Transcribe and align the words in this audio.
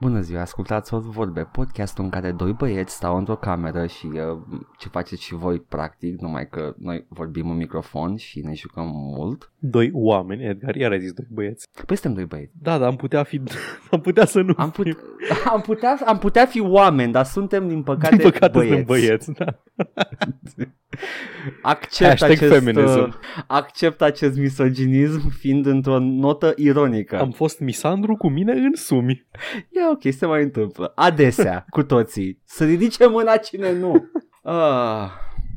Bună 0.00 0.20
ziua, 0.20 0.40
ascultați 0.40 0.94
o 0.94 0.98
vorbe, 1.00 1.48
podcastul 1.52 2.04
în 2.04 2.10
care 2.10 2.32
doi 2.32 2.52
băieți 2.52 2.94
stau 2.94 3.16
într-o 3.16 3.36
cameră 3.36 3.86
și 3.86 4.06
uh, 4.06 4.38
ce 4.78 4.88
faceți 4.88 5.22
și 5.22 5.34
voi 5.34 5.60
practic, 5.60 6.20
numai 6.20 6.48
că 6.48 6.74
noi 6.78 7.04
vorbim 7.08 7.50
în 7.50 7.56
microfon 7.56 8.16
și 8.16 8.40
ne 8.40 8.54
jucăm 8.54 8.86
mult. 8.94 9.50
Doi 9.58 9.90
oameni, 9.92 10.44
Edgar, 10.44 10.74
iar 10.74 10.90
ai 10.90 11.00
zis 11.00 11.12
doi 11.12 11.26
băieți. 11.30 11.66
Păi 11.86 11.96
suntem 11.96 12.14
doi 12.14 12.24
băieți. 12.24 12.52
Da, 12.62 12.78
dar 12.78 12.88
am 12.88 12.96
putea 12.96 13.22
fi, 13.22 13.42
am 13.90 14.00
putea 14.00 14.24
să 14.24 14.40
nu 14.40 14.54
Am, 14.56 14.70
put- 14.70 14.84
fim. 14.86 14.96
am, 15.54 15.60
putea, 15.60 15.98
am 16.06 16.18
putea 16.18 16.46
fi 16.46 16.60
oameni, 16.60 17.12
dar 17.12 17.24
suntem 17.24 17.68
din 17.68 17.82
păcate, 17.82 18.16
Din 18.16 18.30
păcate 18.30 18.52
băieți. 18.58 18.74
suntem 18.74 18.84
băieți, 18.86 19.32
da. 19.32 19.44
Accept 21.62 22.08
Hashtag 22.08 22.30
acest, 22.30 22.52
feminism. 22.52 22.98
uh, 22.98 23.14
accept 23.46 24.02
acest 24.02 24.38
misoginism 24.38 25.28
fiind 25.28 25.66
într-o 25.66 25.98
notă 25.98 26.52
ironică. 26.56 27.18
Am 27.18 27.30
fost 27.30 27.60
misandru 27.60 28.16
cu 28.16 28.28
mine 28.28 28.52
în 28.52 28.74
sumi. 28.74 29.26
E 29.70 29.80
ok, 29.90 30.12
se 30.14 30.26
mai 30.26 30.42
întâmplă. 30.42 30.92
Adesea, 30.94 31.64
cu 31.70 31.82
toții. 31.82 32.40
Să 32.44 32.64
ridice 32.64 33.06
mâna 33.06 33.36
cine 33.36 33.72
nu. 33.78 34.08
Uh, 34.42 35.10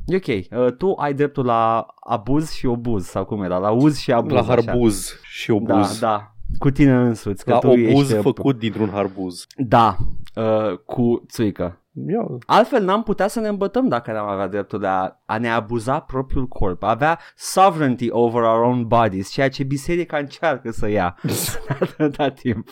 e 0.06 0.16
ok. 0.16 0.26
Uh, 0.26 0.72
tu 0.76 0.94
ai 0.98 1.14
dreptul 1.14 1.44
la 1.44 1.86
abuz 2.00 2.50
și 2.50 2.66
obuz, 2.66 3.04
sau 3.04 3.24
cum 3.24 3.42
era? 3.42 3.58
La 3.58 3.70
uz 3.70 3.98
și 3.98 4.12
abuz. 4.12 4.32
La 4.32 4.38
așa. 4.40 4.48
harbuz 4.48 5.20
și 5.22 5.50
obuz. 5.50 5.98
Da, 5.98 6.06
da. 6.06 6.32
Cu 6.58 6.70
tine 6.70 6.92
însuți. 6.92 7.44
Că 7.44 7.50
La 7.50 7.58
tu 7.58 7.66
obuz 7.66 8.00
ești, 8.00 8.12
uh, 8.12 8.20
făcut 8.22 8.58
dintr-un 8.58 8.88
harbuz. 8.88 9.46
Da, 9.56 9.96
uh, 10.34 10.78
cu 10.78 11.24
țuică. 11.28 11.81
Ia, 12.08 12.26
Altfel 12.46 12.84
n-am 12.84 13.02
putea 13.02 13.28
să 13.28 13.40
ne 13.40 13.48
îmbătăm 13.48 13.88
dacă 13.88 14.12
n-am 14.12 14.28
avea 14.28 14.46
dreptul 14.46 14.78
de 14.78 14.86
a, 14.86 15.20
a 15.26 15.38
ne 15.38 15.48
abuza 15.50 16.00
propriul 16.00 16.46
corp, 16.48 16.82
a 16.82 16.90
avea 16.90 17.18
sovereignty 17.36 18.10
over 18.10 18.42
our 18.42 18.62
own 18.62 18.86
bodies, 18.86 19.30
ceea 19.30 19.48
ce 19.48 19.62
biserica 19.64 20.16
încearcă 20.16 20.70
să 20.70 20.88
ia 20.88 21.16
atâta 21.80 22.28
timp. 22.30 22.68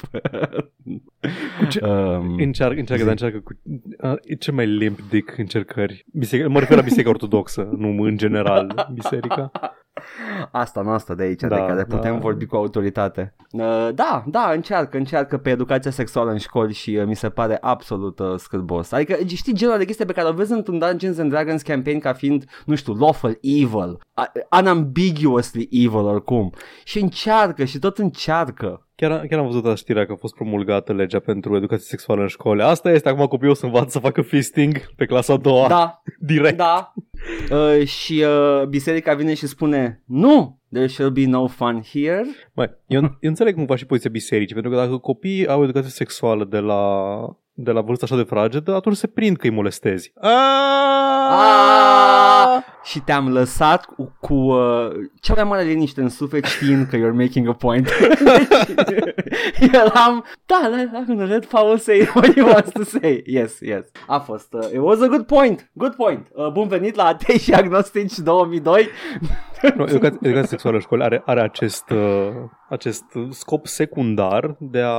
ce- 1.69 1.85
um, 1.91 2.35
Încearcă, 2.39 2.79
încearcă, 2.79 2.97
zi. 2.97 3.03
dar 3.03 3.09
încearcă 3.11 3.39
cu... 3.41 3.59
Uh, 4.03 4.15
e 4.23 4.35
ce 4.35 4.51
mai 4.53 4.67
limp 4.67 4.99
dick 5.11 5.39
încercări. 5.39 6.07
Biserica, 6.13 6.49
mă 6.49 6.59
refer 6.59 6.77
la 6.77 6.83
biserica 6.83 7.09
ortodoxă, 7.11 7.69
nu 7.77 8.03
în 8.03 8.17
general 8.17 8.91
biserica. 8.95 9.51
Asta 10.53 10.81
noastră 10.81 11.15
de 11.15 11.23
aici, 11.23 11.41
Da, 11.41 11.49
de 11.49 11.55
care 11.55 11.85
putem 11.85 12.13
da. 12.13 12.19
vorbi 12.19 12.47
cu 12.47 12.57
autoritate. 12.57 13.35
Uh, 13.51 13.89
da, 13.95 14.25
da, 14.27 14.51
încearcă, 14.55 14.97
încearcă 14.97 15.39
pe 15.39 15.51
educația 15.51 15.91
sexuală 15.91 16.31
în 16.31 16.39
școli 16.39 16.73
și 16.73 16.91
uh, 16.91 17.07
mi 17.07 17.17
se 17.17 17.29
pare 17.29 17.59
absolut 17.61 18.19
uh, 18.19 18.35
scârbos. 18.37 18.93
Adică 18.93 19.17
știi 19.27 19.55
genul 19.55 19.79
de 19.79 19.85
chestie 19.85 20.05
pe 20.05 20.13
care 20.13 20.29
o 20.29 20.33
vezi 20.33 20.53
într-un 20.53 20.79
Dungeons 20.79 21.19
and 21.19 21.31
Dragons 21.31 21.63
campaign 21.63 21.99
ca 21.99 22.13
fiind, 22.13 22.45
nu 22.67 22.75
știu, 22.75 22.95
lawful 22.95 23.39
evil, 23.41 23.99
uh, 24.17 24.59
unambiguously 24.59 25.69
evil 25.71 26.05
oricum. 26.05 26.53
Și 26.85 27.01
încearcă 27.01 27.65
și 27.65 27.79
tot 27.79 27.99
încearcă. 27.99 28.85
Chiar, 29.01 29.27
chiar 29.27 29.39
am 29.39 29.47
văzut 29.47 29.65
asta 29.65 29.77
știrea 29.77 30.07
că 30.07 30.13
a 30.13 30.17
fost 30.17 30.35
promulgată 30.35 30.93
legea 30.93 31.19
pentru 31.19 31.57
educație 31.57 31.87
sexuală 31.87 32.21
în 32.21 32.27
școli. 32.27 32.63
Asta 32.63 32.91
este, 32.91 33.09
acum 33.09 33.27
copiii 33.27 33.51
o 33.51 33.55
să 33.55 33.65
învață 33.67 33.89
să 33.89 33.99
facă 33.99 34.23
fisting 34.23 34.95
pe 34.97 35.05
clasa 35.05 35.33
a 35.33 35.37
doua. 35.37 35.69
Da, 35.69 36.03
Direct. 36.33 36.57
da. 36.57 36.93
Uh, 37.51 37.87
și 37.87 38.25
uh, 38.25 38.67
biserica 38.67 39.15
vine 39.15 39.35
și 39.35 39.47
spune, 39.47 40.03
nu, 40.07 40.61
there 40.73 40.87
shall 40.87 41.11
be 41.11 41.27
no 41.27 41.47
fun 41.47 41.83
here. 41.93 42.25
Mai, 42.55 42.71
eu, 42.87 43.01
eu 43.01 43.11
înțeleg 43.21 43.55
cumva 43.55 43.77
și 43.77 43.87
poziția 43.87 44.11
bisericii, 44.11 44.55
pentru 44.55 44.73
că 44.73 44.79
dacă 44.79 44.97
copiii 44.97 45.49
au 45.49 45.63
educație 45.63 45.91
sexuală 45.91 46.45
de 46.45 46.59
la, 46.59 46.83
de 47.53 47.71
la 47.71 47.81
vârstă 47.81 48.05
așa 48.05 48.17
de 48.17 48.23
fragedă, 48.23 48.75
atunci 48.75 48.97
se 48.97 49.07
prind 49.07 49.37
că 49.37 49.47
îi 49.47 49.53
molestezi. 49.53 50.13
Ah! 50.21 52.10
Și 52.83 53.01
te-am 53.01 53.33
lăsat 53.33 53.85
cu, 53.85 54.17
cu 54.21 54.35
uh, 54.35 54.91
cea 55.21 55.35
mai 55.35 55.45
mare 55.45 55.63
liniște 55.63 56.01
în 56.01 56.09
suflet 56.09 56.45
știind 56.45 56.87
că 56.87 56.97
you're 56.97 57.15
making 57.15 57.49
a 57.49 57.53
point. 57.53 57.89
Eram, 59.73 60.25
da, 60.47 60.71
I'm 61.01 61.07
gonna 61.07 61.25
let 61.25 61.47
Paul 61.47 61.79
say 61.79 62.09
what 62.15 62.35
he 62.35 62.43
wants 62.43 62.71
to 62.71 62.83
say. 62.83 63.23
Yes, 63.27 63.61
yes. 63.61 63.91
A 64.07 64.19
fost, 64.19 64.53
uh, 64.53 64.73
it 64.73 64.81
was 64.81 65.01
a 65.01 65.07
good 65.07 65.27
point, 65.27 65.71
good 65.73 65.95
point. 65.95 66.27
Uh, 66.33 66.49
bun 66.53 66.69
venit 66.69 66.95
la 66.95 67.05
Atei 67.05 67.39
și 67.39 67.53
Agnostici 67.53 68.19
2002. 68.19 68.89
Nu, 69.77 69.83
educația, 69.83 70.19
educația 70.23 70.49
sexuală 70.49 70.77
în 70.77 70.83
școală 70.83 71.05
are, 71.05 71.23
are 71.27 71.41
acest, 71.41 71.91
uh, 71.91 71.99
acest 72.71 73.05
scop 73.31 73.67
secundar 73.67 74.57
de 74.59 74.83
a 74.85 74.99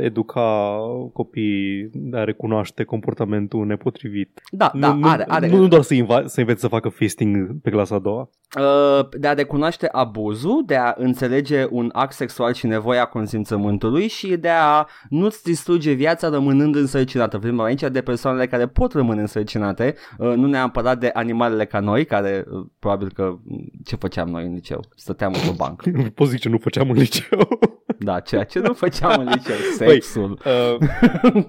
educa 0.00 0.78
copiii, 1.12 1.90
de 1.92 2.16
a 2.16 2.24
recunoaște 2.24 2.84
comportamentul 2.84 3.66
nepotrivit. 3.66 4.40
Da, 4.50 4.70
nu, 4.74 4.80
da, 4.80 4.92
nu, 4.92 5.08
are, 5.08 5.24
are. 5.28 5.48
Nu, 5.48 5.56
nu 5.56 5.68
doar 5.68 5.82
să, 5.82 5.94
inva- 5.94 6.24
să 6.24 6.40
înveți 6.40 6.60
să 6.60 6.68
facă 6.68 6.88
fisting 6.88 7.60
pe 7.62 7.70
clasa 7.70 7.94
a 7.94 7.98
doua. 7.98 8.30
Uh, 8.58 9.08
de 9.18 9.28
a 9.28 9.32
recunoaște 9.32 9.88
abuzul, 9.92 10.62
de 10.66 10.76
a 10.76 10.94
înțelege 10.96 11.66
un 11.70 11.90
act 11.92 12.12
sexual 12.12 12.52
și 12.52 12.66
nevoia 12.66 13.04
consimțământului 13.04 14.08
și 14.08 14.36
de 14.36 14.48
a 14.48 14.86
nu-ți 15.08 15.42
distruge 15.42 15.92
viața 15.92 16.28
rămânând 16.28 16.76
însărcinată. 16.76 17.38
Vorbim 17.38 17.60
aici 17.60 17.80
de 17.80 18.00
persoanele 18.00 18.46
care 18.46 18.66
pot 18.66 18.92
rămâne 18.92 19.20
însărcinate, 19.20 19.94
uh, 20.18 20.34
nu 20.34 20.46
neapărat 20.46 20.98
de 20.98 21.10
animalele 21.12 21.64
ca 21.64 21.80
noi, 21.80 22.04
care 22.04 22.44
uh, 22.50 22.66
probabil 22.78 23.10
că 23.12 23.38
mm, 23.42 23.70
ce 23.84 23.96
făceam 23.96 24.28
noi 24.28 24.44
în 24.44 24.54
liceu? 24.54 24.84
Stăteam 24.94 25.32
într-o 25.32 25.52
bancă. 25.52 25.90
Poți 26.14 26.30
zice, 26.30 26.48
nu 26.48 26.58
făceam 26.58 26.90
în 26.90 26.96
liceu. 27.06 27.58
Da, 27.98 28.20
ceea 28.20 28.44
ce 28.44 28.58
nu 28.58 28.72
făceam 28.72 29.20
în 29.20 29.28
liceu, 29.28 29.56
Băi, 29.78 29.88
sexul. 29.88 30.38
Uh, 30.44 30.88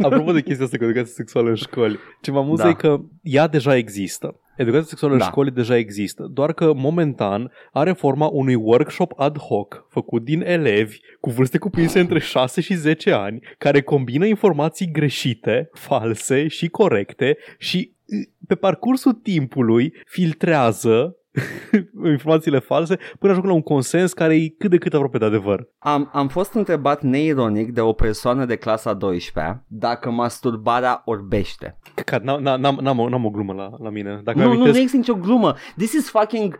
apropo 0.01 0.31
de 0.31 0.41
chestia 0.41 0.65
asta 0.65 0.77
cu 0.77 0.83
educația 0.83 1.13
sexuală 1.15 1.49
în 1.49 1.55
școli, 1.55 1.99
ce 2.21 2.31
mă 2.31 2.37
amuză 2.39 2.63
Da. 2.63 2.69
e 2.69 2.73
că 2.73 2.99
ea 3.21 3.47
deja 3.47 3.75
există. 3.75 4.39
Educația 4.57 4.87
sexuală 4.87 5.13
în 5.13 5.19
Da. 5.19 5.25
școli 5.25 5.51
deja 5.51 5.77
există, 5.77 6.27
doar 6.31 6.53
că 6.53 6.73
momentan 6.75 7.51
are 7.71 7.91
forma 7.91 8.27
unui 8.31 8.53
workshop 8.55 9.13
ad 9.15 9.37
hoc 9.37 9.85
făcut 9.89 10.23
din 10.23 10.41
elevi 10.41 10.97
cu 11.19 11.29
vârste 11.29 11.57
cuprinse 11.57 11.99
între 11.99 12.19
6 12.19 12.61
și 12.61 12.73
10 12.73 13.11
ani, 13.11 13.39
care 13.57 13.81
combină 13.81 14.25
informații 14.25 14.91
greșite, 14.91 15.69
false 15.73 16.47
și 16.47 16.67
corecte 16.67 17.37
și 17.57 17.91
uh, 18.05 18.27
pe 18.47 18.55
parcursul 18.55 19.13
timpului 19.13 19.93
filtrează 20.05 21.16
informațiile 22.05 22.59
false 22.59 22.97
până 23.19 23.31
ajung 23.31 23.45
la 23.45 23.53
un 23.53 23.61
consens 23.61 24.13
care 24.13 24.35
e 24.35 24.49
cât 24.57 24.69
de 24.69 24.77
cât 24.77 24.93
aproape 24.93 25.17
de 25.17 25.25
adevăr. 25.25 25.67
Am, 25.79 26.09
am 26.13 26.27
fost 26.27 26.53
întrebat 26.53 27.01
neironic 27.01 27.71
de 27.73 27.81
o 27.81 27.93
persoană 27.93 28.45
de 28.45 28.55
clasa 28.55 28.93
12 28.93 29.63
dacă 29.67 30.09
masturbarea 30.09 31.01
orbește. 31.05 31.79
Căcat, 31.95 32.23
n-am, 32.23 32.41
n-am, 32.41 32.59
n-am, 32.59 32.77
n-am, 32.81 32.99
o- 32.99 33.09
n-am 33.09 33.25
o 33.25 33.29
glumă 33.29 33.53
la, 33.53 33.69
la 33.81 33.89
mine. 33.89 34.21
Dacă 34.23 34.37
Nu, 34.37 34.43
nu, 34.43 34.49
mi-amintesc- 34.49 34.75
nu 34.75 34.81
există 34.81 34.97
nicio 34.97 35.25
glumă. 35.27 35.55
This 35.77 35.93
is 35.93 36.09
fucking 36.09 36.59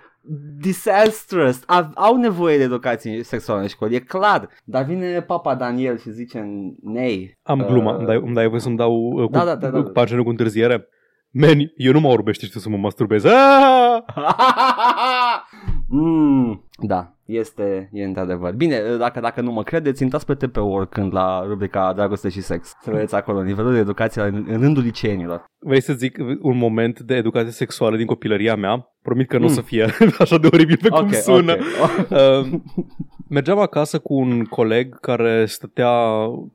disastrous. 0.60 1.62
A- 1.66 1.92
Au 1.96 2.16
nevoie 2.16 2.58
de 2.58 2.64
educație 2.64 3.24
sexuală 3.24 3.62
în 3.62 3.68
școală, 3.68 3.94
e 3.94 4.00
clar. 4.00 4.50
Dar 4.64 4.84
vine 4.84 5.22
papa 5.22 5.56
Daniel 5.56 5.98
și 5.98 6.12
zice 6.12 6.46
nei. 6.84 7.38
Am 7.44 7.60
Uh, 7.60 7.66
gluma, 7.66 7.96
îmi 7.96 8.06
dai, 8.06 8.22
îmi 8.26 8.34
dai 8.34 8.48
voie 8.48 8.60
să-mi 8.60 8.78
dau 8.78 8.94
uh, 9.12 9.26
cu, 9.26 9.32
Da, 9.32 9.46
da, 9.46 9.56
da, 9.56 9.70
da, 9.70 9.78
da. 9.78 9.84
cu 9.84 9.90
pagină 9.90 10.24
cu 10.24 10.30
întârziere? 10.30 10.88
Man, 11.32 11.72
eu 11.76 11.92
nu 11.92 12.00
mă 12.00 12.08
orbește 12.08 12.46
știu 12.46 12.60
să 12.60 12.70
mă 12.70 12.78
masturbez. 12.78 13.24
Ah! 13.24 14.02
mm, 15.88 16.67
da, 16.80 17.12
este, 17.26 17.90
e 17.92 18.04
într-adevăr. 18.04 18.54
Bine, 18.54 18.80
dacă, 19.00 19.20
dacă 19.20 19.42
nu 19.42 19.52
mă 19.52 19.64
credeți, 19.64 20.04
intrați 20.04 20.26
pe 20.26 20.34
TP 20.34 20.58
oricând 20.58 21.14
la 21.14 21.44
rubrica 21.48 21.94
Dragoste 21.94 22.30
și 22.30 22.42
Sex. 22.42 22.74
Să 22.82 22.92
vedeți 22.92 23.16
acolo 23.16 23.44
nivelul 23.44 23.74
de 23.74 23.80
educație 23.80 24.22
în, 24.22 24.46
în 24.48 24.60
rândul 24.60 24.84
liceenilor. 24.84 25.46
Vrei 25.60 25.82
să 25.82 25.94
zic 25.94 26.18
un 26.42 26.58
moment 26.58 27.00
de 27.00 27.16
educație 27.16 27.52
sexuală 27.52 27.98
din 27.98 28.06
copilăria 28.06 28.56
mea? 28.56 28.92
Promit 29.02 29.28
că 29.28 29.38
nu 29.38 29.46
o 29.46 29.48
Mm. 29.48 29.54
să 29.54 29.62
fie 29.62 29.86
așa 30.20 30.38
de 30.38 30.50
oribil 30.52 30.78
pe 30.82 30.90
cum 30.90 31.00
Ok, 31.00 31.14
sună. 31.14 31.52
ok. 31.54 32.10
Uh, 32.10 32.60
mergeam 33.30 33.60
acasă 33.60 34.00
cu 34.00 34.14
un 34.14 34.44
coleg 34.44 35.00
care 35.00 35.46
stătea 35.46 35.92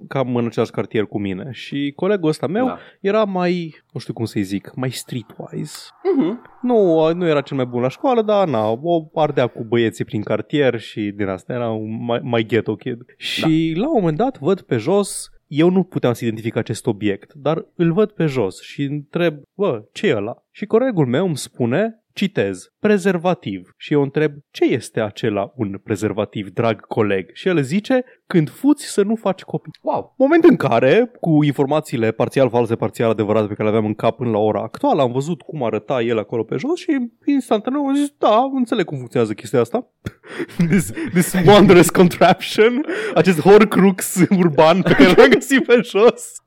cam 0.08 0.36
în 0.36 0.46
același 0.46 0.70
cartier 0.70 1.04
cu 1.04 1.20
mine 1.20 1.48
și 1.50 1.92
colegul 1.96 2.28
ăsta 2.28 2.46
meu 2.46 2.66
Da. 2.66 2.78
era 3.00 3.24
mai, 3.24 3.82
nu 3.92 4.00
știu 4.00 4.12
cum 4.12 4.24
să-i 4.24 4.42
zic, 4.42 4.70
mai 4.74 4.90
streetwise. 4.90 5.78
Mhm. 6.16 6.42
Nu, 6.62 7.12
nu 7.12 7.26
era 7.28 7.40
cel 7.40 7.56
mai 7.56 7.66
bun 7.66 7.80
la 7.82 7.88
școală, 7.88 8.22
dar 8.22 8.48
na, 8.48 8.68
o 8.70 9.04
ardea 9.14 9.46
cu 9.46 9.64
băieții 9.68 10.04
prin 10.12 10.24
cartier 10.24 10.80
și 10.80 11.10
din 11.10 11.26
asta 11.26 11.52
era 11.52 11.70
un 11.70 12.04
mai, 12.04 12.20
mai 12.22 12.42
ghetto 12.42 12.76
kid. 12.76 13.04
Și 13.16 13.72
la 13.76 13.88
un 13.88 13.94
moment 13.94 14.16
dat 14.16 14.38
văd 14.38 14.60
pe 14.60 14.76
jos, 14.76 15.30
eu 15.46 15.70
nu 15.70 15.82
puteam 15.82 16.12
să 16.12 16.24
identific 16.24 16.56
acest 16.56 16.86
obiect, 16.86 17.34
dar 17.34 17.66
îl 17.74 17.92
văd 17.92 18.10
pe 18.10 18.26
jos 18.26 18.62
și 18.62 18.82
întreb, 18.82 19.34
bă, 19.54 19.84
ce 19.92 20.06
e 20.06 20.16
ăla? 20.16 20.34
Și 20.50 20.66
colegul 20.66 21.06
meu 21.06 21.26
îmi 21.26 21.36
spune, 21.36 22.02
citez, 22.12 22.71
prezervativ. 22.86 23.74
Și 23.76 23.92
eu 23.92 24.02
întreb, 24.02 24.32
ce 24.50 24.64
este 24.64 25.00
acela 25.00 25.52
un 25.56 25.80
prezervativ, 25.84 26.48
drag 26.48 26.80
coleg? 26.80 27.30
Și 27.32 27.48
el 27.48 27.62
zice, 27.62 28.04
când 28.26 28.50
fuți 28.50 28.84
să 28.84 29.02
nu 29.02 29.14
faci 29.14 29.42
copii. 29.42 29.72
Wow. 29.82 30.14
Moment 30.18 30.44
în 30.44 30.56
care, 30.56 31.10
cu 31.20 31.42
informațiile 31.42 32.10
parțial 32.10 32.48
false, 32.48 32.76
parțial 32.76 33.10
adevărate 33.10 33.46
pe 33.46 33.54
care 33.54 33.62
le 33.62 33.68
aveam 33.68 33.86
în 33.86 33.94
cap 33.94 34.16
până 34.16 34.30
la 34.30 34.38
ora 34.38 34.62
actuală, 34.62 35.02
am 35.02 35.12
văzut 35.12 35.42
cum 35.42 35.64
arăta 35.64 36.00
el 36.00 36.18
acolo 36.18 36.42
pe 36.42 36.56
jos 36.56 36.78
și 36.78 37.10
instantaneu 37.24 37.86
am 37.86 37.94
zis, 37.94 38.08
da, 38.18 38.50
înțeleg 38.54 38.84
cum 38.84 38.96
funcționează 38.96 39.34
chestia 39.34 39.60
asta. 39.60 39.86
this, 40.70 40.92
this 41.12 41.32
wondrous 41.46 41.90
contraption, 41.90 42.84
acest 43.14 43.40
horcrux 43.40 44.24
urban 44.30 44.82
pe 44.82 44.92
care 44.92 45.14
l-am 45.16 45.28
găsit 45.28 45.66
pe 45.66 45.80
jos. 45.82 46.42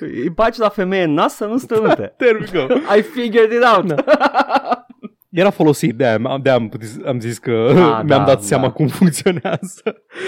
Îi 0.00 0.30
bagi 0.34 0.60
la 0.60 0.68
femeie 0.68 1.02
în 1.02 1.12
nas 1.12 1.34
să 1.34 1.46
nu 1.46 1.56
strănute. 1.56 2.14
There 2.16 2.38
we 2.40 2.66
go. 2.66 2.74
I 2.96 3.02
figured 3.02 3.52
it 3.52 3.62
out. 3.76 3.86
Da. 3.86 4.04
Era 5.30 5.50
folosit, 5.50 5.94
de-aia, 5.96 6.38
de 6.42 6.50
am, 6.50 6.70
am 7.06 7.20
zis 7.20 7.38
că 7.38 7.66
Ah, 7.70 7.74
mi-am 7.76 8.06
da, 8.06 8.24
dat 8.24 8.42
seama 8.42 8.66
da. 8.66 8.70
cum 8.72 8.86
funcționează. 8.98 9.82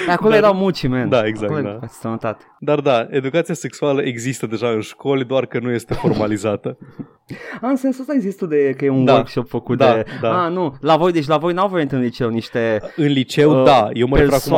Dar 0.07 0.15
acolo 0.15 0.31
Dar- 0.31 0.39
erau 0.39 0.55
muci, 0.55 0.89
man. 0.89 1.09
Da, 1.09 1.27
exact, 1.27 1.51
Acolo 1.53 1.67
da. 1.67 1.75
era 1.75 1.87
sănătate. 2.01 2.45
Dar 2.59 2.81
da, 2.81 3.07
educația 3.11 3.55
sexuală 3.55 4.03
există 4.03 4.47
deja 4.47 4.69
în 4.69 4.81
școli, 4.81 5.25
doar 5.25 5.47
că 5.47 5.59
nu 5.59 5.71
este 5.71 5.95
formalizată. 5.95 6.79
A, 7.61 7.69
în 7.69 7.77
sensul 7.77 8.01
ăsta 8.01 8.15
există 8.15 8.47
de 8.47 8.75
că 8.77 8.85
e 8.85 8.89
un 8.89 9.05
Da. 9.05 9.13
workshop 9.13 9.49
făcut 9.49 9.79
Da, 9.79 9.95
de... 9.95 10.05
da. 10.21 10.43
A, 10.45 10.49
nu, 10.49 10.75
la 10.81 10.97
voi, 10.97 11.13
deci 11.13 11.27
la 11.27 11.37
voi 11.37 11.53
n-au 11.53 11.69
venit 11.69 11.93
în 11.93 12.01
liceu 12.01 12.29
niște 12.29 12.81
În 12.97 13.07
liceu, 13.07 13.59
uh, 13.59 13.65
da, 13.65 13.89
eu 13.93 14.07
mă 14.07 14.17
refer 14.17 14.33
acum... 14.33 14.53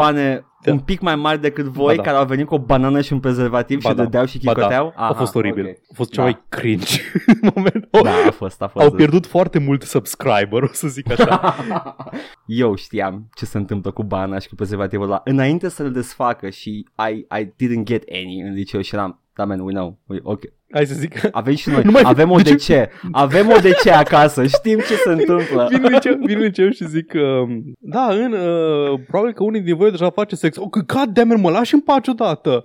persoane 0.63 0.71
Da. 0.71 0.73
un 0.73 0.79
pic 0.79 1.01
mai 1.01 1.17
mari 1.17 1.41
decât 1.41 1.65
voi 1.65 1.97
Ba 1.97 2.03
da. 2.03 2.09
care 2.09 2.17
au 2.17 2.27
venit 2.27 2.47
cu 2.47 2.55
o 2.55 2.59
banană 2.59 3.01
și 3.01 3.13
un 3.13 3.21
prezervativ 3.21 3.81
Ba 3.83 3.89
și 3.89 3.95
da, 3.95 4.03
dădeau 4.03 4.25
și 4.25 4.39
ba 4.45 4.53
da. 4.53 4.59
chicoteau? 4.59 4.93
A 4.97 5.13
fost 5.13 5.35
oribil. 5.35 5.65
ok. 5.65 5.71
A 5.91 5.95
fost 5.95 6.11
cea 6.11 6.17
Da. 6.23 6.23
mai 6.29 6.43
cringe 6.49 7.01
în 7.27 7.51
moment. 7.55 7.89
Da, 8.03 8.11
a 8.27 8.31
fost, 8.31 8.63
a 8.63 8.69
fost. 8.69 8.85
Au 8.85 8.91
pierdut 8.93 9.27
foarte 9.27 9.59
mult 9.59 9.83
subscriber, 9.83 10.63
o 10.63 10.67
să 10.73 10.89
zic 10.89 11.11
așa. 11.11 11.57
Eu 12.47 12.75
știam 12.75 13.29
ce 13.35 13.45
se 13.45 13.59
întâmplă 13.59 13.91
cu 13.91 14.03
bana 14.03 14.39
și 14.39 14.49
cu 14.49 14.55
prezervativul 14.55 15.05
ăla 15.05 15.21
înainte 15.25 15.69
să-l 15.69 15.93
desfacă 15.93 16.49
și 16.51 16.87
I, 17.11 17.27
I 17.41 17.45
didn't 17.47 17.83
get 17.85 18.03
any 18.13 18.41
în 18.41 18.53
liceu 18.53 18.81
și 18.81 18.95
eram, 18.95 19.21
da, 19.35 19.45
man, 19.45 19.61
we 19.61 19.73
know, 19.73 19.99
we, 20.07 20.19
ok. 20.23 20.41
Hai 20.73 20.87
să 20.87 20.95
zic. 20.95 21.29
Avem 21.33 21.55
și 21.55 21.69
noi, 21.69 21.83
Nu 21.85 21.91
mai- 21.91 22.03
avem 22.05 22.31
o 22.31 22.37
de 22.37 22.43
de 22.43 22.51
ce- 22.51 22.57
ce, 22.57 22.91
avem 23.13 23.49
o 23.49 23.59
de 23.61 23.73
ce 23.83 23.91
acasă, 23.91 24.47
știm 24.47 24.79
ce 24.79 24.95
se 24.95 25.11
întâmplă. 25.11 25.67
Vin 25.71 25.81
în 25.85 25.93
liceu, 25.93 26.15
vin 26.27 26.37
în 26.37 26.43
liceu 26.43 26.71
și 26.71 26.89
zic 26.89 27.07
că, 27.07 27.43
da, 27.79 28.07
în, 28.11 28.33
uh, 28.33 29.01
probabil 29.07 29.33
că 29.35 29.43
unii 29.45 29.61
din 29.61 29.77
voi 29.77 29.91
deja 29.91 30.11
face 30.11 30.37
sex. 30.37 30.57
Oh, 30.57 30.67
că 30.71 30.81
god 30.95 31.09
damn 31.15 31.31
it, 31.31 31.39
mă 31.39 31.51
lași 31.51 31.75
în 31.75 31.81
pace 31.81 32.11
odată. 32.11 32.63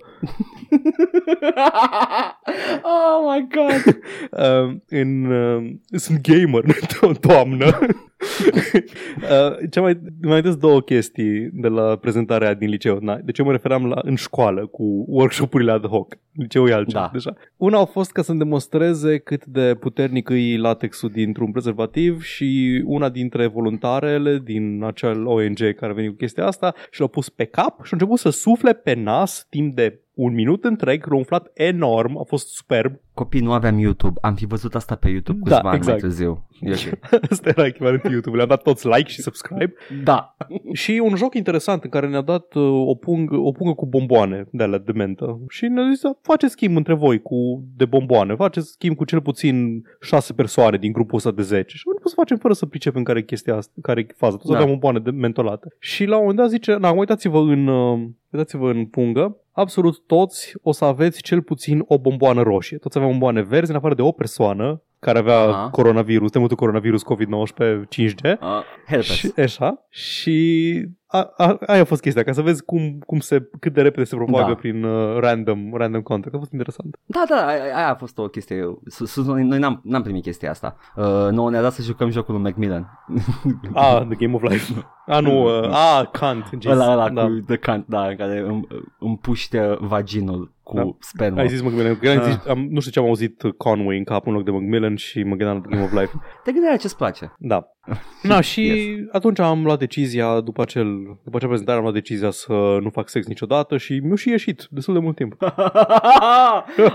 oh 2.82 3.32
my 3.32 3.46
god. 3.54 3.98
Uh, 4.30 4.76
în, 4.88 5.24
uh, 5.30 5.70
sunt 5.90 6.20
gamer, 6.28 6.64
do- 6.64 7.20
doamnă. 7.20 7.66
uh, 7.66 9.68
ce 9.70 9.80
mai, 9.80 10.00
mai 10.22 10.30
amintesc 10.30 10.58
două 10.58 10.80
chestii 10.80 11.48
de 11.52 11.68
la 11.68 11.96
prezentarea 11.96 12.54
din 12.54 12.68
liceu. 12.68 12.98
Na, 13.00 13.16
deci 13.24 13.38
eu 13.38 13.44
mă 13.44 13.50
referam 13.52 13.86
la 13.86 13.98
în 14.02 14.14
școală 14.14 14.66
cu 14.66 15.04
workshopurile 15.08 15.72
ad 15.72 15.86
hoc. 15.86 16.14
Liceul 16.32 16.68
e 16.68 16.72
altceva 16.74 17.00
Da. 17.00 17.10
deja. 17.12 17.32
Una 17.56 17.76
au 17.76 17.84
fost 17.84 17.97
ca 18.06 18.22
să-mi 18.22 18.38
demonstreze 18.38 19.18
cât 19.18 19.44
de 19.44 19.74
puternic 19.80 20.28
e 20.28 20.58
latexul 20.58 21.10
dintr-un 21.10 21.52
prezervativ 21.52 22.22
și 22.22 22.82
una 22.86 23.08
dintre 23.08 23.46
voluntarele 23.46 24.38
din 24.44 24.82
acel 24.82 25.26
ONG 25.26 25.74
care 25.76 25.92
a 25.92 25.94
venit 25.94 26.10
cu 26.10 26.16
chestia 26.16 26.46
asta 26.46 26.74
și 26.90 27.00
l-au 27.00 27.08
pus 27.08 27.28
pe 27.28 27.44
cap 27.44 27.72
și 27.72 27.92
au 27.92 27.98
început 27.98 28.18
să 28.18 28.30
sufle 28.30 28.72
pe 28.72 28.94
nas 28.94 29.46
timp 29.50 29.74
de 29.74 30.00
un 30.14 30.34
minut 30.34 30.64
întreg, 30.64 31.06
l-a 31.06 31.16
umflat 31.16 31.50
enorm, 31.54 32.18
a 32.18 32.22
fost 32.22 32.48
superb. 32.48 33.00
Copii, 33.18 33.40
nu 33.40 33.52
aveam 33.52 33.78
YouTube, 33.78 34.18
am 34.22 34.34
fi 34.34 34.46
văzut 34.46 34.74
asta 34.74 34.94
pe 34.94 35.08
YouTube 35.08 35.38
Da, 35.38 35.54
câțiva 35.54 35.56
ani 35.56 35.66
mai 35.68 35.76
exact. 35.76 36.00
târziu. 36.00 36.46
E 36.60 36.70
ok. 36.70 37.30
Asta 37.30 37.48
era 37.48 37.66
echivalentul 37.66 38.10
YouTube. 38.10 38.36
Le-am 38.36 38.48
dat 38.48 38.62
toți 38.62 38.86
like 38.86 39.08
și 39.08 39.22
subscribe. 39.22 39.74
Da. 40.04 40.36
Și 40.82 41.00
un 41.04 41.16
joc 41.16 41.34
interesant 41.34 41.84
în 41.84 41.90
care 41.90 42.08
ne-a 42.08 42.20
dat 42.20 42.54
uh, 42.54 42.86
o, 42.86 42.94
pungă, 42.94 43.36
o 43.36 43.50
pungă 43.52 43.74
cu 43.74 43.86
bomboane 43.86 44.46
de 44.50 44.62
alea 44.62 44.78
de 44.78 44.92
mentă. 44.92 45.40
Și 45.48 45.66
ne-a 45.66 45.88
zis, 45.88 46.00
faceți 46.22 46.52
schimb 46.52 46.76
între 46.76 46.94
voi 46.94 47.22
cu 47.22 47.64
de 47.76 47.84
bomboane. 47.84 48.34
Faceți 48.34 48.70
schimb 48.70 48.96
cu 48.96 49.04
cel 49.04 49.20
puțin 49.20 49.82
șase 50.00 50.32
persoane 50.32 50.76
din 50.76 50.92
grupul 50.92 51.16
ăsta 51.16 51.30
de 51.30 51.42
10. 51.42 51.76
Și 51.76 51.82
am 51.86 51.90
început 51.90 52.10
să 52.10 52.16
facem 52.16 52.36
fără 52.36 52.54
să 52.54 52.66
pricepem 52.66 53.02
care 53.02 53.18
e 53.18 53.22
chestia 53.22 53.56
asta, 53.56 53.72
care 53.82 54.00
e 54.00 54.14
faza. 54.16 54.36
Toți 54.36 54.48
Da. 54.48 54.54
aveam 54.54 54.68
bomboane 54.68 54.98
de 54.98 55.10
mentolate. 55.10 55.74
Și 55.78 56.04
la 56.04 56.14
un 56.14 56.20
moment 56.20 56.38
dat 56.38 56.48
zice, 56.48 56.76
na, 56.76 56.90
uitați-vă 56.90 57.38
în, 57.38 57.66
uh, 57.66 57.98
uitați-vă 58.30 58.70
în 58.70 58.86
pungă. 58.86 59.36
Absolut 59.52 60.02
toți 60.06 60.54
o 60.62 60.72
să 60.72 60.84
aveți 60.84 61.22
cel 61.22 61.42
puțin 61.42 61.84
o 61.86 61.98
bomboană 61.98 62.42
roșie. 62.42 62.78
Toți 62.78 62.96
aveam 62.96 63.07
bomboane 63.08 63.42
verzi, 63.42 63.70
în 63.70 63.76
afară 63.76 63.94
de 63.94 64.02
o 64.02 64.12
persoană 64.12 64.82
care 64.98 65.18
avea 65.18 65.38
Aha. 65.40 65.68
coronavirus, 65.70 66.30
temutul 66.30 66.56
coronavirus 66.56 67.02
COVID-19 67.02 67.84
5G. 67.84 68.38
Uh, 68.40 68.62
help 68.86 69.00
us. 69.00 69.04
Și, 69.04 69.32
așa. 69.36 69.86
Și 69.88 70.88
a, 71.06 71.32
a, 71.36 71.58
aia 71.66 71.80
a 71.80 71.84
fost 71.84 72.00
chestia, 72.00 72.22
ca 72.22 72.32
să 72.32 72.42
vezi 72.42 72.64
cum, 72.64 72.98
cum 73.06 73.18
se, 73.18 73.48
cât 73.60 73.72
de 73.72 73.82
repede 73.82 74.04
se 74.04 74.16
propagă 74.16 74.48
Da. 74.48 74.54
prin 74.54 74.84
uh, 74.84 75.18
random, 75.18 75.74
random 75.74 76.02
contact. 76.02 76.34
A 76.34 76.38
fost 76.38 76.52
interesant. 76.52 76.96
Da, 77.04 77.24
da, 77.28 77.46
aia, 77.46 77.76
aia 77.76 77.90
a 77.90 77.94
fost 77.94 78.18
o 78.18 78.28
chestie. 78.28 78.78
Sus, 78.86 79.10
sus, 79.10 79.26
noi 79.26 79.42
noi 79.42 79.58
n-am, 79.58 79.80
n-am 79.84 80.02
primit 80.02 80.22
chestia 80.22 80.50
asta. 80.50 80.76
Uh, 80.96 81.28
nouă 81.30 81.50
ne-a 81.50 81.62
dat 81.62 81.72
să 81.72 81.82
jucăm 81.82 82.10
jocul 82.10 82.34
lui 82.34 82.42
Macmillan. 82.42 82.88
Ah, 83.74 84.02
The 84.08 84.14
Game 84.18 84.34
of 84.34 84.42
Life. 84.42 84.86
Ah, 85.06 85.22
nu. 85.22 85.42
Uh, 85.44 85.70
ah, 85.98 86.08
Kant. 86.12 86.50
Jeez. 86.58 86.78
Ăla, 86.78 86.92
ăla 86.92 87.10
da. 87.10 87.22
cu 87.22 87.42
The 87.46 87.56
Cunt, 87.56 87.86
da, 87.86 88.06
în 88.06 88.16
care 88.16 88.38
îmi, 88.38 88.66
împuște 88.98 89.76
vaginul 89.80 90.52
cu 90.68 90.76
Da. 90.76 90.96
spermă. 91.00 91.40
Ai 91.40 91.48
zis 91.48 91.60
Macmillan. 91.62 91.98
Că 91.98 92.08
am 92.10 92.18
Ah. 92.18 92.24
zis, 92.24 92.38
am, 92.48 92.66
nu 92.70 92.80
știu 92.80 92.92
ce 92.92 92.98
am 92.98 93.04
auzit 93.04 93.42
Conway 93.56 93.96
în 93.98 94.04
cap 94.04 94.26
în 94.26 94.32
loc 94.32 94.44
de 94.44 94.50
Macmillan 94.50 94.96
și 94.96 95.22
mă 95.22 95.34
gândeam 95.34 95.54
la 95.54 95.60
The 95.60 95.70
Game 95.70 95.82
of 95.82 95.92
Life. 95.92 96.12
Te 96.44 96.52
gândeai 96.52 96.72
la 96.72 96.78
ce-ți 96.78 96.96
place. 96.96 97.32
Da. 97.38 97.68
Na, 98.22 98.40
și 98.40 98.66
Yes. 98.66 99.06
atunci 99.12 99.38
am 99.38 99.64
luat 99.64 99.78
decizia, 99.78 100.40
după, 100.40 100.62
acel, 100.62 100.86
după 101.24 101.36
acea 101.36 101.46
prezentare 101.46 101.76
am 101.76 101.82
luat 101.82 101.94
decizia 101.94 102.30
să 102.30 102.78
nu 102.82 102.90
fac 102.90 103.08
sex 103.08 103.26
niciodată 103.26 103.76
și 103.76 104.00
mi-a 104.02 104.16
și 104.16 104.28
ieșit 104.28 104.66
destul 104.70 104.94
de 104.94 105.00
mult 105.00 105.16
timp. 105.16 105.34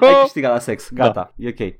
Ai 0.01 0.19
câștigat 0.21 0.51
la 0.51 0.59
sex, 0.59 0.89
gata, 0.93 1.11
Da. 1.13 1.31
e 1.37 1.47
ok. 1.59 1.73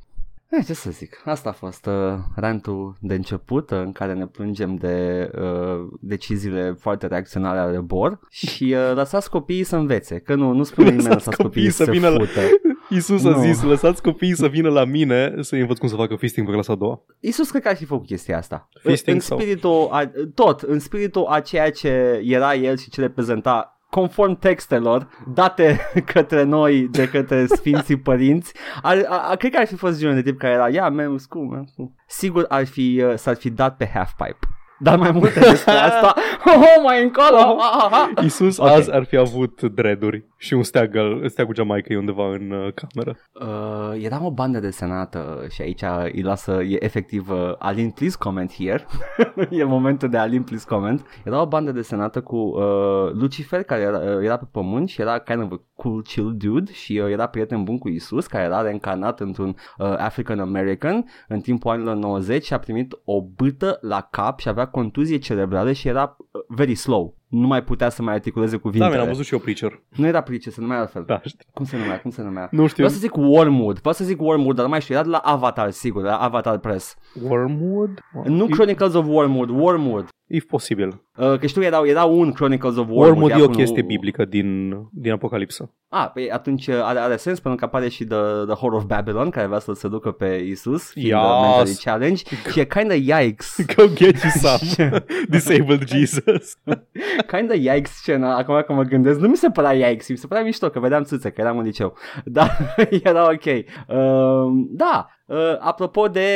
Eh, 0.60 0.66
ce 0.66 0.74
să 0.74 0.90
zic, 0.92 1.22
asta 1.26 1.50
a 1.50 1.52
fost 1.52 1.86
uh, 1.86 2.14
rantul 2.36 2.96
de 3.00 3.14
început 3.14 3.70
uh, 3.72 3.78
în 3.78 3.92
care 3.92 4.14
ne 4.14 4.26
plângem 4.28 4.76
de 4.76 5.30
uh, 5.36 5.88
deciziile 6.00 6.76
foarte 6.80 7.08
reacționale 7.08 7.60
ale 7.60 7.78
Bor 7.80 8.20
și 8.30 8.76
uh, 8.78 8.96
lăsați 8.96 9.30
copiii 9.30 9.64
să 9.64 9.76
învețe, 9.76 10.20
că 10.20 10.36
nu, 10.36 10.52
nu 10.52 10.64
spune 10.64 10.90
nimeni 10.90 11.08
Lăsați 11.08 11.26
lăsați 11.26 11.44
copiii 11.44 11.70
să, 11.70 11.84
copiii 11.86 12.02
se 12.02 12.08
să 12.08 12.10
vină 12.10 12.10
la- 12.10 12.26
fută. 12.26 12.40
Iisus 12.90 13.26
a 13.26 13.30
Nu. 13.30 13.42
zis, 13.42 13.62
lăsați 13.62 14.02
copiii 14.02 14.36
să 14.36 14.48
vină 14.48 14.70
la 14.70 14.86
mine 14.86 15.34
să-i 15.40 15.60
învăț 15.60 15.78
cum 15.78 15.88
să 15.88 15.96
facă 15.96 16.16
fisting 16.16 16.48
pe 16.48 16.54
clasa 16.54 16.74
a 16.74 16.76
doua. 16.76 17.02
Iisus 17.20 17.50
cred 17.50 17.62
că 17.62 17.68
ar 17.68 17.76
fi 17.76 17.86
făcut 17.86 18.06
chestia 18.06 18.38
asta. 18.38 18.70
Fisting 18.84 19.16
în 19.16 19.22
sau- 19.22 19.40
spiritul, 19.40 19.88
a, 19.92 20.12
tot, 20.34 20.62
în 20.62 20.80
spiritul 20.80 21.26
a 21.30 21.40
ceea 21.40 21.72
ce 21.72 22.22
era 22.24 22.56
el 22.56 22.78
și 22.78 22.90
ce 22.90 23.02
le 23.02 23.10
prezenta 23.10 23.73
conform 23.94 24.36
textelor 24.40 25.08
date 25.34 25.80
către 26.14 26.44
noi 26.44 26.88
de 26.92 27.10
către 27.10 27.46
Sfinții 27.46 27.98
Părinți, 27.98 28.54
ar, 28.82 29.06
a, 29.08 29.30
a, 29.30 29.36
cred 29.36 29.52
că 29.52 29.58
ar 29.60 29.68
fi 29.68 29.76
fost 29.76 30.00
genul 30.00 30.16
de 30.16 30.22
tip 30.22 30.40
care 30.40 30.54
era, 30.54 30.70
yeah, 30.70 30.92
man, 30.92 31.18
it's 31.20 31.28
cool, 31.30 31.46
man. 31.46 31.64
it's 31.66 31.76
cool." 31.76 31.92
Sigur 32.08 32.46
ar 32.48 32.66
fi, 32.66 33.04
uh, 33.06 33.16
s-ar 33.16 33.36
fi 33.36 33.50
dat 33.50 33.78
pe 33.78 33.92
half-pipe. 33.94 34.48
Dar 34.84 34.98
mai 34.98 35.12
multe 35.12 35.40
despre 35.40 35.74
asta, 35.74 36.14
oh, 36.56 36.84
mai 36.84 37.04
încolo, 37.04 37.38
ah, 37.38 37.88
ah, 37.92 38.10
ah. 38.16 38.24
Iisus 38.24 38.58
Ok. 38.58 38.68
azi 38.68 38.94
ar 38.94 39.04
fi 39.04 39.18
avut 39.18 39.62
dreaduri 39.62 40.26
și 40.38 40.54
un 40.54 40.64
steag, 40.64 40.96
al- 40.96 41.30
steagul 41.30 41.56
Jamaica 41.56 41.98
undeva 41.98 42.28
în 42.28 42.52
uh, 42.52 42.74
cameră. 42.74 43.18
Uh, 43.34 44.04
era 44.04 44.26
o 44.26 44.32
bandă 44.32 44.60
desenată 44.60 45.46
și 45.50 45.62
aici 45.62 45.84
îi 46.14 46.22
lasă, 46.22 46.62
e 46.62 46.84
efectiv 46.84 47.30
uh, 47.30 47.54
Alin, 47.58 47.90
please 47.90 48.16
comment 48.20 48.54
here. 48.54 48.86
e 49.60 49.64
momentul 49.64 50.10
de 50.10 50.18
Alin, 50.18 50.44
please 50.44 50.66
comment. 50.68 51.06
Era 51.26 51.42
o 51.42 51.46
bandă 51.46 51.72
desenată 51.72 52.22
cu 52.22 52.36
uh, 52.36 53.12
Lucifer 53.14 53.64
care 53.64 53.82
era, 53.82 53.98
uh, 53.98 54.24
era 54.24 54.38
pe 54.38 54.48
pământ 54.52 54.90
și 54.90 55.02
era 55.02 55.20
kind 55.20 55.42
of 55.44 55.52
a 55.52 55.62
cool 55.76 56.02
chill 56.02 56.36
dude 56.38 56.72
și 56.72 57.02
uh, 57.04 57.12
era 57.12 57.28
prieten 57.28 57.64
bun 57.64 57.78
cu 57.78 57.90
Isus 57.90 58.28
care 58.28 58.44
era 58.44 58.62
reîncarnat 58.62 59.20
într-un 59.20 59.56
uh, 59.78 59.88
African 59.98 60.40
American 60.40 61.06
în 61.28 61.40
timpul 61.40 61.72
anilor 61.72 61.96
90 61.96 62.46
și 62.46 62.54
a 62.54 62.60
primit 62.60 62.94
o 63.06 63.22
bâtă 63.22 63.78
la 63.82 64.08
cap 64.12 64.40
și 64.40 64.50
avea 64.50 64.66
contuzie 64.74 65.18
cerebrală 65.18 65.72
și 65.72 65.88
era 65.88 66.18
uh, 66.18 66.42
very 66.48 66.76
slow. 66.76 67.18
Nu 67.34 67.48
mai 67.48 67.64
putea 67.64 67.90
să 67.90 68.02
mai 68.02 68.14
articuleze 68.14 68.56
Da, 68.56 68.62
cuvintele. 68.62 68.94
mi 68.96 69.02
am 69.02 69.08
văzut 69.08 69.26
și 69.26 69.34
eu 69.34 69.40
Preacher. 69.40 69.82
Nu 69.96 70.08
era 70.08 70.22
price, 70.22 70.50
se 70.50 70.62
numea 70.62 70.80
altfel. 70.80 71.04
Da, 71.06 71.22
știu. 71.26 71.46
Cum 71.54 71.66
se 71.66 71.78
numea? 71.78 72.00
Cum 72.02 72.12
se 72.12 72.22
numea? 72.22 72.48
Nu 72.52 72.62
știu. 72.68 72.74
Vreau 72.84 72.90
să 72.90 72.98
zic 73.00 73.16
Wormwood, 73.16 73.80
vreau 73.80 73.94
să 73.94 74.04
zic 74.04 74.22
Wormwood, 74.22 74.56
dar 74.56 74.66
nu 74.66 74.72
mai 74.72 74.82
știu, 74.82 74.94
era 74.96 75.04
de 75.04 75.10
la 75.10 75.18
Avatar, 75.18 75.72
sigur, 75.72 76.02
de 76.02 76.08
la 76.08 76.16
Avatar 76.18 76.58
Press. 76.58 76.96
Wormwood? 77.22 78.00
Nu 78.26 78.44
E- 78.44 78.48
Chronicles 78.52 78.94
of 78.94 79.06
Wormwood, 79.08 79.50
Wormwood. 79.50 80.08
E 80.28 80.38
posibil. 80.40 81.02
Uh, 81.18 81.38
că 81.40 81.46
știu, 81.48 81.64
era, 81.64 81.82
era 81.86 82.04
un 82.04 82.32
Chronicles 82.32 82.76
of 82.76 82.88
Wormwood. 82.90 83.08
Wormwood 83.08 83.32
e 83.32 83.42
o 83.42 83.44
acum 83.44 83.56
chestie 83.56 83.82
nu- 83.82 83.88
biblică 83.88 84.26
din, 84.26 84.70
din 84.92 85.12
Apocalipsă. 85.12 85.72
Ah, 85.90 86.10
păi 86.14 86.30
atunci 86.32 86.68
uh, 86.68 86.76
are, 86.84 87.00
are 87.00 87.16
sens 87.16 87.40
pentru 87.40 87.60
că 87.60 87.66
apare 87.66 87.90
și 87.90 88.04
The, 88.06 88.16
the 88.46 88.56
Whore 88.60 88.76
of 88.76 88.84
Babylon, 88.84 89.30
care 89.30 89.48
vrea 89.48 89.60
să-l 89.60 89.76
seducă 89.76 90.12
pe 90.12 90.44
Isus, 90.48 90.90
fiind 90.92 91.08
Yes. 91.10 91.18
yes. 91.22 91.42
mentally 91.48 91.76
challenge, 91.84 92.24
și 92.52 92.60
e 92.60 92.66
kinda 92.66 92.94
yikes. 92.94 93.58
Go 93.76 93.84
get 93.94 94.16
you 94.22 94.32
some. 94.56 95.04
Disabled 95.30 95.88
Jesus. 95.88 96.58
kinda 97.26 97.54
yikes 97.54 97.92
scena, 97.92 98.38
acum 98.38 98.64
că 98.66 98.74
mă 98.74 98.84
gândesc, 98.84 99.20
nu 99.20 99.28
mi 99.28 99.36
se 99.36 99.50
părea 99.50 99.90
yikes, 99.90 100.10
mi 100.10 100.18
se 100.18 100.28
părea 100.28 100.44
mișto, 100.44 100.70
că 100.70 100.80
vedeam 100.80 101.04
țâțe, 101.04 101.30
că 101.30 101.42
eram 101.42 101.58
în 101.58 101.64
liceu. 101.64 101.98
Dar 102.26 102.76
era 103.04 103.24
ok. 103.32 103.46
Uh, 103.46 104.66
da, 104.70 105.08
uh, 105.26 105.58
apropo 105.60 106.08
de 106.08 106.28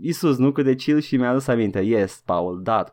Isus, 0.00 0.36
nu? 0.36 0.52
Cât 0.52 0.64
de 0.64 0.74
chill 0.74 1.00
și 1.00 1.16
mi-a 1.16 1.30
adus 1.30 1.46
aminte. 1.46 1.80
Yes, 1.80 2.22
Paul, 2.24 2.60
da. 2.62 2.84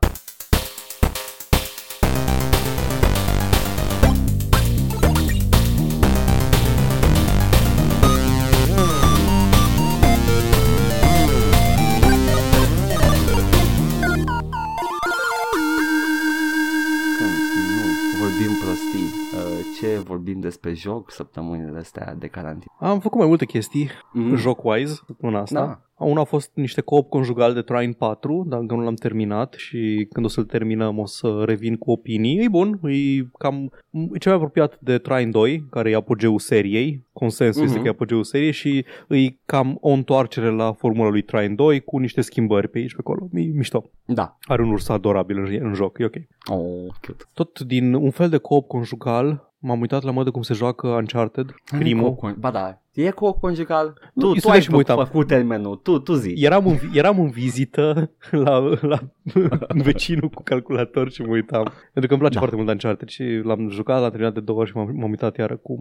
Despre 20.44 20.70
despre 20.70 20.90
joc 20.92 21.12
săptămânile 21.12 21.78
astea 21.78 22.16
de 22.20 22.28
carantină? 22.28 22.72
Am 22.80 23.00
făcut 23.00 23.18
mai 23.20 23.28
multe 23.28 23.46
chestii 23.46 23.90
Mm. 24.14 24.36
joc-wise 24.36 24.94
până 25.20 25.38
asta. 25.38 25.66
Da. 25.66 26.06
Una 26.06 26.22
a 26.22 26.24
fost 26.24 26.52
niște 26.54 26.82
coop 26.82 27.10
conjugal 27.10 27.54
de 27.54 27.62
Trine 27.62 27.92
4, 27.98 28.46
dar 28.48 28.60
încă 28.60 28.76
nu 28.76 28.82
l-am 28.84 28.94
terminat 28.94 29.54
și 29.54 30.08
când 30.12 30.26
o 30.26 30.30
să-l 30.30 30.44
terminăm 30.44 31.00
o 31.00 31.06
să 31.06 31.44
revin 31.46 31.76
cu 31.76 31.92
opinii. 31.92 32.40
E 32.44 32.48
bun, 32.50 32.80
e 32.84 33.22
cam 33.38 33.72
e 34.14 34.18
cel 34.18 34.32
mai 34.32 34.42
apropiat 34.42 34.78
de 34.80 34.98
Trine 34.98 35.30
2, 35.32 35.66
care 35.70 35.90
e 35.90 35.96
apogeul 35.96 36.40
seriei. 36.40 37.06
Consensul 37.14 37.62
Mhm. 37.62 37.70
este 37.70 37.82
că 37.82 37.88
e 37.88 37.92
apogeul 37.92 38.24
seriei 38.24 38.52
și 38.52 38.86
e 39.10 39.36
cam 39.46 39.78
o 39.82 39.90
întoarcere 39.90 40.50
la 40.50 40.72
formula 40.72 41.10
lui 41.10 41.22
Trine 41.22 41.54
2 41.56 41.80
cu 41.80 41.98
niște 41.98 42.22
schimbări 42.22 42.68
pe 42.68 42.78
aici 42.78 42.92
pe 42.94 43.00
acolo. 43.00 43.30
E 43.34 43.40
mișto. 43.42 43.90
Da. 44.06 44.38
Are 44.42 44.62
un 44.64 44.70
urs 44.72 44.90
adorabil 44.90 45.38
în, 45.38 45.58
în 45.68 45.74
joc, 45.74 45.98
e 46.00 46.06
ok. 46.06 46.16
Oh, 46.52 46.94
cute. 47.08 47.24
Tot 47.34 47.60
din 47.60 47.94
un 47.94 48.12
fel 48.12 48.30
de 48.30 48.38
coop 48.38 48.68
conjugal 48.68 49.53
m-am 49.66 49.80
uitat 49.80 50.04
la 50.04 50.12
modul 50.12 50.32
cum 50.32 50.42
se 50.42 50.54
joacă 50.54 50.88
Uncharted, 50.88 51.56
primul. 51.78 52.14
Cu- 52.16 52.36
Ba 52.40 52.52
da, 52.52 52.78
e 52.92 53.10
cu 53.12 53.32
conjugal. 53.32 53.94
Nu, 54.14 54.22
Tu, 54.22 54.28
îi 54.28 54.34
tu 54.34 54.40
să 54.40 54.50
ai 54.50 54.62
și 54.62 54.70
mă 54.70 54.78
uitam. 54.78 54.98
făcut 55.06 55.28
termenul, 55.28 55.76
tu, 55.76 56.00
tu 56.00 56.14
zi. 56.14 56.34
Eram 56.38 56.68
în, 56.68 56.76
eram 56.94 57.20
în 57.20 57.30
vizită 57.30 58.12
la, 58.46 58.60
la 58.82 59.00
vecinul 59.84 60.30
cu 60.30 60.44
calculator 60.44 61.12
și 61.12 61.22
mă 61.22 61.32
uitam. 61.32 61.64
Pentru 61.64 62.08
că 62.08 62.08
îmi 62.14 62.18
place 62.20 62.34
Da. 62.34 62.40
foarte 62.40 62.56
mult 62.56 62.68
Uncharted 62.70 63.08
și 63.08 63.24
l-am 63.44 63.70
jucat, 63.70 64.00
l-am 64.02 64.10
terminat 64.10 64.34
de 64.34 64.40
două 64.40 64.60
ori 64.60 64.70
și 64.70 64.76
m-am, 64.78 64.90
m-am 64.96 65.10
uitat 65.10 65.38
iară 65.38 65.56
cum, 65.58 65.80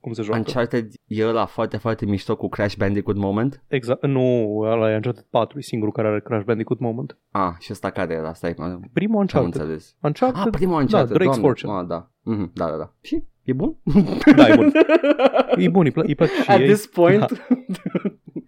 cum 0.00 0.12
se 0.12 0.22
joacă. 0.22 0.38
Uncharted 0.46 0.88
e 1.06 1.26
ăla 1.26 1.44
foarte, 1.44 1.76
foarte 1.76 2.06
mișto 2.06 2.36
cu 2.36 2.48
Crash 2.48 2.76
Bandicoot 2.76 3.16
moment. 3.16 3.62
Exact, 3.68 4.06
nu, 4.06 4.56
ăla 4.60 4.90
e 4.90 4.94
Uncharted 4.94 5.26
4, 5.30 5.58
e 5.58 5.62
singurul 5.62 5.92
care 5.94 6.08
are 6.08 6.20
Crash 6.20 6.44
Bandicoot 6.44 6.78
moment. 6.80 7.16
Ah, 7.30 7.52
și 7.58 7.68
ăsta 7.72 7.90
care 7.90 8.14
era? 8.14 8.32
Stai, 8.32 8.54
mă, 8.58 8.78
Primul 8.92 9.14
am 9.14 9.20
Uncharted. 9.20 9.54
înțeles. 9.60 9.96
Uncharted, 10.00 10.42
Ah, 10.46 10.48
primul 10.52 10.80
Uncharted, 10.80 11.08
da, 11.10 11.14
Drake's 11.18 11.24
doamne. 11.24 11.42
Fortune. 11.42 11.72
Ah, 11.72 11.86
da. 11.86 12.10
Mhm, 12.22 12.50
da, 12.54 12.66
da, 12.70 12.76
da. 12.76 12.92
Și? 13.00 13.22
E 13.42 13.52
bun? 13.52 13.76
Da, 14.36 14.48
e 14.48 14.54
bun. 14.56 14.72
E 15.56 15.68
bun, 15.68 15.84
îi, 15.84 15.90
pla- 15.92 16.06
îi 16.06 16.14
place 16.14 16.32
și 16.42 16.50
At 16.50 16.60
ei. 16.60 16.66
this 16.66 16.86
point, 16.86 17.18
Da. 17.18 17.26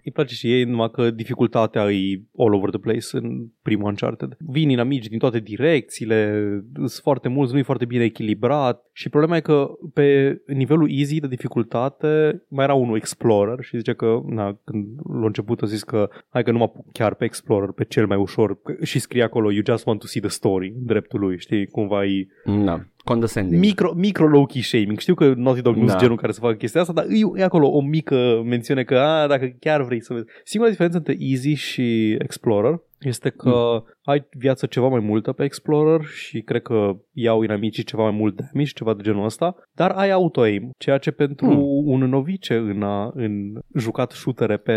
Îi 0.05 0.13
place 0.13 0.35
și 0.35 0.53
ei, 0.53 0.65
numai 0.65 0.91
că 0.91 1.11
dificultatea 1.11 1.91
e 1.93 2.23
all 2.39 2.55
over 2.55 2.71
the 2.71 2.79
place 2.79 3.07
în 3.13 3.47
primul 3.63 3.87
Uncharted. 3.87 4.37
Vin 4.39 4.69
inamici 4.71 5.07
din 5.07 5.19
toate 5.19 5.39
direcțiile, 5.41 6.35
sunt 6.75 6.91
foarte 7.03 7.29
mulți, 7.29 7.53
nu 7.53 7.59
e 7.59 7.63
foarte 7.63 7.85
bine 7.85 8.05
echilibrat 8.05 8.91
și 8.97 9.09
problema 9.09 9.37
e 9.37 9.41
că 9.41 9.69
pe 9.95 10.39
nivelul 10.47 10.89
easy 10.91 11.21
de 11.21 11.27
dificultate 11.27 12.43
mai 12.49 12.65
era 12.65 12.75
unul 12.75 12.97
Explorer 12.97 13.65
și 13.65 13.77
zice 13.77 13.93
că, 13.93 14.21
na, 14.27 14.59
când 14.65 14.87
l-a 15.21 15.27
început 15.27 15.63
a 15.63 15.67
zis 15.67 15.83
că 15.83 16.09
hai 16.29 16.43
că 16.43 16.51
nu 16.51 16.59
mă 16.59 16.65
apuc 16.65 16.93
chiar 16.93 17.15
pe 17.15 17.25
Explorer, 17.25 17.69
pe 17.71 17.85
cel 17.85 18.07
mai 18.07 18.17
ușor 18.17 18.59
și 18.83 18.99
scrie 18.99 19.23
acolo 19.23 19.51
you 19.53 19.63
just 19.67 19.87
want 19.87 20.01
to 20.01 20.07
see 20.07 20.21
the 20.21 20.31
story 20.31 20.69
în 20.79 20.87
dreptul 20.87 21.21
lui, 21.21 21.39
știi, 21.39 21.67
cumva 21.67 22.05
e 22.05 22.27
da, 22.65 22.85
condescending. 23.05 23.61
micro, 23.61 23.93
micro 23.95 24.27
low-key 24.29 24.63
shaming. 24.63 24.99
Știu 24.99 25.15
că 25.15 25.35
Naughty 25.37 25.63
Dog 25.63 25.75
nu 25.77 25.83
Da. 25.85 25.89
sunt 25.89 26.01
genul 26.01 26.17
care 26.17 26.33
să 26.33 26.41
facă 26.41 26.55
chestia 26.55 26.81
asta, 26.81 26.93
dar 26.93 27.05
e, 27.09 27.41
e 27.41 27.45
acolo 27.45 27.67
o 27.69 27.81
mică 27.81 28.43
mențiune 28.45 28.83
că 28.85 28.99
a, 28.99 29.27
dacă 29.27 29.57
chiar 29.61 29.83
vrei 29.83 30.03
să 30.03 30.13
vezi. 30.13 30.27
Singura 30.45 30.71
diferență 30.71 30.97
între 30.99 31.17
Easy 31.19 31.53
și 31.53 32.17
Explorer 32.19 32.81
este 33.05 33.31
că 33.31 33.51
Hmm. 33.51 33.85
ai 34.05 34.27
viață 34.31 34.67
ceva 34.67 34.89
mai 34.89 35.01
multă 35.01 35.33
pe 35.33 35.45
Explorer 35.45 36.05
și 36.05 36.41
cred 36.41 36.63
că 36.63 36.97
iau 37.13 37.43
inamicii 37.43 37.83
ceva 37.85 38.03
mai 38.03 38.11
mult 38.19 38.37
damage, 38.37 38.71
ceva 38.75 38.95
de 38.95 39.03
genul 39.03 39.25
ăsta, 39.25 39.57
dar 39.73 39.91
ai 39.91 40.11
auto-aim, 40.11 40.71
ceea 40.79 40.99
ce 40.99 41.11
pentru 41.11 41.47
Hmm. 41.47 41.89
un 41.93 42.09
novice 42.09 42.55
în, 42.57 42.83
a, 42.83 43.11
în 43.15 43.61
jucat 43.77 44.11
shootere 44.11 44.57
pe 44.57 44.75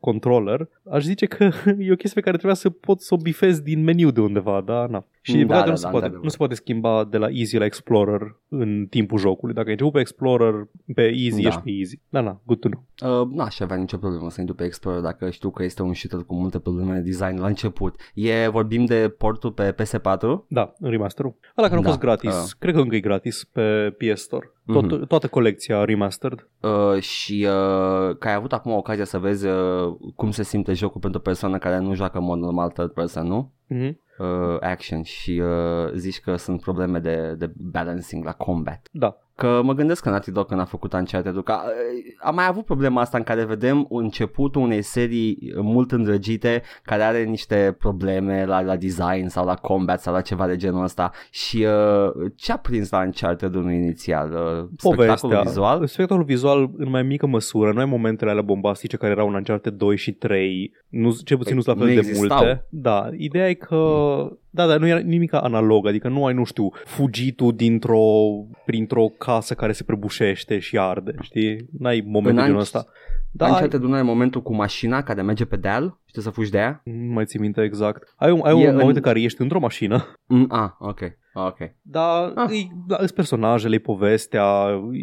controller, 0.00 0.68
aș 0.90 1.02
zice 1.04 1.26
că 1.26 1.44
e 1.78 1.92
o 1.92 1.96
chestie 1.96 2.14
pe 2.14 2.20
care 2.20 2.36
trebuia 2.36 2.54
să 2.54 2.70
pot 2.70 3.00
să 3.00 3.14
o 3.14 3.16
bifez 3.16 3.60
din 3.60 3.82
meniu 3.82 4.10
de 4.10 4.20
undeva, 4.20 4.62
da? 4.66 4.86
Na. 4.90 5.04
Și 5.22 5.44
Da, 5.44 5.46
da, 5.46 5.46
păcate 5.54 5.64
da, 5.64 5.70
nu, 5.70 5.76
se 5.76 5.82
da, 5.84 5.90
poate, 5.90 6.04
într-adevăr. 6.06 6.22
nu 6.24 6.28
se 6.30 6.36
poate 6.36 6.54
schimba 6.54 7.04
de 7.10 7.16
la 7.18 7.28
Easy 7.30 7.56
la 7.56 7.64
Explorer 7.64 8.36
în 8.48 8.86
timpul 8.90 9.18
jocului. 9.18 9.54
Dacă 9.54 9.66
ai 9.66 9.72
început 9.72 9.92
pe 9.94 10.00
Explorer, 10.00 10.68
pe 10.94 11.02
Easy, 11.02 11.42
Da. 11.42 11.48
ești 11.48 11.60
pe 11.60 11.70
Easy. 11.70 12.00
Da, 12.08 12.20
na, 12.20 12.40
good 12.46 12.58
to 12.60 12.68
know. 12.68 13.22
Uh, 13.22 13.28
n-aș 13.34 13.60
avea 13.60 13.76
nicio 13.76 13.96
problemă 13.96 14.30
să 14.30 14.40
intru 14.40 14.56
pe 14.56 14.64
Explorer 14.64 15.00
dacă 15.00 15.30
știu 15.30 15.50
că 15.50 15.62
este 15.62 15.82
un 15.82 15.94
shooter 15.94 16.26
cu 16.26 16.34
multe 16.34 16.58
probleme 16.58 16.94
de 16.94 17.00
design 17.00 17.40
la 17.40 17.48
început. 17.62 17.94
E, 18.14 18.48
vorbim 18.48 18.84
de 18.84 19.08
portul 19.18 19.52
pe 19.52 19.74
PS4? 19.74 20.20
Da, 20.48 20.72
în 20.78 20.90
remasterul. 20.90 21.34
Ăla 21.58 21.68
care 21.68 21.80
a 21.80 21.82
Da, 21.82 21.88
fost 21.88 22.00
gratis, 22.00 22.34
uh. 22.44 22.50
cred 22.58 22.74
că 22.74 22.80
încă 22.80 22.94
e 22.94 23.00
gratis 23.00 23.44
pe 23.52 23.96
PS 23.98 24.20
Store. 24.20 24.52
Tot, 24.66 24.90
Mhm. 24.92 25.06
Toată 25.06 25.28
colecția 25.28 25.84
remastered. 25.84 26.48
Uh, 26.60 27.00
și 27.02 27.46
uh, 27.48 28.16
că 28.18 28.28
ai 28.28 28.34
avut 28.34 28.52
acum 28.52 28.72
ocazia 28.72 29.04
să 29.04 29.18
vezi 29.18 29.46
uh, 29.46 29.96
cum 30.16 30.30
se 30.30 30.42
simte 30.42 30.72
jocul 30.72 31.00
pentru 31.00 31.18
o 31.18 31.22
persoană 31.22 31.58
care 31.58 31.78
nu 31.78 31.94
joacă 31.94 32.18
în 32.18 32.24
mod 32.24 32.38
normal 32.38 32.70
third 32.70 32.90
person, 32.90 33.26
nu? 33.26 33.52
Mm-hmm. 33.74 33.94
Uh, 34.20 34.56
action 34.60 35.02
și 35.02 35.42
uh, 35.44 35.92
zici 35.94 36.20
că 36.20 36.36
sunt 36.36 36.60
probleme 36.60 36.98
de, 36.98 37.34
de 37.38 37.50
balancing 37.56 38.24
la 38.24 38.32
combat. 38.32 38.88
Da. 38.92 39.16
Că 39.34 39.60
mă 39.62 39.72
gândesc 39.72 40.02
că 40.02 40.08
Naughty 40.08 40.30
Dog 40.30 40.46
când 40.46 40.60
a 40.60 40.64
făcut 40.64 40.92
Uncharted 40.92 41.42
că 41.44 41.52
uh, 41.52 42.14
a 42.22 42.30
mai 42.30 42.46
avut 42.46 42.64
problema 42.64 43.00
asta 43.00 43.18
în 43.18 43.24
care 43.24 43.44
vedem 43.44 43.86
începutul 43.90 44.62
unei 44.62 44.82
serii 44.82 45.52
mult 45.56 45.92
îndrăgite 45.92 46.62
care 46.82 47.02
are 47.02 47.24
niște 47.24 47.76
probleme 47.78 48.44
la, 48.44 48.60
la 48.60 48.76
design 48.76 49.26
sau 49.26 49.44
la 49.44 49.54
combat 49.54 50.00
sau 50.00 50.12
la 50.12 50.20
ceva 50.20 50.46
de 50.46 50.56
genul 50.56 50.82
ăsta 50.82 51.10
și 51.30 51.56
uh, 51.56 52.30
ce 52.36 52.52
a 52.52 52.56
prins 52.56 52.90
la 52.90 52.98
Uncharted-ul 52.98 53.72
inițial? 53.72 54.32
Uh, 54.32 54.68
spectacolul 54.76 55.42
vizual? 55.44 55.86
Spectacolul 55.86 56.26
vizual 56.26 56.70
în 56.76 56.90
mai 56.90 57.02
mică 57.02 57.26
măsură. 57.26 57.72
Nu 57.72 57.78
ai 57.78 57.84
momentele 57.84 58.30
alea 58.30 58.42
bombastice 58.42 58.96
care 58.96 59.12
erau 59.12 59.28
în 59.28 59.34
Uncharted 59.34 59.72
2 59.72 59.96
și 59.96 60.12
3. 60.12 60.72
Nu, 60.88 61.16
cel 61.24 61.36
puțin 61.36 61.54
nu 61.54 61.60
sunt 61.60 61.76
la 61.76 61.82
Nu 61.82 61.88
fel 61.90 62.00
de 62.02 62.08
existau. 62.08 62.44
multe. 62.44 62.66
Da, 62.68 63.08
ideea 63.16 63.48
e 63.48 63.54
că... 63.54 64.09
Da, 64.50 64.66
dar 64.66 64.78
nu 64.78 64.86
era 64.86 64.98
nimic 64.98 65.32
analog, 65.32 65.86
adică 65.86 66.08
nu 66.08 66.26
ai, 66.26 66.34
nu 66.34 66.44
știu, 66.44 66.70
fugitul 66.84 67.52
dintr-o, 67.56 68.02
printr-o 68.64 69.06
casă 69.18 69.54
care 69.54 69.72
se 69.72 69.84
prăbușește 69.84 70.58
și 70.58 70.78
arde, 70.78 71.14
știi? 71.20 71.66
N-ai 71.78 72.02
moment 72.06 72.34
de 72.34 72.40
În 72.40 72.46
genul 72.46 72.58
Unch- 72.60 72.62
ăsta. 72.62 72.84
Da, 73.32 73.44
Da, 73.46 73.50
Uncharted 73.52 73.82
1 73.82 73.96
e 73.96 74.02
momentul 74.02 74.42
cu 74.42 74.54
mașina 74.54 75.02
care 75.02 75.22
merge 75.22 75.44
pe 75.44 75.56
deal 75.56 75.82
și 75.84 76.12
trebuie 76.12 76.24
să 76.32 76.38
fugi 76.40 76.50
de 76.50 76.58
ea? 76.58 76.80
nu 76.84 77.12
mai 77.12 77.24
țin 77.24 77.40
minte 77.40 77.62
exact. 77.62 78.14
Ai 78.16 78.30
un, 78.30 78.40
ai 78.44 78.50
E 78.50 78.54
un 78.54 78.60
moment 78.72 78.88
în- 78.88 78.94
în 78.96 79.00
care 79.02 79.20
ești 79.20 79.40
într-o 79.40 79.58
mașină, 79.58 80.06
Mm, 80.26 80.46
ah, 80.50 80.70
ok, 80.78 81.00
ok. 81.34 81.56
dar 81.82 82.32
Ah. 82.34 82.46
îi, 82.48 82.70
da, 82.86 82.96
îs 83.00 83.10
personajele, 83.12 83.74
e 83.74 83.78
povestea, 83.78 84.44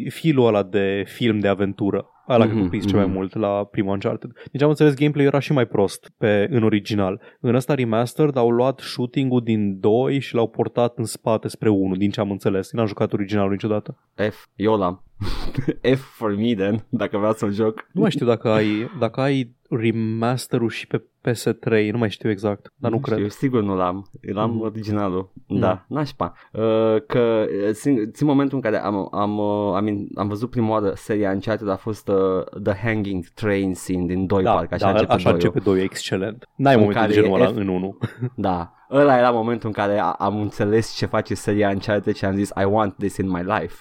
e 0.05 0.09
filul 0.09 0.47
ăla 0.47 0.63
de 0.63 1.03
film 1.07 1.39
de 1.39 1.47
aventură. 1.47 2.05
Ăla 2.29 2.46
mm-hmm, 2.46 2.48
Mhm, 2.48 2.51
cred 2.51 2.63
că 2.63 2.69
prins 2.69 2.86
cel 2.86 2.96
mai 2.98 3.05
mhm. 3.05 3.15
mult 3.15 3.36
la 3.36 3.63
primul 3.63 3.91
Uncharted. 3.91 4.31
Deci 4.51 4.62
am 4.62 4.69
înțeles 4.69 4.93
gameplay 4.93 5.25
era 5.25 5.39
și 5.39 5.51
mai 5.51 5.65
prost 5.65 6.12
pe, 6.17 6.48
în 6.51 6.63
original. 6.63 7.22
În 7.39 7.55
ăsta 7.55 7.74
remastered 7.74 8.36
au 8.36 8.50
luat 8.50 8.79
shooting-ul 8.79 9.41
din 9.41 9.79
2 9.79 10.19
și 10.19 10.36
l-au 10.36 10.48
portat 10.48 10.98
în 10.98 11.05
spate 11.05 11.48
spre 11.48 11.69
1, 11.69 11.96
din 11.96 12.10
ce 12.10 12.19
am 12.19 12.31
înțeles. 12.31 12.72
N-am 12.72 12.86
jucat 12.86 13.13
originalul 13.13 13.51
niciodată. 13.51 13.98
F, 14.15 14.46
eu 14.55 14.77
l-am. 14.77 15.06
F 15.95 16.00
for 16.00 16.36
me 16.36 16.53
then, 16.55 16.86
dacă 16.89 17.17
vreau 17.17 17.33
să-l 17.33 17.53
joc. 17.53 17.88
Nu 17.91 18.01
mai 18.01 18.12
știu 18.12 18.25
dacă 18.25 18.50
ai, 18.50 18.89
dacă 19.00 19.21
ai 19.21 19.55
remasterul 19.69 20.69
și 20.69 20.88
pe 20.88 21.03
PS3, 21.27 21.91
nu 21.91 21.97
mai 21.97 22.09
știu 22.09 22.29
exact, 22.29 22.74
dar 22.75 22.91
nu, 22.91 23.00
cred. 23.00 23.17
Știu, 23.17 23.29
sigur 23.29 23.62
nu 23.63 23.75
l-am. 23.75 24.09
L-am 24.33 24.50
Mhm. 24.51 24.62
originalul. 24.62 25.31
Mhm. 25.47 25.59
Da, 25.59 25.86
nașpa. 25.88 26.33
Uh, 26.51 26.62
că 27.07 27.45
uh, 27.67 27.69
țin, 27.71 28.12
țin 28.12 28.27
momentul 28.27 28.55
în 28.57 28.63
care 28.63 28.83
am, 28.83 29.07
am, 29.12 29.38
uh, 29.38 29.74
am, 29.75 29.88
in- 29.88 30.07
am 30.15 30.27
văzut 30.27 30.50
prima 30.50 30.69
oară 30.69 30.91
seria 30.95 31.31
Uncharted 31.31 31.69
a 31.69 31.75
fost 31.75 32.07
uh, 32.07 32.62
The 32.63 32.74
Hanging 32.83 33.25
Train 33.33 33.74
Scene 33.74 34.05
din 34.05 34.25
2 34.25 34.43
Da, 34.43 34.53
parcă, 34.53 34.74
așa 34.74 34.86
da, 34.86 34.91
începe 34.91 35.12
așa 35.13 35.24
doiul. 35.31 35.39
începe 35.45 35.59
2, 35.69 35.81
excelent. 35.83 36.47
N-ai 36.55 36.74
În 36.74 36.79
momentul 36.79 37.07
de 37.07 37.13
care 37.13 37.21
genul 37.21 37.39
e 37.39 37.43
ăla 37.43 37.51
F- 37.51 37.55
în 37.55 37.67
1. 37.67 37.97
Da, 38.36 38.71
ăla 38.91 39.17
era 39.17 39.29
momentul 39.29 39.67
în 39.67 39.74
care 39.74 40.00
a, 40.00 40.12
am 40.12 40.39
înțeles 40.41 40.91
ce 40.94 41.06
face 41.06 41.36
seria 41.36 41.70
Uncharted 41.70 42.15
și 42.15 42.25
am 42.25 42.36
zis 42.36 42.50
I 42.62 42.63
want 42.63 42.96
this 42.98 43.17
in 43.17 43.29
my 43.29 43.41
life. 43.44 43.75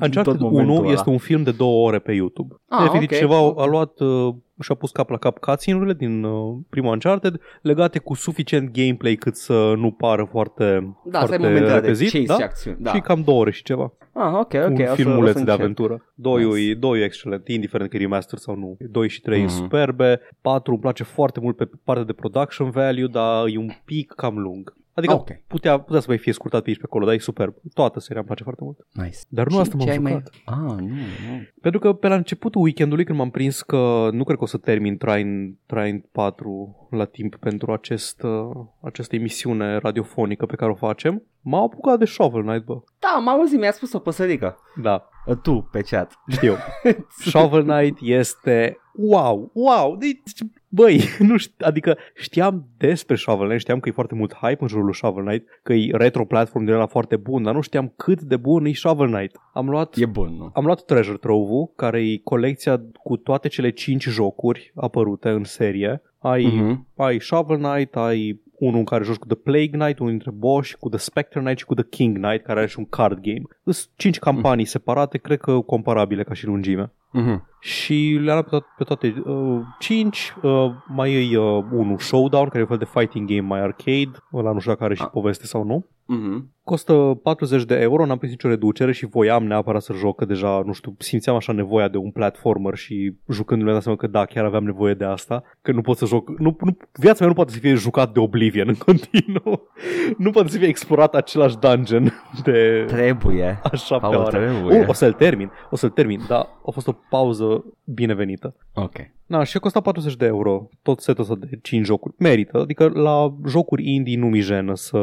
Uncharted 0.00 0.40
1 0.50 0.84
este 0.90 1.10
un 1.10 1.18
film 1.18 1.42
de 1.42 1.50
două 1.50 1.86
ore 1.86 1.98
pe 1.98 2.12
YouTube. 2.12 2.54
Ah, 2.68 2.84
Efectiv, 2.86 3.10
ok. 3.10 3.16
ceva 3.18 3.36
a 3.56 3.64
luat 3.64 4.00
uh, 4.00 4.34
și-a 4.60 4.74
pus 4.74 4.90
cap 4.90 5.10
la 5.10 5.16
cap 5.16 5.38
cutscene-urile 5.38 5.92
din 5.94 6.22
uh, 6.24 6.56
primul 6.70 6.92
Uncharted, 6.92 7.40
legate 7.62 7.98
cu 7.98 8.14
suficient 8.14 8.70
gameplay 8.72 9.14
cât 9.14 9.36
să 9.36 9.72
nu 9.76 9.90
pară 9.90 10.24
foarte, 10.30 10.94
Da, 11.04 11.18
să 11.18 11.18
ai 11.18 11.26
foarte 11.26 11.36
momentele 11.46 11.68
de 11.68 11.74
repezit, 11.80 12.10
chase 12.10 12.24
da? 12.26 12.34
și 12.34 12.42
acțiuni. 12.42 12.76
Da. 12.80 12.92
Și 12.92 13.00
cam 13.00 13.22
două 13.22 13.40
ore 13.40 13.50
și 13.50 13.62
ceva. 13.62 13.92
Ah, 14.12 14.32
ok, 14.32 14.54
ok. 14.54 14.68
un 14.68 14.72
o 14.72 14.76
să- 14.76 14.90
o 14.90 14.94
filmuleț 14.94 15.26
să 15.32 15.32
de 15.34 15.38
încerc. 15.40 15.58
aventură. 15.60 16.12
Doi, 16.14 16.44
Nice. 16.44 16.56
nice. 16.58 16.74
doi 16.74 17.00
e 17.00 17.04
excelent, 17.04 17.48
indiferent 17.48 17.90
că 17.90 17.96
e 17.96 18.00
remaster 18.00 18.38
sau 18.38 18.56
nu. 18.56 18.76
2 18.90 19.08
și 19.08 19.20
3 19.20 19.38
Mhm. 19.42 19.48
mm-hmm. 19.48 19.56
superbe, 19.56 20.20
4 20.40 20.70
îmi 20.72 20.80
place 20.80 21.02
foarte 21.02 21.40
mult 21.40 21.56
pe 21.56 21.68
partea 21.84 22.04
de 22.04 22.12
production 22.12 22.70
value, 22.70 23.06
dar 23.06 23.46
e 23.46 23.58
un 23.58 23.70
pic 23.84 24.12
cam 24.12 24.38
lung. 24.38 24.74
Adică 24.94 25.12
Ok. 25.14 25.28
putea, 25.46 25.78
putea 25.80 26.00
să 26.00 26.04
mai 26.08 26.18
fie 26.18 26.32
scurtat 26.32 26.62
pe 26.62 26.68
aici 26.68 26.78
pe 26.78 26.84
acolo, 26.86 27.04
dar 27.04 27.14
e 27.14 27.18
superb. 27.18 27.54
Toată 27.74 28.00
seria 28.00 28.16
îmi 28.16 28.26
place 28.26 28.42
foarte 28.42 28.62
mult. 28.64 28.78
Nice. 28.92 29.18
Dar 29.28 29.46
nu 29.46 29.52
Și 29.54 29.60
asta 29.60 29.76
m-am 29.76 29.86
ce 29.86 29.90
ai 29.92 29.96
jucat. 29.96 30.12
mai... 30.12 30.22
Ah, 30.44 30.80
nu, 30.80 30.86
nu. 30.88 31.42
Pentru 31.60 31.80
că 31.80 31.92
pe 31.92 32.08
la 32.08 32.14
începutul 32.14 32.62
weekendului 32.62 33.04
când 33.04 33.18
m-am 33.18 33.30
prins 33.30 33.62
că 33.62 34.08
nu 34.12 34.24
cred 34.24 34.36
că 34.36 34.42
o 34.42 34.46
să 34.46 34.56
termin 34.58 34.96
Train, 34.96 35.58
Train 35.66 36.04
4 36.12 36.88
la 36.90 37.04
timp 37.04 37.36
pentru 37.36 37.72
acest, 37.72 38.22
uh, 38.22 38.50
această 38.82 39.14
emisiune 39.16 39.76
radiofonică 39.76 40.46
pe 40.46 40.56
care 40.56 40.70
o 40.70 40.74
facem, 40.74 41.22
m-am 41.40 41.62
apucat 41.62 41.98
de 41.98 42.04
Shovel 42.04 42.42
Knight, 42.42 42.64
bă. 42.64 42.74
Da, 42.98 43.18
m-am 43.18 43.38
auzit, 43.38 43.58
mi-a 43.58 43.72
spus 43.72 43.92
o 43.92 43.98
păsărică. 43.98 44.56
Da, 44.82 45.08
Uh, 45.26 45.36
Tu, 45.42 45.68
pe 45.72 45.80
chat. 45.80 46.12
știu. 46.28 46.54
Shovel 47.30 47.62
Knight 47.64 47.98
este 48.00 48.76
wow, 48.94 49.50
wow. 49.54 49.96
Deci, 49.96 50.48
băi, 50.74 51.00
nu 51.28 51.36
știu, 51.36 51.54
adică 51.66 51.96
știam 52.14 52.68
despre 52.76 53.16
Shovel 53.16 53.44
Knight, 53.44 53.60
știam 53.60 53.80
că 53.80 53.88
e 53.88 53.92
foarte 53.92 54.14
mult 54.14 54.34
hype 54.34 54.56
în 54.62 54.68
jurul 54.68 54.84
lui 54.84 54.94
Shovel 54.94 55.24
Knight, 55.24 55.48
că 55.62 55.72
e 55.72 55.90
retro 55.96 56.24
platform 56.24 56.64
din 56.64 56.74
ăla 56.74 56.86
foarte 56.86 57.16
bun, 57.16 57.42
dar 57.42 57.54
nu 57.54 57.60
știam 57.60 57.92
cât 57.96 58.20
de 58.20 58.36
bun 58.36 58.64
e 58.64 58.72
Shovel 58.72 59.10
Knight. 59.10 59.36
Am 59.52 59.68
luat, 59.68 59.96
E 59.96 60.06
bun, 60.06 60.36
nu? 60.36 60.50
am 60.54 60.64
luat 60.64 60.84
Treasure 60.84 61.16
Trove-ul, 61.16 61.72
care 61.76 62.00
e 62.00 62.20
colecția 62.24 62.82
cu 63.02 63.16
toate 63.16 63.48
cele 63.48 63.70
5 63.70 64.02
jocuri 64.08 64.72
apărute 64.74 65.28
în 65.28 65.44
serie. 65.44 66.02
Ai, 66.24 66.44
Mhm. 66.44 66.86
ai 66.96 67.20
Shovel 67.20 67.56
Knight, 67.56 67.96
ai 67.96 68.42
unul 68.58 68.78
în 68.78 68.84
care 68.84 69.04
joci 69.04 69.16
cu 69.16 69.26
The 69.26 69.36
Plague 69.36 69.68
Knight, 69.78 69.98
unul 69.98 70.10
dintre 70.10 70.30
Bosch, 70.30 70.72
cu 70.78 70.88
The 70.88 70.98
Spectre 70.98 71.40
Knight 71.40 71.58
și 71.58 71.64
cu 71.64 71.74
The 71.74 71.86
King 71.88 72.18
Knight, 72.18 72.44
care 72.44 72.58
are 72.58 72.68
și 72.68 72.78
un 72.78 72.84
card 72.88 73.18
game. 73.22 73.42
Sunt 73.64 73.88
cinci 73.96 74.18
campanii 74.18 74.64
separate, 74.64 75.18
cred 75.18 75.38
că 75.40 75.60
comparabile 75.60 76.22
ca 76.22 76.34
și 76.34 76.46
lungime. 76.46 76.92
Mhm. 77.12 77.48
Și 77.60 78.18
le-am 78.22 78.24
luat 78.24 78.42
pe 78.44 78.48
toate, 78.50 78.66
pe 78.78 78.84
toate 78.84 79.22
uh, 79.30 79.60
cinci, 79.78 80.34
uh, 80.42 80.70
mai 80.88 81.12
e 81.32 81.38
uh, 81.38 81.64
unul 81.72 81.98
Showdown, 81.98 82.44
care 82.46 82.58
e 82.58 82.60
un 82.62 82.66
fel 82.68 82.78
de 82.78 82.84
fighting 82.98 83.28
game 83.28 83.40
mai 83.40 83.60
arcade, 83.60 84.10
ăla 84.34 84.52
nu 84.52 84.58
știu 84.58 84.72
dacă 84.72 84.84
are 84.84 84.94
și 84.94 85.02
Ah. 85.02 85.10
poveste 85.12 85.46
sau 85.46 85.64
nu. 85.64 85.86
Mhm. 86.06 86.52
Costă 86.64 86.92
40 87.22 87.64
de 87.64 87.74
euro, 87.74 88.06
n-am 88.06 88.16
prins 88.18 88.32
nicio 88.32 88.48
reducere 88.48 88.92
și 88.92 89.06
voiam 89.06 89.44
neapărat 89.46 89.82
să 89.82 89.92
joc, 89.92 90.16
că 90.16 90.24
deja, 90.24 90.62
nu 90.64 90.72
știu, 90.72 90.94
simțeam 90.98 91.36
așa 91.36 91.52
nevoia 91.52 91.88
de 91.88 91.96
un 91.96 92.10
platformer 92.10 92.74
și 92.74 93.14
jucându-le 93.28 93.62
mi-am 93.62 93.74
dat 93.74 93.82
seama 93.82 93.98
că 93.98 94.06
da, 94.06 94.24
chiar 94.24 94.44
aveam 94.44 94.64
nevoie 94.64 94.94
de 94.94 95.04
asta, 95.04 95.42
că 95.62 95.72
nu 95.72 95.80
pot 95.80 95.96
să 95.96 96.06
joc, 96.06 96.28
nu, 96.38 96.56
nu, 96.60 96.76
viața 96.92 97.16
mea 97.18 97.28
nu 97.28 97.34
poate 97.34 97.52
să 97.52 97.58
fie 97.58 97.74
jucat 97.74 98.12
de 98.12 98.20
Oblivion 98.20 98.68
în 98.68 98.74
continuu, 98.74 99.68
nu 100.24 100.30
poate 100.30 100.48
să 100.48 100.58
fie 100.58 100.66
explorat 100.68 101.14
același 101.14 101.58
dungeon 101.58 102.12
de 102.44 102.84
Trebuie. 102.86 103.60
a 103.62 103.76
șaptea 103.76 104.08
Paul, 104.08 104.22
oară. 104.22 104.38
trebuie. 104.38 104.80
Uh, 104.80 104.88
o 104.88 104.92
să-l 104.92 105.12
termin, 105.12 105.50
o 105.70 105.76
să-l 105.76 105.90
termin, 105.90 106.20
dar 106.28 106.48
a 106.66 106.70
fost 106.70 106.88
o 106.88 106.92
pauză 107.10 107.64
binevenită. 107.84 108.56
Ok. 108.74 108.92
Na, 109.26 109.44
și 109.44 109.56
a 109.56 109.60
costat 109.60 109.82
40 109.82 110.16
de 110.16 110.26
euro 110.26 110.68
tot 110.82 111.00
setul 111.00 111.22
ăsta 111.22 111.34
de 111.34 111.58
5 111.62 111.86
jocuri. 111.86 112.14
Merită, 112.18 112.58
adică 112.60 112.90
la 112.94 113.34
jocuri 113.46 113.90
indie 113.94 114.18
nu 114.18 114.26
mi 114.26 114.40
jenă 114.40 114.74
să 114.74 114.98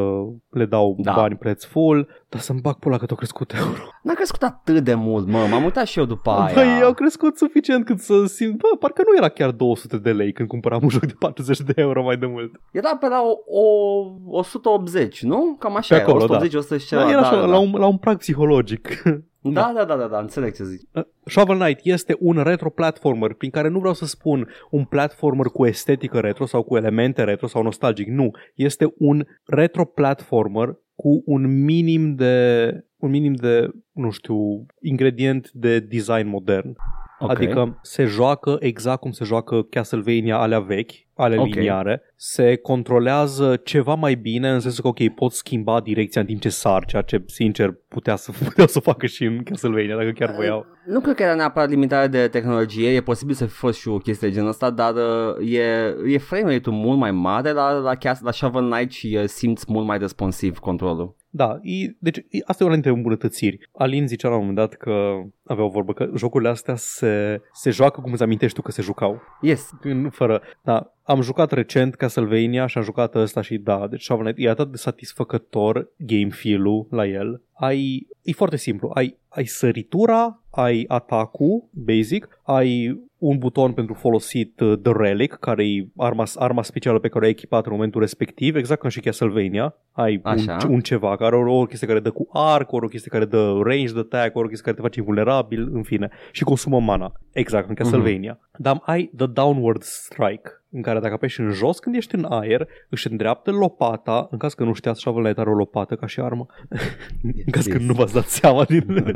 le 0.50 0.66
dau 0.66 0.96
Da. 1.00 1.14
bani 1.16 1.36
preț 1.36 1.64
full, 1.64 2.08
dar 2.30 2.42
să-mi 2.42 2.60
bag 2.62 2.76
pula 2.76 2.98
că 2.98 3.06
tot 3.06 3.18
crescut 3.18 3.54
euro. 3.58 3.80
N-a 4.04 4.14
crescut 4.14 4.44
atât 4.44 4.84
de 4.84 4.94
mult, 4.94 5.28
mă. 5.28 5.48
M-am 5.50 5.64
uitat 5.64 5.86
și 5.86 6.00
eu 6.00 6.06
după 6.06 6.30
aia. 6.30 6.54
Băi, 6.54 6.82
au 6.84 6.94
crescut 6.94 7.38
suficient 7.38 7.86
cât 7.86 8.00
să 8.00 8.26
simt, 8.26 8.58
bă, 8.58 8.68
parcă 8.80 9.02
nu 9.06 9.18
era 9.18 9.30
chiar 9.30 9.52
200 9.52 9.98
de 9.98 10.12
lei 10.12 10.32
când 10.34 10.48
cumpăram 10.48 10.80
un 10.84 10.90
joc 10.90 11.06
de 11.06 11.16
40 11.20 11.60
de 11.60 11.74
euro 11.76 12.04
mai 12.04 12.18
de 12.18 12.26
mult. 12.26 12.52
Era 12.72 12.98
pe 12.98 13.08
la 13.08 13.22
o, 13.22 13.60
o 13.60 14.38
180, 14.38 15.24
nu? 15.24 15.56
Cam 15.60 15.76
așa 15.76 15.96
Pe 15.96 16.02
era, 16.02 16.10
acolo, 16.10 16.26
da. 16.26 16.36
180, 16.36 16.54
100 16.54 16.78
și 16.78 16.88
ceva. 16.88 17.02
Da, 17.02 17.10
era 17.10 17.22
da, 17.22 17.28
așa, 17.28 17.36
da, 17.40 17.46
la, 17.46 17.52
da. 17.52 17.58
un, 17.58 17.72
la 17.74 17.86
un 17.86 17.98
prag 17.98 18.18
psihologic. 18.18 19.04
Da, 19.44 19.72
da, 19.76 19.86
da, 19.86 19.96
da, 19.96 20.08
da, 20.08 20.20
înțeleg 20.20 20.54
ce 20.54 20.64
zici. 20.64 20.82
Shovel 21.26 21.58
Knight 21.58 21.80
este 21.84 22.16
un 22.20 22.38
retro 22.44 22.70
platformer, 22.70 23.34
prin 23.34 23.50
care 23.50 23.68
nu 23.68 23.80
vreau 23.80 23.94
să 23.94 24.06
spun 24.06 24.48
un 24.70 24.86
platformer 24.86 25.46
cu 25.46 25.66
estetică 25.66 26.20
retro 26.20 26.46
sau 26.46 26.64
cu 26.64 26.78
elemente 26.78 27.24
retro 27.24 27.48
sau 27.48 27.64
nostalgic. 27.64 28.08
Nu, 28.08 28.32
este 28.56 28.94
un 28.98 29.26
retro 29.46 29.86
platformer 29.86 30.78
cu 30.96 31.24
un 31.26 31.64
minim 31.64 32.16
de 32.16 32.72
un 32.98 33.10
minim 33.10 33.34
de, 33.34 33.70
nu 33.92 34.10
știu, 34.10 34.66
ingredient 34.82 35.52
de 35.52 35.80
design 35.80 36.28
modern. 36.28 36.76
Ok. 37.22 37.30
Adică 37.30 37.80
se 37.82 38.06
joacă 38.06 38.58
exact 38.60 39.00
cum 39.00 39.12
se 39.12 39.24
joacă 39.26 39.62
Castlevania 39.62 40.38
alea 40.38 40.60
vechi, 40.60 40.92
ale 41.16 41.38
Ok. 41.38 41.46
liniare. 41.54 42.02
Se 42.16 42.56
controlează 42.56 43.56
ceva 43.64 43.94
mai 43.94 44.16
bine 44.16 44.50
în 44.50 44.60
sensul 44.60 44.82
că, 44.82 44.88
ok, 44.88 45.14
pot 45.16 45.32
schimba 45.32 45.82
direcția 45.82 46.22
în 46.22 46.28
timp 46.28 46.42
ce 46.42 46.50
sar, 46.50 46.86
ceea 46.86 47.02
ce, 47.02 47.24
sincer, 47.26 47.74
putea 47.88 48.16
să, 48.16 48.32
putea 48.44 48.68
să 48.68 48.80
facă 48.80 49.06
și 49.06 49.24
în 49.24 49.44
Castlevania, 49.44 49.96
dacă 49.96 50.10
chiar 50.10 50.32
voiau. 50.36 50.66
Nu 50.86 51.00
cred 51.00 51.16
că 51.16 51.24
era 51.24 51.36
neapărat 51.36 51.70
limitare 51.70 52.08
de 52.08 52.28
tehnologie, 52.28 52.90
e 52.90 53.02
posibil 53.02 53.36
să 53.36 53.46
fi 53.46 53.54
fost 53.54 53.80
și 53.80 53.88
o 53.88 53.98
chestie 53.98 54.28
de 54.28 54.34
genul 54.34 54.50
ăsta, 54.50 54.70
dar 54.70 54.94
uh, 54.94 55.52
e, 55.54 55.96
e 56.08 56.18
frame 56.18 56.54
rate-ul 56.54 56.76
mult 56.76 56.98
mai 56.98 57.12
mare 57.12 57.52
la, 57.52 57.72
la, 57.72 57.96
Cas- 57.96 58.22
la 58.22 58.32
Shovel 58.32 58.70
Knight 58.72 58.92
și 58.92 59.18
uh, 59.22 59.28
simți 59.28 59.66
mult 59.68 59.86
mai 59.86 59.98
responsiv 59.98 60.58
controlul. 60.58 61.16
Da, 61.34 61.60
e, 61.62 61.96
deci 62.00 62.18
e, 62.18 62.40
asta 62.46 62.64
e 62.64 62.66
una 62.66 62.76
dintre 62.76 62.92
îmbunătățiri. 62.92 63.70
Alin 63.72 64.08
zicea 64.08 64.30
la 64.30 64.36
un 64.36 64.40
moment 64.40 64.58
dat 64.58 64.74
că 64.74 65.22
avea 65.44 65.64
o 65.64 65.70
vorbă 65.70 65.94
că 65.94 66.10
jocurile 66.16 66.50
astea 66.50 66.76
se, 66.76 67.42
se 67.54 67.70
joacă 67.70 68.02
cum 68.02 68.12
îți 68.12 68.24
amintești 68.24 68.56
tu 68.56 68.62
că 68.62 68.72
se 68.72 68.82
jucau. 68.82 69.22
Yes, 69.42 69.70
Nu 69.84 70.10
fără, 70.10 70.42
da, 70.62 70.94
am 71.04 71.22
jucat 71.22 71.52
recent 71.52 71.96
Castlevania 71.96 72.66
și 72.66 72.78
am 72.78 72.84
jucat 72.84 73.16
ăsta 73.16 73.42
și 73.42 73.58
da, 73.58 73.88
deci 73.88 74.04
Shovel 74.04 74.24
Knight 74.24 74.46
e 74.46 74.50
atât 74.50 74.72
de 74.72 74.78
satisfăcător 74.78 75.92
game 75.98 76.30
feel-ul 76.30 76.88
la 76.90 77.06
el. 77.06 77.42
Ai, 77.54 78.08
e 78.22 78.32
foarte 78.32 78.58
simplu, 78.58 78.92
ai, 78.94 79.18
ai 79.30 79.46
săritura, 79.46 80.42
ai 80.50 80.86
atacul 80.88 81.64
basic, 81.72 82.40
ai 82.44 83.02
un 83.22 83.38
buton 83.38 83.72
pentru 83.74 83.94
folosit 83.94 84.60
uh, 84.60 84.78
The 84.82 84.92
Relic, 84.96 85.34
care 85.34 85.68
e 85.68 85.88
arma, 85.98 86.24
arma 86.36 86.64
specială 86.64 87.00
pe 87.00 87.08
care 87.08 87.24
o 87.24 87.26
ai 87.26 87.32
echipat 87.32 87.66
în 87.66 87.72
momentul 87.72 88.02
respectiv, 88.02 88.56
exact 88.56 88.82
ca 88.82 88.90
și 88.90 89.00
Castlevania. 89.00 89.76
Ai 89.92 90.22
un, 90.24 90.32
Așa. 90.32 90.58
un 90.70 90.80
ceva 90.80 91.16
care 91.16 91.36
ori 91.36 91.50
o 91.50 91.66
chestie 91.66 91.88
care 91.88 92.00
dă 92.00 92.12
cu 92.12 92.30
arc, 92.34 92.72
ori 92.72 92.86
o 92.86 92.88
chestie 92.88 93.12
care 93.12 93.26
dă 93.26 93.60
range 93.64 93.94
de 93.94 94.00
attack, 94.00 94.36
ori 94.36 94.46
o 94.46 94.50
chestie 94.50 94.64
care 94.64 94.76
te 94.76 94.82
face 94.82 95.00
invulnerabil, 95.00 95.70
în 95.74 95.84
fine. 95.84 96.10
Și 96.32 96.44
consumă 96.44 96.80
mana, 96.80 97.12
exact 97.32 97.70
în 97.70 97.76
Castlevania. 97.76 98.40
Dar 98.58 98.82
ai 98.86 99.12
The 99.18 99.26
Downward 99.26 99.82
Strike, 99.82 100.61
în 100.72 100.82
care 100.82 101.00
dacă 101.00 101.14
apeși 101.14 101.40
în 101.40 101.52
jos 101.52 101.80
când 101.80 101.96
ești 101.96 102.16
în 102.16 102.26
aer, 102.30 102.68
își 102.90 103.12
îndreaptă 103.12 103.52
lopata, 103.52 104.28
în 104.32 104.38
caz 104.38 104.54
că 104.54 104.64
nu 104.64 104.74
știați, 104.74 105.00
Shovel 105.00 105.22
Knight 105.22 105.40
are 105.40 105.50
o 105.50 105.54
lopată 105.54 105.96
ca 105.96 106.06
și 106.06 106.20
armă, 106.20 106.46
în 107.46 107.52
caz 107.52 107.66
că 107.66 107.78
Yes. 107.78 107.88
nu 107.88 107.94
v-ați 107.94 108.14
dat 108.14 108.26
seama 108.26 108.64
din, 108.64 108.86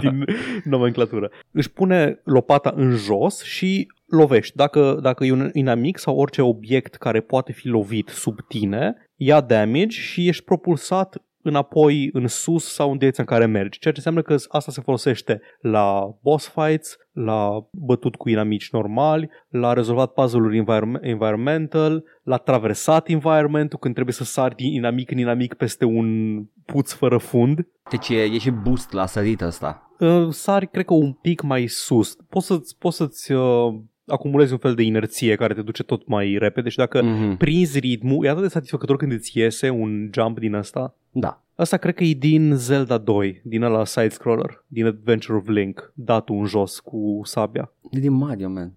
din 0.00 0.24
nomenclatură. 0.64 1.30
Își 1.50 1.70
pune 1.70 2.20
lopata 2.24 2.72
în 2.76 2.90
jos 2.90 3.42
și 3.42 3.88
lovești. 4.06 4.56
Dacă, 4.56 4.98
dacă 5.02 5.24
e 5.24 5.32
un 5.32 5.50
inamic 5.52 5.98
sau 5.98 6.16
orice 6.16 6.42
obiect 6.42 6.94
care 6.94 7.20
poate 7.20 7.52
fi 7.52 7.68
lovit 7.68 8.08
sub 8.08 8.40
tine, 8.48 8.94
ia 9.16 9.40
damage 9.40 10.00
și 10.00 10.28
ești 10.28 10.44
propulsat 10.44 11.22
înapoi 11.42 12.10
în 12.12 12.26
sus 12.26 12.72
sau 12.72 12.90
în 12.90 12.98
direcția 12.98 13.24
în 13.28 13.36
care 13.36 13.46
mergi. 13.46 13.78
Ceea 13.78 13.94
ce 13.94 14.02
înseamnă 14.04 14.22
că 14.22 14.34
asta 14.48 14.72
se 14.72 14.80
folosește 14.80 15.40
la 15.60 16.16
boss 16.22 16.52
fights, 16.54 16.96
la 17.12 17.68
bătut 17.72 18.16
cu 18.16 18.28
inamici 18.28 18.70
normali, 18.70 19.30
la 19.48 19.72
rezolvat 19.72 20.12
puzzle-uri 20.12 20.56
environme- 20.56 21.00
environmental, 21.02 22.04
la 22.22 22.36
traversat 22.36 23.08
environmentul 23.08 23.78
când 23.78 23.94
trebuie 23.94 24.14
să 24.14 24.24
sari 24.24 24.54
din 24.54 24.72
inamic 24.72 25.10
în 25.10 25.18
inamic 25.18 25.54
peste 25.54 25.84
un 25.84 26.38
puț 26.64 26.92
fără 26.92 27.18
fund. 27.18 27.66
deci 27.90 28.08
e, 28.08 28.22
e 28.22 28.38
și 28.38 28.50
boost 28.50 28.92
la 28.92 29.06
sărit 29.06 29.40
ăsta. 29.40 29.94
Uh, 29.98 30.28
sari, 30.30 30.68
cred 30.68 30.84
că 30.84 30.94
un 30.94 31.12
pic 31.12 31.42
mai 31.42 31.66
sus. 31.66 32.16
Poți 32.28 32.46
să-ți, 32.46 32.78
poți 32.78 32.96
să-ți 32.96 33.32
uh, 33.32 33.74
acumulezi 34.10 34.52
un 34.52 34.58
fel 34.58 34.74
de 34.74 34.82
inerție 34.82 35.34
care 35.34 35.54
te 35.54 35.62
duce 35.62 35.82
tot 35.82 36.06
mai 36.06 36.36
repede 36.40 36.68
și 36.68 36.76
dacă 36.76 37.02
Mhm. 37.02 37.36
prinzi 37.36 37.78
ritmul, 37.78 38.24
e 38.24 38.28
atât 38.28 38.42
de 38.42 38.48
satisfăcător 38.48 38.96
când 38.96 39.12
îți 39.12 39.38
iese 39.38 39.68
un 39.68 40.10
jump 40.14 40.38
din 40.38 40.54
asta. 40.54 40.94
Da. 41.10 41.42
Asta 41.54 41.76
cred 41.76 41.94
că 41.94 42.04
e 42.04 42.12
din 42.14 42.52
Zelda 42.54 42.98
2, 42.98 43.40
din 43.44 43.62
ăla 43.62 43.84
side-scroller, 43.84 44.64
din 44.66 44.86
Adventure 44.86 45.38
of 45.38 45.48
Link, 45.48 45.92
datul 45.94 46.36
în 46.36 46.44
jos 46.44 46.78
cu 46.78 47.20
sabia. 47.24 47.72
E 47.90 47.98
din 47.98 48.12
Mario, 48.12 48.48
man. 48.48 48.74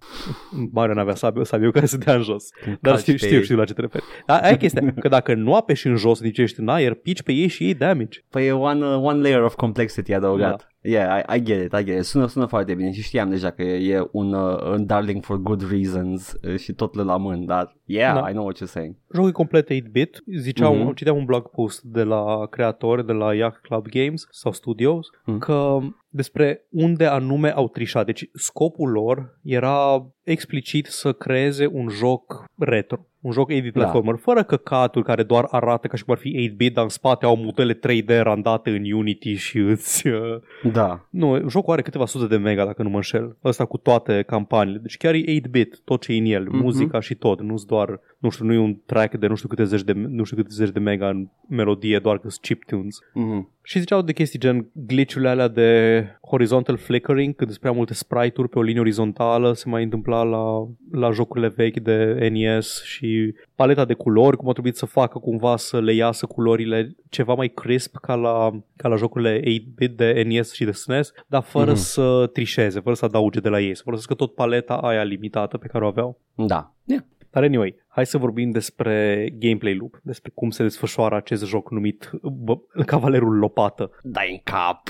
Mario 0.72 0.94
n-avea 0.94 1.16
sabie, 1.16 1.44
sabie 1.46 1.72
care 1.72 1.86
se 1.86 1.98
dea 1.98 2.16
în 2.16 2.22
jos. 2.22 2.50
Când 2.64 2.78
Dar 2.82 2.92
calci 2.94 3.02
știu, 3.02 3.14
pe 3.14 3.20
știu, 3.26 3.36
ei. 3.38 3.44
știu 3.44 3.56
la 3.58 3.66
ce 3.66 3.74
te 3.74 3.82
referi. 3.82 4.04
Dar 4.26 4.42
aia 4.42 4.52
e 4.52 4.58
chestia, 4.58 4.94
că 5.00 5.08
dacă 5.08 5.34
nu 5.34 5.56
apeși 5.56 5.88
în 5.88 5.96
jos, 5.96 6.22
nici 6.22 6.38
ești 6.38 6.60
în 6.60 6.68
aer, 6.68 6.94
pici 6.94 7.22
pe 7.24 7.32
ei 7.32 7.48
și 7.48 7.64
ei 7.64 7.74
damage. 7.74 8.20
Păi 8.30 8.46
e 8.48 8.52
one, 8.52 8.86
uh, 8.86 9.02
one 9.02 9.22
layer 9.22 9.42
of 9.42 9.56
complexity 9.56 10.14
adăugat. 10.14 10.58
Da. 10.58 10.68
Yeah, 10.86 11.20
I, 11.30 11.36
I 11.38 11.42
get 11.44 11.64
it, 11.64 11.74
I 11.80 11.84
get 11.84 11.98
it. 11.98 12.04
Sună, 12.04 12.28
sună 12.28 12.46
foarte 12.46 12.74
bine 12.76 12.92
și 12.92 13.02
știam 13.02 13.30
deja 13.30 13.52
că 13.52 13.62
e, 13.62 13.94
e 13.96 14.08
un, 14.12 14.34
uh, 14.34 14.62
un 14.72 14.86
darling 14.86 15.24
for 15.24 15.38
good 15.38 15.70
reasons 15.72 16.34
uh, 16.48 16.58
și 16.58 16.74
tot 16.74 16.96
le 16.96 17.04
la 17.04 17.18
mân, 17.18 17.46
dar 17.46 17.76
yeah, 17.86 18.14
Da. 18.22 18.30
I 18.30 18.32
know 18.32 18.44
what 18.46 18.58
you're 18.58 18.72
saying. 18.72 18.96
Jocul 19.14 19.30
e 19.30 19.32
complet 19.32 19.68
8-bit. 19.74 20.24
Ziceau, 20.38 20.74
Mhm. 20.76 20.90
mm-hmm. 20.92 20.96
citeam 20.96 21.18
un 21.18 21.26
blog 21.26 21.50
post 21.50 21.82
de 21.82 22.04
la 22.04 22.46
creatori, 22.50 23.06
de 23.06 23.12
la 23.12 23.34
Yacht 23.34 23.62
Club 23.62 23.88
Games 23.88 24.28
sau 24.32 24.52
Studios, 24.52 25.08
Mhm. 25.26 25.32
mm. 25.32 25.38
că 25.40 25.78
despre 26.10 26.68
unde 26.70 27.06
anume 27.06 27.50
au 27.54 27.70
trișat. 27.70 28.06
Deci 28.06 28.30
scopul 28.34 28.90
lor 28.90 29.40
era 29.44 30.08
explicit 30.24 30.86
să 30.86 31.14
creeze 31.14 31.66
un 31.72 31.88
joc 31.90 32.46
retro. 32.58 33.08
Un 33.24 33.32
joc 33.32 33.52
8-bit 33.52 33.74
Da. 33.74 33.80
platformer, 33.80 34.16
fără 34.16 34.44
căcaturi 34.44 35.06
care 35.06 35.24
doar 35.24 35.48
arată 35.50 35.88
ca 35.88 35.98
și 35.98 36.04
cum 36.04 36.14
ar 36.14 36.20
fi 36.20 36.50
8-bit, 36.56 36.74
dar 36.74 36.84
în 36.84 36.90
spate 36.90 37.26
au 37.26 37.36
modele 37.36 37.74
3D 37.74 38.06
randate 38.22 38.70
în 38.70 38.92
Unity 38.92 39.34
și 39.34 39.58
îți... 39.58 40.08
Uh... 40.08 40.72
Da. 40.72 41.08
Nu, 41.10 41.50
jocul 41.50 41.74
are 41.74 41.82
câteva 41.82 42.06
sute 42.06 42.26
de 42.28 42.38
mega, 42.38 42.66
dacă 42.66 42.84
nu 42.84 42.90
mă 42.90 42.96
înșel. 42.96 43.38
Ăsta 43.44 43.66
cu 43.66 43.78
toate 43.78 44.24
campaniile. 44.28 44.80
Deci 44.80 44.98
chiar 44.98 45.14
e 45.14 45.24
8-bit, 45.40 45.80
tot 45.84 46.02
ce 46.02 46.14
e 46.14 46.18
în 46.18 46.26
el, 46.26 46.44
Mhm. 46.48 46.58
muzica 46.58 47.00
și 47.00 47.16
tot. 47.16 47.42
Nu-s 47.42 47.66
doar, 47.66 48.00
nu 48.18 48.30
știu, 48.30 48.46
nu 48.46 48.54
e 48.54 48.58
un 48.58 48.78
track 48.86 49.16
de 49.16 49.28
nu 49.28 49.36
știu 49.36 49.48
câte 49.48 49.64
zeci 49.64 49.84
de, 49.84 49.92
nu 49.96 50.24
știu 50.24 50.38
câte 50.38 50.50
zeci 50.52 50.70
de 50.70 50.80
mega 50.80 51.10
în 51.10 51.28
melodie, 51.50 52.00
doar 52.00 52.16
că 52.20 52.30
sunt 52.30 52.42
chiptunes. 52.46 52.98
Mm-hmm. 53.04 53.52
Și 53.66 53.80
ziceau 53.80 54.02
de 54.02 54.14
chestii 54.14 54.40
gen 54.40 54.68
glitch-urile 54.88 55.30
alea 55.30 55.48
de 55.48 56.04
horizontal 56.28 56.78
flickering, 56.78 57.36
când 57.36 57.50
sunt 57.50 57.62
prea 57.62 57.72
multe 57.74 57.94
sprite-uri 57.94 58.50
pe 58.50 58.60
o 58.60 58.62
linie 58.62 58.80
orizontală, 58.82 59.54
se 59.54 59.70
mai 59.70 59.84
întâmpla 59.84 60.24
la, 60.24 60.44
la 60.92 61.12
jocurile 61.12 61.54
vechi 61.56 61.80
de 61.80 62.28
NES 62.32 62.84
și 62.84 63.13
și 63.14 63.34
paleta 63.56 63.86
de 63.86 63.94
culori, 63.94 64.38
cum 64.38 64.50
a 64.50 64.52
trebuit 64.52 64.76
să 64.76 64.86
facă 64.86 65.20
cumva 65.20 65.58
să 65.58 65.80
le 65.82 65.94
iasă 65.94 66.26
culorile 66.26 66.96
ceva 67.10 67.34
mai 67.34 67.48
crisp 67.48 67.96
ca 68.02 68.16
la, 68.16 68.52
ca 68.76 68.88
la 68.88 68.96
jocurile 68.96 69.40
8-bit 69.40 69.96
de 69.96 70.24
NES 70.28 70.54
și 70.54 70.66
de 70.66 70.72
SNES, 70.72 71.12
dar 71.28 71.42
fără 71.42 71.72
Mhm. 71.72 71.80
să 71.80 72.30
trișeze, 72.34 72.80
fără 72.80 72.96
să 72.96 73.06
adauge 73.06 73.40
de 73.40 73.50
la 73.50 73.60
ei, 73.60 73.76
să 73.76 73.82
folosească 73.84 74.14
tot 74.14 74.34
paleta 74.36 74.74
aia 74.74 75.04
limitată 75.04 75.58
pe 75.58 75.68
care 75.68 75.84
o 75.84 75.88
aveau. 75.88 76.20
Da. 76.36 76.74
Yeah. 76.86 77.04
Dar 77.32 77.44
anyway, 77.44 77.76
hai 77.88 78.06
să 78.06 78.18
vorbim 78.18 78.50
despre 78.52 79.28
gameplay 79.40 79.76
loop, 79.76 80.00
despre 80.04 80.32
cum 80.34 80.50
se 80.50 80.64
desfășoară 80.64 81.16
acest 81.16 81.46
joc 81.46 81.72
numit 81.72 82.10
bă, 82.22 82.58
Cavalerul 82.86 83.38
Lopată. 83.38 83.92
Dai 84.02 84.32
în 84.32 84.40
cap. 84.44 84.82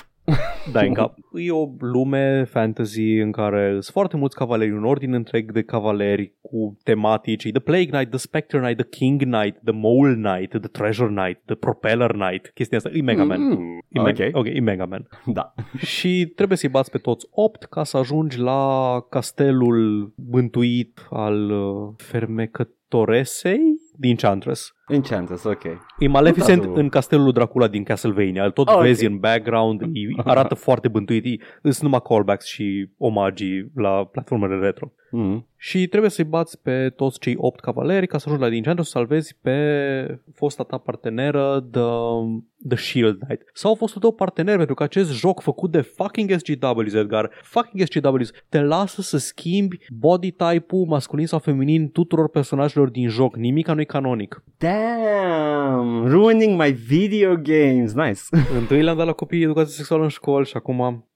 Da, 0.72 0.82
în 0.82 0.94
cap. 0.94 1.14
E 1.34 1.52
o 1.52 1.70
lume 1.80 2.44
fantasy 2.44 3.02
în 3.14 3.32
care 3.32 3.70
sunt 3.72 3.84
foarte 3.84 4.18
mulți 4.18 4.36
cavaleri, 4.36 4.72
un 4.72 4.86
ordin 4.86 5.14
întreg 5.14 5.52
de 5.52 5.62
cavaleri 5.64 6.34
cu 6.42 6.78
tematici. 6.84 7.44
E 7.44 7.50
The 7.52 7.60
Plague 7.62 7.86
Knight, 7.86 8.10
The 8.10 8.18
Spectre 8.20 8.60
Knight, 8.60 8.78
The 8.78 8.88
King 8.90 9.22
Knight, 9.22 9.56
The 9.64 9.74
Mole 9.74 10.14
Knight, 10.14 10.50
The 10.50 10.68
Treasure 10.72 11.10
Knight, 11.10 11.40
The 11.46 11.56
Propeller 11.56 12.12
Knight. 12.12 12.52
Chestia 12.54 12.78
asta, 12.78 12.90
e 12.94 13.02
Mega 13.02 13.24
Man. 13.24 13.42
Mm, 13.42 13.82
E 13.90 14.00
Me- 14.02 14.10
ok. 14.30 14.36
ok, 14.36 14.46
e 14.46 14.60
Mega 14.60 14.86
Man. 14.86 15.08
Da. 15.26 15.54
și 15.78 16.32
trebuie 16.36 16.58
să-i 16.58 16.70
bați 16.70 16.92
pe 16.92 16.98
toți 16.98 17.28
8 17.32 17.64
ca 17.64 17.84
să 17.84 17.98
ajungi 17.98 18.40
la 18.40 19.00
castelul 19.10 20.14
bântuit 20.18 21.08
al 21.10 21.50
uh, 21.52 21.94
fermecătoresei 21.98 23.60
din 24.04 24.16
Chantress. 24.16 24.74
Enchantress, 24.88 25.44
ok. 25.44 25.64
E 26.00 26.08
Maleficent 26.08 26.58
Contează. 26.58 26.80
în 26.80 26.90
castelul 26.90 27.24
lui 27.24 27.34
Dracula 27.34 27.68
din 27.68 27.84
Castlevania. 27.84 28.44
Îl 28.44 28.52
tot 28.52 28.68
Ah, 28.68 28.76
ok. 28.76 28.82
vezi 28.82 29.06
în 29.06 29.18
background, 29.18 29.82
e, 29.82 29.88
arată 30.34 30.56
foarte 30.56 30.88
bântuit. 30.88 31.26
E- 31.26 31.38
Sunt 31.62 31.82
numai 31.82 32.00
callbacks 32.04 32.46
și 32.46 32.90
omagii 32.98 33.72
la 33.76 34.06
platformele 34.06 34.66
retro. 34.66 34.92
Mm. 35.16 35.48
Și 35.58 35.88
trebuie 35.88 36.10
să-i 36.10 36.24
bați 36.24 36.62
pe 36.62 36.90
toți 36.96 37.20
cei 37.20 37.36
8 37.38 37.60
cavaleri 37.60 38.08
ca 38.08 38.18
să 38.18 38.24
ajungi 38.26 38.44
la 38.44 38.50
din 38.50 38.58
Enchantress 38.58 38.92
să 38.92 38.98
salvezi 38.98 39.38
pe 39.42 40.20
fosta 40.34 40.64
ta 40.64 40.78
parteneră 40.78 41.68
The, 41.72 41.82
The 42.68 42.78
Shield 42.78 43.20
Knight. 43.20 43.42
Sau 43.54 43.76
fostul 43.76 44.02
tău 44.02 44.12
partener, 44.12 44.58
pentru 44.58 44.76
că 44.76 44.84
acest 44.84 45.12
joc 45.12 45.42
făcut 45.42 45.72
de 45.72 45.82
fucking 45.82 46.32
SGWs, 46.32 46.94
Edgar, 46.94 47.30
fucking 47.42 47.88
SGWs, 47.88 48.32
te 48.50 48.62
lasă 48.62 49.02
să 49.02 49.18
schimbi 49.18 49.78
body 49.90 50.32
type-ul 50.32 50.86
masculin 50.86 51.28
sau 51.28 51.40
feminin 51.40 51.92
tuturor 51.92 52.30
personajelor 52.30 52.90
din 52.90 53.08
joc. 53.08 53.36
Nimica 53.36 53.74
nu-i 53.74 53.86
canonic. 53.86 54.44
Damn, 54.58 56.08
ruining 56.08 56.62
my 56.62 56.72
video 56.72 57.36
games. 57.36 57.94
Nice. 57.94 58.22
Întâi 58.60 58.82
le-am 58.82 58.98
dat 58.98 59.06
la 59.06 59.14
copiii 59.14 59.44
educație 59.44 59.74
sexuală 59.74 60.04
în 60.04 60.10
școală 60.10 60.44
și 60.44 60.58
acum 60.58 61.08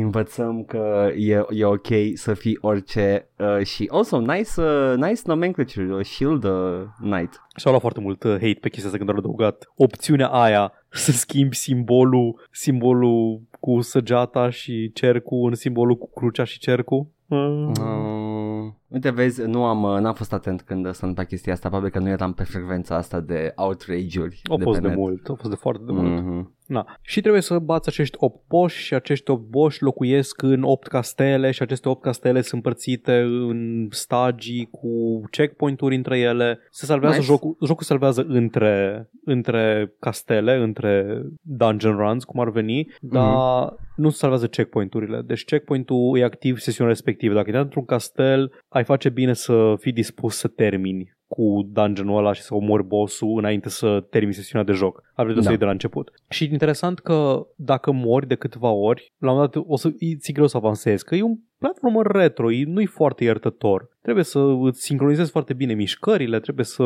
Învățăm 0.00 0.64
că 0.64 1.10
e, 1.16 1.44
e 1.50 1.64
ok 1.64 1.86
să 2.14 2.34
fii 2.34 2.58
orice 2.60 3.28
uh, 3.38 3.66
și 3.66 3.88
also 3.90 4.20
nice, 4.20 4.60
uh, 4.60 4.94
nice 4.96 5.20
nomenclature, 5.24 5.94
uh, 5.94 6.04
shield 6.04 6.44
uh, 6.44 6.82
knight. 7.00 7.42
și-au 7.56 7.72
luat 7.72 7.80
foarte 7.80 8.00
mult 8.00 8.22
uh, 8.22 8.30
hate 8.32 8.58
pe 8.60 8.68
chestia 8.68 8.86
asta 8.86 8.96
când 8.96 9.10
au 9.10 9.16
adăugat 9.16 9.70
opțiunea 9.76 10.26
aia 10.26 10.72
să 10.88 11.12
schimbi 11.12 11.56
simbolul, 11.56 12.48
simbolul 12.50 13.40
cu 13.60 13.80
săgeata 13.80 14.50
și 14.50 14.92
cercul 14.92 15.48
în 15.48 15.54
simbolul 15.54 15.96
cu 15.96 16.10
crucea 16.14 16.44
și 16.44 16.58
cercul. 16.58 17.06
Uh, 17.26 17.70
Uh, 17.80 18.61
uite, 18.88 19.10
vezi, 19.10 19.42
nu 19.42 19.64
am, 19.64 19.82
uh, 19.82 20.00
n-am 20.00 20.14
fost 20.14 20.32
atent 20.32 20.62
când 20.62 20.92
sunt 20.94 21.14
pe 21.14 21.24
chestia 21.24 21.52
asta, 21.52 21.68
probabil 21.68 21.92
că 21.92 21.98
nu 21.98 22.08
eram 22.08 22.32
pe 22.32 22.44
frecvența 22.44 22.96
asta 22.96 23.20
de 23.20 23.52
outrage-uri. 23.56 24.40
au 24.50 24.56
de 24.56 24.62
fost 24.62 24.80
pe 24.80 24.82
de 24.82 24.88
net. 24.88 24.98
mult, 24.98 25.28
au 25.28 25.34
fost 25.34 25.50
de 25.50 25.56
foarte 25.56 25.82
de 25.86 25.92
mult. 25.92 26.22
Mhm. 26.22 26.54
Na. 26.66 26.96
Și 27.02 27.20
trebuie 27.20 27.42
să 27.42 27.58
bați 27.58 27.88
acești 27.88 28.16
8 28.20 28.42
boși 28.48 28.82
și 28.82 28.94
acești 28.94 29.30
8 29.30 29.48
boși 29.48 29.82
locuiesc 29.82 30.42
în 30.42 30.62
8 30.62 30.86
castele 30.86 31.50
și 31.50 31.62
aceste 31.62 31.88
8 31.88 32.02
castele 32.02 32.40
sunt 32.40 32.52
împărțite 32.52 33.18
în 33.20 33.86
stagii 33.90 34.68
cu 34.70 35.20
checkpoint-uri 35.30 35.94
între 35.96 36.18
ele. 36.18 36.58
Se 36.70 36.86
salvează 36.86 37.16
Nice. 37.16 37.26
jocul, 37.30 37.56
jocul 37.64 37.82
se 37.82 37.88
salvează 37.88 38.24
între, 38.28 39.08
între 39.24 39.94
castele, 39.98 40.56
între 40.56 41.22
dungeon 41.40 41.96
runs, 41.96 42.24
cum 42.24 42.40
ar 42.40 42.50
veni, 42.50 42.86
dar 43.00 43.74
nu 43.96 44.10
se 44.10 44.16
salvează 44.16 44.46
checkpoint-urile. 44.46 45.22
Deci 45.26 45.44
checkpoint-ul 45.44 46.18
e 46.18 46.24
activ 46.24 46.58
sesiunea 46.58 46.92
respectivă. 46.92 47.34
Dacă 47.34 47.46
intri 47.46 47.62
într-un 47.62 47.84
castel, 47.84 48.51
ai 48.68 48.84
face 48.84 49.08
bine 49.08 49.32
să 49.32 49.74
fii 49.78 49.92
dispus 49.92 50.36
să 50.36 50.48
termini 50.48 51.16
cu 51.34 51.68
dungeonul 51.72 52.18
ăla 52.18 52.32
și 52.32 52.42
să 52.42 52.54
omori 52.54 52.84
boss-ul 52.84 53.38
înainte 53.38 53.68
să 53.68 54.04
termini 54.10 54.34
sesiunea 54.34 54.66
de 54.66 54.72
joc. 54.72 55.02
Ar 55.14 55.24
trebui 55.24 55.34
să 55.34 55.42
Da. 55.42 55.48
iei 55.48 55.58
de 55.58 55.64
la 55.64 55.70
început. 55.70 56.10
Și 56.28 56.44
e 56.44 56.48
interesant 56.52 56.98
că 56.98 57.46
dacă 57.56 57.92
mori 57.92 58.26
de 58.26 58.34
câteva 58.34 58.70
ori, 58.70 59.12
la 59.18 59.30
un 59.30 59.34
moment 59.36 59.52
dat 59.54 59.64
o 59.66 59.76
să 59.76 59.90
ți 60.18 60.32
greu 60.32 60.46
să 60.46 60.56
avansezi, 60.56 61.04
că 61.04 61.14
e 61.14 61.22
un 61.22 61.38
platformer 61.58 62.06
retro, 62.06 62.52
e, 62.52 62.64
nu-i 62.66 62.86
foarte 62.86 63.24
iertător. 63.24 63.88
Trebuie 64.02 64.24
să 64.24 64.38
îți 64.62 64.82
sincronizezi 64.82 65.30
foarte 65.30 65.52
bine 65.54 65.74
mișcările, 65.74 66.40
trebuie 66.40 66.64
să 66.64 66.84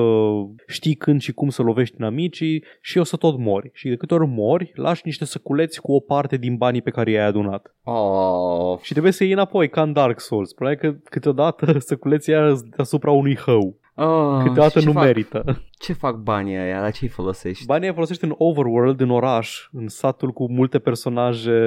știi 0.67 0.95
când 0.95 1.21
și 1.21 1.33
cum 1.33 1.49
să 1.49 1.63
lovești 1.63 1.97
inamicii 1.99 2.65
și 2.81 2.99
o 2.99 3.05
să 3.05 3.17
tot 3.17 3.39
mori. 3.39 3.71
Și 3.73 3.89
de 3.89 3.97
câte 3.97 4.15
ori 4.15 4.27
mori, 4.27 4.73
lași 4.75 5.03
niște 5.05 5.25
săculeți 5.25 5.81
cu 5.81 5.93
o 5.93 6.01
parte 6.01 6.37
din 6.37 6.57
banii 6.57 6.83
pe 6.83 6.91
care 6.91 7.11
i-ai 7.11 7.27
adunat. 7.27 7.75
Oh, 7.85 8.79
Și 8.83 8.93
trebuie 8.93 9.13
să 9.13 9.25
iei 9.25 9.33
înapoi, 9.33 9.69
ca 9.69 9.83
în 9.83 9.93
Dark 9.93 10.21
Souls. 10.21 10.53
Probabil 10.53 10.79
că 10.79 10.97
câteodată 11.05 11.79
săculeții 11.91 12.35
aia 12.35 12.55
sunt 12.55 12.75
deasupra 12.77 13.11
unui 13.11 13.37
hău. 13.37 13.77
Oh, 13.97 14.39
Câteodată 14.43 14.79
și 14.79 14.85
nu 14.85 14.91
ce 14.93 14.97
fac, 14.99 15.07
merită. 15.07 15.63
Ce 15.79 15.93
fac 15.93 16.17
banii 16.17 16.57
aia? 16.57 16.81
La 16.81 16.91
ce-i 16.91 17.09
folosești? 17.09 17.65
Banii 17.67 17.89
îi 17.89 17.95
folosești 17.95 18.25
în 18.25 18.35
overworld, 18.39 19.01
în 19.01 19.11
oraș, 19.11 19.69
în 19.73 19.89
satul 19.89 20.31
cu 20.33 20.53
multe 20.53 20.79
personaje 20.79 21.61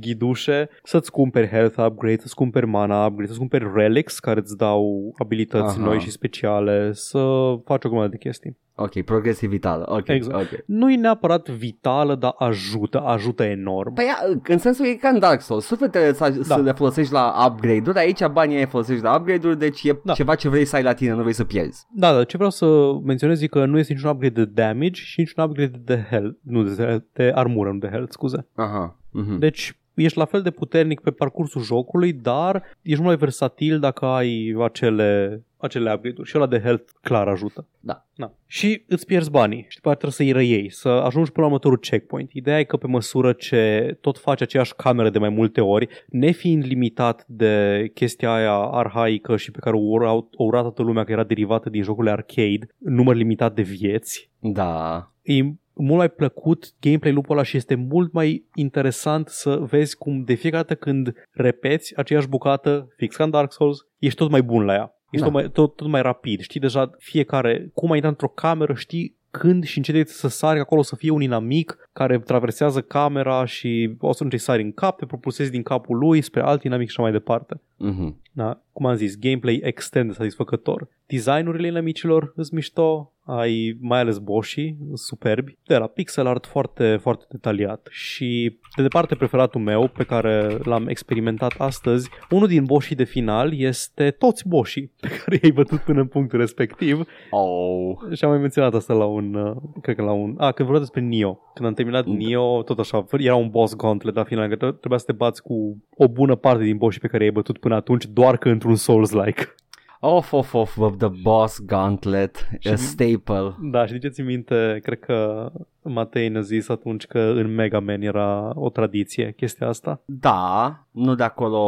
ghidușe, 0.00 0.68
să-ți 0.82 1.10
cumperi 1.10 1.48
health 1.48 1.78
upgrade, 1.86 2.20
să-ți 2.20 2.34
cumperi 2.34 2.66
mana 2.66 3.04
upgrade, 3.06 3.26
să-ți 3.26 3.38
cumperi 3.38 3.70
relics 3.74 4.18
care 4.18 4.40
îți 4.40 4.56
dau 4.56 5.14
abilități 5.18 5.76
Aha. 5.78 5.84
noi 5.84 5.98
și 6.00 6.10
speciale, 6.10 6.90
să 6.92 7.18
faci 7.64 7.84
o 7.84 7.88
grămadă 7.88 8.08
de 8.10 8.16
chestii. 8.16 8.56
Ok, 8.78 9.02
progresivitate. 9.02 9.82
Ok, 9.86 10.08
Exact. 10.08 10.52
ok. 10.52 10.58
Nu 10.66 10.90
e 10.92 10.96
neapărat 10.96 11.48
vitală, 11.48 12.14
dar 12.14 12.34
ajută, 12.38 13.00
ajută 13.00 13.42
enorm. 13.42 13.92
Păi, 13.94 14.04
ia, 14.04 14.16
în 14.48 14.58
sensul 14.58 14.86
e 14.86 14.94
ca 14.94 15.08
în 15.08 15.18
Dark 15.18 15.40
Souls. 15.40 15.64
Sufletele 15.64 16.12
să, 16.12 16.30
Da. 16.30 16.54
să 16.54 16.60
le 16.62 16.72
folosești 16.72 17.12
la 17.12 17.46
upgrade-uri, 17.48 17.98
aici 17.98 18.26
banii 18.26 18.56
ai 18.56 18.66
folosești 18.66 19.02
la 19.02 19.16
upgrade-uri, 19.16 19.58
deci 19.58 19.82
e 19.84 20.00
Da. 20.04 20.12
ceva 20.12 20.34
ce 20.34 20.48
vrei 20.48 20.64
să 20.64 20.76
ai 20.76 20.82
la 20.82 20.92
tine, 20.92 21.12
nu 21.12 21.20
vrei 21.20 21.32
să 21.32 21.44
pierzi. 21.44 21.86
Da, 21.94 22.12
dar 22.12 22.26
ce 22.26 22.36
vreau 22.36 22.50
să 22.50 22.66
menționez 23.04 23.42
e 23.42 23.46
că 23.56 23.64
nu 23.66 23.78
este 23.78 23.92
niciun 23.92 24.10
upgrade 24.10 24.44
de 24.44 24.62
damage 24.62 25.00
și 25.02 25.20
niciun 25.20 25.44
upgrade 25.44 25.80
de 25.84 26.06
health, 26.10 26.38
nu 26.42 26.62
de, 26.62 27.04
de 27.12 27.32
armură, 27.34 27.72
nu 27.72 27.78
de 27.78 27.88
health, 27.88 28.12
scuze. 28.12 28.46
Aha. 28.54 28.98
mhm. 29.10 29.38
Deci 29.38 29.78
ești 30.04 30.18
la 30.18 30.24
fel 30.24 30.42
de 30.42 30.50
puternic 30.50 31.00
pe 31.00 31.10
parcursul 31.10 31.62
jocului, 31.62 32.12
dar 32.12 32.62
ești 32.82 33.02
mult 33.02 33.06
mai 33.06 33.16
versatil 33.16 33.78
dacă 33.78 34.04
ai 34.04 34.56
acele, 34.62 35.42
acele 35.56 35.92
upgrade-uri 35.92 36.28
și 36.28 36.36
ăla 36.36 36.46
de 36.46 36.60
health 36.60 36.92
clar 37.02 37.28
ajută. 37.28 37.66
Da. 37.80 38.06
Na. 38.14 38.32
Și 38.46 38.84
îți 38.88 39.06
pierzi 39.06 39.30
banii 39.30 39.66
și 39.68 39.76
după 39.76 39.90
aceea 39.90 39.94
trebuie 39.94 40.12
să-i 40.12 40.32
răiei, 40.32 40.70
să 40.70 40.88
ajungi 40.88 41.30
până 41.30 41.46
la 41.46 41.52
următorul 41.52 41.78
checkpoint. 41.78 42.32
Ideea 42.32 42.58
e 42.58 42.64
că 42.64 42.76
pe 42.76 42.86
măsură 42.86 43.32
ce 43.32 43.96
tot 44.00 44.18
faci 44.18 44.40
aceeași 44.40 44.74
cameră 44.74 45.10
de 45.10 45.18
mai 45.18 45.28
multe 45.28 45.60
ori, 45.60 45.88
nefiind 46.08 46.64
limitat 46.64 47.24
de 47.26 47.90
chestia 47.94 48.34
aia 48.34 48.54
arhaică 48.54 49.36
și 49.36 49.50
pe 49.50 49.58
care 49.58 49.76
o 49.76 49.80
ura, 49.80 50.12
o 50.14 50.26
ura 50.36 50.60
toată 50.60 50.82
lumea 50.82 51.04
că 51.04 51.12
era 51.12 51.24
derivată 51.24 51.70
din 51.70 51.82
jocurile 51.82 52.12
arcade, 52.12 52.68
număr 52.78 53.14
limitat 53.16 53.54
de 53.54 53.62
vieți, 53.62 54.30
Da. 54.40 55.10
e 55.22 55.42
mult 55.76 55.98
mai 55.98 56.08
plăcut 56.08 56.74
gameplay 56.80 57.12
loop-ul 57.12 57.34
ăla 57.34 57.44
și 57.44 57.56
este 57.56 57.74
mult 57.74 58.12
mai 58.12 58.44
interesant 58.54 59.28
să 59.28 59.56
vezi 59.56 59.96
cum 59.96 60.22
de 60.22 60.34
fiecare 60.34 60.62
dată 60.62 60.74
când 60.80 61.12
repeți 61.30 61.96
aceeași 61.96 62.28
bucată, 62.28 62.88
fix 62.96 63.16
ca 63.16 63.24
în 63.24 63.30
Dark 63.30 63.52
Souls, 63.52 63.78
ești 63.98 64.18
tot 64.18 64.30
mai 64.30 64.42
bun 64.42 64.64
la 64.64 64.74
ea. 64.74 64.94
Ești 65.10 65.26
Da. 65.26 65.32
tot, 65.32 65.32
mai, 65.32 65.50
tot, 65.50 65.76
tot 65.76 65.88
mai 65.88 66.02
rapid. 66.02 66.40
Știi 66.40 66.60
deja 66.60 66.90
fiecare, 66.98 67.70
cum 67.74 67.90
ai 67.90 67.96
intrat 67.96 68.12
într-o 68.12 68.28
cameră, 68.28 68.74
știi 68.74 69.16
când 69.30 69.64
și 69.64 69.76
în 69.76 69.82
ce 69.82 69.92
direcție 69.92 70.14
să 70.14 70.28
sari, 70.28 70.54
că 70.54 70.60
acolo 70.60 70.82
să 70.82 70.96
fie 70.96 71.10
un 71.10 71.20
inamic 71.20 71.88
care 71.92 72.18
traversează 72.18 72.80
camera 72.80 73.44
și 73.44 73.96
o 73.98 74.12
să 74.12 74.24
îi 74.30 74.38
sari 74.38 74.62
în 74.62 74.72
cap, 74.72 74.98
te 74.98 75.06
propulsezi 75.06 75.50
din 75.50 75.62
capul 75.62 75.98
lui 75.98 76.20
spre 76.20 76.40
alt 76.40 76.62
inamic 76.62 76.88
și 76.88 76.94
așa 76.98 77.02
mai 77.02 77.18
departe. 77.18 77.60
Mhm. 77.76 78.20
Da, 78.32 78.60
cum 78.72 78.86
am 78.86 78.94
zis, 78.94 79.18
gameplay 79.18 79.60
extend 79.62 80.14
satisfăcător. 80.14 80.88
Designurile 81.06 81.66
inamicilor 81.66 82.32
îți 82.36 82.54
mișto, 82.54 83.12
ai 83.24 83.76
mai 83.80 83.98
ales 83.98 84.18
boșii, 84.18 84.76
superbi, 84.94 85.56
de 85.66 85.76
la 85.76 85.86
pixel 85.86 86.26
art 86.26 86.46
foarte, 86.46 86.96
foarte 86.96 87.24
detaliat. 87.30 87.88
Și 87.90 88.58
de 88.76 88.82
departe 88.82 89.14
preferatul 89.14 89.60
meu, 89.60 89.88
pe 89.88 90.04
care 90.04 90.58
l-am 90.62 90.88
experimentat 90.88 91.54
astăzi, 91.58 92.10
unul 92.30 92.46
din 92.46 92.64
boșii 92.64 92.96
de 92.96 93.04
final 93.04 93.58
este 93.58 94.10
toți 94.10 94.48
boșii 94.48 94.92
pe 95.00 95.08
care 95.08 95.38
i-ai 95.42 95.52
bătut 95.52 95.78
până 95.80 96.00
în 96.00 96.06
punctul 96.06 96.38
respectiv 96.38 97.00
Oh. 97.30 97.96
și 98.16 98.24
am 98.24 98.30
mai 98.30 98.38
menționat 98.38 98.74
asta 98.74 98.94
la 98.94 99.04
un, 99.04 99.34
uh, 99.34 99.56
cred 99.82 99.96
că 99.96 100.02
la 100.02 100.12
un, 100.12 100.34
a, 100.36 100.52
când 100.52 100.68
vorbim 100.68 100.78
despre 100.78 101.00
Nio. 101.00 101.38
Când 101.54 101.68
am 101.68 101.74
terminat 101.74 102.04
Da. 102.04 102.12
Nio, 102.12 102.62
tot 102.62 102.78
așa, 102.78 103.06
era 103.18 103.34
un 103.34 103.48
boss 103.48 103.76
gauntlet 103.76 104.14
la 104.14 104.24
final, 104.24 104.48
că 104.48 104.56
trebuia 104.56 104.98
să 104.98 105.04
te 105.06 105.12
bați 105.12 105.42
cu 105.42 105.82
o 105.96 106.08
bună 106.08 106.34
parte 106.34 106.62
din 106.62 106.76
boșii 106.76 107.00
pe 107.00 107.06
care 107.06 107.22
i-ai 107.22 107.32
bătut 107.32 107.58
până 107.66 107.78
atunci, 107.78 108.06
doar 108.06 108.36
că 108.36 108.48
într-un 108.48 108.74
Souls-like. 108.74 109.54
Off, 110.00 110.32
off, 110.32 110.54
off, 110.54 110.78
of 110.78 110.96
the 110.98 111.08
boss 111.22 111.60
gauntlet, 111.64 112.48
Și- 112.58 112.68
a 112.68 112.76
staple. 112.76 113.54
Da, 113.60 113.86
și 113.86 113.92
ziceți 113.92 114.20
minte, 114.20 114.78
cred 114.82 114.98
că 114.98 115.50
Matei 115.82 116.28
ne-a 116.28 116.40
zis 116.40 116.68
atunci 116.68 117.06
că 117.06 117.18
în 117.18 117.54
Mega 117.54 117.80
Man 117.80 118.02
era 118.02 118.52
o 118.54 118.68
tradiție 118.70 119.32
chestia 119.36 119.68
asta. 119.68 120.00
Da, 120.04 120.74
nu 120.90 121.14
de 121.14 121.22
acolo 121.22 121.60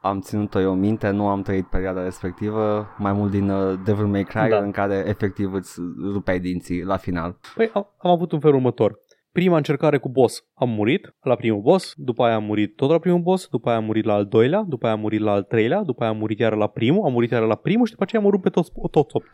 am 0.00 0.20
ținut-o 0.20 0.60
eu 0.60 0.74
minte, 0.74 1.10
nu 1.10 1.26
am 1.28 1.42
trăit 1.42 1.66
perioada 1.66 2.02
respectivă, 2.02 2.86
mai 2.98 3.12
mult 3.12 3.30
din 3.30 3.50
uh, 3.50 3.78
Devil 3.84 4.06
May 4.06 4.24
Cry, 4.24 4.48
Da. 4.48 4.58
în 4.58 4.70
care 4.70 5.04
efectiv 5.06 5.52
îți 5.52 5.80
rupeai 6.12 6.40
dinții 6.40 6.82
la 6.84 6.96
final. 6.96 7.36
Păi 7.54 7.70
am, 7.74 7.86
am 7.98 8.10
avut 8.10 8.32
un 8.32 8.40
fel 8.40 8.54
următor. 8.54 8.98
Prima 9.32 9.56
încercare 9.56 9.98
cu 9.98 10.08
boss 10.08 10.44
am 10.54 10.68
murit 10.68 11.14
la 11.22 11.34
primul 11.34 11.60
boss, 11.60 11.94
după 11.96 12.22
aia 12.22 12.34
am 12.34 12.44
murit 12.44 12.76
tot 12.76 12.90
la 12.90 12.98
primul 12.98 13.20
boss, 13.20 13.48
după 13.48 13.68
aia 13.68 13.78
am 13.78 13.84
murit 13.84 14.04
la 14.04 14.12
al 14.12 14.26
doilea, 14.26 14.64
după 14.68 14.86
aia 14.86 14.94
am 14.94 15.00
murit 15.00 15.20
la 15.20 15.32
al 15.32 15.42
treilea, 15.42 15.82
după 15.82 16.02
aia 16.02 16.12
am 16.12 16.18
murit 16.18 16.38
iar 16.38 16.54
la 16.54 16.66
primul, 16.66 17.04
am 17.04 17.12
murit 17.12 17.30
iar 17.30 17.42
la 17.42 17.54
primul 17.54 17.86
și 17.86 17.92
după 17.92 18.02
aceea 18.02 18.20
am 18.20 18.26
murit 18.26 18.42
pe 18.42 18.48
toți, 18.48 18.70
toți 18.90 19.16
opt 19.16 19.26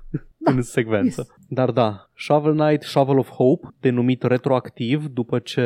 în 0.44 0.62
secvență. 0.62 1.26
yes. 1.26 1.48
Dar 1.48 1.70
da, 1.70 2.11
Shovel 2.16 2.54
Knight, 2.54 2.82
Shovel 2.82 3.18
of 3.18 3.28
Hope, 3.28 3.68
denumit 3.80 4.22
retroactiv 4.22 5.06
după 5.06 5.38
ce 5.38 5.61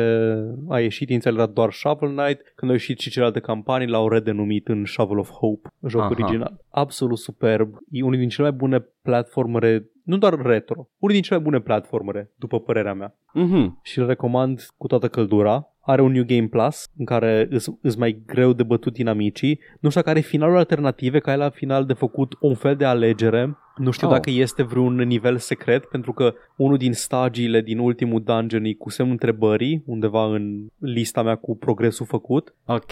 a 0.69 0.79
ieșit 0.79 1.09
inițial 1.09 1.33
era 1.33 1.45
doar 1.45 1.71
Shovel 1.71 2.09
Knight, 2.09 2.41
când 2.55 2.71
au 2.71 2.77
ieșit 2.77 2.99
și 2.99 3.09
celelalte 3.09 3.39
campanii 3.39 3.87
l-au 3.87 4.09
redenumit 4.09 4.67
în 4.67 4.85
Shovel 4.85 5.17
of 5.17 5.29
Hope, 5.29 5.69
joc 5.87 6.01
Aha. 6.01 6.09
original. 6.09 6.57
Absolut 6.69 7.17
superb, 7.17 7.75
e 7.89 8.03
unul 8.03 8.17
din 8.17 8.29
cele 8.29 8.47
mai 8.47 8.57
bune 8.57 8.79
platformere, 9.01 9.89
nu 10.11 10.17
doar 10.17 10.33
retro, 10.41 10.87
unul 10.99 11.13
din 11.13 11.21
cele 11.21 11.35
mai 11.39 11.45
bune 11.49 11.59
platformere, 11.59 12.31
după 12.35 12.59
părerea 12.59 12.93
mea 12.93 13.15
Mhm. 13.33 13.79
și 13.83 13.99
îl 13.99 14.07
recomand 14.07 14.65
cu 14.77 14.87
toată 14.87 15.07
căldura. 15.07 15.65
Are 15.83 16.01
un 16.01 16.11
New 16.11 16.23
Game 16.25 16.47
Plus 16.47 16.89
în 16.97 17.05
care 17.05 17.47
îs, 17.49 17.67
îs 17.81 17.95
mai 17.95 18.21
greu 18.25 18.53
de 18.53 18.63
bătut 18.63 18.93
dinamicii. 18.93 19.59
Nu 19.79 19.89
știu 19.89 20.01
dacă 20.01 20.09
are 20.09 20.19
finaluri 20.19 20.57
alternative, 20.57 21.19
ca 21.19 21.31
ai 21.31 21.37
la 21.37 21.49
final 21.49 21.85
de 21.85 21.93
făcut 21.93 22.35
un 22.39 22.53
fel 22.55 22.75
de 22.75 22.85
alegere. 22.85 23.57
Nu 23.77 23.91
știu 23.91 24.07
Oh. 24.07 24.13
dacă 24.13 24.29
este 24.29 24.63
vreun 24.63 24.95
nivel 24.95 25.37
secret, 25.37 25.85
pentru 25.85 26.13
că 26.13 26.33
unul 26.55 26.77
din 26.77 26.93
stagiile 26.93 27.61
din 27.61 27.79
ultimul 27.79 28.21
dungeon 28.23 28.63
e 28.63 28.73
cu 28.73 28.89
semnul 28.89 29.13
întrebării, 29.13 29.83
undeva 29.85 30.25
în 30.25 30.65
lista 30.77 31.23
mea 31.23 31.35
cu 31.35 31.57
progresul 31.57 32.05
făcut. 32.05 32.55
Ok. 32.65 32.91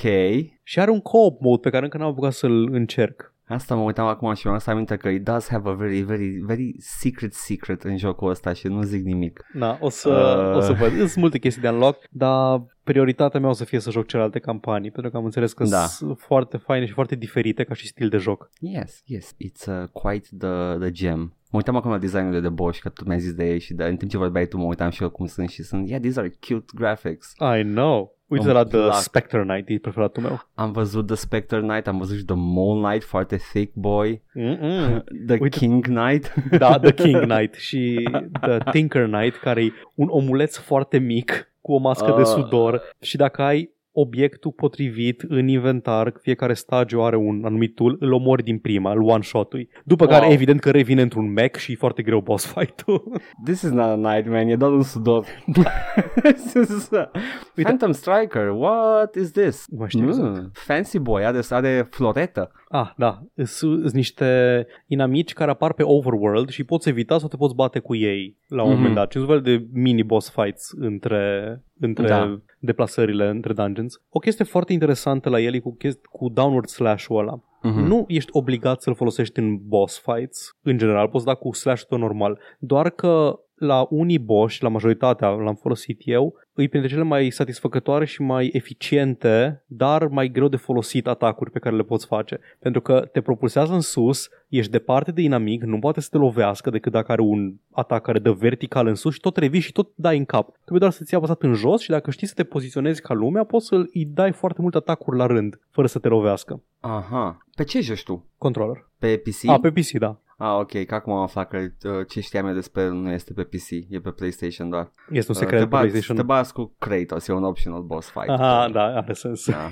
Și 0.63 0.79
are 0.79 0.91
un 0.91 0.99
co-op 0.99 1.41
mode 1.41 1.61
pe 1.61 1.69
care 1.69 1.83
încă 1.83 1.97
n-am 1.97 2.07
apucat 2.09 2.31
să-l 2.31 2.67
încerc. 2.71 3.33
Asta 3.49 3.75
mă 3.75 3.81
uitam 3.81 4.05
acum 4.07 4.33
și 4.33 4.41
mi-am 4.43 4.55
adus 4.55 4.67
aminte 4.67 4.95
că 4.97 5.07
it 5.09 5.23
does 5.23 5.47
have 5.49 5.69
a 5.69 5.73
very, 5.73 5.99
very, 6.01 6.29
very 6.45 6.75
secret 6.79 7.33
secret 7.33 7.83
în 7.83 7.97
jocul 7.97 8.29
ăsta 8.29 8.53
și 8.53 8.67
nu 8.67 8.81
zic 8.81 9.03
nimic. 9.03 9.45
Da, 9.53 9.77
o 9.81 9.89
să, 9.89 10.09
Uh. 10.51 10.57
o 10.57 10.61
să 10.61 10.73
văd. 10.73 10.91
Sunt 10.97 11.15
multe 11.15 11.37
chestii 11.39 11.61
de 11.61 11.69
unlock, 11.69 12.03
dar 12.09 12.65
prioritatea 12.83 13.39
mea 13.39 13.49
o 13.49 13.53
să 13.53 13.63
fie 13.63 13.79
să 13.79 13.91
joc 13.91 14.07
celelalte 14.07 14.39
campanii, 14.39 14.91
pentru 14.91 15.11
că 15.11 15.17
am 15.17 15.23
înțeles 15.25 15.53
că 15.53 15.63
Da. 15.63 15.77
sunt 15.85 16.19
foarte 16.19 16.57
faine 16.57 16.85
și 16.85 16.93
foarte 16.93 17.15
diferite 17.15 17.63
ca 17.63 17.73
și 17.73 17.87
stil 17.87 18.09
de 18.09 18.17
joc. 18.17 18.49
Yes, 18.59 19.01
yes, 19.05 19.33
it's 19.33 19.65
uh, 19.67 19.87
quite 19.91 20.27
the, 20.39 20.77
the 20.79 20.91
gem. 20.91 21.19
Mă 21.51 21.57
uitam 21.57 21.75
acum 21.75 21.91
la 21.91 21.97
designurile 21.97 22.39
de 22.41 22.49
Bosch, 22.49 22.81
că 22.81 22.89
tu 22.89 23.03
mi-ai 23.05 23.19
zis 23.19 23.33
de 23.33 23.49
ei 23.49 23.59
și 23.59 23.73
de, 23.73 23.83
în 23.83 23.95
timp 23.95 24.11
ce 24.11 24.17
vorbeai 24.17 24.45
tu 24.45 24.57
mă 24.57 24.63
uitam 24.63 24.89
și 24.89 25.01
eu 25.03 25.09
cum 25.09 25.25
sunt 25.25 25.49
și 25.49 25.63
sunt, 25.63 25.87
yeah, 25.89 26.01
these 26.01 26.19
are 26.19 26.33
cute 26.47 26.65
graphics. 26.75 27.33
I 27.59 27.61
know. 27.63 28.17
Uite 28.29 28.45
Îmi 28.45 28.53
la 28.53 28.63
The 28.63 28.77
plac. 28.77 28.93
Spectre 28.93 29.43
Knight, 29.43 29.69
e 29.69 29.77
preferatul 29.79 30.23
meu. 30.23 30.41
Am 30.53 30.71
văzut 30.71 31.05
The 31.07 31.15
Spectre 31.15 31.59
Knight, 31.59 31.87
am 31.87 31.97
văzut 31.97 32.17
și 32.17 32.23
The 32.23 32.35
Mole 32.37 32.87
Knight, 32.87 33.03
foarte 33.07 33.39
thick 33.53 33.73
boy, 33.75 34.21
Mm-mm. 34.33 35.03
The 35.27 35.37
Uite. 35.39 35.57
King 35.57 35.83
Knight. 35.85 36.33
Da, 36.57 36.79
The 36.79 36.93
King 36.93 37.19
Knight 37.29 37.53
și 37.53 38.09
The 38.41 38.57
Tinker 38.71 39.05
Knight, 39.05 39.35
care 39.35 39.63
e 39.63 39.71
un 39.95 40.07
omuleț 40.11 40.57
foarte 40.57 40.97
mic 40.97 41.51
cu 41.61 41.73
o 41.73 41.77
mască 41.77 42.13
de 42.15 42.21
Ah. 42.21 42.25
sudor 42.27 42.81
și 43.01 43.17
dacă 43.17 43.41
ai 43.41 43.69
obiectul 43.91 44.51
potrivit 44.51 45.21
în 45.27 45.47
inventar, 45.47 46.13
fiecare 46.21 46.53
stagiu 46.53 47.01
are 47.01 47.15
un 47.15 47.41
anumit 47.45 47.75
tool, 47.75 47.95
îl 47.99 48.11
omori 48.13 48.43
din 48.43 48.57
prima, 48.59 48.91
îl 48.91 49.01
one-shot-ui. 49.01 49.69
După 49.85 50.05
Wow. 50.09 50.13
care, 50.19 50.31
evident, 50.33 50.59
că 50.59 50.71
revine 50.71 51.01
într-un 51.01 51.31
mech 51.31 51.57
și 51.59 51.71
e 51.71 51.75
foarte 51.75 52.01
greu 52.01 52.21
boss 52.21 52.45
fight-ul. 52.45 53.11
This 53.45 53.61
is 53.61 53.69
not 53.71 53.85
a 53.85 53.95
knight, 53.95 54.29
man, 54.29 54.47
e 54.47 54.55
doar 54.55 54.71
un 54.71 54.83
sudor. 54.83 55.25
This 56.53 56.53
is 56.53 56.91
a- 56.91 57.11
Phantom 57.55 57.91
Striker, 57.91 58.49
what 58.49 59.15
is 59.15 59.31
this? 59.31 59.65
Nu 59.67 59.77
mai 59.77 59.89
știu 59.89 60.07
exact. 60.07 60.35
Mm, 60.37 60.49
Fancy 60.53 60.99
boy, 60.99 61.25
are, 61.25 61.39
are 61.49 61.87
floretă. 61.89 62.51
Ah, 62.71 62.89
da. 62.97 63.21
Sunt 63.43 63.91
niște 63.91 64.67
inamici 64.87 65.33
care 65.33 65.51
apar 65.51 65.73
pe 65.73 65.83
overworld 65.83 66.49
și 66.49 66.63
poți 66.63 66.89
evita 66.89 67.17
sau 67.17 67.27
te 67.27 67.35
poți 67.35 67.55
bate 67.55 67.79
cu 67.79 67.95
ei 67.95 68.37
la 68.47 68.63
un 68.63 68.69
Mhm. 68.69 68.77
moment 68.77 68.95
dat. 68.95 69.11
Și 69.11 69.17
un 69.17 69.25
fel 69.25 69.41
de 69.41 69.65
mini-boss 69.73 70.29
fights 70.31 70.71
între, 70.77 71.55
între 71.79 72.07
Da. 72.07 72.39
deplasările, 72.59 73.27
între 73.29 73.53
dungeons. 73.53 74.01
O 74.09 74.19
chestie 74.19 74.45
foarte 74.45 74.73
interesantă 74.73 75.29
la 75.29 75.39
el 75.39 75.53
e 75.53 75.59
cu, 75.59 75.77
chesti- 75.77 76.05
cu 76.11 76.29
downward 76.29 76.67
slash-ul 76.67 77.17
ăla. 77.19 77.39
Mhm. 77.61 77.79
Nu 77.79 78.03
ești 78.07 78.29
obligat 78.33 78.81
să-l 78.81 78.95
folosești 78.95 79.39
în 79.39 79.57
boss 79.67 80.01
fights, 80.05 80.57
în 80.63 80.77
general, 80.77 81.07
poți 81.07 81.25
da 81.25 81.33
cu 81.33 81.53
slash-ul 81.53 81.87
tău 81.89 81.97
normal. 81.97 82.39
Doar 82.59 82.89
că 82.89 83.39
la 83.59 83.87
unii 83.89 84.19
boss, 84.19 84.53
și 84.53 84.63
la 84.63 84.69
majoritatea 84.69 85.29
l-am 85.29 85.55
folosit 85.55 86.01
eu, 86.03 86.33
îi 86.53 86.67
printre 86.67 86.89
cele 86.89 87.03
mai 87.03 87.29
satisfăcătoare 87.29 88.05
și 88.05 88.21
mai 88.21 88.49
eficiente, 88.53 89.63
dar 89.67 90.07
mai 90.07 90.27
greu 90.27 90.47
de 90.47 90.55
folosit 90.55 91.07
atacuri 91.07 91.51
pe 91.51 91.59
care 91.59 91.75
le 91.75 91.83
poți 91.83 92.05
face. 92.05 92.39
Pentru 92.59 92.81
că 92.81 93.09
te 93.11 93.21
propulsează 93.21 93.73
în 93.73 93.79
sus, 93.79 94.29
ești 94.47 94.71
departe 94.71 95.11
de 95.11 95.21
inamic, 95.21 95.63
nu 95.63 95.79
poate 95.79 96.01
să 96.01 96.07
te 96.11 96.17
lovească 96.17 96.69
decât 96.69 96.91
dacă 96.91 97.11
are 97.11 97.21
un 97.21 97.53
atac 97.71 98.01
care 98.01 98.19
dă 98.19 98.31
vertical 98.31 98.87
în 98.87 98.95
sus 98.95 99.13
și 99.13 99.19
tot 99.19 99.37
revii 99.37 99.59
și 99.59 99.71
tot 99.71 99.91
dai 99.95 100.17
în 100.17 100.25
cap. 100.25 100.51
Trebuie 100.51 100.79
doar 100.79 100.91
să 100.91 101.03
ți 101.03 101.15
apăsat 101.15 101.41
în 101.41 101.53
jos 101.53 101.81
și 101.81 101.89
dacă 101.89 102.11
știi 102.11 102.27
să 102.27 102.33
te 102.33 102.43
poziționezi 102.43 103.01
ca 103.01 103.13
lumea, 103.13 103.43
poți 103.43 103.65
să 103.65 103.75
îi 103.75 104.05
dai 104.05 104.31
foarte 104.31 104.61
multe 104.61 104.77
atacuri 104.77 105.17
la 105.17 105.25
rând, 105.25 105.59
fără 105.69 105.87
să 105.87 105.99
te 105.99 106.07
lovească. 106.07 106.63
Aha. 106.79 107.37
Pe 107.55 107.63
ce 107.63 107.81
joci 107.81 108.03
tu? 108.03 108.25
Controller. 108.37 108.89
Pe 108.99 109.17
PC? 109.17 109.49
A, 109.49 109.59
pe 109.59 109.71
PC, 109.71 109.91
da. 109.91 110.19
Ah, 110.41 110.57
ok, 110.59 110.85
că 110.85 110.95
acum 110.95 111.13
am 111.13 111.21
aflat 111.21 111.47
că 111.49 111.57
uh, 111.57 112.05
ce 112.07 112.21
știam 112.21 112.47
eu 112.47 112.53
despre 112.53 112.81
el 112.81 112.91
nu 112.93 113.11
este 113.11 113.33
pe 113.33 113.43
PC, 113.43 113.69
e 113.89 113.99
pe 113.99 114.09
PlayStation 114.11 114.69
doar. 114.69 114.91
Este 115.11 115.31
un 115.31 115.37
Uh, 115.37 115.43
secret 115.43 115.59
te 115.59 115.65
pe 115.65 115.69
bați, 115.69 115.81
PlayStation. 115.87 116.17
Te 116.17 116.23
bați 116.23 116.53
cu 116.53 116.75
Kratos, 116.79 117.27
e 117.27 117.33
un 117.33 117.43
optional 117.43 117.81
boss 117.81 118.09
fight. 118.09 118.29
Aha, 118.29 118.69
da, 118.71 118.83
are 118.83 119.13
sens. 119.13 119.49
Da. 119.49 119.71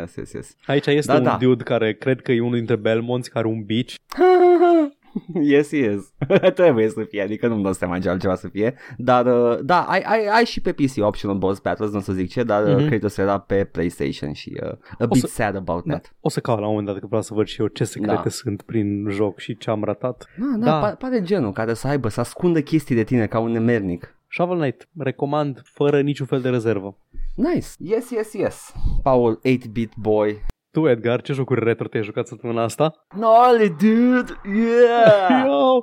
Yes, 0.00 0.14
yes, 0.14 0.32
yes. 0.32 0.56
Aici 0.66 0.86
este 0.86 1.12
Da, 1.12 1.18
un 1.18 1.24
da. 1.24 1.36
dude 1.40 1.62
care 1.62 1.94
cred 1.94 2.20
că 2.20 2.32
e 2.32 2.40
unul 2.40 2.56
dintre 2.56 2.76
Belmonts 2.76 3.28
care 3.28 3.46
are 3.46 3.54
un 3.56 3.64
beach. 3.64 3.94
yes, 5.52 5.70
yes. 5.70 6.12
Trebuie 6.54 6.88
să 6.88 7.04
fie, 7.08 7.22
adică 7.22 7.46
nu-mi 7.48 7.62
dau 7.62 7.72
seama 7.72 7.98
ce 7.98 8.08
altceva 8.08 8.34
să 8.34 8.48
fie. 8.48 8.74
Dar, 8.96 9.26
uh, 9.26 9.58
da, 9.62 9.80
ai, 9.82 10.00
ai, 10.00 10.26
ai 10.26 10.44
și 10.44 10.60
pe 10.60 10.72
PC 10.72 10.92
optional 11.00 11.38
boss 11.38 11.60
battles, 11.60 11.90
nu 11.90 11.98
o 11.98 12.00
să 12.00 12.12
zic 12.12 12.30
ce, 12.30 12.42
dar 12.42 12.62
Mhm. 12.64 12.76
uh, 12.82 12.86
Kratos 12.86 13.16
era 13.16 13.38
pe 13.38 13.64
PlayStation 13.64 14.32
și 14.32 14.52
uh, 14.62 14.68
a 14.70 14.96
O 14.98 15.06
bit 15.06 15.20
să- 15.22 15.26
sad 15.26 15.56
about 15.56 15.84
Da. 15.84 15.92
that. 15.92 16.14
O 16.20 16.28
să 16.28 16.40
caut 16.40 16.58
la 16.58 16.64
un 16.64 16.70
moment 16.70 16.86
dat 16.88 16.98
că 17.00 17.06
vreau 17.06 17.22
să 17.22 17.34
văd 17.34 17.46
și 17.46 17.60
eu 17.60 17.66
ce 17.66 17.84
secrete 17.84 18.20
Da. 18.22 18.28
sunt 18.30 18.62
prin 18.62 19.06
joc 19.10 19.38
și 19.38 19.56
ce 19.56 19.70
am 19.70 19.84
ratat. 19.84 20.26
Da, 20.38 20.56
da, 20.58 20.64
Da. 20.64 20.80
Pa- 20.80 20.94
pare 20.98 21.22
genul 21.22 21.52
care 21.52 21.74
să 21.74 21.86
aibă, 21.88 22.08
să 22.08 22.20
ascundă 22.20 22.60
chestii 22.60 22.94
de 22.94 23.04
tine 23.04 23.26
ca 23.26 23.38
un 23.38 23.50
nemernic. 23.50 24.12
Shovel 24.30 24.58
Knight, 24.58 24.88
recomand 24.98 25.60
fără 25.64 26.00
niciun 26.00 26.26
fel 26.26 26.40
de 26.40 26.48
rezervă. 26.48 26.96
Nice. 27.34 27.66
Yes, 27.78 28.10
yes, 28.10 28.32
yes. 28.32 28.72
Paul, 29.02 29.40
8-bit 29.44 29.92
boy. 29.96 30.44
Tu, 30.70 30.88
Edgar, 30.88 31.20
ce 31.22 31.32
jocuri 31.32 31.64
retro 31.64 31.86
te-ai 31.88 32.04
jucat 32.04 32.26
săptămâna 32.26 32.62
asta? 32.62 32.92
Gnarly, 33.16 33.68
dude! 33.68 34.40
Yeah! 34.44 35.44
Yo! 35.46 35.82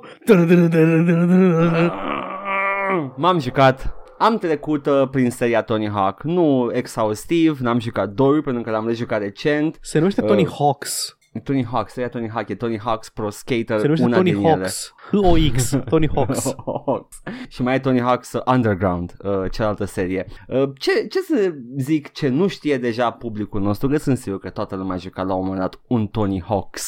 M-am 3.16 3.38
jucat 3.38 3.94
am 4.18 4.38
trecut 4.38 4.86
uh, 4.86 5.08
prin 5.10 5.30
seria 5.30 5.62
Tony 5.62 5.88
Hawk, 5.90 6.22
nu 6.22 6.70
exhaustiv, 6.72 7.58
n-am 7.58 7.78
jucat 7.78 8.08
2 8.08 8.40
pentru 8.40 8.62
că 8.62 8.70
l-am 8.70 8.86
rejucat 8.86 9.20
recent. 9.20 9.78
Se 9.80 9.98
numește 9.98 10.20
Tony 10.20 10.42
Uh, 10.44 10.54
Hawks. 10.58 11.18
Tony 11.44 11.64
Hawk, 11.64 11.88
seria 11.88 12.08
Tony 12.08 12.30
Hawk, 12.30 12.48
e 12.48 12.54
Tony 12.54 12.78
Hawk's 12.78 13.12
Pro 13.14 13.30
Skater, 13.30 13.78
Se 13.78 13.82
numește 13.84 14.04
una 14.04 14.16
Tony 14.16 14.32
din 14.32 14.42
Hawks. 14.42 14.94
H-O-X. 15.10 15.76
Tony 15.88 16.08
Hawks. 16.14 16.44
ele. 16.44 16.54
Hawks. 16.86 17.22
Și 17.48 17.62
mai 17.62 17.74
e 17.74 17.78
Tony 17.78 18.00
Hawk's 18.00 18.44
Underground, 18.46 19.12
uh, 19.24 19.50
cealaltă 19.50 19.84
serie. 19.84 20.26
Uh, 20.48 20.70
ce, 20.78 21.06
ce 21.06 21.20
să 21.20 21.54
zic 21.78 22.12
ce 22.12 22.28
nu 22.28 22.46
știe 22.46 22.78
deja 22.78 23.10
publicul 23.10 23.60
nostru, 23.60 23.88
că 23.88 23.96
sunt 23.96 24.18
sigur 24.18 24.38
că 24.38 24.50
toată 24.50 24.76
lumea 24.76 24.94
a 24.94 24.98
jucat 24.98 25.26
la 25.26 25.34
un 25.34 25.42
moment 25.42 25.60
dat 25.60 25.80
un 25.86 26.06
Tony 26.06 26.42
Hawk's. 26.42 26.84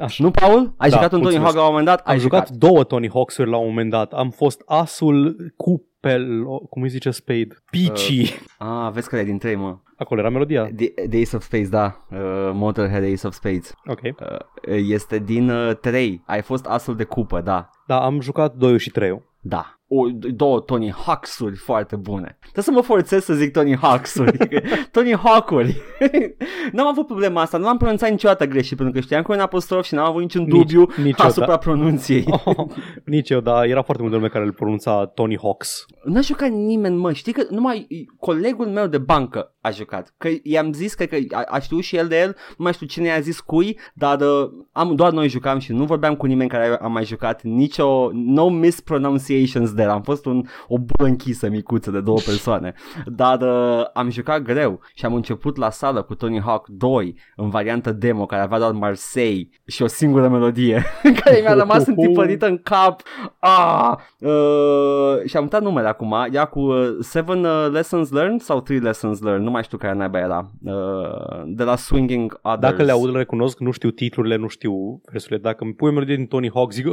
Așa. 0.00 0.24
Nu, 0.24 0.30
Paul? 0.30 0.74
Ai 0.76 0.90
Da, 0.90 0.96
jucat 0.96 1.12
un 1.12 1.20
Tony 1.20 1.36
mulțumesc. 1.38 1.42
Hawk 1.42 1.54
la 1.54 1.62
un 1.62 1.68
moment 1.68 1.86
dat? 1.86 1.98
Am 1.98 2.12
Ai 2.12 2.18
jucat 2.18 2.50
două 2.50 2.84
Tony 2.84 3.10
Hawks-uri 3.12 3.50
la 3.50 3.56
un 3.56 3.66
moment 3.66 3.90
dat. 3.90 4.12
Am 4.12 4.30
fost 4.30 4.62
asul 4.66 5.36
cu 5.56 5.86
pel, 6.00 6.44
cum 6.70 6.82
îi 6.82 6.88
zice 6.88 7.10
Spade? 7.10 7.48
Peachy. 7.70 8.34
Ah, 8.58 8.90
vezi 8.92 9.08
că 9.08 9.16
e 9.16 9.24
din 9.24 9.38
3, 9.38 9.54
mă. 9.54 9.78
Acolo 9.96 10.20
era 10.20 10.30
melodia. 10.30 10.64
The, 10.76 10.88
The 11.08 11.20
Ace 11.20 11.36
of 11.36 11.42
Spades, 11.42 11.68
da. 11.68 12.06
Uh, 12.10 12.18
Motorhead 12.52 13.04
Ace 13.12 13.26
of 13.26 13.34
Spades. 13.34 13.74
Ok. 13.86 14.00
Uh, 14.02 14.36
este 14.70 15.18
din 15.18 15.50
uh, 15.50 15.76
3. 15.76 16.22
Ai 16.26 16.42
fost 16.42 16.66
asul 16.66 16.96
de 16.96 17.04
cupă, 17.04 17.40
da. 17.40 17.70
Da, 17.86 18.00
am 18.04 18.20
jucat 18.20 18.54
2 18.54 18.78
și 18.78 18.90
3 18.90 19.22
Da. 19.40 19.78
O, 19.88 20.06
două 20.30 20.60
Tony 20.60 20.92
Hawks-uri 20.92 21.56
foarte 21.56 21.96
bune. 21.96 22.36
Trebuie 22.40 22.64
să 22.64 22.70
mă 22.70 22.80
forțez 22.80 23.24
să 23.24 23.34
zic 23.34 23.52
Tony 23.52 23.76
Hawks-uri. 23.76 24.36
Tony 24.92 25.16
Hawk-uri. 25.16 25.76
n-am 26.72 26.86
avut 26.86 27.06
problema 27.06 27.40
asta. 27.40 27.58
Nu 27.58 27.68
am 27.68 27.76
pronunțat 27.76 28.10
niciodată 28.10 28.46
greșit 28.46 28.76
pentru 28.76 28.94
că 28.94 29.00
știam 29.00 29.22
că 29.22 29.32
e 29.32 29.34
un 29.34 29.40
apostrof 29.40 29.84
și 29.84 29.94
n-am 29.94 30.06
avut 30.06 30.20
niciun 30.20 30.42
Nici- 30.44 30.48
dubiu 30.50 30.86
nici 31.02 31.18
eu, 31.20 31.26
asupra 31.26 31.46
da. 31.48 31.56
pronunției. 31.56 32.24
Oh, 32.44 32.66
nici 33.04 33.30
eu, 33.30 33.40
dar 33.40 33.64
era 33.64 33.82
foarte 33.82 34.02
multă 34.02 34.16
lume 34.16 34.28
care 34.28 34.44
îl 34.44 34.52
pronunța 34.52 35.06
Tony 35.06 35.38
Hawks. 35.42 35.84
N-a 36.04 36.20
jucat 36.20 36.48
nimeni, 36.50 36.96
mă. 36.96 37.12
Știi 37.12 37.32
că 37.32 37.42
numai 37.50 37.86
colegul 38.18 38.66
meu 38.66 38.86
de 38.86 38.98
bancă 38.98 39.53
a 39.64 39.70
jucat. 39.70 40.14
Că 40.18 40.28
i-am 40.42 40.72
zis 40.72 40.94
că, 40.94 41.04
că 41.04 41.16
a, 41.30 41.42
a 41.48 41.58
știut 41.58 41.82
și 41.82 41.96
el 41.96 42.08
de 42.08 42.20
el, 42.20 42.36
nu 42.48 42.64
mai 42.64 42.72
știu 42.72 42.86
cine 42.86 43.06
i-a 43.06 43.20
zis 43.20 43.40
cui, 43.40 43.78
dar 43.94 44.20
uh, 44.20 44.50
am, 44.72 44.94
doar 44.94 45.12
noi 45.12 45.28
jucam 45.28 45.58
și 45.58 45.72
nu 45.72 45.84
vorbeam 45.84 46.14
cu 46.14 46.26
nimeni 46.26 46.50
care 46.50 46.78
a 46.80 46.86
mai 46.86 47.04
jucat, 47.04 47.42
nicio, 47.42 48.10
no 48.12 48.48
mispronunciations 48.48 49.72
there, 49.72 49.90
am 49.90 50.02
fost 50.02 50.26
un, 50.26 50.44
o 50.68 50.78
bulă 50.78 51.08
închisă 51.08 51.48
micuță 51.48 51.90
de 51.90 52.00
două 52.00 52.18
persoane, 52.24 52.74
dar 53.06 53.40
uh, 53.40 53.84
am 53.94 54.10
jucat 54.10 54.42
greu 54.42 54.80
și 54.94 55.04
am 55.04 55.14
început 55.14 55.56
la 55.56 55.70
sală 55.70 56.02
cu 56.02 56.14
Tony 56.14 56.40
Hawk 56.40 56.68
2 56.68 57.18
în 57.36 57.48
variantă 57.48 57.92
demo 57.92 58.26
care 58.26 58.42
avea 58.42 58.58
doar 58.58 58.72
Marseille 58.72 59.48
și 59.66 59.82
o 59.82 59.86
singură 59.86 60.28
melodie 60.28 60.84
care 61.24 61.40
mi-a 61.40 61.54
rămas 61.54 61.86
întipărită 61.86 62.46
în 62.46 62.58
cap. 62.58 63.02
Ah! 63.38 63.94
Uh, 64.18 65.24
și 65.26 65.36
am 65.36 65.42
uitat 65.42 65.62
numele 65.62 65.88
acum, 65.88 66.14
ea 66.32 66.44
cu 66.44 66.60
uh, 66.60 66.96
Seven 67.00 67.44
uh, 67.44 67.68
Lessons 67.72 68.10
Learned 68.10 68.40
sau 68.40 68.60
Three 68.60 68.78
Lessons 68.78 69.20
Learned, 69.20 69.44
nu 69.44 69.50
mai 69.54 69.62
știu 69.62 69.78
care 69.78 69.94
naiba 69.94 70.18
era, 70.18 70.50
uh, 70.64 71.42
de 71.46 71.64
la 71.64 71.76
Swinging 71.76 72.38
Others. 72.42 72.60
Dacă 72.60 72.82
le 72.82 72.90
aud, 72.90 73.10
le 73.10 73.18
recunosc, 73.18 73.58
nu 73.58 73.70
știu 73.70 73.90
titlurile, 73.90 74.36
nu 74.36 74.48
știu 74.48 75.00
versurile. 75.10 75.38
Dacă 75.38 75.64
îmi 75.64 75.74
pui 75.74 75.92
melodie 75.92 76.16
din 76.16 76.26
Tony 76.26 76.50
Hawk, 76.54 76.72
zic, 76.72 76.86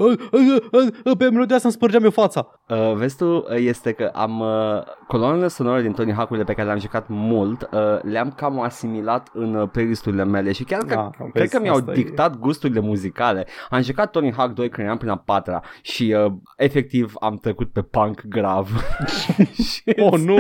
pe 1.18 1.30
melodia 1.30 1.56
asta 1.56 1.68
îmi 1.68 1.78
spărgeam 1.78 2.04
eu 2.04 2.10
fața. 2.10 2.62
Uh, 2.70 2.94
vezi 2.96 3.18
tu, 3.18 3.46
este 3.56 3.92
că 3.92 4.12
am 4.14 4.40
uh, 4.40 4.82
coloanele 5.08 5.48
sonore 5.48 5.82
din 5.82 5.92
Tony 5.92 6.14
Hawk-urile 6.14 6.46
pe 6.46 6.54
care 6.54 6.66
le-am 6.68 6.80
jucat 6.80 7.06
mult, 7.08 7.70
uh, 7.72 7.80
le-am 8.02 8.32
cam 8.36 8.60
asimilat 8.62 9.30
în 9.34 9.56
uh, 9.56 9.70
playlisturile 9.72 10.24
mele 10.24 10.52
și 10.52 10.64
chiar 10.64 10.82
că, 10.82 10.96
Da, 10.96 11.10
cred 11.18 11.32
vezi, 11.34 11.56
că 11.56 11.62
mi-au 11.62 11.76
asta 11.76 11.92
e- 11.92 11.94
dictat 11.94 12.40
gusturile 12.40 12.80
muzicale. 12.80 13.48
Am 13.70 13.82
jucat 13.82 14.12
Tony 14.12 14.34
Hawk 14.34 14.54
2 14.54 14.70
când 14.70 14.86
eram 14.88 14.98
prin 14.98 15.10
a 15.10 15.18
patra 15.18 15.62
și 15.82 16.16
uh, 16.26 16.32
efectiv 16.58 17.14
am 17.20 17.36
trecut 17.36 17.72
pe 17.72 17.82
punk 17.82 18.22
grav. 18.28 18.70
și, 19.72 19.82
Oh, 20.00 20.20
nu! 20.20 20.38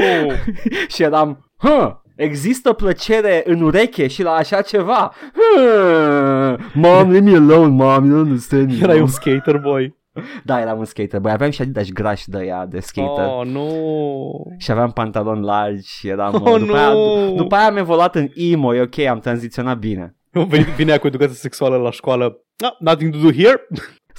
și 0.94 1.04
eram, 1.04 1.51
huh, 1.62 2.00
Există 2.16 2.74
plăcere 2.74 3.42
în 3.46 3.62
ureche 3.62 4.08
și 4.08 4.24
la 4.24 4.32
așa 4.32 4.62
ceva? 4.62 5.14
Huh, 5.34 6.56
Mom, 6.74 7.12
leave 7.12 7.30
me 7.30 7.36
alone, 7.36 7.68
mom, 7.68 8.06
you 8.06 8.20
don't 8.20 8.28
understand 8.28 8.68
me. 8.68 8.78
Erai 8.82 8.96
mom." 8.96 9.04
un 9.04 9.08
skater 9.08 9.58
boy. 9.58 10.00
Da, 10.44 10.60
eram 10.60 10.78
un 10.78 10.86
skater, 10.86 11.20
băi, 11.20 11.32
aveam 11.32 11.50
și 11.50 11.62
Adidas 11.62 11.90
grași 11.90 12.30
de 12.30 12.44
ea 12.46 12.66
de 12.66 12.80
skater. 12.80 13.26
Oh, 13.26 13.46
nu! 13.46 14.56
Și 14.58 14.72
aveam 14.72 14.92
pantaloni 14.92 15.46
largi 15.46 15.98
și 15.98 16.08
eram... 16.08 16.34
Oh, 16.34 16.60
după, 16.60 16.76
aia, 16.76 16.90
nu! 16.90 17.34
după 17.36 17.56
aia 17.56 17.68
am 17.68 17.78
evoluat 17.78 18.16
în 18.16 18.28
emo, 18.36 18.76
e 18.76 18.82
ok, 18.82 19.00
am 19.00 19.20
tranziționat 19.20 19.78
bine. 19.78 20.16
Vine, 20.32 20.68
vine 20.76 20.92
ea 20.92 20.98
cu 20.98 21.08
educație 21.08 21.36
sexuală 21.36 21.78
la 21.78 21.92
școală. 21.92 22.44
Ah, 22.58 22.72
nothing 22.80 23.14
to 23.14 23.18
do 23.18 23.32
here. 23.32 23.68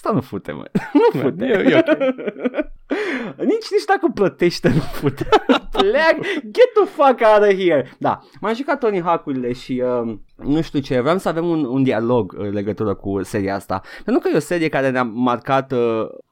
Asta 0.04 0.14
nu 0.14 0.20
fute, 0.20 0.52
mă. 0.52 0.64
Nu 1.12 1.20
fute. 1.20 1.44
E, 1.44 1.48
e 1.48 1.78
ok. 1.78 1.98
nici, 3.50 3.70
nici 3.70 3.84
dacă 3.86 4.10
plătește 4.14 4.68
nu 4.68 4.80
fute. 4.80 5.28
Pleac, 5.76 6.16
get 6.40 6.70
the 6.74 6.84
fuck 6.84 7.20
out 7.20 7.50
of 7.50 7.54
here. 7.58 7.96
Da, 7.98 8.20
m-am 8.40 8.54
jucat 8.54 8.78
Tony 8.78 9.00
Hawk-urile 9.00 9.52
și 9.52 9.82
uh, 9.84 10.14
nu 10.44 10.61
știu 10.61 10.81
ce, 10.81 11.00
vreau 11.00 11.18
să 11.18 11.28
avem 11.28 11.46
un, 11.46 11.64
un 11.64 11.83
dialog 11.83 12.35
în 12.38 12.50
legătură 12.50 12.94
cu 12.94 13.22
seria 13.22 13.55
asta. 13.55 13.81
Pentru 14.05 14.22
că 14.22 14.28
e 14.33 14.37
o 14.37 14.40
serie 14.40 14.68
care 14.68 14.90
ne-a 14.90 15.02
marcat 15.02 15.72
uh, 15.72 15.78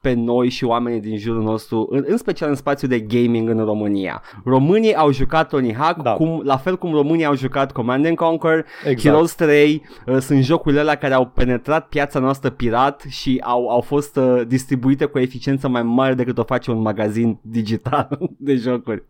pe 0.01 0.13
noi 0.13 0.49
și 0.49 0.63
oamenii 0.63 0.99
din 0.99 1.17
jurul 1.17 1.43
nostru, 1.43 1.87
în, 1.89 2.03
în 2.07 2.17
special 2.17 2.49
în 2.49 2.55
spațiul 2.55 2.89
de 2.89 2.99
gaming 2.99 3.49
în 3.49 3.63
România. 3.65 4.21
Românii 4.45 4.95
au 4.95 5.11
jucat 5.11 5.49
Tony 5.49 5.75
Hawk, 5.75 6.01
Da. 6.01 6.13
cum, 6.13 6.41
la 6.43 6.57
fel 6.57 6.77
cum 6.77 6.91
românii 6.91 7.25
au 7.25 7.35
jucat 7.35 7.71
Command 7.71 8.05
and 8.05 8.15
Conquer, 8.15 8.65
Exact. 8.85 9.01
Heroes 9.01 9.35
3, 9.35 9.81
uh, 10.05 10.17
sunt 10.17 10.43
jocurile 10.43 10.79
alea 10.81 10.95
care 10.95 11.13
au 11.13 11.25
penetrat 11.25 11.87
piața 11.87 12.19
noastră 12.19 12.49
pirat 12.49 13.05
și 13.09 13.41
au, 13.43 13.67
au 13.67 13.81
fost 13.81 14.15
uh, 14.15 14.41
distribuite 14.47 15.05
cu 15.05 15.19
eficiență 15.19 15.67
mai 15.67 15.83
mare 15.83 16.13
decât 16.13 16.37
o 16.37 16.43
face 16.43 16.71
un 16.71 16.81
magazin 16.81 17.39
digital 17.41 18.19
de 18.37 18.55
jocuri. 18.55 19.03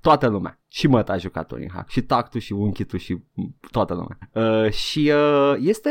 Toată 0.00 0.28
lumea. 0.28 0.58
Și 0.74 0.86
mă 0.86 1.04
a 1.06 1.16
jucat 1.16 1.46
Tony 1.46 1.70
Hawk. 1.72 1.88
Și 1.88 2.02
Tactu 2.02 2.38
și 2.38 2.52
Unchitu 2.52 2.96
și 2.96 3.18
toată 3.70 3.94
lumea. 3.94 4.18
Uh, 4.64 4.70
și 4.70 5.12
uh, 5.14 5.54
este, 5.58 5.90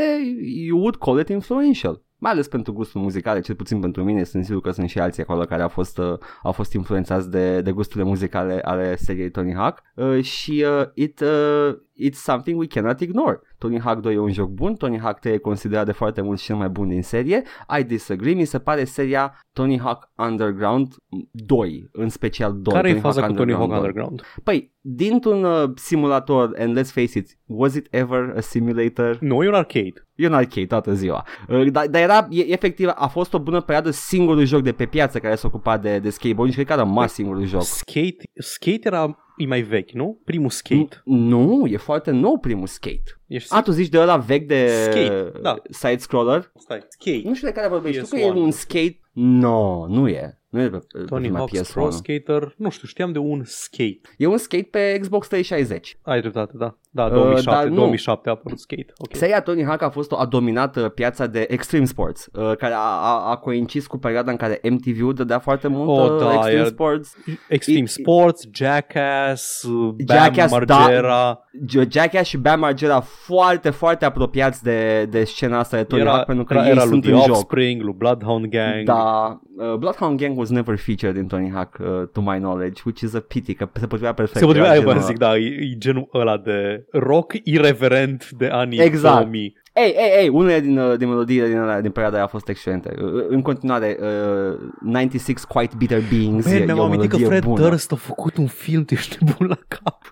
you 0.67 0.79
would 0.79 0.95
call 0.95 1.19
it 1.19 1.29
influential. 1.29 2.01
Mai 2.17 2.31
ales 2.31 2.47
pentru 2.47 2.73
gustul 2.73 3.01
muzicale, 3.01 3.39
cel 3.39 3.55
puțin 3.55 3.79
pentru 3.79 4.03
mine, 4.03 4.23
sunt 4.23 4.45
sigur 4.45 4.61
că 4.61 4.71
sunt 4.71 4.89
și 4.89 4.99
alții 4.99 5.23
acolo 5.23 5.43
care 5.43 5.61
au 5.61 5.67
fost, 5.67 5.97
uh, 5.97 6.17
au 6.43 6.51
fost 6.51 6.73
influențați 6.73 7.29
de, 7.29 7.61
de 7.61 7.71
gusturile 7.71 8.09
muzicale 8.09 8.61
ale 8.63 8.95
seriei 8.95 9.31
Tony 9.31 9.53
Hawk 9.53 9.81
uh, 9.95 10.23
și 10.23 10.65
uh, 10.67 10.87
it, 10.93 11.19
uh, 11.19 11.73
it's 12.07 12.13
something 12.13 12.59
we 12.59 12.67
cannot 12.67 12.99
ignore. 12.99 13.39
Tony 13.63 13.79
Hawk 13.79 14.01
2 14.01 14.13
e 14.13 14.17
un 14.17 14.31
joc 14.31 14.49
bun, 14.49 14.75
Tony 14.75 14.99
Hawk 14.99 15.19
3 15.19 15.33
e 15.33 15.37
considerat 15.37 15.85
de 15.85 15.91
foarte 15.91 16.21
mulți 16.21 16.43
cel 16.43 16.55
mai 16.55 16.69
bun 16.69 16.87
din 16.87 17.03
serie. 17.03 17.43
I 17.79 17.83
disagree, 17.83 18.33
mi 18.33 18.45
se 18.45 18.59
pare 18.59 18.83
seria 18.83 19.39
Tony 19.53 19.79
Hawk 19.79 20.09
Underground 20.15 20.95
2, 21.31 21.89
în 21.91 22.09
special 22.09 22.53
2. 22.61 22.73
Care 22.73 22.89
e 22.89 22.93
faza 22.93 23.25
cu 23.25 23.33
Tony 23.33 23.53
Hawk 23.53 23.67
2. 23.67 23.77
Underground? 23.77 24.21
Păi, 24.43 24.73
dintr-un 24.81 25.43
uh, 25.43 25.69
simulator, 25.75 26.55
and 26.59 26.77
let's 26.77 26.91
face 26.91 27.17
it, 27.17 27.37
was 27.45 27.75
it 27.75 27.87
ever 27.89 28.33
a 28.37 28.39
simulator? 28.39 29.17
Nu, 29.19 29.43
e 29.43 29.47
un 29.47 29.53
arcade. 29.53 30.07
E 30.15 30.27
un 30.27 30.33
arcade 30.33 30.67
toată 30.67 30.93
ziua. 30.93 31.25
Uh, 31.49 31.71
Dar, 31.71 31.87
dar 31.87 32.01
era, 32.01 32.27
e, 32.29 32.51
efectiv, 32.51 32.89
a 32.95 33.07
fost 33.07 33.33
o 33.33 33.39
bună 33.39 33.61
perioadă 33.61 33.89
singurul 33.91 34.45
joc 34.45 34.61
de 34.61 34.71
pe 34.71 34.85
piață 34.85 35.19
care 35.19 35.35
s-a 35.35 35.47
ocupat 35.47 35.81
de, 35.81 35.99
de 35.99 36.09
skateboard 36.09 36.49
și 36.49 36.55
cred 36.55 36.67
că 36.67 36.73
a 36.73 36.83
rămas 36.83 37.13
singurul 37.13 37.45
joc. 37.45 37.61
Skate, 37.61 38.23
skate 38.33 38.81
era 38.83 39.17
e 39.37 39.45
mai 39.45 39.61
vechi, 39.61 39.91
nu? 39.91 40.21
Primul 40.25 40.49
skate. 40.49 41.01
Nu, 41.05 41.65
e 41.67 41.77
foarte 41.77 42.11
nou 42.11 42.37
primul 42.37 42.67
skate. 42.67 43.21
Ești 43.27 43.53
A, 43.53 43.61
tu 43.61 43.71
zici 43.71 43.89
de 43.89 43.99
ăla 43.99 44.17
vechi 44.17 44.47
de 44.47 44.67
Skate, 44.67 45.31
da. 45.41 45.55
side-scroller? 45.69 46.51
Stai, 46.57 46.79
skate. 46.89 47.21
Nu 47.23 47.33
știu 47.35 47.47
de 47.47 47.53
care 47.53 47.67
vorbești. 47.67 48.01
Tu 48.01 48.07
că 48.09 48.15
PS1. 48.17 48.21
e 48.21 48.29
un 48.29 48.51
skate? 48.51 48.97
No, 49.13 49.87
nu 49.87 50.07
e. 50.07 50.37
Nu 50.49 50.61
e 50.61 50.69
pe, 50.69 50.77
pe 50.77 51.03
Tony 51.05 51.21
prima 51.21 51.45
Hawk's 51.45 51.61
PS1. 51.67 51.71
Pro 51.73 51.89
Skater, 51.89 52.53
nu 52.57 52.69
știu, 52.69 52.87
știam 52.87 53.11
de 53.11 53.17
un 53.19 53.41
skate. 53.45 53.99
E 54.17 54.25
un 54.27 54.37
skate 54.37 54.67
pe 54.71 54.97
Xbox 55.01 55.27
360. 55.27 55.97
Ai 56.01 56.19
dreptate, 56.21 56.51
da. 56.55 56.77
Da, 56.89 57.05
Uh, 57.05 57.11
2007, 57.11 57.49
dar 57.55 57.67
nu. 57.67 57.75
2007 57.75 58.29
a 58.29 58.31
apărut 58.31 58.59
skate. 58.59 58.85
Ok. 58.97 59.15
Seria 59.15 59.41
Tony 59.41 59.63
Hawk 59.63 59.81
a 59.81 59.89
fost 59.89 60.11
o, 60.11 60.17
a 60.19 60.25
dominat 60.25 60.75
uh, 60.75 60.91
piața 60.91 61.27
de 61.27 61.45
Extreme 61.49 61.85
Sports, 61.85 62.29
uh, 62.33 62.55
care 62.57 62.73
a, 62.73 62.77
a, 62.77 63.29
a 63.29 63.35
coincis 63.35 63.87
cu 63.87 63.97
perioada 63.97 64.31
în 64.31 64.37
care 64.37 64.59
MTV-ul 64.69 65.13
dădea 65.13 65.39
foarte 65.39 65.67
mult 65.67 65.89
Oh, 65.89 66.09
uh, 66.11 66.19
da, 66.19 66.33
Extreme 66.33 66.57
era- 66.59 66.65
Sports. 66.67 67.15
Extreme 67.49 67.79
E- 67.79 67.85
Sports, 67.85 68.47
Jackass, 68.53 69.63
uh, 69.63 69.93
Bam 70.05 70.17
Jackass, 70.17 70.57
da. 70.65 70.77
Margera. 70.77 71.47
J- 71.69 71.87
Jackass 71.89 72.29
și 72.29 72.37
Bam 72.37 72.59
Margera 72.59 72.99
foarte, 73.25 73.69
foarte 73.69 74.05
apropiați 74.05 74.63
de, 74.63 75.05
de 75.09 75.23
scena 75.23 75.59
asta 75.59 75.77
de 75.77 75.83
Tony 75.83 76.01
Era, 76.01 76.11
Hawk, 76.11 76.25
pentru 76.25 76.43
că 76.43 76.53
era, 76.53 76.63
ei 76.63 76.71
era 76.71 76.83
lui 76.83 76.89
sunt 76.89 77.03
The 77.03 77.11
în 77.11 77.17
joc. 77.17 77.29
Offspring, 77.29 77.81
lui 77.81 77.93
Bloodhound 77.97 78.45
Gang. 78.45 78.83
Da, 78.85 79.39
uh, 79.57 79.75
Bloodhound 79.75 80.19
Gang 80.19 80.37
was 80.37 80.49
never 80.49 80.77
featured 80.77 81.15
in 81.15 81.27
Tony 81.27 81.51
Hawk, 81.51 81.77
uh, 81.79 82.07
to 82.11 82.21
my 82.21 82.37
knowledge, 82.37 82.81
which 82.85 83.01
is 83.01 83.13
a 83.13 83.19
pity, 83.19 83.53
că 83.53 83.69
se 83.73 83.87
potrivea 83.87 84.13
perfect. 84.13 84.39
Se 84.39 84.45
potrivea, 84.45 84.69
Era 84.69 84.77
aia 84.79 84.85
vă 84.85 84.91
genul 84.91 85.07
zic, 85.07 85.17
da, 85.17 85.37
e, 85.37 85.45
e 85.45 85.77
genul 85.77 86.09
ăla 86.13 86.37
de 86.37 86.85
rock 86.91 87.33
irreverent 87.43 88.29
de 88.29 88.47
anii 88.47 88.79
Exact. 88.79 89.15
2000. 89.15 89.61
Ei, 89.73 89.95
ei, 89.97 90.21
ei, 90.21 90.29
unele 90.29 90.59
din, 90.59 90.77
uh, 90.77 90.97
din 90.97 91.07
melodiile 91.09 91.47
din, 91.47 91.57
alea, 91.57 91.81
din 91.81 91.91
perioada 91.91 92.15
aia 92.15 92.23
au 92.23 92.29
fost 92.29 92.47
excelente. 92.49 92.93
Uh, 93.01 93.25
În 93.27 93.41
continuare, 93.41 93.97
uh, 93.99 94.59
96 94.81 95.45
Quite 95.47 95.75
Bitter 95.77 96.01
Beings 96.09 96.45
Man, 96.45 96.55
e, 96.55 96.63
mi-am 96.65 96.77
e 96.77 96.81
o 96.81 96.83
amintit 96.83 97.09
că 97.09 97.15
melodie 97.17 97.39
Fred 97.39 97.43
bună. 97.43 97.67
Durst 97.67 97.91
a 97.91 97.95
făcut 97.95 98.37
un 98.37 98.47
film, 98.47 98.85
tu 98.85 98.93
ești 98.93 99.17
bun 99.23 99.47
la 99.47 99.57
cap. 99.67 100.11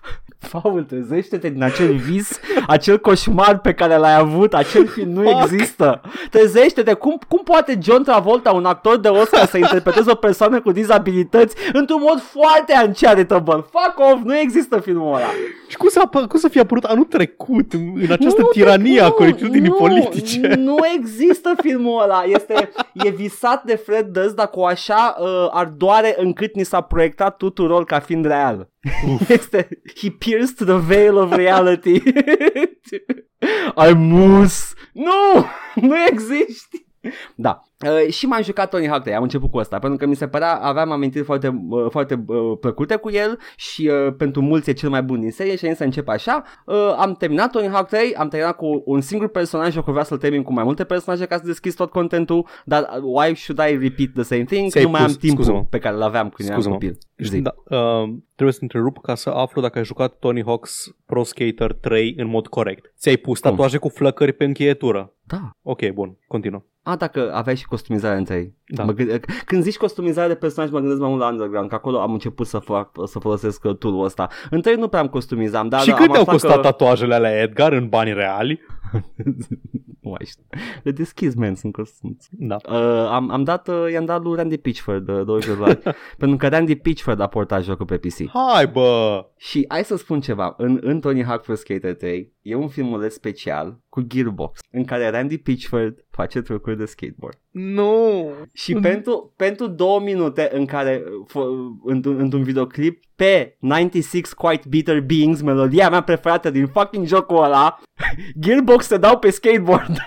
Paul, 0.50 0.82
trezește-te 0.82 1.48
din 1.48 1.62
acel 1.62 1.94
vis, 1.94 2.40
acel 2.66 2.98
coșmar 2.98 3.58
pe 3.58 3.72
care 3.74 3.96
l-ai 3.96 4.16
avut, 4.16 4.54
acel 4.54 4.86
film 4.86 5.10
nu 5.10 5.22
Fuck. 5.22 5.42
există. 5.42 6.00
Trezește-te, 6.30 6.92
cum, 6.92 7.18
cum 7.28 7.40
poate 7.44 7.78
John 7.82 8.02
Travolta, 8.02 8.52
un 8.52 8.64
actor 8.64 8.98
de 8.98 9.08
Oscar, 9.08 9.46
să 9.46 9.56
interpreteze 9.56 10.10
o 10.10 10.14
persoană 10.14 10.60
cu 10.60 10.72
dizabilități 10.72 11.56
într-un 11.72 12.00
mod 12.00 12.20
foarte 12.20 12.72
uncharitable? 12.86 13.54
Fuck 13.54 13.98
off, 14.12 14.22
nu 14.24 14.38
există 14.38 14.80
filmul 14.80 15.14
ăla. 15.14 15.30
Și 15.68 15.76
cum, 15.76 15.88
s-a, 15.88 16.02
apă- 16.08 16.28
cum 16.28 16.38
să 16.38 16.48
fie 16.48 16.60
apărut 16.60 16.84
anul 16.84 17.04
trecut 17.04 17.72
în, 17.72 17.80
în 17.94 18.12
această 18.12 18.40
Nu, 18.40 18.46
tiranie 18.46 19.00
a 19.00 19.06
nu, 19.06 19.12
corectitudinii 19.12 19.68
nu, 19.68 19.74
politice? 19.74 20.54
Nu 20.56 20.76
există 20.98 21.54
filmul 21.62 22.02
ăla. 22.02 22.22
Este, 22.26 22.70
e 22.92 23.08
visat 23.08 23.64
de 23.64 23.74
Fred 23.74 24.06
Durst, 24.06 24.34
dar 24.34 24.48
cu 24.48 24.60
așa 24.60 25.16
uh, 25.18 25.26
ardoare 25.50 26.14
încât 26.18 26.54
ni 26.54 26.64
s-a 26.64 26.80
proiectat 26.80 27.36
tuturor 27.36 27.84
ca 27.84 27.98
fiind 27.98 28.26
real. 28.26 28.70
Este, 29.28 29.68
he 30.00 30.10
pierced 30.10 30.66
the 30.66 30.78
veil 30.78 31.16
of 31.16 31.32
reality. 31.32 32.00
I'm 33.84 33.96
moose. 33.96 34.74
Nu, 34.92 35.44
nu 35.74 35.94
existi. 36.10 36.86
Da. 37.34 37.62
Uh, 37.86 38.12
și 38.12 38.26
m-am 38.26 38.42
jucat 38.42 38.70
Tony 38.70 38.86
Hawk 38.88 39.02
3, 39.02 39.14
am 39.14 39.22
început 39.22 39.50
cu 39.50 39.58
asta, 39.58 39.78
pentru 39.78 39.98
că 39.98 40.06
mi 40.06 40.14
se 40.16 40.28
părea, 40.28 40.54
aveam 40.54 40.90
amintiri 40.90 41.24
foarte, 41.24 41.64
uh, 41.68 41.86
foarte 41.90 42.24
uh, 42.26 42.36
plăcute 42.60 42.96
cu 42.96 43.10
el 43.10 43.38
și 43.56 43.90
uh, 44.06 44.14
pentru 44.16 44.40
mulți 44.42 44.70
e 44.70 44.72
cel 44.72 44.88
mai 44.88 45.02
bun 45.02 45.20
din 45.20 45.30
serie 45.30 45.56
și 45.56 45.64
am 45.64 45.68
zis 45.70 45.78
să 45.78 45.84
încep 45.84 46.08
așa. 46.08 46.44
Uh, 46.66 46.94
am 46.98 47.14
terminat 47.14 47.50
Tony 47.50 47.68
Hawk 47.68 47.88
3, 47.88 48.14
am 48.14 48.28
terminat 48.28 48.56
cu 48.56 48.82
un 48.84 49.00
singur 49.00 49.28
personaj, 49.28 49.76
eu 49.76 49.82
vreau 49.86 50.04
să-l 50.04 50.18
termin 50.18 50.42
cu 50.42 50.52
mai 50.52 50.64
multe 50.64 50.84
personaje 50.84 51.24
ca 51.26 51.36
să 51.36 51.42
deschis 51.46 51.74
tot 51.74 51.90
contentul, 51.90 52.46
dar 52.64 52.82
uh, 52.82 53.02
why 53.02 53.34
should 53.36 53.60
I 53.70 53.72
repeat 53.88 54.08
the 54.14 54.22
same 54.22 54.44
thing? 54.44 54.70
Ți-ai 54.70 54.84
Nu 54.84 54.90
mai 54.90 55.00
am 55.00 55.06
pus- 55.06 55.16
timpul 55.16 55.44
scuză-mă. 55.44 55.64
pe 55.70 55.78
care 55.78 55.96
l-aveam 55.96 56.28
când 56.28 56.48
eram 56.48 56.60
Scuză-mă. 56.60 56.74
copil. 56.74 56.98
Zi. 57.28 57.40
Da, 57.40 57.54
uh, 57.64 58.08
trebuie 58.34 58.52
să 58.52 58.58
te 58.58 58.64
întrerup 58.64 58.98
ca 59.02 59.14
să 59.14 59.30
aflu 59.30 59.60
dacă 59.60 59.78
ai 59.78 59.84
jucat 59.84 60.18
Tony 60.18 60.42
Hawk's 60.42 60.96
Pro 61.06 61.22
Skater 61.22 61.72
3 61.72 62.14
în 62.16 62.26
mod 62.26 62.46
corect. 62.46 62.92
Ți-ai 62.98 63.16
pus 63.16 63.40
Cum? 63.40 63.50
tatuaje 63.50 63.78
cu 63.78 63.88
flăcări 63.88 64.32
pe 64.32 64.44
încheietură. 64.44 65.12
Da. 65.26 65.50
Ok, 65.62 65.88
bun, 65.88 66.16
continuă. 66.26 66.62
A, 66.82 66.96
dacă 66.96 67.34
aveai 67.34 67.56
și 67.56 67.66
costumizarea 67.66 68.16
între 68.16 68.34
ei. 68.34 68.54
Da. 68.66 68.84
Mă 68.84 68.92
gând- 68.92 69.24
când 69.44 69.62
zici 69.62 69.76
costumizare 69.76 70.28
de 70.28 70.34
personaj, 70.34 70.70
mă 70.70 70.78
gândesc 70.78 71.00
mai 71.00 71.08
mult 71.08 71.20
la 71.20 71.28
Underground, 71.28 71.68
că 71.68 71.74
acolo 71.74 72.00
am 72.00 72.12
început 72.12 72.46
să, 72.46 72.58
fac, 72.58 72.90
să 73.04 73.18
folosesc 73.18 73.64
uh, 73.64 73.76
tool 73.76 74.04
ăsta. 74.04 74.28
Între 74.50 74.70
ei 74.70 74.76
nu 74.76 74.88
prea 74.88 75.00
am 75.00 75.08
costumizam, 75.08 75.68
dar 75.68 75.80
și 75.80 75.88
da, 75.88 75.94
cât 75.94 76.06
am 76.06 76.12
te-au 76.12 76.20
aflat 76.22 76.40
costat 76.40 76.56
că... 76.56 76.62
tatuajele 76.62 77.14
alea 77.14 77.40
Edgar 77.42 77.72
în 77.72 77.88
bani 77.88 78.12
reali? 78.12 78.60
nu 80.02 80.10
mai 80.10 80.26
știu. 80.26 80.44
Le 80.82 80.90
deschizi, 80.90 81.38
man, 81.38 81.54
sunt 81.54 81.72
costum. 81.72 82.16
Da. 82.30 82.56
Uh, 82.68 83.08
am, 83.08 83.30
am 83.30 83.44
dat, 83.44 83.68
uh, 83.68 83.90
i-am 83.92 84.04
dat 84.04 84.22
lui 84.22 84.36
Randy 84.36 84.56
Pitchford 84.56 85.08
uh, 85.08 85.24
20 85.24 85.48
de 85.48 85.54
dolari, 85.54 85.82
pentru 86.18 86.36
că 86.36 86.48
Randy 86.48 86.76
Pitchford 86.76 87.20
a 87.20 87.26
portat 87.26 87.62
jocul 87.62 87.86
pe 87.86 87.96
PC. 87.96 88.28
Hai 88.28 88.66
bă! 88.66 89.26
Și 89.36 89.64
hai 89.68 89.84
să 89.84 89.96
spun 89.96 90.20
ceva, 90.20 90.54
în, 90.56 90.78
în 90.82 91.00
Tony 91.00 91.24
Hawk 91.24 91.42
Pro 91.42 91.54
Skater 91.54 91.94
3 91.94 92.32
e 92.42 92.54
un 92.54 92.68
filmuleț 92.68 93.14
special 93.14 93.78
cu 93.88 94.00
Gearbox 94.00 94.60
în 94.70 94.84
care 94.84 95.08
Randy 95.10 95.38
Pitchford 95.38 96.04
face 96.10 96.40
trucuri 96.42 96.76
de 96.76 96.84
skateboard. 96.84 97.38
Nu! 97.50 98.30
Și 98.52 98.74
Mm. 98.74 98.80
pentru, 98.80 99.32
pentru 99.36 99.66
două 99.66 100.00
minute 100.00 100.48
în 100.52 100.66
care, 100.66 101.02
f- 101.02 101.84
într-un, 101.84 102.18
într-un 102.18 102.42
videoclip, 102.42 103.02
pe 103.16 103.56
96 103.58 104.34
Quite 104.34 104.68
Bitter 104.68 105.00
Beings, 105.00 105.40
melodia 105.42 105.90
mea 105.90 106.02
preferată 106.02 106.50
din 106.50 106.66
fucking 106.66 107.06
jocul 107.06 107.42
ăla, 107.44 107.78
Gearbox 108.40 108.86
se 108.86 108.96
dau 108.96 109.18
pe 109.18 109.30
skateboard. 109.30 109.96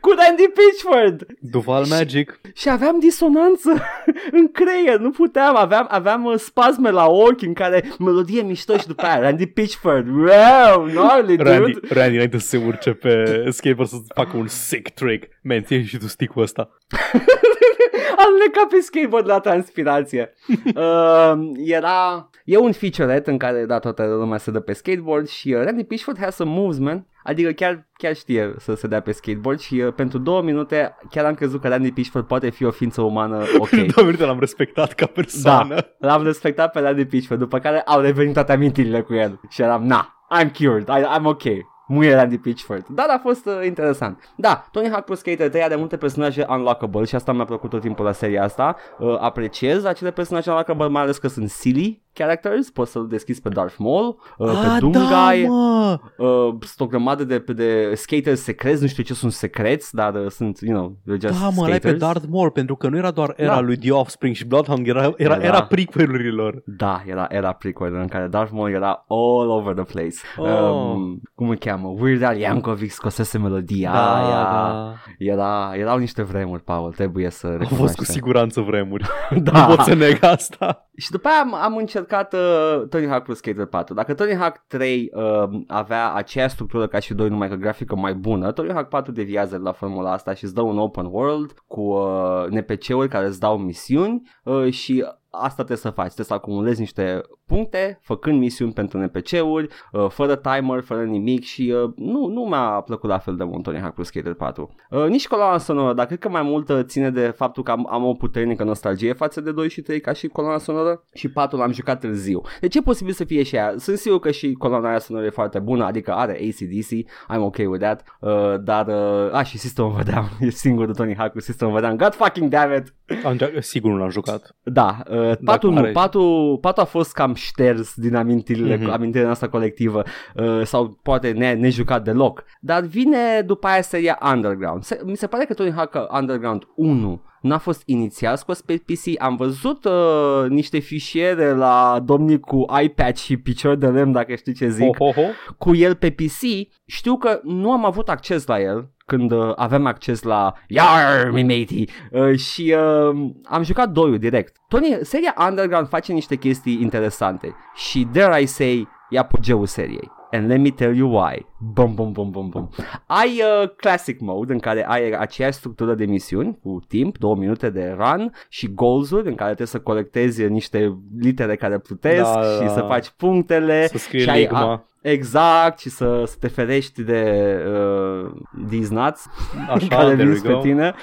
cu 0.00 0.10
Randy 0.10 0.42
Pitchford 0.42 1.26
Duval 1.40 1.84
Magic. 1.88 2.40
și 2.54 2.68
aveam 2.68 2.98
disonanță 2.98 3.70
în 4.38 4.50
creier, 4.52 4.98
nu 4.98 5.10
puteam, 5.10 5.56
aveam, 5.56 5.86
aveam 5.90 6.24
uh, 6.24 6.38
spasme 6.38 6.90
la 6.90 7.06
ochi 7.06 7.42
în 7.42 7.52
care 7.52 7.84
melodie 7.98 8.42
mișto 8.42 8.76
și 8.76 8.86
după 8.86 9.04
aia 9.04 9.20
Randy 9.20 9.46
Pitchford, 9.46 10.08
wow, 10.08 10.86
gnarly, 10.90 11.36
dude. 11.36 11.50
Randy, 11.50 11.78
Randy 11.88 12.14
înainte 12.14 12.38
să 12.38 12.46
se 12.46 12.56
urce 12.66 12.92
pe 12.92 13.44
skateboard 13.50 13.90
să 13.90 13.96
facă 14.14 14.36
un 14.36 14.46
sick 14.46 14.88
trick. 14.88 15.28
Man, 15.42 15.62
ție 15.62 15.82
și 15.82 15.98
tu 15.98 16.06
stick-ul 16.06 16.42
ăsta. 16.42 16.70
Am 18.24 18.32
lecat 18.46 18.68
pe 18.68 18.80
skateboard 18.80 19.26
la 19.26 19.40
transpirație. 19.40 20.34
uh, 20.76 21.32
era... 21.64 22.30
E 22.44 22.56
un 22.56 22.72
featurette 22.72 23.30
în 23.30 23.38
care, 23.38 23.64
da, 23.64 23.78
toată 23.78 24.04
lumea 24.04 24.38
se 24.38 24.50
dă 24.50 24.60
pe 24.60 24.72
skateboard 24.72 25.28
și 25.28 25.52
uh, 25.52 25.62
Randy 25.62 25.84
Pitchford 25.84 26.18
has 26.18 26.34
some 26.34 26.50
moves, 26.50 26.78
man. 26.78 27.06
Adică 27.26 27.50
chiar, 27.50 27.86
chiar 27.92 28.14
știe 28.14 28.54
să 28.58 28.74
se 28.74 28.86
dea 28.86 29.00
pe 29.00 29.12
skateboard 29.12 29.58
și 29.58 29.74
uh, 29.74 29.92
pentru 29.92 30.18
două 30.18 30.42
minute 30.42 30.96
chiar 31.10 31.24
am 31.24 31.34
crezut 31.34 31.60
că 31.60 31.68
Randy 31.68 31.92
Pitchford 31.92 32.26
poate 32.26 32.50
fi 32.50 32.64
o 32.64 32.70
ființă 32.70 33.02
umană 33.02 33.36
ok. 33.58 33.70
Două 33.70 34.06
minute 34.06 34.24
l-am 34.24 34.38
respectat 34.38 34.92
ca 34.92 35.06
persoană. 35.06 35.74
Da, 35.74 36.08
l-am 36.08 36.22
respectat 36.22 36.72
pe 36.72 36.80
Randy 36.80 37.04
Pitchford, 37.04 37.40
după 37.40 37.58
care 37.58 37.80
au 37.80 38.00
revenit 38.00 38.34
toate 38.34 38.52
amintirile 38.52 39.00
cu 39.00 39.14
el 39.14 39.40
și 39.48 39.62
eram, 39.62 39.86
na, 39.86 40.26
I'm 40.40 40.50
cured, 40.58 40.88
I, 40.88 41.18
I'm 41.18 41.24
ok. 41.24 41.42
Muie 41.88 42.14
Randy 42.14 42.38
Pitchford. 42.38 42.86
Dar 42.88 43.06
a 43.08 43.18
fost 43.18 43.46
uh, 43.46 43.64
interesant. 43.64 44.32
Da, 44.36 44.66
Tony 44.70 44.88
Hawk 44.88 45.04
Pro 45.04 45.14
Skater 45.14 45.48
3 45.48 45.62
are 45.62 45.76
multe 45.76 45.96
personaje 45.96 46.46
unlockable 46.48 47.04
și 47.04 47.14
asta 47.14 47.32
mi-a 47.32 47.44
plăcut 47.44 47.70
tot 47.70 47.80
timpul 47.80 48.04
la 48.04 48.12
seria 48.12 48.42
asta. 48.42 48.76
Uh, 48.98 49.16
apreciez 49.20 49.84
acele 49.84 50.10
personaje 50.10 50.50
unlockable, 50.50 50.88
mai 50.88 51.02
ales 51.02 51.18
că 51.18 51.28
sunt 51.28 51.50
silly 51.50 52.05
characters. 52.16 52.70
Poți 52.70 52.90
să-l 52.90 53.06
deschizi 53.08 53.40
pe 53.40 53.48
Darth 53.48 53.74
Maul, 53.78 54.16
uh, 54.38 54.46
pe 54.46 54.66
Ah, 54.66 54.76
Doomguy, 54.80 55.00
da, 55.08 55.30
mă! 55.48 55.98
uh, 56.16 56.54
sunt 56.60 56.80
o 56.80 56.86
grămadă 56.86 57.24
de, 57.24 57.44
de 57.54 57.92
skaters 57.94 58.40
secreți, 58.40 58.80
nu 58.82 58.86
știu 58.88 59.02
ce 59.02 59.14
sunt 59.14 59.32
secreți, 59.32 59.94
dar 59.94 60.14
uh, 60.14 60.30
sunt, 60.30 60.58
you 60.60 60.76
know, 60.78 60.96
they're 61.02 61.20
just 61.20 61.40
Da, 61.40 61.48
mă, 61.48 61.62
ăla 61.64 61.74
e 61.74 61.78
pe 61.78 61.88
skaters. 61.88 61.98
Darth 61.98 62.24
Maul, 62.30 62.50
pentru 62.50 62.76
că 62.76 62.88
nu 62.88 62.96
era 62.96 63.10
doar 63.10 63.32
era 63.36 63.54
Da. 63.54 63.60
lui 63.60 63.76
The 63.76 63.92
Offspring 63.92 64.34
și 64.34 64.44
Bloodhound, 64.44 64.86
era, 64.86 65.12
era, 65.16 65.36
Da. 65.36 65.44
era 65.44 65.62
prequelurilor. 65.62 66.62
Da, 66.64 67.02
era, 67.06 67.26
era 67.28 67.52
prequel 67.52 67.94
în 67.94 68.06
care 68.06 68.26
Darth 68.26 68.50
Maul 68.52 68.70
era 68.70 69.04
all 69.08 69.50
over 69.50 69.74
the 69.74 69.84
place. 69.84 70.16
Oh. 70.36 70.70
Um, 70.70 71.20
cum 71.34 71.48
îl 71.48 71.56
cheamă? 71.56 71.94
Weird 72.00 72.22
Al 72.22 72.36
Yankovic 72.36 72.90
scosese 72.90 73.38
melodia 73.38 73.92
Da, 73.92 74.14
aia. 74.16 74.42
da. 74.42 74.94
Era, 75.18 75.72
erau 75.74 75.98
niște 75.98 76.22
vremuri, 76.22 76.62
Paul, 76.62 76.92
trebuie 76.92 77.30
să 77.30 77.46
Au 77.46 77.52
recunoaștem. 77.52 77.84
fost 77.86 77.96
cu 77.96 78.04
siguranță 78.04 78.60
vremuri. 78.60 79.04
Da. 79.42 79.60
Nu 79.68 79.74
pot 79.74 79.84
să 79.84 79.94
neg 79.94 80.18
asta. 80.24 80.85
Și 80.96 81.10
după 81.10 81.28
aia 81.28 81.40
am, 81.40 81.54
am 81.54 81.76
încercat 81.76 82.32
uh, 82.32 82.88
Tony 82.88 83.06
Hawk 83.06 83.22
Pro 83.22 83.34
Skater 83.34 83.66
4. 83.66 83.94
Dacă 83.94 84.14
Tony 84.14 84.34
Hawk 84.34 84.64
3 84.66 85.10
uh, 85.12 85.60
avea 85.66 86.12
aceeași 86.12 86.54
structură 86.54 86.86
ca 86.86 86.98
și 86.98 87.14
2, 87.14 87.28
numai 87.28 87.48
că 87.48 87.54
grafică 87.54 87.96
mai 87.96 88.14
bună, 88.14 88.52
Tony 88.52 88.72
Hawk 88.72 88.88
4 88.88 89.12
deviază 89.12 89.56
de 89.56 89.62
la 89.62 89.72
formula 89.72 90.12
asta 90.12 90.34
și 90.34 90.44
îți 90.44 90.54
dă 90.54 90.60
un 90.60 90.78
open 90.78 91.06
world 91.10 91.52
cu 91.66 91.80
uh, 91.80 92.46
NPC-uri 92.48 93.08
care 93.08 93.26
îți 93.26 93.40
dau 93.40 93.58
misiuni 93.58 94.22
uh, 94.44 94.72
și 94.72 95.04
asta 95.40 95.54
trebuie 95.54 95.76
să 95.76 95.90
faci, 95.90 96.04
trebuie 96.04 96.26
să 96.26 96.34
acumulezi 96.34 96.80
niște 96.80 97.20
puncte 97.46 97.98
făcând 98.02 98.38
misiuni 98.38 98.72
pentru 98.72 98.98
NPC-uri, 98.98 99.68
uh, 99.92 100.06
fără 100.08 100.36
timer, 100.36 100.80
fără 100.80 101.04
nimic 101.04 101.44
și 101.44 101.74
uh, 101.82 101.92
nu, 101.96 102.26
nu 102.26 102.40
mi-a 102.42 102.82
plăcut 102.84 103.08
la 103.08 103.18
fel 103.18 103.36
de 103.36 103.44
mult 103.44 103.62
Tony 103.62 103.78
Hawk 103.78 103.94
Pro 103.94 104.02
Skater 104.02 104.34
4. 104.34 104.74
Uh, 104.90 105.06
nici 105.06 105.28
coloana 105.28 105.58
sonoră, 105.58 105.94
dar 105.94 106.06
cred 106.06 106.18
că 106.18 106.28
mai 106.28 106.42
mult 106.42 106.68
uh, 106.68 106.80
ține 106.82 107.10
de 107.10 107.26
faptul 107.36 107.62
că 107.62 107.70
am, 107.70 107.86
am 107.90 108.04
o 108.04 108.12
puternică 108.12 108.64
nostalgie 108.64 109.12
față 109.12 109.40
de 109.40 109.52
2 109.52 109.68
și 109.68 109.80
3 109.80 110.00
ca 110.00 110.12
și 110.12 110.26
coloana 110.26 110.58
sonoră 110.58 111.04
și 111.14 111.28
4 111.28 111.58
l-am 111.58 111.72
jucat 111.72 112.00
târziu. 112.00 112.40
Deci 112.60 112.74
e 112.74 112.80
posibil 112.80 113.12
să 113.12 113.24
fie 113.24 113.42
și 113.42 113.56
aia. 113.56 113.74
Sunt 113.76 113.98
sigur 113.98 114.18
că 114.18 114.30
și 114.30 114.52
coloana 114.52 114.88
aia 114.88 114.98
sonoră 114.98 115.26
e 115.26 115.30
foarte 115.30 115.58
bună, 115.58 115.84
adică 115.84 116.12
are 116.12 116.32
ACDC, 116.32 116.90
I'm 117.34 117.40
ok 117.40 117.56
with 117.56 117.78
that, 117.78 118.04
uh, 118.20 118.54
dar, 118.60 118.86
uh, 118.86 119.34
a, 119.34 119.42
și 119.42 119.58
System 119.58 119.84
of 119.84 119.98
a 119.98 120.02
Down, 120.02 120.28
e 120.40 120.50
singurul 120.50 120.94
Tony 120.94 121.16
Hawk 121.16 121.32
cu 121.32 121.40
System 121.40 121.68
of 121.68 121.76
a 121.76 121.80
Down, 121.80 121.96
god 121.96 122.14
fucking 122.14 122.50
damn 122.50 122.72
it! 122.72 122.94
Am, 123.24 123.38
sigur 123.58 123.90
nu 123.90 123.96
l-am 123.96 124.10
jucat. 124.10 124.56
Da, 124.62 124.96
uh, 125.10 125.25
patul 125.44 125.72
nu, 125.72 125.78
are- 125.78 125.90
patul, 125.90 126.58
patul 126.60 126.82
a 126.82 126.86
fost 126.86 127.12
cam 127.12 127.34
șters 127.34 127.94
din 127.94 128.14
amintirile, 128.14 128.76
Mhm. 128.76 128.84
mm-hmm. 128.88 128.92
amintirea 128.92 129.26
noastră 129.26 129.48
colectivă 129.48 130.02
uh, 130.34 130.60
sau 130.64 130.98
poate 131.02 131.30
ne, 131.30 131.52
nejucat 131.54 132.04
deloc. 132.04 132.44
Dar 132.60 132.82
vine 132.82 133.40
după 133.46 133.66
aia 133.66 133.82
seria 133.82 134.18
Underground. 134.32 134.82
Se, 134.84 135.00
mi 135.04 135.16
se 135.16 135.26
pare 135.26 135.44
că 135.44 135.54
Tony 135.54 135.72
Hawk 135.72 136.08
Underground 136.12 136.62
1 136.74 137.20
n-a 137.46 137.58
fost 137.58 137.82
inițial 137.84 138.36
scos 138.36 138.60
pe 138.60 138.82
PC. 138.86 139.22
Am 139.22 139.36
văzut 139.36 139.84
uh, 139.84 140.48
niște 140.48 140.78
fișiere 140.78 141.52
la 141.52 142.02
domnii 142.04 142.40
cu 142.40 142.64
iPad 142.82 143.16
și 143.16 143.36
picior 143.36 143.74
de 143.74 143.86
lemn, 143.86 144.12
dacă 144.12 144.34
știi 144.34 144.54
ce 144.54 144.68
zic, 144.68 144.96
Ho, 144.96 145.04
ho, 145.04 145.12
ho. 145.12 145.26
cu 145.58 145.74
el 145.74 145.94
pe 145.94 146.10
PC. 146.10 146.68
Știu 146.86 147.16
că 147.16 147.40
nu 147.42 147.72
am 147.72 147.84
avut 147.84 148.08
acces 148.08 148.46
la 148.46 148.60
el 148.60 148.90
când 149.06 149.32
uh, 149.32 149.52
aveam 149.56 149.86
acces 149.86 150.22
la 150.22 150.52
Yar, 150.68 151.30
me 151.30 151.42
matey 151.42 151.88
uh, 152.10 152.38
și 152.38 152.74
uh, 152.76 153.30
am 153.44 153.62
jucat 153.62 153.90
doiul 153.90 154.18
direct. 154.18 154.56
Tony, 154.68 154.98
seria 155.02 155.34
Underground 155.48 155.88
face 155.88 156.12
niște 156.12 156.36
chestii 156.36 156.80
interesante 156.80 157.54
și 157.74 158.08
dare 158.12 158.40
I 158.40 158.46
say 158.46 158.88
e 159.10 159.18
apogeul 159.18 159.66
seriei. 159.66 160.10
And 160.32 160.48
let 160.48 160.58
me 160.60 160.70
tell 160.70 160.94
you 160.96 161.08
why. 161.08 161.46
Bum, 161.72 161.94
bum, 161.94 162.12
bum, 162.12 162.30
bum, 162.30 162.48
bum. 162.48 162.70
Ai 163.06 163.42
uh, 163.62 163.68
classic 163.76 164.20
mode 164.20 164.52
în 164.52 164.58
care 164.58 164.86
ai 164.88 165.10
aceeași 165.10 165.56
structură 165.56 165.94
de 165.94 166.04
misiuni 166.04 166.58
cu 166.62 166.78
timp, 166.88 167.18
două 167.18 167.34
minute 167.36 167.70
de 167.70 167.96
run 167.98 168.32
și 168.48 168.72
goals-uri 168.74 169.28
în 169.28 169.34
care 169.34 169.46
trebuie 169.46 169.66
să 169.66 169.80
colectezi 169.80 170.44
niște 170.48 170.98
litere 171.18 171.56
care 171.56 171.78
plutesc 171.78 172.32
Da, 172.32 172.42
și 172.42 172.60
da. 172.60 172.68
să 172.68 172.80
faci 172.80 173.10
punctele 173.16 173.86
Să 173.86 173.98
scrie 173.98 174.20
și 174.20 174.28
ai, 174.30 174.38
enigma. 174.38 174.84
Exact, 175.00 175.78
și 175.78 175.88
să, 175.90 176.22
să 176.26 176.36
te 176.40 176.48
ferești 176.48 177.02
de 177.02 177.52
uh, 177.66 178.30
these 178.68 178.94
nuts 178.94 179.26
Așa, 179.68 179.86
care 179.96 180.14
there 180.14 180.24
vin 180.24 180.28
we 180.32 180.52
go. 180.52 180.58
pe 180.58 180.68
tine 180.68 180.94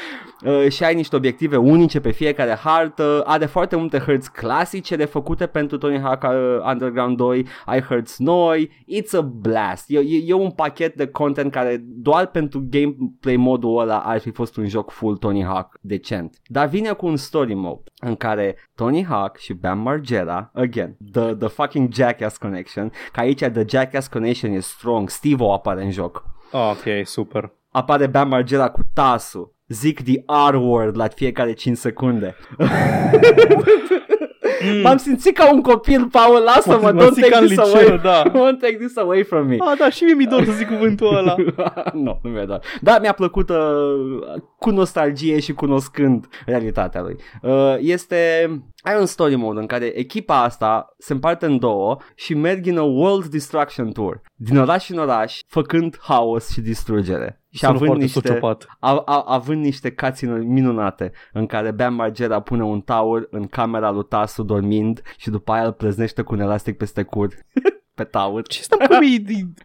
uh, 0.46 0.68
și 0.70 0.84
ai 0.84 0.96
niște 0.96 1.16
obiective 1.16 1.58
unice 1.58 2.00
pe 2.00 2.12
fiecare 2.12 2.54
hartă, 2.54 3.24
are 3.26 3.46
foarte 3.46 3.76
multe 3.76 3.98
hărți 3.98 4.32
clasice 4.32 4.96
de 4.96 5.06
făcute 5.06 5.46
pentru 5.46 5.78
Tony 5.78 6.00
Hawk 6.00 6.24
uh, 6.24 6.72
Underground 6.72 7.18
2, 7.18 7.46
ai 7.66 7.82
hărți 7.82 8.22
noi, 8.22 8.70
it's 8.70 9.18
a 9.18 9.22
blast, 9.22 9.86
e, 9.88 9.98
e, 9.98 10.24
e 10.26 10.34
un 10.34 10.52
pachet 10.52 10.96
de 10.96 11.08
content 11.08 11.52
care 11.52 11.84
doar 11.84 12.26
pentru 12.26 12.68
gameplay 12.70 13.36
modul 13.36 13.80
ăla 13.80 14.00
ar 14.00 14.20
fi 14.20 14.32
fost 14.32 14.58
un 14.58 14.68
joc 14.68 14.92
full 14.92 15.18
Tony 15.18 15.44
Hawk 15.44 15.78
decent, 15.82 16.38
dar 16.46 16.68
vine 16.68 16.92
cu 16.92 17.06
un 17.06 17.18
story 17.18 17.54
mode 17.54 17.84
în 18.00 18.16
care 18.16 18.56
Tony 18.76 19.06
Hawk 19.06 19.38
și 19.38 19.54
Bam 19.54 19.80
Margera, 19.80 20.52
again, 20.54 20.98
the, 21.12 21.36
the 21.36 21.48
fucking 21.48 21.94
Jackass 21.94 22.38
connection, 22.38 22.92
că 23.12 23.20
aici 23.20 23.40
the 23.40 23.64
Jackass 23.68 24.08
connection 24.08 24.52
e 24.52 24.60
strong, 24.60 25.10
Steve-O 25.10 25.54
apare 25.54 25.84
în 25.84 25.92
joc. 25.92 26.26
Ah, 26.52 26.72
ok, 26.72 27.08
super. 27.08 27.52
Apare 27.74 28.08
Bam 28.08 28.28
Margera 28.28 28.70
cu 28.70 28.80
tasul. 28.94 29.56
Zic 29.68 30.04
the 30.04 30.24
R-word 30.52 30.98
la 30.98 31.08
fiecare 31.08 31.54
5 31.54 31.78
secunde. 31.78 32.36
M-am 34.84 34.98
simțit 34.98 35.36
ca 35.36 35.54
un 35.54 35.62
copil, 35.62 36.08
Paul, 36.12 36.44
lasă-mă, 36.44 36.92
M-am 36.92 36.98
don't 36.98 37.14
simțit 37.14 37.32
ca 37.32 37.40
take 37.40 37.42
în 37.42 37.46
this 37.46 37.58
liceu, 37.58 37.88
away. 37.88 38.00
da. 38.04 38.24
Don't 38.30 38.60
take 38.60 38.76
this 38.80 38.98
away 38.98 39.24
from 39.24 39.48
me. 39.48 39.56
Ah, 39.60 39.78
da, 39.78 39.90
și 39.90 40.04
mie 40.04 40.14
mi 40.14 40.26
dor 40.26 40.44
să 40.46 40.52
zic 40.52 40.68
cuvântul 40.68 41.16
ăla. 41.16 41.36
nu, 41.94 42.20
nu 42.24 42.30
mi-a 42.30 42.46
dat. 42.46 42.66
Da, 42.82 43.00
mi-a 43.00 43.12
plăcut 43.12 43.50
uh, 43.50 43.58
cu 44.60 44.70
nostalgie 44.70 45.40
și 45.40 45.54
cunoscând 45.54 46.28
realitatea 46.46 47.02
lui. 47.02 47.16
Uh, 47.42 47.76
este... 47.80 48.16
Ai 48.82 49.00
un 49.00 49.06
story 49.06 49.36
mode 49.36 49.60
în 49.60 49.66
care 49.66 49.86
echipa 49.86 50.44
asta 50.44 50.96
se 50.98 51.14
împarte 51.14 51.46
în 51.46 51.60
două 51.60 51.98
și 52.16 52.34
merg 52.34 52.68
în 52.68 52.78
a 52.78 52.84
World 52.84 53.26
Destruction 53.26 53.92
Tour. 53.92 54.22
Din 54.36 54.58
oraș 54.58 54.90
în 54.90 54.98
oraș, 54.98 55.40
făcând 55.48 55.98
haos 56.02 56.52
și 56.52 56.62
distrugere. 56.62 57.43
Și 57.54 57.60
Sună 57.60 57.72
având 57.72 57.86
foarte 57.86 58.04
niște, 58.04 58.20
sociopat. 58.20 58.68
a, 58.80 58.96
a, 59.06 59.24
având 59.28 59.64
niște 59.64 59.92
cutscene 59.92 60.38
minunate 60.38 61.12
în 61.34 61.46
care 61.46 61.72
Bam 61.72 61.94
Margera 61.94 62.40
pune 62.40 62.64
un 62.64 62.82
tower 62.82 63.28
în 63.30 63.48
camera 63.48 63.92
lui 63.92 64.06
Tasu 64.06 64.44
dormind 64.44 65.02
și 65.18 65.30
după 65.30 65.52
aia 65.52 65.66
îl 65.66 65.74
pleznește 65.74 66.22
cu 66.22 66.34
un 66.34 66.40
elastic 66.40 66.78
peste 66.78 67.04
cur. 67.04 67.34
pe 67.96 68.04
taur. 68.04 68.48
Ce 68.48 68.62
stă 68.62 68.76
cum 68.76 69.02
e, 69.02 69.08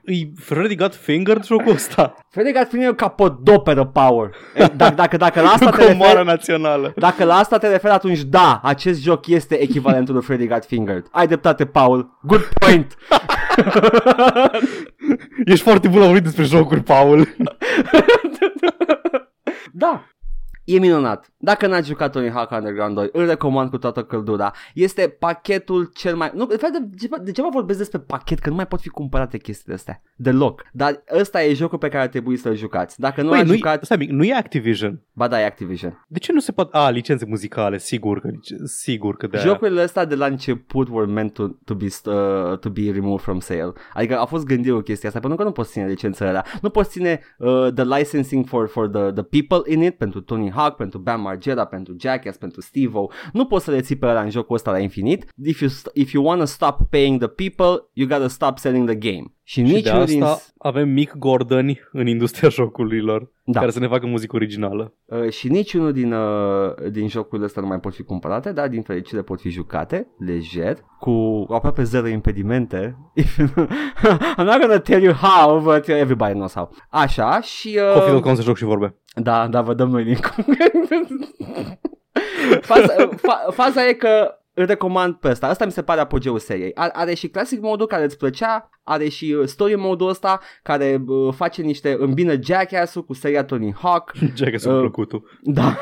e, 0.05 0.15
e 0.15 0.31
Freddy 0.37 0.75
Got 0.75 0.95
Fingered 0.95 1.45
jocul 1.45 1.73
ăsta? 1.73 2.15
Freddy 2.31 2.53
Got 2.53 2.69
Fingered 2.69 2.95
capodoperă 2.97 3.85
power. 3.85 4.31
Dacă, 4.77 4.95
dacă, 4.95 5.17
dacă 5.17 5.41
la 5.41 5.49
asta 5.49 5.71
te 5.71 5.87
Comoara 5.87 6.09
referi, 6.09 6.27
națională. 6.27 6.93
dacă 6.97 7.25
la 7.25 7.35
asta 7.35 7.59
te 7.59 7.69
referi, 7.69 7.93
atunci 7.93 8.21
da, 8.23 8.61
acest 8.63 9.03
joc 9.03 9.27
este 9.27 9.61
echivalentul 9.61 10.15
lui 10.15 10.23
Freddy 10.23 10.47
Got 10.47 10.65
Fingered. 10.65 11.07
Ai 11.11 11.27
dreptate, 11.27 11.67
Paul. 11.67 12.19
Good 12.23 12.49
point. 12.59 12.97
Ești 15.45 15.65
foarte 15.65 15.89
bun 15.89 15.99
la 15.99 16.05
vorbit 16.05 16.23
despre 16.23 16.45
jocuri, 16.45 16.83
Paul. 16.83 17.29
Da, 19.73 20.05
E 20.69 20.79
minunat. 20.79 21.33
Dacă 21.37 21.67
n-ați 21.67 21.89
jucat 21.89 22.13
Tony 22.13 22.31
Hawk 22.31 22.51
Underground 22.51 22.95
2, 22.95 23.09
îl 23.13 23.27
recomand 23.27 23.71
cu 23.71 23.79
toată 23.79 24.03
căldura. 24.03 24.53
Este 24.75 25.17
pachetul 25.19 25.91
cel 25.95 26.17
mai... 26.17 26.31
Nu, 26.35 26.47
de, 26.47 26.57
de, 26.57 27.09
de 27.23 27.33
ce 27.33 27.43
mă 27.43 27.49
vorbesc 27.53 27.79
despre 27.79 27.99
pachet? 27.99 28.39
Că 28.39 28.49
nu 28.49 28.55
mai 28.55 28.67
pot 28.67 28.81
fi 28.81 28.89
cumpărate 28.89 29.39
chestiile 29.39 29.75
astea. 29.75 30.03
Deloc. 30.17 30.63
Dar 30.73 31.03
ăsta 31.19 31.43
e 31.43 31.55
jocul 31.55 31.79
pe 31.79 31.89
care 31.89 32.03
ar 32.03 32.09
trebui 32.09 32.37
să-l 32.37 32.57
jucați. 32.57 33.01
Dacă 33.01 33.23
nu 33.23 33.29
Băi, 33.29 33.39
l-ați 33.39 33.51
nu 33.51 33.57
jucat... 33.57 33.85
stai, 33.85 33.97
mic, 33.97 34.11
nu 34.11 34.25
e 34.25 34.35
Activision. 34.35 35.01
Ba 35.13 35.29
da, 35.29 35.41
e 35.41 35.45
Activision. 35.45 36.05
De 36.09 36.19
ce 36.19 36.33
nu 36.33 36.41
se 36.41 36.53
poate... 36.53 36.77
A, 36.77 36.91
licențe 36.91 37.25
muzicale, 37.29 37.79
sigur 37.79 38.21
că, 38.21 38.29
sigur 38.65 39.17
că 39.17 39.27
de 39.27 39.39
Jocurile 39.39 39.83
astea 39.83 40.05
de 40.05 40.15
la 40.15 40.27
început 40.27 40.89
were 40.89 41.13
meant 41.13 41.33
to, 41.33 41.49
to, 41.65 41.75
be, 41.75 41.87
uh, 42.05 42.59
to 42.59 42.71
be 42.71 42.91
removed 42.93 43.21
from 43.21 43.41
sale. 43.41 43.73
Adică 43.93 44.19
a 44.19 44.25
fost 44.25 44.45
gândit 44.45 44.73
o 44.73 44.81
chestie 44.81 45.09
asta, 45.09 45.21
pentru 45.21 45.39
că 45.39 45.45
nu 45.45 45.53
poți 45.53 45.71
ține 45.71 45.87
licențele 45.87 46.29
alea. 46.29 46.45
Nu 46.63 46.71
poți 46.71 46.91
ține 46.91 47.21
uh, 47.39 47.69
the 47.75 47.85
licensing 47.85 48.47
for, 48.47 48.69
for 48.69 48.89
the, 48.89 49.11
the 49.11 49.23
people 49.23 49.73
in 49.73 49.83
it, 49.83 49.97
pentru 49.97 50.21
Tony 50.21 50.51
Hawk, 50.59 50.77
pentru 50.77 50.99
Bam 50.99 51.21
Margera, 51.21 51.65
pentru 51.65 51.97
Jackass, 52.01 52.39
pentru 52.39 52.61
Steve-O. 52.61 53.07
Nu 53.33 53.45
poți 53.47 53.65
să 53.65 53.71
le 53.71 53.81
ții 53.81 53.97
pe 53.97 54.07
ăla 54.07 54.21
în 54.21 54.31
jocul 54.31 54.55
ăsta 54.55 54.71
la 54.71 54.79
infinit. 54.79 55.33
If 55.45 55.61
you, 55.61 55.71
if 55.95 56.13
you 56.13 56.25
wanna 56.25 56.45
stop 56.45 56.79
paying 56.91 57.19
the 57.25 57.29
people, 57.29 57.89
you 57.93 58.09
gotta 58.09 58.29
stop 58.29 58.59
selling 58.59 58.87
the 58.91 59.11
game. 59.11 59.33
Și, 59.43 59.65
Și 59.65 59.73
nici 59.73 59.83
de 59.83 59.91
unul 59.91 60.03
asta 60.03 60.15
din... 60.15 60.25
avem 60.59 60.89
Mick 60.89 61.17
Gordon 61.17 61.79
în 61.93 62.07
industria 62.07 62.49
jocurilor, 62.59 63.31
Da. 63.45 63.59
care 63.59 63.71
să 63.71 63.79
ne 63.79 63.87
facă 63.89 64.07
muzică 64.07 64.37
originală. 64.37 64.95
Uh, 65.05 65.31
și 65.31 65.49
niciunul 65.49 65.93
din, 65.93 66.13
uh, 66.13 66.91
din 66.91 67.09
jocurile 67.09 67.47
astea 67.47 67.63
nu 67.63 67.69
mai 67.69 67.81
pot 67.81 67.95
fi 67.95 68.03
cumpărate, 68.03 68.53
dar 68.53 68.69
din 68.69 68.83
fericire 68.83 69.23
pot 69.23 69.41
fi 69.41 69.49
jucate, 69.51 70.07
lejer, 70.19 70.79
cu 71.01 71.47
aproape 71.51 71.83
zero 71.83 72.07
impedimente. 72.07 72.97
I'm 74.39 74.45
not 74.45 74.61
gonna 74.61 74.79
tell 74.79 75.03
you 75.03 75.13
how, 75.13 75.61
but 75.61 75.89
everybody 75.89 76.33
knows 76.33 76.53
how. 76.55 76.71
Așa 76.91 77.41
și... 77.41 77.79
Uh, 77.89 77.93
Coffee.com 77.93 78.35
să 78.35 78.43
joc 78.43 78.57
și 78.57 78.65
vorbe. 78.65 78.95
Da, 79.23 79.47
da, 79.47 79.63
vă 79.63 79.75
dăm 79.75 79.89
noi 79.89 80.05
link 80.05 80.35
faza, 82.61 83.09
fa, 83.17 83.47
faza 83.51 83.89
e 83.89 83.93
că 83.93 84.39
îl 84.59 84.67
recomand 84.67 85.15
pe 85.15 85.29
ăsta. 85.29 85.47
Asta 85.47 85.65
mi 85.65 85.71
se 85.71 85.83
pare 85.83 86.01
apogeul 86.01 86.39
seriei. 86.39 86.75
Are, 86.75 86.91
are 86.95 87.15
și 87.15 87.29
classic 87.29 87.61
modul 87.61 87.87
care 87.87 88.05
îți 88.05 88.17
plăcea, 88.17 88.71
are 88.83 89.09
și 89.09 89.33
uh, 89.33 89.47
story 89.47 89.75
modul 89.75 90.09
ăsta 90.09 90.41
care 90.63 91.03
uh, 91.07 91.35
face 91.35 91.63
niște 91.63 91.97
îmbină 91.99 92.35
Jackass-ul 92.43 93.05
cu 93.05 93.13
seria 93.13 93.45
Tony 93.45 93.75
Hawk. 93.75 94.13
Jack 94.37 94.59
să 94.59 94.73
Uh, 94.73 94.81
plăcutul. 94.81 95.39
Da. 95.43 95.77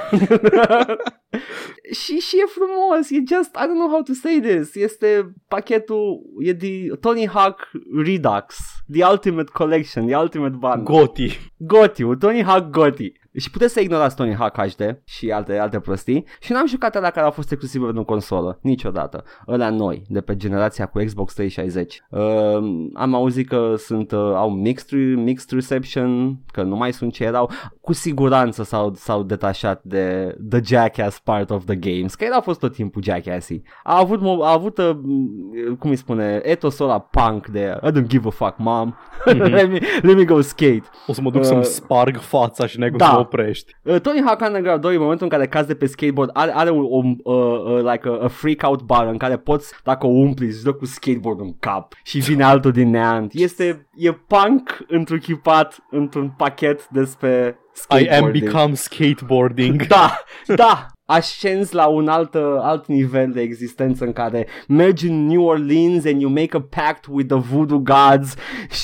și, 2.00 2.18
și 2.18 2.36
e 2.36 2.44
frumos, 2.46 3.10
e 3.10 3.22
just, 3.34 3.50
I 3.54 3.64
don't 3.66 3.78
know 3.78 3.88
how 3.88 4.02
to 4.02 4.12
say 4.12 4.40
this, 4.40 4.74
este 4.74 5.32
pachetul, 5.48 6.22
e 6.38 6.52
de 6.52 6.68
Tony 7.00 7.28
Hawk 7.28 7.70
Redux, 8.04 8.56
The 8.92 9.04
Ultimate 9.04 9.50
Collection, 9.52 10.06
The 10.06 10.16
Ultimate 10.16 10.56
Bundle. 10.58 10.82
Goti. 10.82 11.38
Gotti, 11.56 12.16
Tony 12.18 12.42
Hawk 12.42 12.70
Gotti. 12.70 13.12
Și 13.38 13.50
puteți 13.50 13.72
să 13.72 13.80
ignorați 13.80 14.16
Tony 14.16 14.34
Hawk 14.34 14.56
HD 14.56 15.00
și 15.04 15.30
alte, 15.30 15.58
alte 15.58 15.80
prostii. 15.80 16.24
Și 16.40 16.52
n-am 16.52 16.66
jucat 16.66 16.96
alea 16.96 17.10
care 17.10 17.24
au 17.24 17.30
fost 17.30 17.50
exclusive 17.50 17.86
în 17.94 18.04
consolă, 18.04 18.58
niciodată. 18.62 19.24
Ălea 19.48 19.70
noi, 19.70 20.02
de 20.08 20.20
pe 20.20 20.36
generația 20.36 20.86
cu 20.86 20.98
Xbox 21.04 21.34
360. 21.34 22.02
Uh, 22.10 22.20
am 22.94 23.14
auzit 23.14 23.48
că 23.48 23.74
sunt, 23.76 24.12
uh, 24.12 24.18
au 24.18 24.50
mixed, 24.50 24.98
mixed 25.14 25.50
reception, 25.50 26.38
că 26.52 26.62
nu 26.62 26.76
mai 26.76 26.92
sunt 26.92 27.12
ce 27.12 27.24
erau. 27.24 27.50
Cu 27.80 27.92
siguranță 27.92 28.62
s-au, 28.62 28.92
s-au 28.94 29.22
detașat 29.22 29.80
de 29.82 30.36
the 30.50 30.60
Jackass 30.64 31.18
part 31.18 31.50
of 31.50 31.64
the 31.64 31.76
games, 31.76 32.14
că 32.14 32.24
era 32.24 32.40
fost 32.40 32.60
tot 32.60 32.72
timpul 32.72 33.02
Jackassy. 33.02 33.62
A 33.82 33.98
avut, 33.98 34.20
mo- 34.20 34.42
a 34.42 34.52
avut 34.52 34.78
uh, 34.78 34.90
cum 35.78 35.90
îi 35.90 35.96
spune, 35.96 36.40
etosul 36.42 36.84
ăla 36.84 36.98
punk 36.98 37.46
de 37.46 37.78
I 37.82 37.90
don't 37.90 38.06
give 38.06 38.26
a 38.26 38.30
fuck, 38.30 38.54
mom. 38.58 38.94
let, 39.24 39.70
me, 39.70 39.78
let 40.02 40.16
me 40.16 40.24
go 40.24 40.40
skate. 40.40 40.82
O 41.06 41.12
să 41.12 41.20
mă 41.20 41.30
duc 41.30 41.40
Uh, 41.40 41.46
să-mi 41.46 41.64
sparg 41.64 42.16
fața 42.16 42.66
și 42.66 42.78
n-ai 42.78 42.88
cum 42.88 42.98
da. 42.98 43.25
Să 43.26 43.32
mă 43.32 43.40
oprești. 43.42 43.72
Uh, 43.82 44.00
Tony 44.00 44.22
Hawk 44.24 44.40
Underground 44.40 44.80
2 44.80 44.94
în 44.94 45.00
momentul 45.00 45.26
în 45.26 45.32
care 45.32 45.48
cazi 45.48 45.66
de 45.66 45.74
pe 45.74 45.86
skateboard 45.86 46.30
are, 46.32 46.52
are 46.54 46.70
un, 46.70 46.86
un 46.88 47.16
uh, 47.22 47.34
uh, 47.34 47.92
like 47.92 48.08
a, 48.08 48.24
a 48.24 48.28
freak 48.28 48.62
out 48.62 48.82
bar 48.82 49.06
în 49.06 49.16
care 49.16 49.36
poți, 49.36 49.72
dacă 49.84 50.06
o 50.06 50.10
umpli, 50.10 50.46
îți 50.46 50.64
dă 50.64 50.72
cu 50.72 50.84
skateboard 50.84 51.40
în 51.40 51.58
cap 51.58 51.92
și 52.04 52.18
vine 52.18 52.44
altul 52.52 52.72
din 52.72 52.90
neant. 52.90 53.32
Este, 53.34 53.88
e 53.94 54.12
punk 54.12 54.84
întruchipat 54.88 55.78
într-un 55.90 56.34
pachet 56.36 56.88
despre 56.88 57.58
I 57.74 57.78
skateboarding. 57.78 58.24
am 58.24 58.30
become 58.30 58.74
skateboarding. 58.74 59.86
Da, 59.86 60.18
da, 60.46 60.86
ascenzi 61.06 61.74
la 61.74 61.86
un 61.86 62.08
alt, 62.08 62.34
uh, 62.34 62.42
alt 62.60 62.86
nivel 62.86 63.30
de 63.32 63.40
existență 63.40 64.04
în 64.04 64.12
care 64.12 64.46
mergi 64.68 65.08
în 65.08 65.26
New 65.26 65.42
Orleans 65.42 66.04
and 66.04 66.20
you 66.20 66.30
make 66.30 66.56
a 66.56 66.60
pact 66.60 67.06
with 67.10 67.28
the 67.28 67.38
voodoo 67.38 67.78
gods 67.78 68.34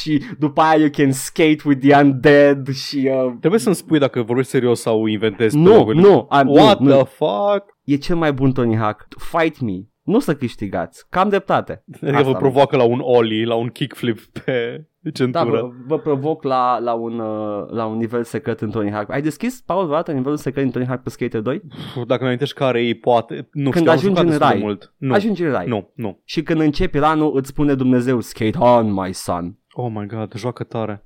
și 0.01 0.23
după 0.39 0.61
aia 0.61 0.79
you 0.79 0.89
can 0.91 1.13
skate 1.13 1.59
with 1.65 1.87
the 1.87 2.01
undead 2.03 2.69
și... 2.69 3.11
Uh, 3.13 3.33
Trebuie 3.39 3.61
să-mi 3.61 3.75
spui 3.75 3.99
dacă 3.99 4.23
vorbești 4.23 4.51
serios 4.51 4.81
sau 4.81 5.07
inventezi 5.07 5.57
nu, 5.57 5.85
pe 5.85 5.93
nu, 5.93 6.27
am, 6.31 6.49
What 6.49 6.79
nu, 6.79 6.89
the 6.89 6.97
nu, 6.99 7.05
fuck? 7.05 7.65
e 7.85 7.97
cel 7.97 8.17
mai 8.17 8.33
bun 8.33 8.53
Tony 8.53 8.77
Hawk. 8.77 9.07
Fight 9.19 9.61
me. 9.61 9.73
Nu 10.03 10.19
să 10.19 10.35
câștigați. 10.35 11.07
Cam 11.11 11.29
dreptate. 11.29 11.85
Adică 12.03 12.17
Asta 12.17 12.31
vă 12.31 12.37
provoacă 12.37 12.77
la 12.77 12.85
un 12.85 13.01
ollie, 13.03 13.45
la 13.45 13.55
un 13.55 13.69
kickflip 13.69 14.19
pe 14.45 14.87
Da, 15.05 15.11
centură. 15.11 15.61
vă, 15.61 15.69
vă 15.87 15.99
provoc 15.99 16.43
la, 16.43 16.79
la, 16.79 16.93
un, 16.93 17.19
uh, 17.19 17.67
la 17.71 17.87
un 17.87 17.97
nivel 17.97 18.23
secret 18.25 18.61
în 18.61 18.71
Tony 18.71 18.91
Hawk. 18.91 19.11
Ai 19.11 19.23
deschis, 19.23 19.61
Paul, 19.61 19.83
vreodată 19.85 20.13
nivelul 20.13 20.37
secret 20.37 20.65
în 20.65 20.71
Tony 20.71 20.87
Hawk 20.87 21.01
pe 21.03 21.11
Skater 21.11 21.41
2? 21.41 21.61
Pf, 21.61 21.97
Dacă 22.07 22.21
mi 22.23 22.27
amintești 22.29 22.55
care 22.55 22.87
e, 22.87 22.95
poate... 22.95 23.49
Nu 23.53 23.71
Când 23.71 23.75
știu, 23.75 23.91
am 23.91 23.97
ajungi 23.97 24.07
jucat 24.19 24.23
în 24.23 24.29
destul 24.29 24.47
de 24.49 24.53
rai. 24.53 24.63
mult. 24.63 24.95
Nu, 24.97 25.13
Ajungi 25.15 25.43
în 25.45 25.51
rai. 25.53 25.67
nu, 25.67 25.91
nu. 25.95 26.21
Și 26.25 26.43
când 26.43 26.61
începi 26.61 26.99
ranul, 26.99 27.37
îți 27.37 27.49
spune 27.49 27.75
Dumnezeu, 27.75 28.21
skate 28.21 28.59
on, 28.59 28.93
my 28.93 29.13
son. 29.15 29.59
Oh 29.73 29.91
my 29.95 30.07
god, 30.07 30.33
joacă 30.37 30.65
tare. 30.65 31.05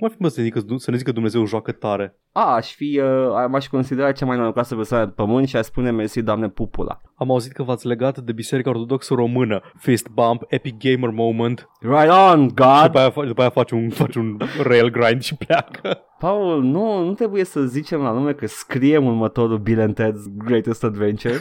Da. 0.00 0.06
Cum 0.06 0.06
ar 0.06 0.10
fi 0.10 0.22
mă 0.22 0.28
să, 0.28 0.42
zică, 0.42 0.60
să 0.76 0.90
ne 0.90 0.96
zică 0.96 1.12
Dumnezeu 1.12 1.44
joacă 1.44 1.72
tare? 1.72 2.18
A, 2.32 2.54
aș 2.54 2.74
fi, 2.74 3.00
uh, 3.02 3.46
m-aș 3.48 3.66
considera 3.66 4.12
cea 4.12 4.26
mai 4.26 4.36
norocoasă 4.36 4.74
persoană 4.74 5.06
pe 5.06 5.12
pământ 5.16 5.48
și 5.48 5.56
aș 5.56 5.64
spune 5.64 5.90
mersi, 5.90 6.22
Doamne, 6.22 6.48
pupula. 6.48 7.00
Am 7.14 7.30
auzit 7.30 7.52
că 7.52 7.62
v-ați 7.62 7.86
legat 7.86 8.18
de 8.18 8.32
Biserica 8.32 8.70
Ortodoxă 8.70 9.14
Română. 9.14 9.60
Fist 9.78 10.08
bump, 10.08 10.42
epic 10.48 10.74
gamer 10.78 11.10
moment. 11.10 11.68
Right 11.80 12.10
on, 12.32 12.48
Și 12.48 12.54
God! 12.54 12.82
după 12.84 12.98
aia, 12.98 13.10
fa- 13.10 13.26
după 13.26 13.40
aia 13.40 13.50
faci, 13.50 13.70
un, 13.70 13.90
faci 13.90 14.14
un 14.14 14.36
rail 14.62 14.90
grind 14.90 15.22
și 15.22 15.34
pleacă. 15.36 15.98
Paul, 16.18 16.62
nu, 16.62 17.04
nu 17.04 17.12
trebuie 17.12 17.44
să 17.44 17.60
zicem 17.60 18.00
la 18.00 18.12
nume 18.12 18.32
că 18.32 18.46
scriem 18.46 19.04
următorul 19.06 19.58
Bill 19.58 19.80
and 19.80 20.00
Ted's 20.00 20.44
Greatest 20.44 20.84
Adventure. 20.84 21.34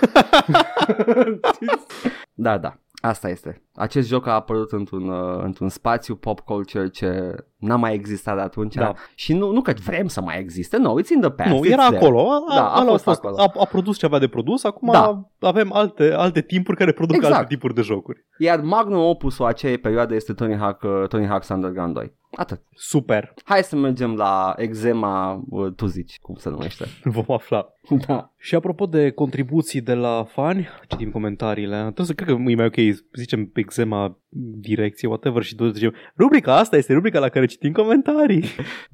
da, 2.34 2.58
da. 2.58 2.74
Asta 3.02 3.30
este. 3.30 3.62
Acest 3.76 4.08
joc 4.08 4.28
a 4.28 4.32
apărut 4.34 4.72
într-un, 4.72 5.10
uh, 5.10 5.43
într-un 5.43 5.70
spațiu 5.70 6.16
pop 6.16 6.39
culture 6.39 6.89
ce 6.89 7.36
n-a 7.58 7.76
mai 7.76 7.93
existat 7.93 8.36
de 8.36 8.41
atunci 8.41 8.76
Da. 8.76 8.93
și 9.16 9.34
nu, 9.34 9.52
nu 9.52 9.62
că 9.62 9.74
vrem 9.86 10.08
să 10.08 10.22
mai 10.22 10.39
existe, 10.39 10.78
no, 10.78 10.93
it's 11.02 11.08
in 11.14 11.20
the 11.22 11.30
past. 11.30 11.50
nu, 11.50 11.60
it's 11.66 11.72
era 11.72 11.84
there. 11.86 11.98
acolo. 11.98 12.30
A, 12.32 12.56
Da, 12.56 12.68
a 12.74 12.82
ăla 12.82 12.89
fost 12.89 13.08
acolo. 13.08 13.36
A, 13.38 13.52
a 13.60 13.66
produs 13.66 13.98
ce 13.98 14.06
avea 14.06 14.20
de 14.20 14.28
produs, 14.28 14.64
acum 14.64 14.89
Da. 14.91 15.30
avem 15.39 15.74
alte, 15.74 16.12
alte 16.14 16.41
timpuri 16.41 16.78
care 16.78 16.91
produc 16.91 17.16
Exact. 17.16 17.34
alte 17.34 17.48
tipuri 17.48 17.74
de 17.74 17.82
jocuri. 17.82 18.26
Iar 18.38 18.60
magnum 18.62 19.00
opusul 19.00 19.45
acelei 19.45 19.78
perioade 19.78 20.16
este 20.16 20.34
Tony 20.34 20.56
Hawk, 20.58 20.82
uh, 20.84 21.08
Tony 21.08 21.28
Hawk's 21.28 21.48
Underground 21.50 21.93
2. 21.93 22.16
Atât. 22.38 22.61
Super. 22.75 23.33
Hai 23.43 23.63
să 23.63 23.75
mergem 23.75 24.15
la 24.15 24.53
exema, 24.57 25.43
uh, 25.49 25.73
tu 25.75 25.85
zici, 25.85 26.19
cum 26.21 26.35
se 26.35 26.49
numește. 26.49 26.85
Vom 27.15 27.25
afla. 27.27 27.67
da. 28.07 28.33
Și 28.38 28.55
apropo 28.55 28.85
de 28.85 29.11
contribuții 29.11 29.81
de 29.81 29.93
la 29.93 30.23
fani, 30.23 30.67
citim 30.88 31.11
comentariile. 31.11 31.79
Trebuie 31.81 32.05
să 32.05 32.13
cred 32.13 32.27
că 32.27 32.33
e 32.33 32.55
mai 32.55 32.65
ok, 32.65 32.75
zicem 33.13 33.45
pe 33.45 33.59
exema 33.59 34.17
direcție, 34.59 35.07
whatever, 35.07 35.43
și 35.43 35.55
tot 35.55 35.73
zicem, 35.73 35.93
rubrica 36.17 36.57
asta 36.57 36.77
este 36.77 36.93
rubrica 36.93 37.19
la 37.19 37.29
care 37.29 37.45
citim 37.45 37.71
comentarii. 37.71 38.43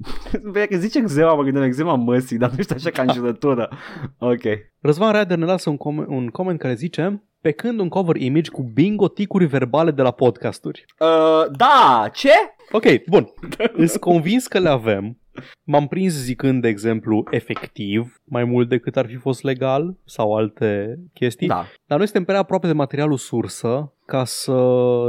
Bine, 0.52 0.64
că 0.64 0.76
zice 0.76 0.98
exema, 0.98 1.34
mă 1.34 1.42
gândeam 1.42 1.64
exema 1.64 1.94
măsii, 1.94 2.38
dar 2.38 2.50
nu 2.50 2.62
știu 2.62 2.74
așa 2.78 2.90
ca 2.90 3.02
în 3.02 3.12
jurătură. 3.12 3.70
Ok. 4.18 4.42
Răzvan 4.80 5.12
Rader 5.12 5.38
ne 5.38 5.44
lasă 5.44 5.70
un, 5.70 5.76
com- 5.76 6.06
un 6.06 6.26
coment 6.26 6.58
care 6.58 6.74
zice, 6.74 7.22
pe 7.40 7.50
când 7.50 7.80
un 7.80 7.88
cover 7.88 8.16
image 8.16 8.50
cu 8.50 8.62
bingo 8.62 9.08
ticuri 9.08 9.44
verbale 9.44 9.90
de 9.90 10.02
la 10.02 10.10
podcasturi. 10.10 10.84
Uh, 10.98 11.50
da, 11.56 12.08
ce? 12.12 12.30
Ok, 12.72 12.84
bun. 13.08 13.26
Îți 13.72 13.98
convins 13.98 14.46
că 14.46 14.58
le 14.58 14.68
avem. 14.68 15.18
M-am 15.64 15.86
prins 15.86 16.12
zicând, 16.12 16.62
de 16.62 16.68
exemplu, 16.68 17.22
efectiv, 17.30 18.20
mai 18.24 18.44
mult 18.44 18.68
decât 18.68 18.96
ar 18.96 19.06
fi 19.06 19.16
fost 19.16 19.42
legal 19.42 19.96
sau 20.04 20.36
alte 20.36 20.98
chestii. 21.12 21.46
Da. 21.46 21.66
Dar 21.86 21.98
noi 21.98 22.06
suntem 22.06 22.24
prea 22.24 22.38
aproape 22.38 22.66
de 22.66 22.72
materialul 22.72 23.16
sursă 23.16 23.92
ca 24.06 24.24
să 24.24 24.56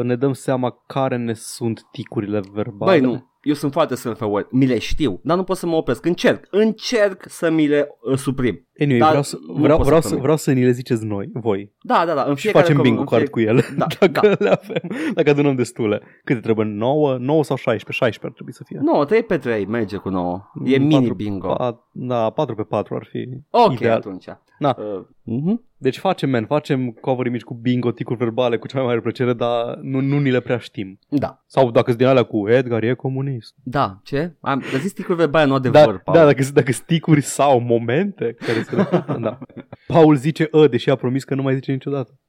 ne 0.04 0.16
dăm 0.16 0.34
seama 0.34 0.84
care 0.88 1.18
ne 1.18 1.34
sunt 1.34 1.82
ticurile 1.92 2.42
verbale. 2.54 2.92
Băi, 2.92 3.00
nu. 3.00 3.34
Eu 3.46 3.54
sunt 3.54 3.72
foarte 3.72 3.96
self-aware. 3.96 4.48
Mi 4.52 4.66
le 4.66 4.80
știu, 4.80 5.20
dar 5.24 5.38
nu 5.38 5.44
pot 5.44 5.58
să 5.58 5.66
mă 5.68 5.76
opresc. 5.76 6.06
Încerc. 6.06 6.48
Încerc 6.50 7.24
să 7.28 7.50
mi 7.50 7.68
le 7.68 7.88
uh, 8.02 8.18
suprim. 8.18 8.68
Anyway, 8.80 9.00
Dar 9.00 9.08
vreau, 9.10 9.24
să, 9.24 9.38
nu 9.48 9.54
vreau, 9.54 9.78
pot 9.78 9.86
să 9.86 9.86
vreau, 9.86 10.02
să, 10.02 10.08
promit. 10.08 10.24
vreau 10.24 10.38
să 10.38 10.52
ni 10.52 10.64
le 10.64 10.72
ziceți 10.72 11.06
noi, 11.06 11.30
voi. 11.34 11.74
Da, 11.82 12.04
da, 12.08 12.14
da, 12.14 12.24
în 12.24 12.36
Și 12.36 12.42
fiecare 12.42 12.64
facem 12.66 12.80
com- 12.80 12.84
bingo 12.84 13.00
în 13.00 13.06
card 13.06 13.22
fie- 13.22 13.30
cu 13.32 13.40
ele. 13.40 13.62
Da, 13.78 13.86
dacă 14.00 14.28
da. 14.28 14.36
le 14.40 14.50
avem. 14.50 14.90
Dacă 15.14 15.30
adunăm 15.30 15.56
destule. 15.56 16.02
Câte 16.24 16.40
trebuie? 16.40 16.66
9? 16.66 17.18
9 17.20 17.44
sau 17.44 17.56
16? 17.56 17.92
16 17.92 18.26
ar 18.26 18.32
trebui 18.32 18.54
să 18.54 18.64
fie. 18.66 18.80
9, 18.82 19.06
3 19.06 19.24
pe 19.24 19.38
3, 19.38 19.66
merge 19.66 19.98
cu 19.98 20.10
9. 20.10 20.52
E 20.66 20.78
Mm, 20.78 20.86
mini 20.86 21.00
patru- 21.00 21.14
bingo. 21.14 21.54
Pa, 21.54 21.88
da, 21.92 22.30
4 22.30 22.56
pe 22.56 22.64
4 22.64 22.96
ar 22.96 23.08
fi 23.10 23.30
Ok, 23.50 23.72
ideal. 23.74 23.96
atunci. 23.98 24.26
Da. 24.60 24.76
Uh, 24.78 25.06
mhm. 25.24 25.64
Deci 25.78 25.98
facem, 25.98 26.30
man, 26.30 26.46
facem 26.46 26.90
cover 26.92 27.30
mici 27.30 27.44
cu 27.44 27.54
bingo, 27.54 27.92
ticuri 27.92 28.18
verbale, 28.18 28.58
cu 28.58 28.68
cea 28.68 28.78
mai 28.78 28.88
mare 28.88 29.00
plăcere, 29.00 29.34
dar 29.34 29.76
nu, 29.82 30.00
nu 30.00 30.20
ni 30.20 30.32
le 30.32 30.40
prea 30.40 30.58
știm. 30.58 31.00
Da. 31.10 31.44
Sau 31.48 31.72
dacă 31.72 31.86
sunt 31.86 31.98
din 31.98 32.08
alea 32.08 32.24
cu 32.24 32.50
Edgar 32.50 32.84
e 32.84 32.94
comunist. 32.94 33.56
Da, 33.64 34.00
ce? 34.04 34.36
Am 34.42 34.64
dar 34.72 34.80
zis 34.80 34.94
ticuri 34.94 35.18
verbale, 35.18 35.46
nu 35.46 35.60
Da, 35.60 35.70
adevăr, 35.70 36.00
Paul. 36.00 36.18
da 36.18 36.26
dacă, 36.26 36.44
dacă 36.54 36.72
sticuri 36.72 37.22
sau 37.22 37.60
momente 37.60 38.36
care 38.40 38.62
se 38.62 38.76
repetă, 38.76 39.18
da. 39.22 39.40
Paul 39.88 40.16
zice 40.16 40.50
ă, 40.54 40.68
deși 40.68 40.90
a 40.90 40.96
promis 40.96 41.24
că 41.24 41.36
nu 41.36 41.42
mai 41.42 41.54
zice 41.54 41.72
niciodată. 41.72 42.20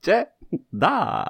Ce? 0.00 0.28
Da. 0.68 1.24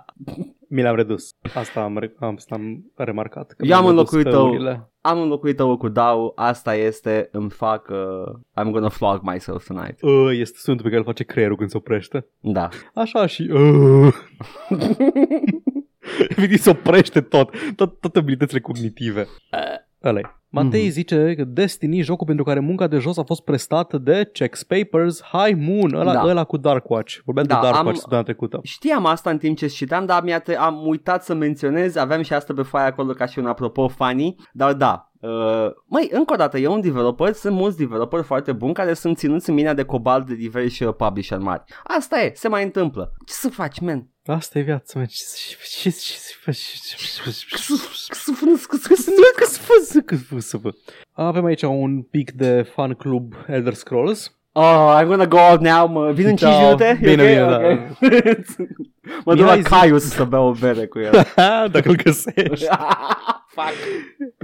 Mi 0.74 0.82
le-am 0.82 0.94
redus. 0.96 1.34
Asta 1.54 1.80
am, 1.82 1.98
re- 1.98 2.14
am, 2.18 2.34
asta 2.36 2.54
am 2.54 2.92
remarcat. 2.94 3.52
Că 3.52 3.64
Eu 3.64 3.76
am 3.76 3.82
mi-am 3.82 3.96
redus 3.96 4.12
înlocuit-o. 4.12 4.44
ăurile. 4.44 4.90
Am 5.00 5.20
înlocuit-o 5.20 5.76
cu 5.76 5.88
Dau, 5.88 6.32
asta 6.36 6.74
este, 6.74 7.28
îmi 7.32 7.50
fac, 7.50 7.88
uh, 7.88 8.32
I'm 8.60 8.70
gonna 8.70 8.88
flog 8.88 9.20
myself 9.22 9.66
tonight. 9.66 10.02
Ă, 10.02 10.32
este 10.32 10.58
sunetul 10.58 10.84
pe 10.84 10.90
care 10.90 11.00
îl 11.00 11.06
face 11.06 11.24
creierul 11.24 11.56
când 11.56 11.70
se 11.70 11.76
oprește. 11.76 12.26
Da. 12.40 12.68
Așa 12.94 13.26
și... 13.26 13.50
ă. 13.52 13.58
Efectiv 16.28 16.58
se 16.58 16.70
oprește 16.70 17.20
tot, 17.20 17.50
tot 17.76 18.00
toate 18.00 18.18
abilitățile 18.18 18.60
cognitive. 18.60 19.26
ăla 20.02 20.42
Matei 20.54 20.82
Mhm. 20.82 20.90
zice 20.90 21.34
că 21.36 21.44
Destiny, 21.44 22.00
jocul 22.00 22.26
pentru 22.26 22.44
care 22.44 22.60
munca 22.60 22.86
de 22.86 22.98
jos 22.98 23.18
a 23.18 23.22
fost 23.22 23.44
prestată 23.44 23.98
de 23.98 24.30
Checks 24.32 24.62
Papers, 24.62 25.22
High 25.22 25.56
Moon, 25.60 25.94
ăla, 25.94 26.12
Da. 26.12 26.22
ăla 26.26 26.44
cu 26.44 26.56
Dark 26.56 26.90
Watch. 26.90 27.16
Vorbeam 27.24 27.46
Da, 27.46 27.54
de 27.54 27.60
Dark 27.60 27.76
am- 27.76 27.84
Watch 27.86 27.98
săptămâna 28.00 28.26
trecută. 28.26 28.58
Știam 28.62 29.06
asta 29.06 29.30
în 29.30 29.38
timp 29.38 29.56
ce 29.56 29.66
citeam, 29.66 30.06
dar 30.06 30.22
mi-a 30.22 30.40
tre- 30.40 30.58
am 30.58 30.86
uitat 30.86 31.24
să 31.24 31.34
menționez, 31.34 31.96
aveam 31.96 32.22
și 32.22 32.32
asta 32.32 32.52
pe 32.54 32.62
foaia 32.62 32.86
acolo 32.86 33.12
ca 33.12 33.26
și 33.26 33.38
un 33.38 33.46
apropo 33.46 33.88
funny, 33.88 34.34
dar 34.52 34.72
da, 34.72 35.12
Uh, 35.26 35.70
măi, 35.86 36.08
încă 36.12 36.32
o 36.32 36.36
dată, 36.36 36.58
e 36.58 36.66
un 36.66 36.80
developer, 36.80 37.32
sunt 37.32 37.54
mulți 37.54 37.76
developeri 37.78 38.22
foarte 38.22 38.52
buni 38.52 38.74
care 38.74 38.94
sunt 38.94 39.16
ținuți 39.18 39.48
în 39.48 39.54
mina 39.54 39.74
de 39.74 39.84
cobalt 39.84 40.26
de 40.26 40.34
diversi 40.34 40.82
uh, 40.82 40.94
publisher 40.94 41.38
mari. 41.38 41.62
Asta 41.84 42.20
e, 42.20 42.32
se 42.34 42.48
mai 42.48 42.62
întâmplă. 42.62 43.12
Ce 43.26 43.32
să 43.32 43.48
faci, 43.48 43.80
man? 43.80 44.08
Asta 44.26 44.58
e 44.58 44.62
viața 44.62 44.98
mea. 44.98 45.06
Ce- 45.06 45.14
ce- 45.36 45.90
ce- 45.90 45.90
ce- 45.90 46.52
Avem 51.12 51.44
aici 51.44 51.62
un 51.62 52.02
pic 52.02 52.30
de 52.32 52.62
fan 52.62 52.92
club 52.94 53.34
Elder 53.46 53.74
Scrolls. 53.74 54.36
Oh, 54.52 54.98
I'm 55.02 55.06
gonna 55.06 55.26
go 55.26 55.38
out 55.38 55.60
now, 55.60 55.88
mă. 55.88 56.12
Vin 56.12 56.26
în 56.26 56.36
5 56.36 56.50
Da, 56.50 56.58
minute? 56.60 56.98
E 57.02 57.08
bine, 57.14 57.22
ok? 57.22 57.50
bine, 58.00 58.20
da. 58.56 58.64
Ok. 59.18 59.24
mă 59.24 59.34
duc 59.34 59.44
la 59.44 59.54
Mihai 59.54 59.62
zic- 59.62 59.68
Caius 59.80 60.02
să 60.04 60.24
beau 60.24 60.48
o 60.48 60.52
bere 60.60 60.86
cu 60.86 60.98
el. 60.98 61.12
Dacă 61.72 61.88
îl 61.88 61.96
găsești. 62.04 62.66
Fuck. 63.54 63.74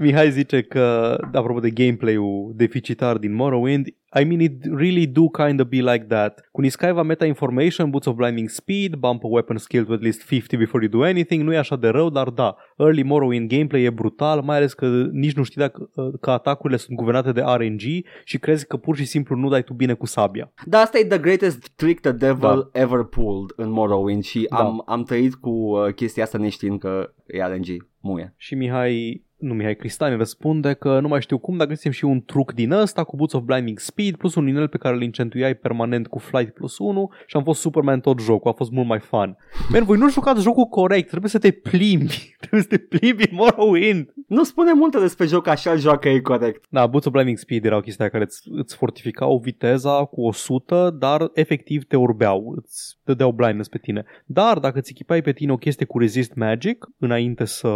Mihai 0.00 0.30
zice 0.30 0.62
că, 0.62 1.16
apropo 1.32 1.60
de 1.60 1.70
gameplay-ul 1.70 2.52
deficitar 2.56 3.16
din 3.16 3.34
Morrowind, 3.34 3.86
I 4.20 4.24
mean 4.24 4.40
it 4.40 4.64
really 4.76 5.06
do 5.06 5.28
kind 5.28 5.60
of 5.60 5.66
be 5.66 5.76
like 5.76 6.04
that. 6.08 6.48
Cu 6.52 6.60
Niskaiva 6.60 7.02
meta 7.02 7.24
information, 7.26 7.90
boots 7.90 8.06
of 8.06 8.14
blinding 8.14 8.48
speed, 8.48 8.94
bump 8.94 9.24
a 9.24 9.28
weapon 9.30 9.56
skill 9.56 9.84
to 9.84 9.92
at 9.92 10.00
least 10.02 10.22
50 10.28 10.58
before 10.58 10.84
you 10.84 11.00
do 11.00 11.06
anything, 11.08 11.42
nu 11.42 11.52
e 11.52 11.58
așa 11.58 11.76
de 11.76 11.88
rău, 11.88 12.10
dar 12.10 12.28
da, 12.28 12.56
early 12.78 13.02
Morrowind 13.02 13.48
gameplay 13.50 13.82
e 13.82 13.90
brutal, 13.90 14.40
mai 14.42 14.56
ales 14.56 14.72
că 14.72 14.86
nici 15.12 15.32
nu 15.34 15.42
știi 15.42 15.60
dacă 15.60 15.90
că 16.20 16.30
atacurile 16.30 16.78
sunt 16.78 16.96
guvernate 16.96 17.32
de 17.32 17.42
RNG 17.56 17.80
și 18.24 18.38
crezi 18.38 18.66
că 18.66 18.76
pur 18.76 18.96
și 18.96 19.04
simplu 19.04 19.36
nu 19.36 19.48
dai 19.48 19.62
tu 19.62 19.72
bine 19.72 19.92
cu 19.92 20.06
sabia. 20.06 20.52
Da, 20.64 20.78
asta 20.78 20.98
e 20.98 21.04
the 21.04 21.18
greatest 21.18 21.68
trick 21.76 22.00
the 22.00 22.12
devil 22.12 22.68
Da. 22.72 22.80
ever 22.80 23.02
pulled 23.02 23.50
în 23.56 23.70
Morrowind 23.70 24.22
și 24.24 24.46
Da. 24.50 24.56
am, 24.56 24.82
am 24.86 25.02
trăit 25.02 25.34
cu 25.34 25.50
uh, 25.50 25.94
chestia 25.94 26.22
asta 26.22 26.38
neștiind 26.38 26.78
că 26.78 27.12
e 27.26 27.44
RNG. 27.44 27.88
Muie. 28.00 28.34
Și 28.36 28.54
Mihai, 28.54 29.24
nu 29.40 29.54
Mihai 29.54 29.76
Cristani 29.76 30.16
răspunde 30.16 30.72
că 30.72 31.00
nu 31.00 31.08
mai 31.08 31.20
știu 31.20 31.38
cum, 31.38 31.56
dar 31.56 31.66
găsim 31.66 31.90
și 31.90 32.04
un 32.04 32.22
truc 32.24 32.52
din 32.52 32.70
ăsta 32.70 33.04
cu 33.04 33.16
Boots 33.16 33.32
of 33.32 33.42
Blinding 33.42 33.78
Speed 33.78 34.16
plus 34.16 34.34
un 34.34 34.48
inel 34.48 34.68
pe 34.68 34.78
care 34.78 34.94
îl 34.94 35.02
incentuiai 35.02 35.54
permanent 35.54 36.06
cu 36.06 36.18
Flight 36.18 36.54
plus 36.54 36.78
1 36.78 37.10
și 37.26 37.36
am 37.36 37.42
fost 37.42 37.60
Superman 37.60 38.00
tot 38.00 38.20
jocul, 38.20 38.50
a 38.50 38.54
fost 38.54 38.70
mult 38.70 38.86
mai 38.86 38.98
fun. 38.98 39.36
Man, 39.68 39.84
voi 39.84 39.98
nu 39.98 40.10
jucați 40.10 40.42
jocul 40.42 40.64
corect, 40.64 41.08
trebuie 41.08 41.30
să 41.30 41.38
te 41.38 41.50
plimbi, 41.50 42.34
trebuie 42.40 42.62
să 42.62 42.68
te 42.68 42.78
plimbi 42.78 43.28
în 43.30 43.36
Morrowind. 43.36 44.12
Nu 44.26 44.44
spune 44.44 44.72
multe 44.72 44.98
despre 44.98 45.26
joc 45.26 45.42
că 45.42 45.50
așa 45.50 45.74
joacă 45.74 46.08
e 46.08 46.20
corect. 46.20 46.64
Da, 46.68 46.86
Boots 46.86 47.06
of 47.06 47.12
Blinding 47.12 47.38
Speed 47.38 47.64
era 47.64 47.76
o 47.76 47.80
chestie 47.80 48.08
care 48.08 48.24
îți, 48.24 48.40
îți 48.50 48.76
fortificau 48.76 49.38
viteza 49.38 50.04
cu 50.04 50.20
100, 50.26 50.96
dar 50.98 51.30
efectiv 51.34 51.84
te 51.84 51.96
urbeau, 51.96 52.54
îți 52.56 52.98
dădeau 53.04 53.32
blindness 53.32 53.68
pe 53.68 53.78
tine. 53.78 54.04
Dar 54.26 54.58
dacă 54.58 54.78
îți 54.78 54.90
echipai 54.90 55.22
pe 55.22 55.32
tine 55.32 55.52
o 55.52 55.56
chestie 55.56 55.86
cu 55.86 55.98
Resist 55.98 56.34
Magic, 56.34 56.86
înainte 56.98 57.44
să 57.44 57.68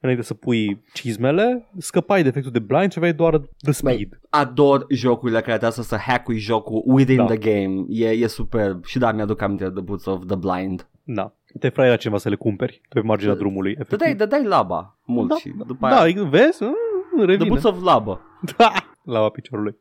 înainte 0.00 0.24
să 0.24 0.34
pui 0.34 0.82
cizmele, 0.92 1.68
scăpai 1.78 2.22
de 2.22 2.28
efectul 2.28 2.52
de 2.52 2.58
blind 2.58 2.92
și 2.92 2.98
aveai 2.98 3.12
doar 3.12 3.38
the 3.62 3.72
speed. 3.72 4.08
Băi, 4.08 4.18
ador 4.30 4.86
jocurile 4.90 5.40
care 5.40 5.58
trebuie 5.58 5.84
să 5.84 5.96
hack 5.96 6.30
jocul 6.30 6.82
within 6.86 7.16
Da. 7.16 7.24
the 7.24 7.36
game. 7.36 7.84
E, 7.88 8.08
e 8.08 8.26
superb. 8.26 8.84
Și 8.84 8.98
da, 8.98 9.12
mi-aduc 9.12 9.40
aminte 9.42 9.64
de 9.64 9.70
The 9.70 9.82
Boots 9.82 10.04
of 10.04 10.26
the 10.26 10.36
Blind. 10.36 10.88
Da. 11.02 11.34
Te 11.58 11.68
fraiera 11.68 11.96
cineva 11.96 12.18
să 12.18 12.28
le 12.28 12.34
cumperi 12.34 12.80
pe 12.88 13.00
marginea 13.00 13.34
drumului. 13.34 13.70
Efectiv. 13.70 13.98
Dădeai, 13.98 14.14
dădeai 14.14 14.44
laba 14.44 14.98
mult 15.04 15.28
da, 15.28 15.34
și 15.34 15.48
da, 15.58 15.64
după 15.64 15.88
da, 15.88 16.00
aia 16.00 16.24
vezi? 16.24 16.62
Mm, 16.62 16.74
The 17.16 17.24
Revine. 17.24 17.48
Boots 17.48 17.64
of 17.64 17.82
Laba. 17.82 18.20
Da, 18.56 18.72
lava 19.02 19.28
piciorului. 19.28 19.76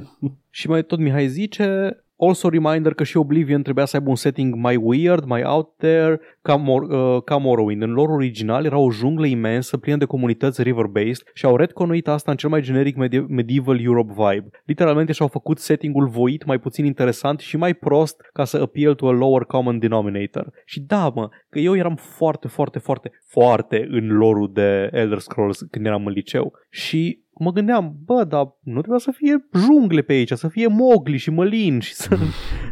și 0.50 0.68
mai 0.68 0.82
tot 0.84 0.98
Mihai 0.98 1.28
zice, 1.28 1.96
also 2.18 2.48
reminder 2.48 2.94
că 2.94 3.04
și 3.04 3.16
Oblivion 3.16 3.62
trebuia 3.62 3.84
să 3.84 3.96
aibă 3.96 4.08
un 4.08 4.16
setting 4.16 4.54
mai 4.54 4.76
weird, 4.76 5.24
mai 5.24 5.42
out 5.42 5.76
there, 5.76 6.20
ca, 6.42 6.56
Mor- 6.56 6.88
uh, 6.90 7.22
ca 7.24 7.36
Morrowind. 7.36 7.82
În 7.82 7.90
lor 7.90 8.08
original 8.08 8.64
era 8.64 8.78
o 8.78 8.90
junglă 8.90 9.26
imensă, 9.26 9.76
plină 9.76 9.96
de 9.96 10.04
comunități 10.04 10.62
river-based 10.62 11.30
și 11.34 11.44
au 11.44 11.56
retconuit 11.56 12.08
asta 12.08 12.30
în 12.30 12.36
cel 12.36 12.50
mai 12.50 12.60
generic 12.60 12.96
medi- 12.96 13.26
medieval 13.28 13.80
Europe 13.80 14.12
vibe. 14.16 14.48
Literalmente 14.64 15.12
și-au 15.12 15.28
făcut 15.28 15.58
settingul 15.58 16.08
voit 16.08 16.44
mai 16.44 16.58
puțin 16.58 16.84
interesant 16.84 17.40
și 17.40 17.56
mai 17.56 17.74
prost 17.74 18.20
ca 18.32 18.44
să 18.44 18.56
appeal 18.56 18.94
to 18.94 19.08
a 19.08 19.12
lower 19.12 19.42
common 19.42 19.78
denominator. 19.78 20.52
Și 20.64 20.80
da, 20.80 21.08
mă, 21.08 21.28
că 21.48 21.58
eu 21.58 21.76
eram 21.76 21.94
foarte, 21.96 22.48
foarte, 22.48 22.78
foarte, 22.78 23.10
foarte 23.26 23.86
în 23.90 24.16
lorul 24.16 24.50
de 24.52 24.88
Elder 24.92 25.18
Scrolls 25.18 25.60
când 25.70 25.86
eram 25.86 26.06
în 26.06 26.12
liceu 26.12 26.52
și 26.70 27.24
mă 27.38 27.52
gândeam, 27.52 27.94
bă, 28.04 28.24
dar 28.24 28.56
nu 28.62 28.78
trebuia 28.78 28.98
să 28.98 29.10
fie 29.10 29.48
jungle 29.54 30.00
pe 30.02 30.12
aici, 30.12 30.32
să 30.32 30.48
fie 30.48 30.66
mogli 30.66 31.16
și 31.16 31.30
mălin 31.30 31.80
și 31.80 31.94
să, 31.94 32.18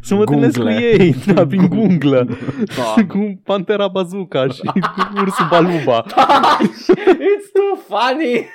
să 0.00 0.14
mă 0.14 0.20
întâlnesc 0.20 0.58
cu 0.58 0.62
Gungle. 0.64 0.96
ei, 0.98 1.14
da, 1.34 1.46
prin 1.46 1.66
gunglă, 1.68 2.28
Da. 2.76 3.04
cu 3.12 3.40
Pantera 3.44 3.88
Bazooka 3.88 4.46
și 4.48 4.60
ursul 5.20 5.46
Baluba. 5.50 6.04
It's 7.30 7.50
too 7.52 7.76
funny! 7.88 8.46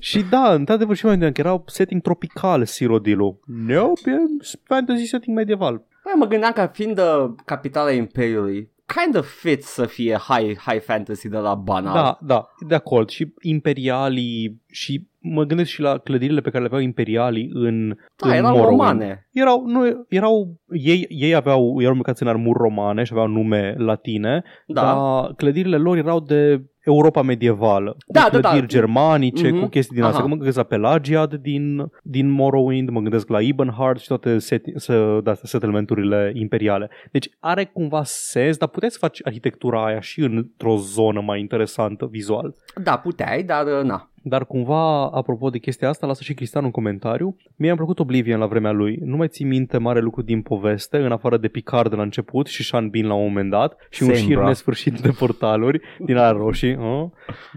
și 0.00 0.24
da, 0.30 0.52
într-adevăr 0.54 0.96
și 0.96 1.04
mai 1.04 1.12
gândeam 1.18 1.32
că 1.32 1.40
era 1.40 1.62
setting 1.66 2.02
tropical 2.02 2.64
Sirodilo. 2.64 3.38
Nope, 3.44 4.10
e 4.10 4.46
fantasy 4.62 5.04
setting 5.04 5.36
medieval. 5.36 5.72
Băi, 6.04 6.12
mă 6.18 6.26
gândeam 6.26 6.52
că 6.52 6.70
fiind 6.72 6.98
uh, 6.98 7.30
capitala 7.44 7.90
Imperiului, 7.90 8.70
kind 8.86 9.16
of 9.16 9.26
fit 9.28 9.62
să 9.62 9.84
fie 9.86 10.16
high, 10.28 10.58
high 10.58 10.80
fantasy 10.82 11.28
de 11.28 11.36
la 11.38 11.54
banal. 11.54 11.92
Da, 11.94 12.18
da, 12.20 12.48
de 12.68 12.74
acord. 12.74 13.08
Și 13.08 13.32
imperialii 13.40 14.60
și 14.70 15.06
mă 15.20 15.44
gândesc 15.44 15.70
și 15.70 15.80
la 15.80 15.98
clădirile 15.98 16.40
pe 16.40 16.48
care 16.50 16.60
le 16.60 16.66
aveau 16.68 16.80
imperialii 16.82 17.50
în, 17.52 17.88
da 18.16 18.28
în 18.28 18.34
erau 18.34 18.56
Morrowind. 18.56 18.78
romane. 18.80 19.28
Erau, 19.32 19.64
nu, 19.66 20.06
erau, 20.08 20.60
ei, 20.70 21.06
ei 21.08 21.34
aveau, 21.34 21.80
erau 21.80 21.94
mâncați 21.94 22.22
în 22.22 22.28
armuri 22.28 22.58
romane 22.58 23.04
și 23.04 23.12
aveau 23.12 23.26
nume 23.28 23.74
latine, 23.78 24.42
Da. 24.66 24.82
dar 24.82 24.96
clădirile 25.36 25.76
lor 25.76 25.96
erau 25.96 26.20
de 26.20 26.62
Europa 26.86 27.22
medievală, 27.22 27.90
cu 27.90 28.12
Da, 28.12 28.28
da, 28.32 28.38
da. 28.38 28.48
clădiri 28.48 28.66
germanice, 28.72 29.50
Mhm. 29.50 29.60
cu 29.60 29.66
chestii 29.66 29.94
din 29.96 30.04
astea. 30.04 30.18
Aha. 30.20 30.28
Mă 30.28 30.34
gândesc 30.34 30.56
la 30.56 30.62
Pelagiad 30.62 31.34
din, 31.34 31.90
din 32.02 32.28
Morrowind, 32.30 32.88
mă 32.88 33.00
gândesc 33.00 33.28
la 33.28 33.40
Ebenhard 33.40 33.98
și 33.98 34.06
toate 34.06 34.38
set, 34.38 34.62
să, 34.74 35.20
da, 35.22 35.34
settlementurile 35.42 36.32
imperiale. 36.34 36.90
Deci 37.12 37.28
are 37.40 37.64
cumva 37.64 38.02
sens, 38.04 38.56
dar 38.56 38.68
puteți 38.68 38.92
să 38.92 38.98
faci 39.00 39.20
arhitectura 39.24 39.84
aia 39.84 40.00
și 40.00 40.20
într-o 40.20 40.76
zonă 40.76 41.20
mai 41.20 41.40
interesantă 41.40 42.06
vizual. 42.10 42.54
Da, 42.82 42.96
puteai, 42.96 43.42
dar 43.42 43.66
uh, 43.66 43.82
na. 43.84 44.10
Dar 44.28 44.46
cumva, 44.46 45.06
apropo 45.06 45.50
de 45.50 45.58
chestia 45.58 45.88
asta, 45.88 46.06
lasă 46.06 46.22
și 46.22 46.34
Cristian 46.34 46.64
un 46.64 46.70
comentariu. 46.70 47.36
Mie 47.56 47.70
am 47.70 47.76
plăcut 47.76 47.98
Oblivion 47.98 48.38
la 48.38 48.46
vremea 48.46 48.70
lui. 48.70 48.98
Nu 49.04 49.16
mai 49.16 49.28
ții 49.28 49.44
minte 49.44 49.78
mare 49.78 50.00
lucru 50.00 50.22
din 50.22 50.42
poveste, 50.42 50.96
în 50.96 51.12
afară 51.12 51.36
de 51.36 51.48
Picard 51.48 51.90
de 51.90 51.96
la 51.96 52.02
început 52.02 52.46
și 52.46 52.64
Sean 52.64 52.88
Bean 52.88 53.06
la 53.06 53.14
un 53.14 53.22
moment 53.26 53.50
dat 53.50 53.76
și 53.90 54.02
un 54.02 54.08
Same, 54.08 54.20
șir 54.20 54.36
bro. 54.36 54.46
nesfârșit 54.46 55.00
de 55.00 55.08
portaluri 55.18 55.80
din 55.98 56.16
alea 56.16 56.30
roșii. 56.30 56.74
Uh? 56.74 57.04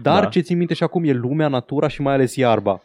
Dar 0.02 0.22
Da. 0.22 0.28
ce 0.28 0.40
ții 0.40 0.54
minte 0.54 0.74
și 0.74 0.82
acum 0.82 1.04
e 1.04 1.12
lumea, 1.12 1.48
natura 1.48 1.88
și 1.88 2.02
mai 2.02 2.14
ales 2.14 2.36
iarba. 2.36 2.82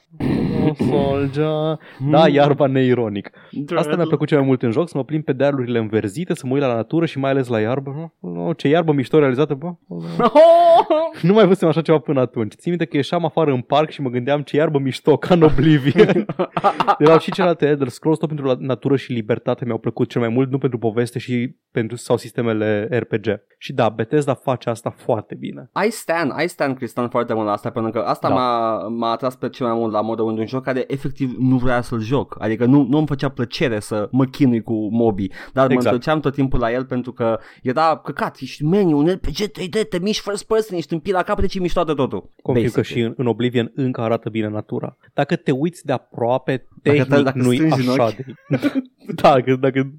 Uh, 0.79 0.87
soldier. 0.91 1.79
Da, 2.09 2.27
iarba 2.27 2.67
neironic. 2.67 3.31
Asta 3.75 3.95
mi-a 3.95 4.05
plăcut 4.05 4.27
cel 4.27 4.37
mai 4.37 4.47
mult 4.47 4.61
în 4.61 4.71
joc, 4.71 4.89
să 4.89 4.97
mă 4.97 5.03
plimb 5.03 5.23
pe 5.23 5.33
dealurile 5.33 5.79
înverzite, 5.79 6.33
să 6.33 6.45
mă 6.45 6.53
uit 6.53 6.61
la 6.61 6.75
natură 6.75 7.05
și 7.05 7.19
mai 7.19 7.31
ales 7.31 7.47
la 7.47 7.59
iarbă. 7.59 8.13
Oh, 8.19 8.57
ce 8.57 8.67
iarbă 8.67 8.91
mișto 8.91 9.19
realizată, 9.19 9.53
bă. 9.53 9.73
Nu 11.21 11.33
mai 11.33 11.43
văzusem 11.43 11.67
așa 11.67 11.81
ceva 11.81 11.97
până 11.97 12.19
atunci. 12.19 12.53
Țin 12.53 12.71
minte 12.71 12.85
că 12.85 12.95
ieșeam 12.95 13.25
afară 13.25 13.51
în 13.51 13.61
parc 13.61 13.89
și 13.89 14.01
mă 14.01 14.09
gândeam 14.09 14.41
ce 14.41 14.55
iarbă 14.55 14.79
mișto, 14.79 15.17
ca 15.17 15.33
în 15.33 15.41
Oblivion. 15.41 16.25
Erau 16.97 17.19
și 17.19 17.31
celelalte 17.31 17.65
Elder 17.65 17.87
Scrolls, 17.87 18.17
tot 18.17 18.27
pentru 18.27 18.55
natură 18.59 18.95
și 18.95 19.11
libertate 19.11 19.65
mi-au 19.65 19.77
plăcut 19.77 20.09
cel 20.09 20.21
mai 20.21 20.29
mult, 20.29 20.51
nu 20.51 20.57
pentru 20.57 20.77
poveste 20.77 21.19
și 21.19 21.55
pentru 21.71 21.95
sau 21.95 22.17
sistemele 22.17 22.87
RPG. 22.91 23.41
Și 23.57 23.73
da, 23.73 23.89
Bethesda 23.89 24.33
face 24.33 24.69
asta 24.69 24.89
foarte 24.89 25.35
bine. 25.35 25.69
I 25.85 25.89
stand, 25.89 26.31
I 26.43 26.47
stand 26.47 26.75
Cristian 26.75 27.09
foarte 27.09 27.33
mult 27.33 27.45
la 27.45 27.51
asta, 27.51 27.69
pentru 27.69 27.91
că 27.91 27.99
asta 27.99 28.27
da. 28.27 28.33
m-a, 28.33 28.87
m-a 28.87 29.11
atras 29.11 29.35
pe 29.35 29.49
cel 29.49 29.65
mai 29.65 29.75
mult 29.75 29.91
la 29.91 30.01
modul 30.01 30.25
unde 30.25 30.39
un 30.39 30.47
joc 30.47 30.64
care 30.65 30.83
efectiv 30.87 31.35
nu 31.39 31.57
vrea 31.57 31.81
să-l 31.81 31.99
joc. 31.99 32.35
Adică 32.39 32.65
nu, 32.65 32.85
nu 32.89 32.97
îmi 32.97 33.07
făcea 33.07 33.29
plăcere 33.29 33.79
să 33.79 34.07
mă 34.11 34.25
chinui 34.25 34.61
cu 34.61 34.89
mobii, 34.91 35.31
dar 35.53 35.65
exact. 35.65 35.83
mă 35.83 35.89
întorceam 35.89 36.19
tot 36.19 36.33
timpul 36.33 36.59
la 36.59 36.71
el 36.71 36.85
pentru 36.85 37.11
că 37.11 37.39
era 37.61 38.01
căcat, 38.03 38.37
ești 38.39 38.63
meniu, 38.63 38.97
un 38.97 39.07
RPG 39.07 39.35
3D, 39.35 39.89
te 39.89 39.99
miști 39.99 40.21
first 40.21 40.47
person, 40.47 40.77
ești 40.77 40.93
în 40.93 40.99
pila 40.99 41.23
capete 41.23 41.47
și 41.47 41.59
mișto 41.59 41.83
de 41.83 41.93
totul. 41.93 42.29
Confirm 42.41 42.71
că 42.71 42.81
și 42.81 42.99
în, 42.99 43.13
în 43.17 43.27
Oblivion 43.27 43.71
încă 43.75 44.01
arată 44.01 44.29
bine 44.29 44.47
natura. 44.47 44.97
Dacă 45.13 45.35
te 45.35 45.51
uiți 45.51 45.85
de 45.85 45.91
aproape, 45.91 46.67
tehnic 46.81 47.07
dacă, 47.07 47.21
dacă 47.21 47.37
nu-i 47.37 47.71
așa 47.71 48.09
de... 48.09 48.25
da, 49.21 49.29
dacă, 49.33 49.55
dacă, 49.55 49.93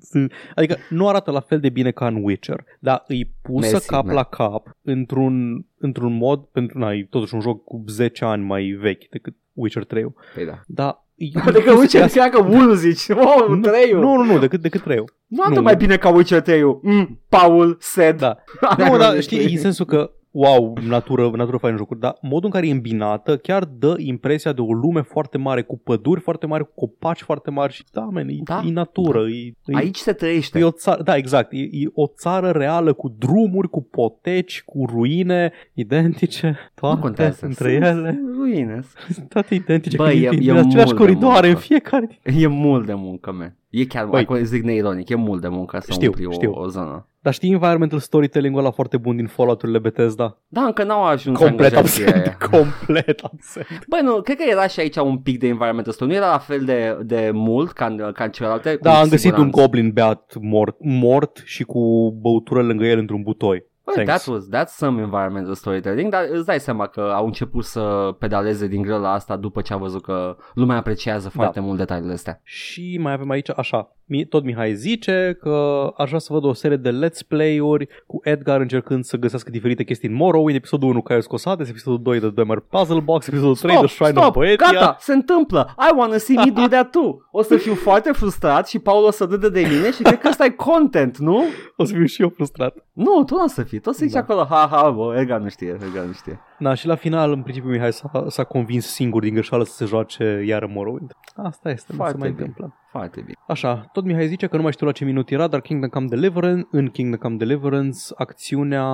adică 0.55 0.77
nu 0.91 1.09
arată 1.09 1.31
la 1.31 1.41
fel 1.41 1.61
de 1.61 1.69
bine 1.69 1.91
ca 1.91 2.07
în 2.07 2.21
Witcher, 2.23 2.64
dar 2.81 3.05
îi 3.07 3.35
pusă 3.43 3.71
Mersi, 3.71 3.87
cap 3.87 4.05
man. 4.05 4.14
la 4.14 4.23
cap 4.23 4.77
într-un, 4.83 5.67
într-un 5.79 6.16
mod, 6.16 6.45
pentru 6.45 6.79
na, 6.79 6.93
e 6.93 7.07
totuși 7.11 7.35
un 7.35 7.41
joc 7.41 7.64
cu 7.64 7.85
10 7.87 8.24
ani 8.24 8.45
mai 8.45 8.64
vechi 8.81 9.09
decât 9.09 9.35
Witcher 9.53 9.85
3 9.85 10.14
Păi 10.35 10.45
da. 10.45 10.61
Da, 10.66 11.07
Adică 11.47 11.72
Witcher 11.72 12.11
3 12.11 12.31
că 12.31 12.43
unul 12.43 12.74
zici, 12.74 13.09
oh, 13.09 13.59
3 13.62 13.93
Nu, 13.93 14.16
nu, 14.16 14.22
nu, 14.22 14.39
decât, 14.39 14.61
decât 14.61 14.83
3 14.83 15.05
Nu 15.27 15.43
atât 15.43 15.62
mai 15.62 15.77
bine 15.77 15.97
ca 15.97 16.09
Witcher 16.09 16.41
3 16.41 16.62
mm, 16.62 17.20
Paul 17.29 17.77
said. 17.81 18.18
Da. 18.18 18.37
nu, 18.79 18.97
dar 18.97 19.20
știi, 19.20 19.53
în 19.53 19.59
sensul 19.59 19.85
că 19.85 20.11
wow, 20.37 20.78
natură, 20.89 21.30
natură 21.34 21.57
faină 21.57 21.76
jocuri, 21.76 22.01
dar 22.01 22.18
modul 22.20 22.45
în 22.45 22.51
care 22.51 22.68
e 22.68 22.72
îmbinată 22.72 23.37
chiar 23.37 23.64
dă 23.64 23.95
impresia 23.99 24.53
de 24.53 24.61
o 24.61 24.72
lume 24.72 25.01
foarte 25.01 25.39
mare, 25.39 25.62
cu 25.62 25.78
păduri 25.78 26.20
foarte 26.20 26.47
mari, 26.47 26.64
cu 26.64 26.72
copaci 26.74 27.22
foarte 27.22 27.51
mari 27.51 27.72
și 27.72 27.84
da, 27.93 28.01
man, 28.01 28.28
e, 28.28 28.39
da. 28.45 28.62
e 28.66 28.72
natură. 28.72 29.22
Da. 29.22 29.28
E, 29.28 29.53
e, 29.64 29.76
Aici 29.76 29.97
se 29.97 30.12
trăiește. 30.12 30.59
E 30.59 30.64
o 30.64 30.70
țară, 30.70 31.03
da, 31.03 31.16
exact. 31.16 31.53
E, 31.53 31.59
e 31.59 31.87
o 31.93 32.07
țară 32.07 32.51
reală 32.51 32.93
cu 32.93 33.14
drumuri, 33.18 33.68
cu 33.68 33.82
poteci, 33.82 34.62
cu 34.66 34.84
ruine 34.89 35.53
identice, 35.72 36.59
toate 36.74 37.01
contează. 37.01 37.47
între 37.47 37.70
sunt 37.70 37.82
ele. 37.82 38.20
Ruine. 38.37 38.80
Toate 39.28 39.55
identice. 39.55 39.97
Bă, 39.97 40.12
e, 40.12 40.28
e, 40.32 40.39
e 40.41 40.59
aceleași 40.59 40.95
coridoare 40.95 41.49
în 41.49 41.57
fiecare. 41.57 42.18
E 42.22 42.47
mult 42.47 42.87
de 42.87 42.95
muncă, 42.95 43.32
man. 43.32 43.57
E 43.70 43.84
chiar, 43.84 44.07
Băi, 44.07 44.26
zic 44.43 44.62
neironic, 44.62 45.09
e 45.09 45.14
mult 45.14 45.41
de 45.41 45.49
muncă 45.49 45.78
să 45.78 45.93
știu, 45.93 46.07
umpli 46.07 46.32
știu. 46.32 46.53
O, 46.53 46.61
o 46.61 46.68
zonă. 46.68 47.07
Dar 47.27 47.35
știi 47.35 47.53
environmental 47.53 47.99
storytelling-ul 47.99 48.61
ăla 48.61 48.70
foarte 48.70 48.97
bun 48.97 49.16
din 49.16 49.27
Fallout-urile 49.27 49.79
Bethesda? 49.79 50.39
Da, 50.49 50.61
încă 50.61 50.85
n-au 50.85 51.05
ajuns 51.05 51.39
Complet 51.39 51.77
absent, 51.77 52.37
complet 52.51 53.20
absent. 53.20 53.87
Băi, 53.89 54.01
nu, 54.03 54.20
cred 54.20 54.37
că 54.37 54.45
era 54.51 54.66
și 54.66 54.81
aici 54.81 54.97
un 54.97 55.18
pic 55.18 55.39
de 55.39 55.47
environmental 55.47 55.93
story. 55.93 56.11
Nu 56.11 56.16
era 56.16 56.31
la 56.31 56.39
fel 56.39 56.64
de, 56.64 56.99
de 57.03 57.31
mult 57.33 57.72
ca, 57.72 57.95
ca 58.14 58.24
în 58.24 58.31
celelalte. 58.31 58.79
Da, 58.81 58.99
am 58.99 59.09
găsit 59.09 59.37
un 59.37 59.51
goblin 59.51 59.91
beat 59.91 60.35
mort, 60.41 60.77
mort 60.79 61.43
și 61.45 61.64
cu 61.64 62.12
băutură 62.20 62.62
lângă 62.62 62.85
el 62.85 62.99
într-un 62.99 63.22
butoi. 63.22 63.66
Well, 63.87 64.07
that 64.07 64.27
was, 64.27 64.49
that's 64.49 64.77
some 64.77 65.01
environmental 65.01 65.55
storytelling, 65.55 66.11
dar 66.11 66.27
îți 66.31 66.47
dai 66.47 66.61
seama 66.61 66.87
că 66.87 67.01
au 67.01 67.27
început 67.27 67.64
să 67.64 68.14
pedaleze 68.18 68.66
din 68.66 68.83
greu 68.83 69.01
la 69.01 69.12
asta 69.12 69.37
după 69.37 69.61
ce 69.61 69.72
a 69.72 69.77
văzut 69.77 70.03
că 70.03 70.37
lumea 70.55 70.77
apreciază 70.77 71.29
foarte 71.29 71.59
da. 71.59 71.64
mult 71.64 71.79
detaliile 71.79 72.12
astea. 72.12 72.41
Și 72.43 72.99
mai 73.03 73.12
avem 73.12 73.31
aici 73.31 73.51
așa, 73.57 73.97
tot 74.28 74.44
Mihai 74.44 74.74
zice 74.74 75.36
că 75.40 75.86
aș 75.96 76.07
vrea 76.09 76.18
să 76.18 76.32
văd 76.32 76.44
o 76.44 76.52
serie 76.52 76.76
de 76.76 76.90
let's 76.90 77.26
play-uri 77.28 77.88
cu 78.07 78.20
Edgar 78.22 78.61
încercând 78.61 79.04
să 79.04 79.16
găsească 79.16 79.50
diferite 79.50 79.84
chestii 79.84 80.09
în 80.09 80.14
Morrowind, 80.14 80.57
episodul 80.57 80.88
1 80.88 81.02
Caius 81.02 81.26
Cosades, 81.26 81.68
episodul 81.68 82.02
2 82.02 82.20
de 82.20 82.30
Dwemer 82.30 82.59
Puzzle 82.70 83.00
Box, 83.00 83.26
episodul 83.26 83.57
3 83.57 83.70
stop, 83.70 83.86
de 83.86 83.92
Shrine 83.92 84.11
stop, 84.11 84.24
of 84.24 84.32
Boetia. 84.32 84.70
gata, 84.72 84.96
se 85.00 85.12
întâmplă, 85.12 85.74
I 85.78 85.98
wanna 85.98 86.16
see 86.16 86.36
me 86.36 86.50
do 86.50 86.66
that 86.74 86.90
too. 86.90 87.16
O 87.30 87.42
să 87.42 87.57
fiu 87.57 87.74
foarte 87.74 88.12
frustrat 88.12 88.68
și 88.68 88.78
Paul 88.78 89.04
o 89.04 89.11
să 89.11 89.26
dă 89.26 89.48
de 89.48 89.61
mine 89.61 89.90
și 89.92 90.02
cred 90.02 90.18
că 90.18 90.28
ăsta 90.28 90.44
e 90.44 90.50
content, 90.50 91.18
nu? 91.18 91.44
O 91.76 91.84
să 91.84 91.92
fiu 91.92 92.04
și 92.04 92.22
eu 92.22 92.28
frustrat. 92.28 92.74
Nu, 92.92 93.24
tu 93.24 93.34
nu 93.34 93.42
o 93.42 93.46
să 93.46 93.62
fii, 93.62 93.78
tu 93.78 93.88
o 93.88 93.92
să 93.92 93.98
zici 94.02 94.12
da. 94.12 94.18
acolo, 94.18 94.46
ha, 94.50 94.68
ha, 94.70 94.90
bă, 94.90 95.14
Edgar 95.18 95.40
nu 95.40 95.48
știe, 95.48 95.78
Edgar 95.82 96.04
nu 96.04 96.12
știe. 96.12 96.40
Da, 96.59 96.74
și 96.74 96.86
la 96.86 96.94
final, 96.94 97.32
în 97.32 97.42
principiu, 97.42 97.70
Mihai 97.70 97.92
s-a, 97.92 98.24
s-a 98.28 98.44
convins 98.44 98.86
singur 98.86 99.22
din 99.22 99.32
greșeală 99.32 99.64
să 99.64 99.72
se 99.72 99.84
joace 99.84 100.42
iară 100.46 100.68
Morrowind. 100.72 101.12
Asta 101.36 101.70
este, 101.70 101.92
Foarte 101.92 102.16
nu 102.16 102.22
se 102.22 102.26
mai 102.28 102.36
bine. 102.36 102.46
întâmplă. 102.46 102.74
Foarte 102.90 103.20
bine. 103.20 103.34
Așa, 103.46 103.88
tot 103.92 104.04
Mihai 104.04 104.26
zice 104.26 104.46
că 104.46 104.57
nu 104.57 104.62
mai 104.62 104.72
știu 104.72 104.86
la 104.86 104.92
ce 104.92 105.04
minut 105.04 105.30
era, 105.30 105.46
dar 105.46 105.61
Kingdom 105.61 105.88
Come 105.88 106.07
Deliverance, 106.07 106.68
în 106.70 106.88
Kingdom 106.88 107.18
Come 107.18 107.36
Deliverance, 107.36 107.98
acțiunea 108.16 108.84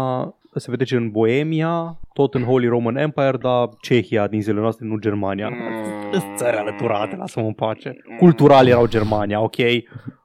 se 0.54 0.70
petrece 0.70 0.96
în 0.96 1.10
Boemia, 1.10 1.98
tot 2.12 2.34
în 2.34 2.42
Holy 2.42 2.66
Roman 2.66 2.96
Empire, 2.96 3.36
dar 3.40 3.68
Cehia 3.80 4.26
din 4.26 4.40
zilele 4.42 4.60
noastre, 4.60 4.86
nu 4.86 4.96
Germania. 4.96 5.48
Mm. 5.48 6.34
Țări 6.36 6.56
alăturate, 6.56 7.16
lasă-mă 7.16 7.46
în 7.46 7.52
pace. 7.52 7.96
Cultural 8.18 8.66
erau 8.66 8.86
Germania, 8.86 9.40
ok? 9.40 9.56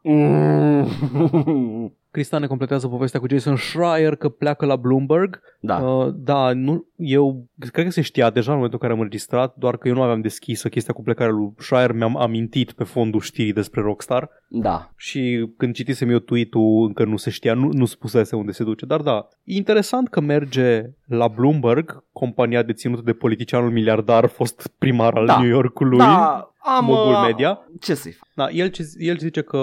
Mm. 0.03 0.88
Cristian 2.18 2.41
ne 2.41 2.47
completează 2.47 2.88
povestea 2.88 3.20
cu 3.20 3.26
Jason 3.30 3.55
Schreier 3.55 4.15
că 4.15 4.30
pleacă 4.30 4.65
la 4.65 4.76
Bloomberg. 4.76 5.41
Da. 5.59 5.78
Uh, 5.78 6.13
da, 6.15 6.53
nu, 6.53 6.86
eu 6.95 7.45
cred 7.72 7.86
că 7.86 7.91
se 7.91 8.01
știa 8.01 8.30
deja 8.30 8.51
în 8.51 8.55
momentul 8.55 8.80
în 8.82 8.88
care 8.88 8.93
am 8.93 8.99
înregistrat, 8.99 9.55
doar 9.55 9.78
că 9.78 9.88
eu 9.88 9.93
nu 9.93 10.01
aveam 10.01 10.22
deschisă 10.22 10.70
chestia 10.70 10.93
cu 10.93 11.03
plecarea 11.03 11.34
lui 11.34 11.53
Schreier, 11.57 11.91
mi-am 11.91 12.18
amintit 12.18 12.72
pe 12.72 12.84
fondul 12.84 13.20
știrii 13.20 13.53
despre 13.53 13.82
Rockstar. 13.82 14.30
Da. 14.47 14.91
Și 14.95 15.49
când 15.57 15.74
citisem 15.74 16.09
eu 16.09 16.20
tweet-ul, 16.20 16.86
încă 16.88 17.05
nu 17.05 17.18
se 17.18 17.30
știa, 17.30 17.53
nu, 17.53 17.70
nu 17.72 17.86
spusese 17.86 18.36
unde 18.36 18.51
se 18.51 18.63
duce. 18.63 18.86
Dar 18.86 19.01
da, 19.01 19.28
e 19.43 19.55
interesant 19.55 20.09
că 20.09 20.22
merge 20.22 20.86
la 21.05 21.28
Bloomberg, 21.28 22.03
compania 22.11 22.63
deținută 22.63 23.01
de 23.01 23.13
politicianul 23.13 23.72
miliardar, 23.72 24.26
fost 24.26 24.72
primar 24.78 25.13
al 25.13 25.26
da. 25.26 25.39
New 25.39 25.49
Yorkului. 25.49 25.97
Da, 25.97 26.51
am, 26.76 26.86
Mobile 26.86 27.15
uh, 27.15 27.24
Media. 27.26 27.68
Ce 27.80 27.93
să-i 27.93 28.11
fac? 28.11 28.30
Da, 28.34 28.49
el, 28.49 28.72
el 28.97 29.18
zice 29.18 29.41
că 29.41 29.57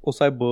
o 0.00 0.10
să 0.10 0.22
aibă 0.22 0.46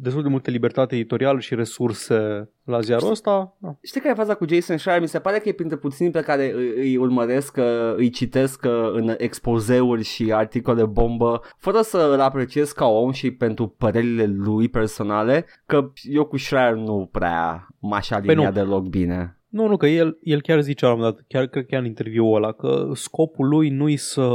destul 0.00 0.22
de 0.22 0.28
multă 0.28 0.50
libertate 0.50 0.94
editorială 0.94 1.38
și 1.38 1.54
resurse 1.54 2.50
la 2.64 2.80
ziarul 2.80 3.10
ăsta. 3.10 3.56
Da. 3.58 3.76
Știi 3.82 4.00
care 4.00 4.12
e 4.12 4.16
faza 4.16 4.34
cu 4.34 4.44
Jason 4.48 4.76
Schreier? 4.76 5.00
Mi 5.00 5.08
se 5.08 5.18
pare 5.18 5.38
că 5.38 5.48
e 5.48 5.52
printre 5.52 5.76
puțini 5.76 6.10
pe 6.10 6.20
care 6.20 6.52
îi, 6.54 6.72
îi 6.76 6.96
urmăresc, 6.96 7.58
îi 7.96 8.10
citesc 8.10 8.64
în 8.92 9.14
expozeuri 9.16 10.02
și 10.02 10.32
articole 10.32 10.84
bombă, 10.84 11.40
fără 11.56 11.80
să 11.80 12.10
îl 12.12 12.20
apreciez 12.20 12.72
ca 12.72 12.86
om 12.86 13.12
și 13.12 13.30
pentru 13.30 13.66
părerile 13.66 14.26
lui 14.26 14.68
personale, 14.68 15.46
că 15.66 15.92
eu 16.02 16.24
cu 16.24 16.36
Schreier 16.36 16.74
nu 16.74 17.08
prea 17.12 17.66
m-aș 17.80 18.08
păi 18.08 18.16
alinia 18.16 18.50
păi 18.50 18.62
deloc 18.62 18.86
bine. 18.86 19.32
Nu, 19.48 19.66
nu, 19.66 19.76
că 19.76 19.86
el, 19.86 20.18
el 20.22 20.40
chiar 20.40 20.60
zice 20.60 20.84
la 20.84 20.90
un 20.90 20.98
moment 20.98 21.16
dat, 21.16 21.24
chiar 21.28 21.46
cred 21.46 21.66
că 21.66 21.76
în 21.76 21.84
interviul 21.84 22.34
ăla, 22.34 22.52
că 22.52 22.90
scopul 22.94 23.48
lui 23.48 23.68
nu-i 23.68 23.96
să 23.96 24.28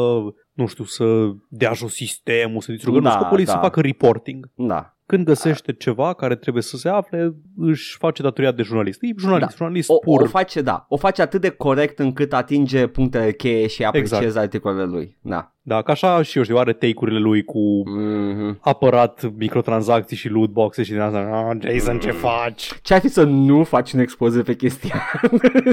nu 0.53 0.67
știu, 0.67 0.83
să 0.83 1.31
dea 1.47 1.73
jos 1.73 1.93
sistemul, 1.93 2.61
să 2.61 2.71
distrugă. 2.71 2.99
Da, 2.99 3.09
scopul 3.09 3.43
da. 3.43 3.51
să 3.51 3.57
facă 3.61 3.81
reporting. 3.81 4.49
Da. 4.55 4.97
Când 5.05 5.25
găsește 5.25 5.71
da. 5.71 5.77
ceva 5.77 6.13
care 6.13 6.35
trebuie 6.35 6.63
să 6.63 6.77
se 6.77 6.89
afle, 6.89 7.35
își 7.57 7.97
face 7.97 8.21
datoria 8.21 8.51
de 8.51 8.63
jurnalist. 8.63 9.03
E 9.03 9.07
jurnalist, 9.17 9.49
da. 9.49 9.55
jurnalist 9.55 9.89
o, 9.89 9.97
pur. 9.97 10.21
O 10.21 10.25
face, 10.25 10.61
da. 10.61 10.85
O 10.89 10.97
face 10.97 11.21
atât 11.21 11.41
de 11.41 11.49
corect 11.49 11.99
încât 11.99 12.33
atinge 12.33 12.87
punctele 12.87 13.31
cheie 13.31 13.67
și 13.67 13.83
aprecieze 13.83 14.23
exact. 14.23 14.45
articolele 14.45 14.85
lui. 14.85 15.17
Da. 15.21 15.53
Da, 15.65 15.81
ca 15.81 15.91
așa 15.91 16.21
și 16.21 16.37
eu 16.37 16.43
știu, 16.43 16.57
are 16.57 16.73
take-urile 16.73 17.19
lui 17.19 17.43
cu 17.43 17.59
mm-hmm. 17.59 18.59
apărat 18.59 19.31
microtransacții 19.37 20.17
și 20.17 20.27
loot 20.27 20.49
boxe 20.49 20.83
și 20.83 20.91
din 20.91 20.99
asta, 20.99 21.47
oh, 21.49 21.57
Jason, 21.61 21.99
ce 21.99 22.11
faci? 22.11 22.71
Ce 22.81 22.93
ar 22.93 22.99
fi 22.99 23.07
să 23.07 23.23
nu 23.23 23.63
faci 23.63 23.91
un 23.91 23.99
expoze 23.99 24.41
pe 24.41 24.55
chestia? 24.55 25.03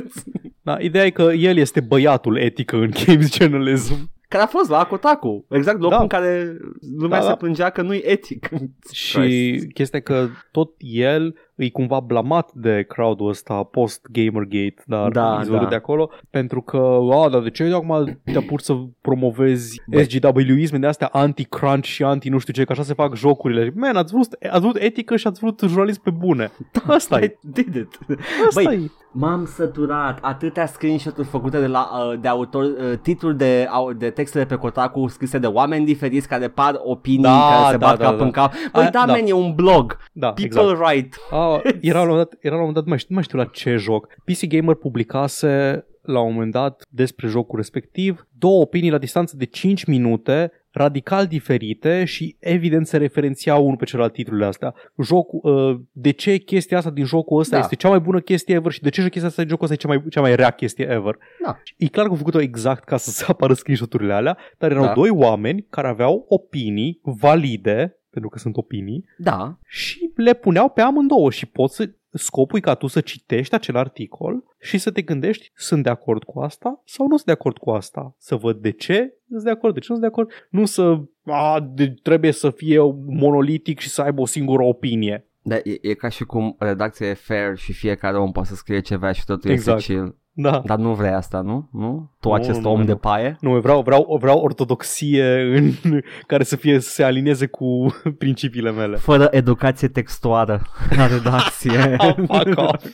da, 0.63 0.77
ideea 0.81 1.05
e 1.05 1.11
că 1.11 1.23
el 1.23 1.57
este 1.57 1.81
băiatul 1.81 2.37
etică 2.39 2.77
în 2.77 2.91
games 3.07 3.35
journalism 3.35 4.11
care 4.31 4.43
a 4.43 4.47
fost 4.47 4.71
la 4.71 4.85
Kotaku, 4.85 5.45
exact 5.49 5.81
locul 5.81 5.97
da. 5.97 6.03
în 6.03 6.09
care 6.09 6.57
lumea 6.99 7.19
da, 7.19 7.25
se 7.25 7.29
da. 7.29 7.35
plângea 7.35 7.71
că 7.71 7.83
nu-i 7.83 8.03
etic. 8.05 8.49
și 8.93 9.71
chestia 9.75 10.01
că 10.01 10.27
tot 10.51 10.75
el 10.79 11.35
e 11.55 11.71
cumva 11.71 12.01
blamat 12.01 12.53
de 12.53 12.85
crowdul 12.89 13.29
ăsta 13.29 13.63
post-Gamergate, 13.63 14.83
dar 14.87 15.11
da, 15.11 15.43
da. 15.49 15.67
de 15.69 15.75
acolo, 15.75 16.11
pentru 16.31 16.61
că, 16.61 16.99
a, 17.25 17.29
dar 17.29 17.43
de 17.43 17.51
ce 17.51 17.65
acum 17.65 18.21
te 18.25 18.41
pur 18.41 18.61
să 18.61 18.75
promovezi 19.01 19.83
SGW-isme 20.03 20.79
de 20.79 20.87
astea 20.87 21.09
anti-crunch 21.13 21.85
și 21.85 22.03
anti 22.03 22.29
nu 22.29 22.39
știu 22.39 22.53
ce, 22.53 22.65
că 22.65 22.73
așa 22.73 22.83
se 22.83 22.95
fac 22.95 23.15
jocurile. 23.15 23.73
Man, 23.75 23.97
ați 23.97 24.13
vrut, 24.13 24.37
ați 24.51 24.61
vrut 24.61 24.77
etică 24.77 25.17
și 25.17 25.27
ați 25.27 25.41
vrut 25.41 25.61
jurnalism 25.61 26.03
pe 26.03 26.11
bune. 26.11 26.51
Da, 26.73 26.95
Asta 26.95 27.21
e. 27.21 27.39
Did 27.41 27.75
it. 27.75 27.99
Asta 28.47 28.63
Băi, 28.63 28.75
e. 28.75 28.91
M-am 29.13 29.45
săturat. 29.47 30.19
Atâtea 30.23 30.67
screenshot-uri 30.67 31.27
făcute 31.29 31.61
de, 31.61 31.67
la, 31.67 31.91
uh, 32.13 32.21
de 32.21 32.29
autor, 32.29 32.65
uh, 32.65 32.99
titluri 33.03 33.37
de, 33.37 33.67
au- 33.71 33.93
de 33.93 34.11
textele 34.11 34.45
pe 34.45 34.55
Kotaku 34.55 35.09
scrise 35.09 35.39
de 35.39 35.47
oameni 35.47 35.85
diferiți 35.85 36.29
care 36.29 36.49
par 36.49 36.75
opinii 36.83 37.23
Da, 37.23 37.49
care 37.51 37.71
se 37.73 37.77
da, 37.77 37.87
bat 37.87 37.99
da, 37.99 38.05
cap 38.05 38.19
da. 38.19 38.25
în 38.25 38.31
cap. 38.31 38.53
Păi 38.73 38.85
A, 38.85 38.91
da, 38.91 39.05
da. 39.07 39.13
man, 39.13 39.27
e 39.27 39.33
un 39.33 39.55
blog. 39.55 39.97
Da, 40.13 40.33
People 40.33 40.61
exact. 40.61 40.79
write. 40.81 41.17
A, 41.31 41.61
era 41.81 41.99
la 41.99 42.03
un 42.05 42.09
moment 42.09 42.29
dat, 42.29 42.39
era 42.47 42.55
la 42.55 42.61
un 42.61 42.67
moment 42.67 42.75
dat, 42.75 42.85
nu 42.85 42.89
mai 42.89 42.99
știu, 42.99 43.09
nu 43.09 43.15
mai 43.15 43.25
știu 43.25 43.39
la 43.39 43.45
ce 43.45 43.77
joc. 43.77 44.07
PC 44.25 44.47
Gamer 44.47 44.75
publicase 44.75 45.85
la 46.03 46.21
un 46.21 46.33
moment 46.33 46.53
dat 46.53 46.83
despre 46.89 47.27
jocul 47.29 47.59
respectiv 47.59 48.27
două 48.39 48.61
opinii 48.61 48.91
la 48.91 48.99
distanță 48.99 49.37
de 49.37 49.45
5 49.45 49.85
minute 49.85 50.53
radical 50.71 51.27
diferite 51.27 52.05
și 52.05 52.37
evident 52.39 52.87
se 52.87 52.97
referențiau 52.97 53.65
unul 53.65 53.77
pe 53.77 53.85
celălalt 53.85 54.13
titlurile 54.13 54.47
astea. 54.47 54.75
Jocul, 55.03 55.41
uh, 55.43 55.81
de 55.93 56.11
ce 56.11 56.37
chestia 56.37 56.77
asta 56.77 56.91
din 56.91 57.05
jocul 57.05 57.39
ăsta 57.41 57.57
Da. 57.57 57.63
este 57.63 57.75
cea 57.75 57.89
mai 57.89 58.01
bună 58.01 58.21
chestie 58.21 58.55
ever 58.55 58.73
și 58.73 58.81
de 58.83 58.89
ce 58.89 59.01
chestia 59.01 59.27
asta 59.29 59.41
din 59.43 59.51
jocul 59.51 59.65
ăsta 59.71 59.75
e 59.75 59.87
cea 59.87 59.89
mai, 59.89 60.09
cea 60.11 60.21
mai 60.21 60.37
rea 60.37 60.51
chestie 60.51 60.85
ever. 60.91 61.17
Da. 61.45 61.59
E 61.77 61.87
clar 61.87 62.05
că 62.05 62.11
au 62.11 62.17
făcut-o 62.17 62.41
exact 62.41 62.85
ca 62.85 62.97
să 62.97 63.11
se 63.11 63.25
apară 63.29 63.53
screenshot-urile 63.55 64.13
alea, 64.13 64.37
dar 64.59 64.71
erau 64.71 64.85
Da. 64.85 64.93
doi 64.93 65.11
oameni 65.11 65.67
care 65.71 65.89
aveau 65.89 66.25
opinii 66.29 67.01
valide, 67.03 67.95
pentru 68.11 68.31
că 68.31 68.39
sunt 68.39 68.57
opinii, 68.57 69.05
Da. 69.19 69.59
și 69.67 70.11
le 70.17 70.35
puneau 70.35 70.69
pe 70.69 70.81
amândouă 70.81 71.31
și 71.31 71.47
poți 71.47 71.75
să 71.77 71.91
scopul 72.13 72.59
e 72.59 72.61
ca 72.61 72.75
tu 72.75 72.87
să 72.87 73.01
citești 73.01 73.55
acel 73.55 73.77
articol 73.77 74.45
și 74.59 74.79
să 74.79 74.91
te 74.91 75.03
gândești 75.03 75.51
sunt 75.55 75.83
de 75.83 75.89
acord 75.91 76.25
cu 76.25 76.41
asta 76.41 76.83
sau 76.85 77.07
nu 77.07 77.15
sunt 77.15 77.27
de 77.27 77.33
acord 77.33 77.59
cu 77.59 77.71
asta. 77.71 78.15
Să 78.19 78.37
văd 78.37 78.57
de 78.57 78.71
ce 78.71 79.15
sunt 79.29 79.43
de 79.43 79.51
acord, 79.51 79.75
de 79.75 79.81
ce 79.81 79.87
nu 79.89 79.99
sunt 79.99 80.01
de 80.01 80.07
acord. 80.07 80.31
Nu 80.51 80.65
să 80.65 81.01
a, 81.25 81.71
de, 81.75 81.95
trebuie 82.03 82.33
să 82.33 82.51
fie 82.51 82.79
monolitic 83.07 83.79
și 83.79 83.89
să 83.89 84.03
aibă 84.03 84.21
o 84.21 84.27
singură 84.27 84.63
opinie. 84.63 85.25
Da, 85.43 85.57
e, 85.57 85.79
e 85.81 85.95
ca 85.95 86.09
și 86.09 86.25
cum 86.25 86.57
redacția 86.59 87.09
e 87.09 87.15
fair 87.15 87.57
și 87.57 87.73
fiecare 87.73 88.19
om 88.19 88.33
poate 88.33 88.49
să 88.49 88.55
scrie 88.55 88.81
ceva 88.81 89.13
și 89.13 89.25
totul 89.25 89.51
Exact. 89.51 89.79
este 89.79 89.93
chill. 89.93 90.19
Da. 90.43 90.63
Dar 90.65 90.79
nu 90.79 90.95
vrei 90.95 91.11
asta, 91.11 91.41
nu? 91.41 91.69
Nu? 91.73 92.11
Tu 92.21 92.29
Nu, 92.29 92.35
acest 92.35 92.61
nu, 92.61 92.71
om 92.71 92.79
nu. 92.79 92.85
de 92.85 92.95
paie? 92.95 93.37
Nu, 93.41 93.61
vreau, 93.61 93.83
vreau, 93.83 94.17
vreau 94.21 94.39
ortodoxie 94.39 95.41
în, 95.57 95.71
care 96.27 96.43
să 96.43 96.57
fie 96.57 96.79
să 96.81 96.91
se 96.91 97.03
alinieze 97.03 97.47
cu 97.47 97.87
principiile 98.19 98.71
mele. 98.71 98.97
Fără 98.97 99.29
educație 99.31 99.89
textuală 99.89 100.61
la 100.97 101.07
redacție. 101.07 101.97
Oh, 101.99 102.15
fuck 102.17 102.59
off. 102.59 102.87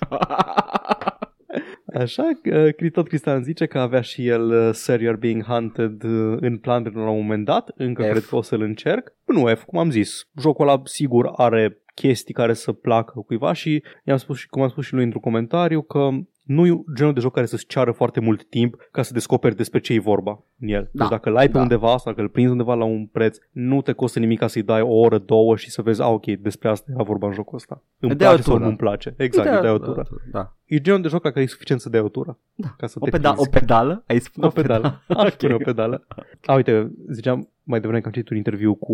Așa, 1.94 2.22
uh, 2.22 2.68
Cri- 2.74 2.90
tot 2.92 3.06
Cristian 3.08 3.42
zice 3.42 3.66
că 3.66 3.78
avea 3.78 4.00
și 4.00 4.26
el 4.26 4.50
uh, 4.50 4.74
Sir 4.74 4.98
You're 5.00 5.18
Being 5.18 5.44
Hunted 5.44 6.02
uh, 6.02 6.36
în 6.40 6.56
plan 6.58 6.90
la 6.94 7.08
un 7.10 7.20
moment 7.20 7.44
dat, 7.44 7.70
încă 7.76 8.02
F. 8.02 8.08
cred 8.10 8.24
că 8.24 8.36
o 8.36 8.42
să-l 8.42 8.60
încerc. 8.62 9.12
Nu 9.24 9.44
F, 9.46 9.62
cum 9.64 9.78
am 9.78 9.90
zis, 9.90 10.28
jocul 10.40 10.68
ăla 10.68 10.80
sigur 10.84 11.32
are 11.36 11.78
chestii 11.94 12.34
care 12.34 12.52
să 12.52 12.72
placă 12.72 13.20
cuiva 13.26 13.52
și 13.52 13.82
i-am 14.04 14.16
spus 14.16 14.38
și 14.38 14.48
cum 14.48 14.62
am 14.62 14.68
spus 14.68 14.84
și 14.84 14.94
lui 14.94 15.04
într-un 15.04 15.20
comentariu 15.22 15.82
că 15.82 16.08
nu 16.46 16.66
e 16.66 16.82
genul 16.94 17.12
de 17.12 17.20
joc 17.20 17.32
care 17.32 17.46
să-ți 17.46 17.66
ceară 17.66 17.90
foarte 17.90 18.20
mult 18.20 18.44
timp 18.44 18.88
ca 18.90 19.02
să 19.02 19.12
descoperi 19.12 19.56
despre 19.56 19.80
ce 19.80 19.92
e 19.92 19.98
vorba 20.00 20.42
în 20.60 20.68
el. 20.68 20.82
Da, 20.82 20.88
Deci 21.02 21.08
dacă 21.08 21.30
l-ai 21.30 21.46
pe 21.46 21.52
da. 21.52 21.60
undeva 21.60 21.86
sau 21.88 22.12
dacă 22.12 22.20
îl 22.20 22.28
prinzi 22.28 22.50
undeva 22.50 22.74
la 22.74 22.84
un 22.84 23.06
preț, 23.06 23.38
nu 23.50 23.82
te 23.82 23.92
costă 23.92 24.18
nimic 24.18 24.38
ca 24.38 24.46
să-i 24.46 24.62
dai 24.62 24.80
o 24.80 24.94
oră, 24.94 25.18
două 25.18 25.56
și 25.56 25.70
să 25.70 25.82
vezi, 25.82 26.02
a, 26.02 26.06
ok, 26.08 26.24
despre 26.26 26.68
asta 26.68 26.90
era 26.94 27.02
vorba 27.02 27.26
în 27.26 27.32
jocul 27.32 27.56
ăsta. 27.56 27.82
Îmi 28.00 28.10
Îți 28.10 28.20
dai 28.20 28.28
o 28.28 28.30
place 28.30 28.46
sau 28.46 28.54
tură. 28.54 28.64
nu-mi 28.66 28.76
place. 28.78 29.14
Exact, 29.16 29.48
îți 29.52 29.60
dai 29.62 29.70
o 29.72 29.78
tură. 29.78 30.06
Da. 30.32 30.54
E 30.64 30.80
genul 30.80 31.02
de 31.02 31.08
joc 31.08 31.24
la 31.24 31.30
care 31.30 31.44
e 31.44 31.48
suficient 31.48 31.80
să 31.80 31.88
dai 31.88 32.00
o 32.00 32.08
tură. 32.08 32.38
Da. 32.54 32.68
Ca 32.78 32.86
să 32.86 32.96
O, 33.00 33.04
te 33.04 33.10
peda- 33.18 33.20
prinzi. 33.32 33.40
o 33.40 33.58
pedală? 33.58 34.04
Ai 34.06 34.18
spune 34.18 34.46
O 34.46 34.50
pedală. 34.50 35.02
Aș 35.16 35.30
spune 35.32 35.52
o 35.52 35.56
Ok. 35.56 35.62
pedală. 35.62 36.06
A, 36.44 36.54
uite, 36.54 36.90
ziceam 37.10 37.48
mai 37.62 37.80
devreme 37.80 38.00
că 38.00 38.06
am 38.06 38.12
citit 38.12 38.30
un 38.30 38.36
interviu 38.36 38.74
cu 38.74 38.92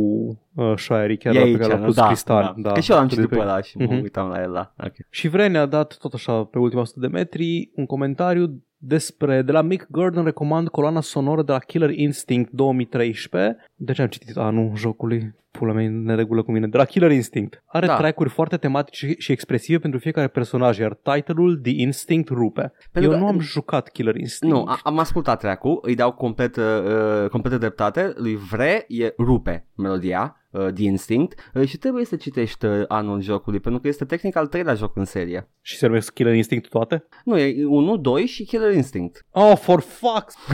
uh, 0.55 0.73
Shirey, 0.77 1.17
chiar 1.17 1.35
E 1.35 1.39
la 1.39 1.43
pe 1.43 1.49
aici, 1.49 1.59
care 1.59 1.73
l-a 1.73 1.79
nu? 1.79 1.85
pus 1.85 1.95
da, 1.95 2.07
Cristal. 2.07 2.55
da. 2.59 2.73
Că 2.73 2.81
și 2.81 2.91
eu 2.91 2.97
l-am 2.97 3.09
citit 3.09 3.23
pe 3.29 3.29
Despre- 3.35 3.49
ăla 3.51 3.61
și 3.63 3.77
mă 3.77 3.85
Mhm. 3.85 4.03
uitam 4.03 4.29
la 4.29 4.43
el, 4.43 4.53
da. 4.53 4.75
Ok. 4.85 4.93
Și 5.11 5.29
Vrene 5.29 5.59
a 5.59 5.67
dat 5.67 5.97
tot 5.99 6.13
așa 6.15 6.45
pe 6.45 6.59
ultima 6.59 6.81
100 6.81 7.01
de 7.01 7.07
metri 7.07 7.42
un 7.77 7.87
comentariu 7.87 8.49
despre, 8.85 9.43
de 9.43 9.53
la 9.53 9.63
Mick 9.63 9.87
Gordon 9.91 10.25
recomand 10.25 10.69
coloana 10.69 11.01
sonoră 11.01 11.43
de 11.43 11.53
la 11.53 11.59
Killer 11.59 11.91
Instinct 11.91 12.51
2013. 12.51 13.57
De 13.75 13.93
ce 13.93 14.03
am 14.03 14.09
citit 14.09 14.37
anul 14.37 14.73
jocului? 14.77 15.35
Pula 15.51 15.73
mea, 15.73 15.83
e 15.83 15.87
în 15.87 16.03
neregulă 16.05 16.43
cu 16.43 16.53
mine. 16.53 16.67
De 16.67 16.77
la 16.77 16.85
Killer 16.85 17.11
Instinct. 17.11 17.63
Are 17.67 17.87
Da. 17.87 17.97
track-uri 17.97 18.29
foarte 18.31 18.57
tematice 18.57 19.15
și 19.19 19.33
expresive 19.33 19.79
pentru 19.79 19.99
fiecare 20.01 20.29
personaj, 20.29 20.79
iar 20.79 20.95
titlul 21.03 21.57
The 21.63 21.73
Instinct 21.77 22.29
rupe. 22.29 22.73
Pentru 22.93 23.11
Eu 23.11 23.17
că- 23.17 23.23
nu 23.23 23.29
am 23.31 23.41
jucat 23.41 23.89
Killer 23.89 24.17
Instinct. 24.17 24.55
Nu, 24.55 24.65
a- 24.65 24.81
am 24.83 24.99
ascultat 24.99 25.39
track-ul, 25.39 25.79
îi 25.83 25.95
dau 25.95 26.13
complet, 26.13 26.57
uh, 26.57 27.29
completă 27.31 27.59
dreptate, 27.59 28.13
lui 28.17 28.35
Vre 28.51 28.85
e 28.89 29.15
rupe 29.19 29.67
melodia, 29.77 30.37
uh, 30.51 30.67
The 30.75 30.85
Instinct, 30.85 31.51
uh, 31.55 31.67
și 31.67 31.77
trebuie 31.79 32.05
să 32.05 32.17
citești 32.17 32.65
uh, 32.67 32.85
anul 32.89 33.21
jocului, 33.21 33.61
pentru 33.61 33.81
că 33.81 33.89
este 33.89 34.05
tehnic 34.05 34.37
al 34.37 34.47
treilea 34.47 34.75
joc 34.75 34.97
în 34.97 35.05
serie. 35.05 35.49
Și 35.61 35.77
se 35.77 35.87
numesc 35.87 36.13
Killer 36.13 36.35
Instinct 36.35 36.69
toate? 36.69 37.05
Nu, 37.25 37.39
e 37.39 37.65
1, 37.67 37.97
2 37.97 38.27
și 38.27 38.45
Killer 38.45 38.72
Instinct. 38.73 39.25
Oh, 39.31 39.57
for 39.57 39.83
fuck's... 39.83 40.35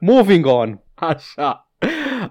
Moving 0.00 0.46
on. 0.46 0.80
Așa. 0.94 1.66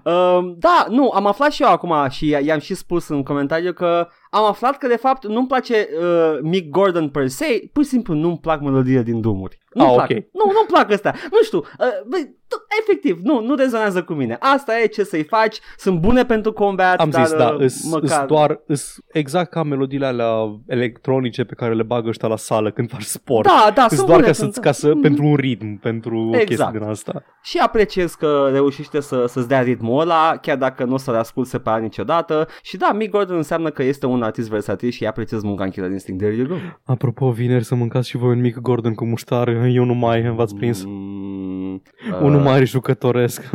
Um, 0.04 0.54
da, 0.58 0.86
nu, 0.88 1.10
am 1.10 1.26
aflat 1.26 1.52
și 1.52 1.62
eu 1.62 1.68
acum 1.68 2.08
și 2.08 2.26
i- 2.26 2.44
i-am 2.44 2.58
și 2.58 2.74
spus 2.74 3.08
în 3.08 3.22
comentariu 3.22 3.72
că 3.72 4.08
am 4.34 4.44
aflat 4.44 4.76
că 4.78 4.86
de 4.86 4.96
fapt 4.96 5.26
nu-mi 5.26 5.46
place 5.46 5.88
uh, 6.00 6.38
Mick 6.42 6.70
Gordon 6.70 7.08
per 7.08 7.28
se, 7.28 7.62
pur 7.72 7.82
și 7.82 7.88
simplu 7.88 8.14
nu-mi 8.14 8.38
plac 8.38 8.60
melodiile 8.60 9.02
din 9.02 9.20
dumuri. 9.20 9.58
Nu-mi 9.72 9.88
Ah, 9.88 9.94
plac. 9.94 10.10
ok. 10.10 10.16
Nu, 10.16 10.44
nu-mi 10.52 10.66
plac 10.66 10.90
astea. 10.92 11.14
Nu 11.30 11.42
știu, 11.42 11.58
uh, 11.58 11.86
băi, 12.06 12.36
tu- 12.48 12.66
efectiv, 12.80 13.18
nu, 13.22 13.40
nu 13.40 13.54
rezonează 13.54 14.02
cu 14.02 14.12
mine. 14.12 14.36
Asta 14.40 14.80
e 14.80 14.86
ce 14.86 15.04
să-i 15.04 15.22
faci, 15.24 15.58
sunt 15.76 16.00
bune 16.00 16.24
pentru 16.24 16.52
combat, 16.52 17.00
Am 17.00 17.10
dar 17.10 17.24
zis, 17.26 17.36
da, 17.36 17.48
uh, 17.48 17.60
îs, 17.60 17.90
măcar... 17.90 18.20
îs 18.20 18.26
doar, 18.26 18.60
îs 18.66 18.96
exact 19.12 19.50
ca 19.50 19.62
melodiile 19.62 20.06
alea 20.06 20.60
electronice 20.66 21.44
pe 21.44 21.54
care 21.54 21.74
le 21.74 21.82
bagă 21.82 22.08
ăștia 22.08 22.28
la 22.28 22.36
sală 22.36 22.70
când 22.70 22.90
faci 22.90 23.02
sport. 23.02 23.46
Da, 23.46 23.70
da, 23.74 23.84
Îs 23.84 23.94
sunt 23.94 24.06
doar 24.06 24.18
bune 24.18 24.26
ca, 24.30 24.34
să, 24.34 24.42
pentru- 24.42 24.60
ca 24.60 24.72
să, 24.72 24.94
pentru 25.02 25.24
un 25.24 25.34
ritm, 25.34 25.78
pentru 25.80 26.16
o 26.18 26.30
chestie 26.30 26.52
Exact. 26.52 26.72
din 26.72 26.82
asta. 26.82 27.22
Și 27.42 27.58
apreciez 27.58 28.14
că 28.14 28.48
reușește 28.52 29.00
să, 29.00 29.24
să-ți 29.26 29.48
dea 29.48 29.60
ritmul 29.62 30.00
ăla, 30.00 30.36
chiar 30.42 30.56
dacă 30.56 30.84
nu 30.84 30.94
o 30.94 30.96
să-l 30.96 31.14
ascult 31.14 31.46
separat 31.46 31.80
niciodată. 31.82 32.46
Și 32.62 32.76
da, 32.76 32.92
Mick 32.92 33.10
Gordon 33.10 33.36
înseamnă 33.36 33.70
că 33.70 33.82
este 33.82 34.06
un 34.06 34.21
artist 34.22 34.48
versatil 34.48 34.90
și 34.90 35.06
apreciez 35.06 35.42
munca 35.42 35.64
în 35.64 35.70
Killer 35.70 35.90
Instinct. 35.90 36.20
There 36.20 36.36
you 36.36 36.46
go. 36.46 36.54
Apropo, 36.82 37.30
vineri 37.30 37.64
să 37.64 37.74
mâncați 37.74 38.08
și 38.08 38.16
voi 38.16 38.30
un 38.30 38.40
mic 38.40 38.58
Gordon 38.58 38.94
cu 38.94 39.04
muștar, 39.04 39.48
eu 39.48 39.84
nu 39.84 39.94
mai 39.94 40.22
v-ați 40.34 40.54
prins. 40.54 40.84
Mm, 40.84 41.82
Unul 42.22 42.38
uh, 42.38 42.44
mai 42.44 42.66
jucătoresc. 42.66 43.50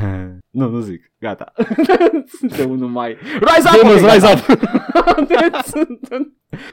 nu, 0.50 0.68
nu 0.68 0.80
zic. 0.80 1.12
Gata. 1.18 1.52
Suntem 2.38 2.70
unul 2.70 2.88
mai... 2.88 3.16
Rise 3.40 3.68
up! 3.74 3.82
Gamers, 3.82 4.02
ok, 4.02 4.10
rise 4.10 4.26
gata. 4.26 4.52
up! 4.52 5.28
Deci, 5.28 5.82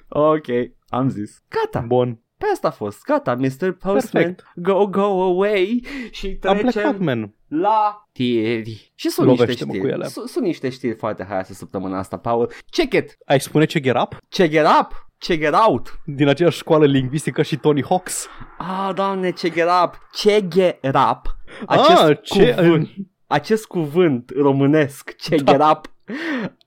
ok, 0.09 0.47
am 0.87 1.09
zis. 1.09 1.43
Gata. 1.49 1.85
Bun. 1.87 2.19
Pe 2.37 2.45
asta 2.53 2.67
a 2.67 2.71
fost. 2.71 3.03
Gata, 3.03 3.35
Mr. 3.35 3.71
Postman. 3.71 4.23
Perfect. 4.23 4.43
Go, 4.55 4.87
go 4.87 5.21
away. 5.21 5.85
Și 6.11 6.37
Am 6.41 6.57
plecat, 6.57 6.71
trecem 6.71 7.03
man. 7.03 7.33
La 7.49 8.05
știri. 8.09 8.91
Și 8.95 9.09
sunt 9.09 9.27
niște 9.27 9.41
Lovește-mă 9.41 9.71
știri. 9.73 9.87
cu 9.87 9.93
ele. 9.93 10.07
Sunt, 10.07 10.29
sunt 10.29 10.45
niște 10.45 10.69
știri 10.69 10.95
foarte 10.95 11.25
haioase 11.27 11.53
săptămâna 11.53 11.97
asta, 11.97 12.17
Paul. 12.17 12.51
Check 12.71 12.93
it! 12.93 13.17
Ai 13.25 13.39
spune 13.39 13.65
ce 13.65 13.79
get 13.79 13.95
up? 14.01 14.17
Check 14.29 14.53
it 14.53 14.65
up! 14.81 15.07
Check 15.17 15.43
it 15.43 15.53
out! 15.67 15.99
Din 16.05 16.27
aceeași 16.27 16.57
școală 16.57 16.85
lingvistică 16.85 17.41
și 17.41 17.57
Tony 17.57 17.83
Hawks. 17.83 18.27
Ah, 18.57 18.89
doamne, 18.95 19.31
check 19.31 19.55
it 19.55 19.67
up! 19.83 19.97
Check 20.11 20.53
it 20.55 20.95
up! 21.11 21.37
Acest 21.65 22.01
ah, 22.01 22.17
ce... 22.21 22.53
cuvânt, 22.53 22.89
acest 23.27 23.65
cuvânt 23.65 24.31
românesc, 24.35 25.15
check 25.21 25.41
Da. 25.41 25.51
it 25.53 25.61
up, 25.71 25.91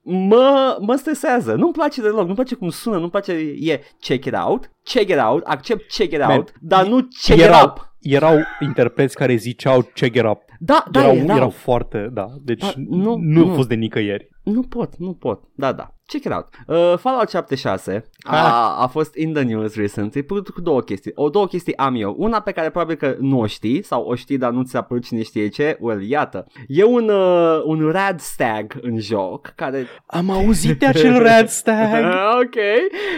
mă, 0.02 0.76
mă 0.80 0.94
stresează. 0.96 1.54
Nu-mi 1.54 1.72
place 1.72 2.00
deloc, 2.00 2.22
nu-mi 2.22 2.34
place 2.34 2.54
cum 2.54 2.68
sună, 2.68 2.96
nu-mi 2.96 3.10
place, 3.10 3.32
e 3.60 3.80
check 4.00 4.24
it 4.24 4.34
out, 4.34 4.70
check 4.82 5.10
it 5.10 5.18
out, 5.18 5.44
accept 5.44 5.92
check 5.92 6.12
it 6.12 6.18
Man, 6.18 6.30
out, 6.30 6.52
dar 6.60 6.86
nu 6.86 7.00
check 7.00 7.38
it 7.38 7.44
erau, 7.46 7.64
up. 7.66 7.94
erau 8.00 8.38
interpreți 8.60 9.16
care 9.16 9.34
ziceau 9.34 9.82
check 9.94 10.16
it 10.16 10.24
up. 10.24 10.42
Da, 10.64 10.84
da, 10.90 11.00
erau, 11.02 11.16
erau. 11.16 11.36
erau 11.36 11.50
foarte, 11.50 12.10
da. 12.12 12.26
Deci 12.44 12.60
Da, 12.60 12.72
nu, 12.76 12.96
nu, 12.96 13.16
nu, 13.16 13.44
nu. 13.44 13.50
a 13.50 13.54
fost 13.54 13.68
de 13.68 13.74
nicăieri. 13.74 14.28
Nu 14.42 14.62
pot, 14.62 14.96
nu 14.98 15.12
pot. 15.12 15.42
Da, 15.54 15.72
da. 15.72 15.94
Check 16.06 16.24
it 16.24 16.32
out. 16.32 16.48
Uh, 16.66 16.98
Fallout 16.98 17.28
76 17.30 18.04
a, 18.22 18.76
a 18.82 18.86
fost 18.86 19.14
in 19.14 19.32
the 19.32 19.42
news 19.42 19.74
recently 19.74 20.26
cu, 20.26 20.42
cu 20.54 20.60
două 20.60 20.80
chestii. 20.80 21.12
O 21.14 21.28
două 21.28 21.46
chestii 21.46 21.76
am 21.76 21.94
eu. 21.94 22.14
Una 22.18 22.40
pe 22.40 22.52
care 22.52 22.70
probabil 22.70 22.96
că 22.96 23.16
nu 23.20 23.40
o 23.40 23.46
știi 23.46 23.82
sau 23.84 24.02
o 24.04 24.14
știi 24.14 24.38
dar 24.38 24.50
nu 24.50 24.62
ți-a 24.62 24.82
părut 24.82 25.04
cine 25.04 25.22
știe 25.22 25.48
ce. 25.48 25.76
Well, 25.80 26.02
iată. 26.02 26.46
E 26.68 26.84
un, 26.84 27.08
uh, 27.08 27.62
un 27.64 27.90
rad 27.90 28.20
stag 28.20 28.78
în 28.80 28.98
joc 28.98 29.52
care 29.56 29.86
Am 30.06 30.30
auzit 30.30 30.78
de 30.78 30.86
acel 30.86 31.22
red 31.22 31.48
stag. 31.48 32.04
ok. 32.42 32.56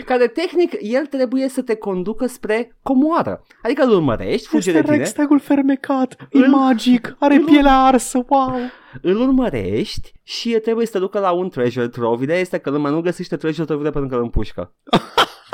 Care 0.05 0.27
tehnic 0.27 0.72
el 0.81 1.07
trebuie 1.07 1.49
să 1.49 1.62
te 1.62 1.75
conducă 1.75 2.27
spre 2.27 2.77
comoară. 2.83 3.43
Adică 3.62 3.83
îl 3.85 3.91
urmărești, 3.91 4.47
fuge 4.47 4.68
Este 4.68 4.72
de 4.72 4.83
tine, 4.87 4.97
red 4.97 5.07
stagul 5.07 5.39
fermecat. 5.41 6.16
E 6.31 6.39
Îl- 6.39 6.49
magic. 6.49 7.16
Are 7.18 7.35
îl- 7.35 7.45
pielea 7.45 7.79
arsă. 7.81 8.25
Wow. 8.29 8.55
Îl 9.03 9.20
urmărești 9.20 10.12
și 10.22 10.51
trebuie 10.51 10.86
să 10.86 10.92
te 10.92 10.99
ducă 10.99 11.18
la 11.18 11.30
un 11.30 11.49
treasure 11.49 11.88
trove. 11.88 12.22
Ideea 12.22 12.38
este 12.38 12.59
că 12.59 12.70
lumea 12.70 12.90
nu 12.90 13.01
găsește 13.01 13.36
treasure 13.36 13.66
trove 13.66 13.90
pentru 13.90 14.11
că 14.11 14.14
îl 14.14 14.22
împușcă. 14.22 14.72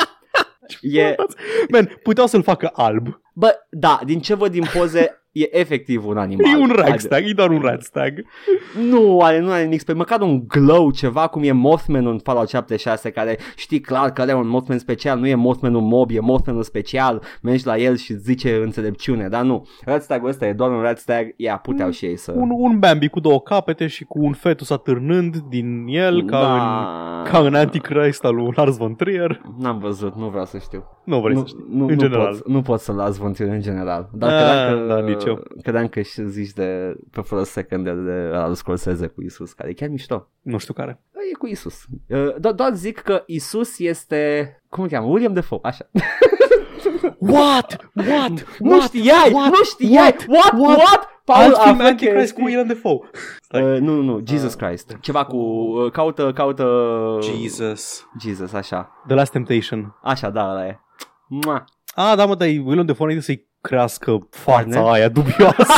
e, 0.80 1.14
Man, 1.70 1.99
puteau 2.03 2.26
să-l 2.26 2.43
facă 2.43 2.70
alb. 2.72 3.20
Bă, 3.34 3.55
da, 3.70 4.01
din 4.05 4.20
ce 4.20 4.34
văd 4.34 4.51
din 4.51 4.66
poze 4.74 5.20
e 5.33 5.59
efectiv 5.59 6.07
un 6.07 6.16
animal. 6.16 6.53
E 6.53 6.57
un 6.57 6.62
Adică- 6.70 6.81
ragstag, 6.81 7.22
e 7.28 7.33
doar 7.33 7.51
un 7.51 7.61
ratstag. 7.61 8.12
Nu 8.89 9.20
are, 9.20 9.41
nu 9.41 9.51
are 9.51 9.62
nimic 9.62 9.83
pe 9.83 9.93
măcar 9.93 10.20
un 10.20 10.47
glow, 10.49 10.91
ceva 10.91 11.26
cum 11.26 11.43
e 11.43 11.53
Mothman 11.53 12.07
în 12.07 12.18
Fallout 12.18 12.49
76, 12.49 13.11
care 13.11 13.39
știi 13.57 13.81
clar 13.81 14.11
că 14.12 14.20
are 14.20 14.35
un 14.35 14.49
Mothman 14.49 14.78
special, 14.78 15.18
nu 15.18 15.26
e 15.26 15.35
Mothman 15.35 15.74
un 15.74 15.85
mob, 15.87 16.11
e 16.11 16.20
Mothman 16.20 16.62
special, 16.62 17.22
mergi 17.43 17.66
la 17.66 17.76
el 17.76 17.97
și 17.97 18.14
zice 18.14 18.55
înțelepciune, 18.62 19.28
dar 19.28 19.43
nu. 19.43 19.66
Ratstag-ul 19.85 20.28
ăsta 20.28 20.47
e 20.47 20.53
doar 20.53 20.70
un 20.70 20.81
Ratstag, 20.81 21.35
ia, 21.37 21.57
puteau 21.57 21.91
și 21.91 22.05
ei 22.05 22.16
să... 22.16 22.33
Un, 22.37 22.49
un 22.53 22.78
Bambi 22.78 23.09
cu 23.09 23.20
două 23.20 23.41
capete 23.41 23.87
și 23.87 24.05
cu 24.05 24.18
un 24.24 24.33
fetus 24.33 24.70
atârnând 24.70 25.37
din 25.37 25.85
el, 25.89 26.24
ca, 26.24 26.41
Da. 26.41 26.53
în, 26.55 27.31
ca 27.31 27.39
în 27.39 27.55
Antichrist 27.55 28.24
al 28.24 28.35
lui 28.35 28.53
Lars 28.57 28.76
von 28.76 28.95
Trier. 28.95 29.41
N-am 29.59 29.78
văzut, 29.78 30.14
nu 30.16 30.28
vreau 30.28 30.45
să 30.45 30.59
știu. 30.59 30.85
Nu 31.05 31.20
vrei 31.20 31.35
nu, 31.35 31.41
să 31.41 31.47
știi. 31.47 31.64
nu, 31.70 31.85
în 31.87 31.91
nu 31.95 31.99
general. 32.01 32.26
Pot, 32.33 32.49
nu 32.49 32.62
pot 32.62 32.81
să 32.81 32.93
las 32.93 33.16
Vontier 33.16 33.49
în 33.49 33.61
general. 33.61 34.09
Dar 34.12 34.31
Ah, 34.33 34.39
credeam 34.66 34.78
că, 34.78 34.95
da, 34.95 35.01
nici 35.01 35.20
eu. 35.29 35.43
credeam 35.62 35.89
că 35.89 36.01
și 36.01 36.29
zici 36.29 36.53
de 36.53 36.97
pe 37.11 37.21
fără 37.21 37.43
secund 37.43 37.85
de, 37.85 37.93
de 37.93 38.37
al 38.37 38.55
Scorsese 38.55 39.07
cu 39.07 39.23
Isus, 39.23 39.53
care 39.53 39.68
e 39.71 39.73
chiar 39.73 39.89
mișto. 39.89 40.29
Nu 40.43 40.59
știu 40.59 40.75
care. 40.75 41.01
Da, 41.12 41.18
E 41.33 41.37
cu 41.39 41.47
Isus. 41.47 41.85
Uh, 42.09 42.35
do- 42.35 42.55
doar 42.55 42.73
zic 42.75 42.99
că 43.01 43.23
Isus 43.27 43.79
este, 43.79 44.57
cum 44.68 44.83
îl 44.83 44.89
cheamă, 44.89 45.07
William 45.07 45.33
Defoe, 45.33 45.59
așa. 45.62 45.91
What? 47.18 47.91
What? 47.95 48.59
nu 48.59 48.81
știai, 48.81 49.31
What? 49.33 49.47
nu 49.49 49.64
știai, 49.64 50.14
what, 50.29 50.53
what, 50.53 50.59
What? 50.59 50.77
what? 50.79 51.09
Paul 51.25 51.43
Alt 51.43 51.57
film 51.57 51.75
află 51.75 51.85
Antichrist 51.87 52.16
chestii. 52.18 52.37
cu 52.37 52.43
William 52.45 52.66
Defoe. 52.66 52.99
Stai. 53.41 53.73
Uh, 53.73 53.79
nu, 53.81 53.95
nu, 53.95 54.03
nu, 54.03 54.23
Jesus 54.27 54.55
Christ. 54.55 54.97
Ceva 55.01 55.25
cu, 55.25 55.37
uh, 55.37 55.91
caută, 55.91 56.33
caută... 56.33 56.66
Jesus. 57.23 58.07
Jesus, 58.21 58.53
așa. 58.53 58.91
The 59.07 59.14
Last 59.14 59.33
Temptation. 59.33 59.99
Așa, 60.03 60.31
da, 60.31 60.51
ăla 60.51 60.66
e. 60.66 60.79
Mua. 61.29 61.64
Ah, 61.95 62.12
da, 62.16 62.27
mă, 62.27 62.35
dar 62.35 62.49
e 62.49 62.62
William 62.64 62.87
Defoe 62.87 63.05
înainte 63.05 63.25
să-i 63.25 63.49
crească 63.61 64.28
fața 64.30 64.62
Carne? 64.70 64.90
aia 64.90 65.08
dubioasă. 65.08 65.72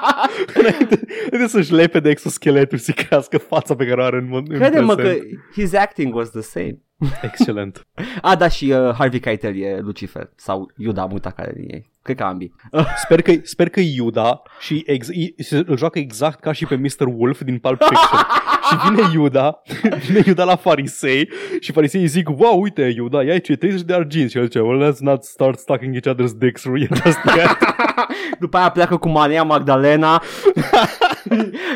înainte, 0.54 1.00
înainte 1.30 1.48
să-și 1.48 1.72
lepe 1.72 2.00
de 2.00 2.10
exoscheletul 2.10 2.78
și 2.78 2.84
să 2.84 2.92
crească 2.92 3.38
fața 3.38 3.74
pe 3.74 3.86
care 3.86 4.00
o 4.00 4.04
are 4.04 4.16
în 4.16 4.28
mod 4.28 4.50
în 4.50 4.58
Crede-mă 4.58 4.94
că 4.94 5.02
prezent. 5.02 5.22
his 5.52 5.74
acting 5.74 6.14
was 6.14 6.30
the 6.30 6.40
same. 6.40 6.78
Excelent. 7.22 7.86
A, 8.22 8.36
da, 8.36 8.48
și 8.48 8.64
uh, 8.76 8.94
Harvey 8.94 9.20
Keitel 9.20 9.56
e 9.62 9.78
Lucifer. 9.80 10.30
Sau 10.36 10.70
Iuda, 10.76 11.02
am 11.02 11.12
uitat 11.12 11.34
care 11.34 11.52
din 11.54 11.68
ei. 11.70 11.90
Cred 12.02 12.16
că 12.16 12.22
ambii. 12.24 12.54
Sper 13.04 13.22
că, 13.22 13.32
sper 13.42 13.68
că 13.68 13.80
e 13.80 13.94
Iuda 13.94 14.42
și 14.60 14.82
ex, 14.86 15.08
i- 15.08 15.34
se- 15.38 15.64
îl 15.66 15.76
joacă 15.76 15.98
exact 15.98 16.40
ca 16.40 16.52
și 16.52 16.66
pe 16.66 16.74
Mr. 16.76 17.06
Wolf 17.16 17.42
din 17.42 17.58
Pulp 17.58 17.82
Fiction. 17.82 18.18
și 18.70 18.88
vine 18.88 19.02
Iuda, 19.14 19.62
vine 20.06 20.22
Iuda 20.26 20.44
la 20.44 20.56
farisei 20.56 21.28
și 21.60 21.72
fariseii 21.72 22.06
zic, 22.06 22.28
wow, 22.28 22.60
uite, 22.62 22.92
Iuda, 22.96 23.22
ia 23.22 23.32
aici 23.32 23.56
30 23.58 23.80
de 23.82 23.94
arginți. 23.94 24.30
Și 24.32 24.38
el 24.38 24.44
zice, 24.44 24.60
well, 24.60 24.92
let's 24.92 24.98
not 24.98 25.24
start 25.24 25.58
sucking 25.58 25.94
each 25.94 26.16
other's 26.16 26.36
dicks 26.38 26.62
just 26.62 27.18
yet. 27.36 27.56
După 28.38 28.56
aia 28.56 28.70
pleacă 28.70 28.96
cu 28.96 29.08
Maria 29.08 29.42
Magdalena 29.42 30.22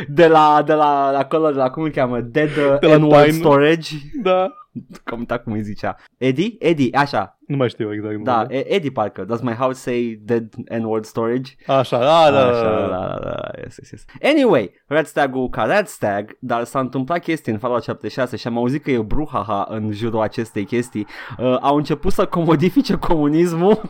de 0.08 0.26
la, 0.26 0.62
de 0.66 0.72
la, 0.72 1.10
la 1.10 1.18
acolo, 1.18 1.50
de 1.50 1.58
la, 1.58 1.70
cum 1.70 1.82
îl 1.82 1.90
cheamă, 1.90 2.20
Dead 2.20 2.48
uh, 2.48 2.78
De 2.80 2.86
la 2.86 2.96
N-word 2.96 3.24
Time. 3.24 3.36
Storage. 3.38 3.88
da. 4.22 4.56
Cum, 5.04 5.18
uita 5.18 5.38
cum 5.38 5.52
îi 5.52 5.62
zicea. 5.62 5.96
Eddie? 6.18 6.54
Eddie, 6.58 6.90
așa. 6.96 7.38
Nu 7.46 7.56
mai 7.56 7.68
știu 7.68 7.92
exact. 7.92 8.22
Da, 8.22 8.46
E- 8.48 8.74
Eddie 8.74 8.90
parcă. 8.90 9.24
Does 9.24 9.40
my 9.40 9.52
house 9.52 9.78
say 9.80 10.18
Dead 10.22 10.54
N-word 10.78 11.04
Storage? 11.04 11.52
Așa, 11.66 11.96
a, 11.96 12.30
da, 12.30 12.46
Așa, 12.48 12.62
da, 12.62 12.70
da, 12.70 12.86
da. 12.86 13.18
da, 13.22 13.30
da, 13.30 13.50
yes, 13.62 13.76
yes, 13.76 13.90
yes. 13.90 14.04
Anyway, 14.22 14.70
Red 14.86 15.06
Stag-ul 15.06 15.48
ca 15.48 15.62
Red 15.62 15.86
Stag, 15.86 16.36
dar 16.38 16.64
s-a 16.64 16.80
întâmplat 16.80 17.18
chestii 17.22 17.52
în 17.52 17.58
Fallout 17.58 17.82
76 17.82 18.36
și 18.36 18.46
am 18.46 18.56
auzit 18.56 18.82
că 18.82 18.90
e 18.90 18.98
bruhaha 18.98 19.66
în 19.70 19.90
jurul 19.92 20.20
acestei 20.20 20.64
chestii. 20.64 21.06
Uh, 21.38 21.56
au 21.60 21.76
început 21.76 22.12
să 22.12 22.26
comodifice 22.26 22.94
comunismul. 22.96 23.80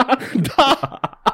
da. 0.56 0.78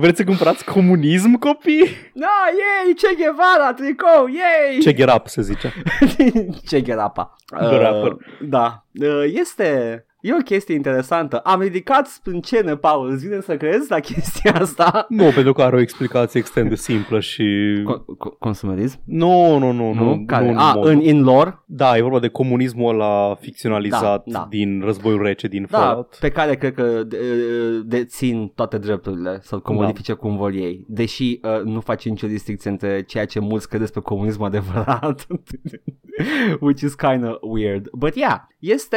Vreți 0.00 0.16
să 0.16 0.24
cumpărați 0.24 0.64
comunism, 0.64 1.38
copii? 1.38 1.86
da, 2.14 2.36
yay, 2.60 2.94
Che 2.94 3.14
Guevara, 3.16 3.72
tricou, 3.74 4.26
yay! 4.26 4.80
Ce 4.82 4.92
gerap 4.92 5.26
se 5.28 5.42
zice. 5.42 5.72
Ce 6.68 6.80
Guerapa. 6.80 7.36
The 7.46 7.76
rapper. 7.78 8.16
Da, 8.40 8.84
uh, 9.00 9.24
este... 9.34 10.04
E 10.22 10.32
o 10.34 10.36
chestie 10.36 10.74
interesantă. 10.74 11.38
Am 11.38 11.60
ridicat 11.60 12.06
sprâncene, 12.06 12.76
Paul. 12.76 13.10
Îți 13.10 13.26
vine 13.26 13.40
să 13.40 13.56
crezi 13.56 13.90
la 13.90 14.00
chestia 14.00 14.54
asta? 14.54 15.06
Nu, 15.08 15.24
pentru 15.34 15.52
că 15.52 15.62
are 15.62 15.76
o 15.76 15.80
explicație 15.80 16.40
extrem 16.40 16.68
de 16.68 16.74
simplă 16.74 17.20
și... 17.20 17.44
Co- 17.80 18.00
co- 18.00 18.38
consumerism? 18.38 19.00
Nu, 19.04 19.58
nu, 19.58 19.72
nu, 19.72 19.92
nu. 19.92 20.22
Care? 20.26 20.44
nu 20.44 20.50
în 20.50 20.56
A, 20.56 20.72
mod- 20.76 20.84
în, 20.84 21.00
in 21.00 21.22
lore? 21.22 21.62
Da, 21.66 21.96
e 21.96 22.02
vorba 22.02 22.18
de 22.18 22.28
comunismul 22.28 22.94
ăla 22.94 23.34
ficționalizat 23.34 24.22
Da, 24.26 24.38
da. 24.38 24.46
din 24.50 24.80
războiul 24.84 25.22
rece 25.22 25.48
din 25.48 25.66
Da, 25.70 25.78
Fallout. 25.78 26.16
pe 26.20 26.30
care 26.30 26.56
cred 26.56 26.74
că 26.74 27.02
de- 27.06 27.18
dețin 27.84 28.52
toate 28.54 28.78
drepturile 28.78 29.38
să-l 29.42 29.60
comodifice 29.60 30.12
cum 30.12 30.36
vor 30.36 30.50
ei. 30.52 30.84
Deși 30.88 31.40
uh, 31.42 31.62
nu 31.64 31.80
face 31.80 32.08
nicio 32.08 32.26
distinție 32.26 32.70
între 32.70 33.02
ceea 33.02 33.24
ce 33.26 33.40
mulți 33.40 33.68
credeți 33.68 33.92
pe 33.92 34.00
comunism 34.00 34.42
adevărat. 34.42 35.26
Which 36.60 36.80
is 36.82 36.94
kind 36.94 37.24
of 37.24 37.36
weird. 37.40 37.88
But 37.92 38.14
yeah, 38.16 38.38
este, 38.60 38.96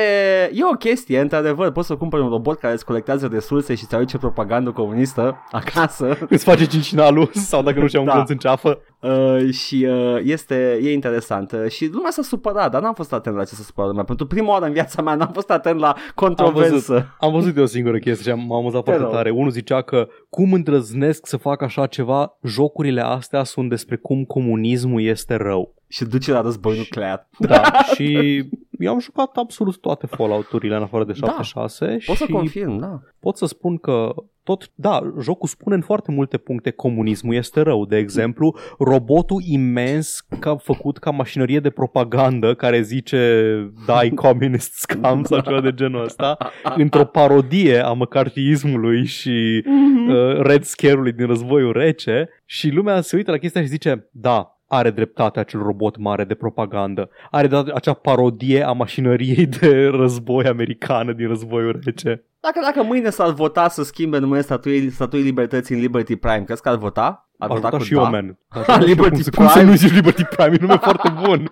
e 0.53 0.59
o 0.71 0.75
chestie, 0.75 1.19
într-adevăr, 1.19 1.71
poți 1.71 1.87
să 1.87 1.95
cumpări 1.95 2.23
un 2.23 2.29
robot 2.29 2.59
care 2.59 2.73
îți 2.73 2.85
colectează 2.85 3.29
resurse 3.31 3.75
și 3.75 3.83
îți 3.83 3.95
aduce 3.95 4.17
propagandă 4.17 4.71
comunistă 4.71 5.37
acasă. 5.51 6.17
Îți 6.29 6.43
face 6.43 6.65
cincinalul 6.67 7.29
sau 7.33 7.61
dacă 7.63 7.79
nu 7.79 7.87
știu 7.87 7.99
un 8.01 8.05
Da. 8.05 8.11
glonț 8.13 8.29
în 8.29 8.37
ceafă. 8.37 8.79
Uh, 9.03 9.49
și 9.51 9.87
uh, 9.89 10.17
este, 10.23 10.79
e 10.81 10.91
interesant 10.93 11.51
uh, 11.51 11.69
și 11.69 11.89
lumea 11.91 12.11
s-a 12.11 12.21
supărat, 12.21 12.71
dar 12.71 12.81
n-am 12.81 12.93
fost 12.93 13.13
atent 13.13 13.35
la 13.35 13.43
ce 13.43 13.55
s-a 13.55 13.63
supărat 13.63 13.89
lumea. 13.89 14.03
Pentru 14.05 14.25
prima 14.27 14.49
oară 14.49 14.65
în 14.65 14.71
viața 14.73 15.01
mea 15.01 15.15
n-am 15.15 15.31
fost 15.33 15.49
atent 15.49 15.79
la 15.79 15.95
controversă. 16.15 17.07
Am 17.19 17.31
văzut 17.31 17.53
de 17.53 17.61
o 17.61 17.65
singură 17.65 17.97
chestie 17.97 18.23
și 18.31 18.39
am- 18.39 18.45
m-am 18.47 18.57
amuzat 18.59 18.83
Te 18.83 18.89
foarte 18.89 19.05
rog. 19.05 19.13
tare. 19.15 19.29
Unul 19.29 19.49
zicea 19.51 19.81
că 19.81 20.07
cum 20.29 20.53
îndrăznesc 20.53 21.27
să 21.27 21.37
fac 21.37 21.61
așa 21.61 21.85
ceva, 21.85 22.37
jocurile 22.43 23.01
astea 23.01 23.43
sunt 23.43 23.69
despre 23.69 23.95
cum 23.95 24.23
comunismul 24.23 25.01
este 25.01 25.35
rău. 25.35 25.73
Și 25.87 26.05
duce 26.05 26.31
la 26.31 26.41
război 26.41 26.77
nuclear. 26.77 27.27
Da, 27.39 27.61
și 27.95 28.37
eu 28.79 28.91
am 28.93 28.99
jucat 28.99 29.29
absolut 29.37 29.77
toate 29.77 30.05
Fallout-urile 30.07 30.75
în 30.75 30.81
afară 30.81 31.03
de 31.03 31.13
Da. 31.19 31.27
76 31.27 31.85
Pot 31.85 32.15
și 32.15 32.21
să 32.25 32.25
confirm, 32.31 32.77
da. 32.77 32.99
pot 33.19 33.37
să 33.37 33.45
spun 33.45 33.77
că 33.77 34.13
tot, 34.43 34.71
da, 34.75 35.13
jocul 35.21 35.47
spune 35.47 35.75
în 35.75 35.81
foarte 35.81 36.11
multe 36.11 36.37
puncte 36.37 36.71
comunismul 36.71 37.35
este 37.35 37.61
rău. 37.61 37.85
De 37.85 37.97
exemplu, 37.97 38.55
robotul 38.79 39.41
imens 39.45 40.25
ca, 40.39 40.55
făcut 40.55 40.97
ca 40.97 41.11
mașinărie 41.11 41.59
de 41.59 41.69
propagandă 41.69 42.53
care 42.53 42.81
zice 42.81 43.43
die 43.85 44.13
communist 44.23 44.73
scum 44.73 45.23
sau 45.23 45.39
ceva 45.39 45.61
de 45.61 45.73
genul 45.73 46.03
ăsta, 46.03 46.37
într-o 46.75 47.05
parodie 47.05 47.79
a 47.79 47.91
măcartiismului 47.93 49.05
și 49.05 49.65
uh, 50.07 50.41
Red 50.41 50.63
Scare-ului 50.63 51.11
din 51.11 51.25
războiul 51.25 51.71
rece 51.71 52.29
și 52.45 52.69
lumea 52.69 53.01
se 53.01 53.15
uită 53.15 53.31
la 53.31 53.37
chestia 53.37 53.61
și 53.61 53.67
zice, 53.67 54.09
da, 54.11 54.53
are 54.73 54.89
dreptate 54.91 55.39
acel 55.39 55.61
robot 55.61 55.97
mare 55.97 56.23
de 56.23 56.33
propagandă. 56.33 57.09
Are 57.31 57.47
dreptate 57.47 57.71
acea 57.75 57.93
parodie 57.93 58.63
a 58.63 58.71
mașinăriei 58.71 59.45
de 59.45 59.87
război 59.87 60.45
americană 60.45 61.11
din 61.13 61.27
războiul 61.27 61.79
rece. 61.83 62.23
Dacă, 62.39 62.59
dacă 62.61 62.83
mâine 62.83 63.09
s-ar 63.09 63.29
vota 63.31 63.67
să 63.67 63.83
schimbe 63.83 64.17
numele 64.17 64.41
statuii, 64.41 64.89
statuii 64.89 65.23
libertății 65.23 65.75
în 65.75 65.81
Liberty 65.81 66.15
Prime, 66.15 66.43
crezi 66.43 66.61
că 66.61 66.69
ar 66.69 66.75
vota? 66.75 67.29
Ar 67.37 67.49
Aș 67.49 67.55
vota 67.55 67.69
vota 67.69 67.77
cu 67.77 67.83
și 67.83 67.93
da? 67.93 68.01
eu, 68.01 68.09
man. 68.09 68.37
Aș 68.47 68.57
vota 68.59 68.73
și 68.73 68.79
eu. 68.79 68.85
Liberty 68.87 69.13
cum, 69.13 69.21
să, 69.23 69.29
cum 69.29 69.47
să 69.47 69.53
Prime. 69.53 69.69
nu 69.69 69.75
zici 69.75 69.93
Liberty 69.93 70.23
Prime? 70.23 70.55
E 70.55 70.57
nume 70.61 70.77
foarte 70.77 71.13
bun. 71.23 71.51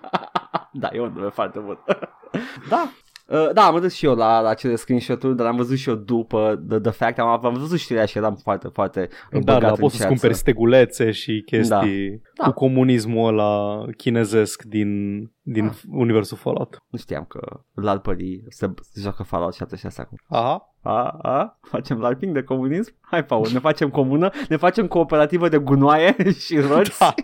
Da, 0.74 0.88
e 0.92 1.00
un 1.00 1.12
nume 1.14 1.28
foarte 1.28 1.58
bun. 1.58 1.78
da. 2.72 2.88
Uh, 3.28 3.50
da, 3.52 3.62
am 3.66 3.80
dus 3.80 3.94
și 3.94 4.04
eu 4.06 4.14
la, 4.14 4.40
la 4.40 4.48
acele 4.48 4.74
screenshot-uri, 4.76 5.36
dar 5.36 5.46
am 5.46 5.56
văzut 5.56 5.76
și 5.76 5.88
eu 5.88 5.94
după 5.94 6.62
The, 6.68 6.78
the 6.78 6.90
Fact, 6.90 7.18
am, 7.18 7.44
am 7.46 7.54
văzut 7.54 7.78
știrea 7.78 8.04
și 8.04 8.18
eram 8.18 8.34
foarte, 8.34 8.68
foarte 8.68 9.08
Da, 9.30 9.38
băgat 9.38 9.60
da, 9.60 9.68
în 9.68 9.74
poți 9.74 9.80
să-ți 9.80 9.96
ceață. 9.96 10.08
cumperi 10.08 10.34
stegulețe 10.34 11.10
și 11.10 11.42
chestii 11.46 11.68
Da. 11.68 11.80
cu 11.80 12.20
Da. 12.44 12.52
comunismul 12.52 13.28
ăla 13.28 13.84
chinezesc 13.96 14.62
din, 14.62 15.20
din 15.42 15.66
Da. 15.66 15.72
universul 15.90 16.36
Fallout. 16.36 16.82
Nu 16.90 16.98
știam 16.98 17.24
că 17.24 17.60
lalpării 17.74 18.44
se, 18.48 18.70
se 18.80 19.00
joacă 19.00 19.22
Fallout 19.22 19.54
76 19.54 20.00
acum. 20.00 20.18
Aha. 20.28 20.71
A, 20.82 21.18
a, 21.22 21.58
facem 21.60 22.00
larping 22.00 22.34
de 22.34 22.42
comunism? 22.42 22.94
Hai, 23.00 23.24
Paul, 23.24 23.48
ne 23.52 23.58
facem 23.58 23.90
comună, 23.90 24.30
ne 24.48 24.56
facem 24.56 24.86
cooperativă 24.86 25.48
de 25.48 25.58
gunoaie 25.58 26.16
și 26.44 26.60
roți. 26.60 26.98
Da. 26.98 27.14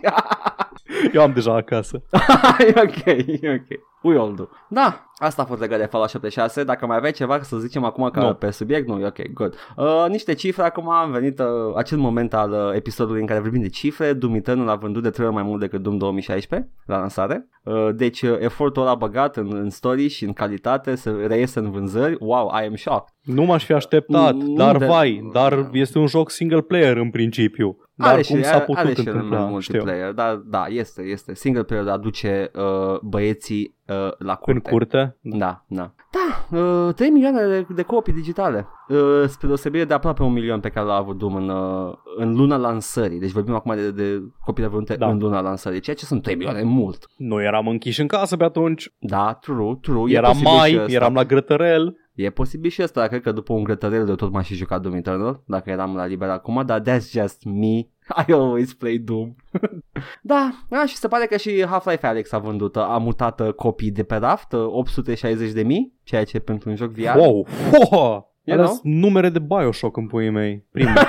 Eu 1.13 1.21
am 1.21 1.33
deja 1.33 1.55
acasă. 1.55 2.01
e 2.67 2.73
ok, 2.75 3.05
e 3.41 3.53
ok. 3.53 3.79
We 4.01 4.17
all 4.17 4.35
do. 4.35 4.43
Da, 4.69 5.11
asta 5.17 5.41
a 5.41 5.45
fost 5.45 5.59
legat 5.59 5.79
de 5.79 5.85
Fallout 5.85 6.09
76. 6.09 6.63
Dacă 6.63 6.85
mai 6.85 6.97
aveai 6.97 7.11
ceva 7.11 7.41
să 7.41 7.57
zicem 7.57 7.83
acum 7.83 8.09
ca 8.09 8.21
Nu. 8.21 8.33
pe 8.33 8.51
subiect, 8.51 8.87
nu, 8.87 8.99
e 8.99 9.05
ok, 9.05 9.31
good. 9.33 9.55
Uh, 9.77 10.05
niște 10.09 10.33
cifre, 10.33 10.63
acum 10.63 10.89
am 10.89 11.11
venit 11.11 11.39
uh, 11.39 11.45
acel 11.75 11.97
moment 11.97 12.33
al 12.33 12.51
uh, 12.51 12.75
episodului 12.75 13.21
în 13.21 13.27
care 13.27 13.39
vorbim 13.39 13.61
de 13.61 13.69
cifre. 13.69 14.13
Doom 14.13 14.35
Eternal 14.35 14.67
a 14.69 14.75
vândut 14.75 15.03
de 15.03 15.09
trei 15.09 15.25
ori 15.25 15.35
mai 15.35 15.43
mult 15.43 15.59
decât 15.59 15.81
Doom 15.81 15.97
2016 15.97 16.69
la 16.85 16.97
lansare. 16.97 17.47
Uh, 17.63 17.89
deci 17.95 18.21
uh, 18.21 18.35
efortul 18.39 18.81
ăla 18.81 18.95
băgat 18.95 19.37
în, 19.37 19.53
în 19.55 19.69
story 19.69 20.07
și 20.07 20.23
în 20.25 20.33
calitate 20.33 20.95
să 20.95 21.11
reiese 21.27 21.59
în 21.59 21.71
vânzări. 21.71 22.15
Wow, 22.19 22.51
I 22.61 22.65
am 22.65 22.75
shocked. 22.75 23.13
Nu 23.23 23.43
m-aș 23.43 23.63
fi 23.65 23.73
așteptat, 23.73 24.35
Nu, 24.35 24.55
dar 24.55 24.77
de- 24.77 24.85
vai, 24.85 25.29
dar 25.33 25.69
este 25.71 25.99
un 25.99 26.07
joc 26.07 26.29
single 26.29 26.61
player 26.61 26.97
în 26.97 27.09
principiu. 27.09 27.77
Dar 28.03 28.13
are 28.13 28.21
cum 28.27 28.37
și, 28.37 28.43
s-a 28.43 28.49
are, 28.55 28.65
are 28.75 28.87
putut 28.89 29.03
și 29.03 29.07
întâmpla, 29.09 29.39
mai 29.39 29.61
știu. 29.61 29.73
multiplayer, 29.77 30.11
dar 30.13 30.35
da, 30.35 30.65
este, 30.69 31.01
este. 31.01 31.35
Single 31.35 31.63
player 31.63 31.87
aduce 31.87 32.51
uh, 32.55 32.99
băieții 33.01 33.75
uh, 33.87 33.95
la 34.17 34.31
În 34.31 34.37
curte. 34.59 34.69
curte? 34.69 35.17
Da, 35.21 35.63
da. 35.67 35.91
Da, 36.11 36.57
uh, 36.59 36.93
3 36.93 37.09
milioane 37.09 37.47
de, 37.47 37.65
de 37.73 37.81
copii 37.81 38.13
digitale. 38.13 38.67
Uh, 38.89 39.23
spre 39.27 39.47
deosebire 39.47 39.83
de 39.85 39.93
aproape 39.93 40.23
un 40.23 40.31
milion 40.33 40.59
pe 40.59 40.69
care 40.69 40.85
l-a 40.85 40.95
avut 40.95 41.17
Doom 41.17 41.35
în, 41.35 41.49
uh, 41.49 41.93
în 42.17 42.35
luna 42.35 42.55
lansării. 42.57 43.19
Deci 43.19 43.31
vorbim 43.31 43.53
acum 43.53 43.75
de, 43.75 43.91
de 43.91 44.21
copii 44.45 44.67
vândute 44.67 44.95
Da. 44.95 45.07
în 45.09 45.17
luna 45.17 45.41
lansării, 45.41 45.79
ceea 45.79 45.95
ce 45.95 46.05
sunt 46.05 46.21
3 46.21 46.35
milioane 46.35 46.63
mult. 46.63 47.05
Noi 47.17 47.43
eram 47.45 47.67
închiși 47.67 48.01
în 48.01 48.07
casă 48.07 48.37
pe 48.37 48.43
atunci. 48.43 48.93
Da, 48.99 49.37
true, 49.41 49.77
true. 49.81 50.11
E 50.11 50.15
Era 50.15 50.27
posibil 50.27 50.51
mai, 50.51 50.69
și 50.69 50.77
ăsta. 50.79 50.91
eram 50.91 51.13
la 51.13 51.23
grătărel. 51.23 51.97
E 52.21 52.29
posibil 52.29 52.69
și 52.69 52.81
asta, 52.81 53.07
cred 53.07 53.21
că 53.21 53.31
după 53.31 53.53
un 53.53 53.63
grătărel 53.63 54.05
de 54.05 54.15
tot 54.15 54.31
m-aș 54.31 54.45
și 54.45 54.55
jucat 54.55 54.81
Doom 54.81 54.95
Eternal, 54.95 55.41
dacă 55.45 55.69
eram 55.69 55.95
la 55.95 56.05
liber 56.05 56.29
acum, 56.29 56.63
dar 56.65 56.81
that's 56.81 57.09
just 57.11 57.43
me. 57.43 57.77
I 58.27 58.31
always 58.31 58.73
play 58.73 58.97
Doom. 58.97 59.35
da, 60.21 60.51
da, 60.69 60.85
și 60.85 60.95
se 60.95 61.07
pare 61.07 61.25
că 61.25 61.37
și 61.37 61.65
Half-Life 61.65 62.07
Alex 62.07 62.31
a 62.31 62.37
vândut, 62.37 62.75
a 62.75 62.97
mutat 63.01 63.39
uh, 63.39 63.53
copii 63.53 63.91
de 63.91 64.03
pe 64.03 64.15
raft, 64.15 64.51
uh, 64.51 64.67
860 64.67 65.51
de 65.51 65.63
mii, 65.63 65.93
ceea 66.03 66.23
ce 66.23 66.39
pentru 66.39 66.69
un 66.69 66.75
joc 66.75 66.91
VR. 66.91 67.17
Wow! 67.17 67.47
Wow! 67.91 68.28
You 68.49 68.57
Alea 68.57 68.65
know? 68.65 68.79
sunt 68.81 68.93
numere 68.93 69.29
de 69.29 69.39
Bioshock 69.39 69.97
în 69.97 70.07
puii 70.07 70.29
mei. 70.29 70.65
Primul. 70.71 70.93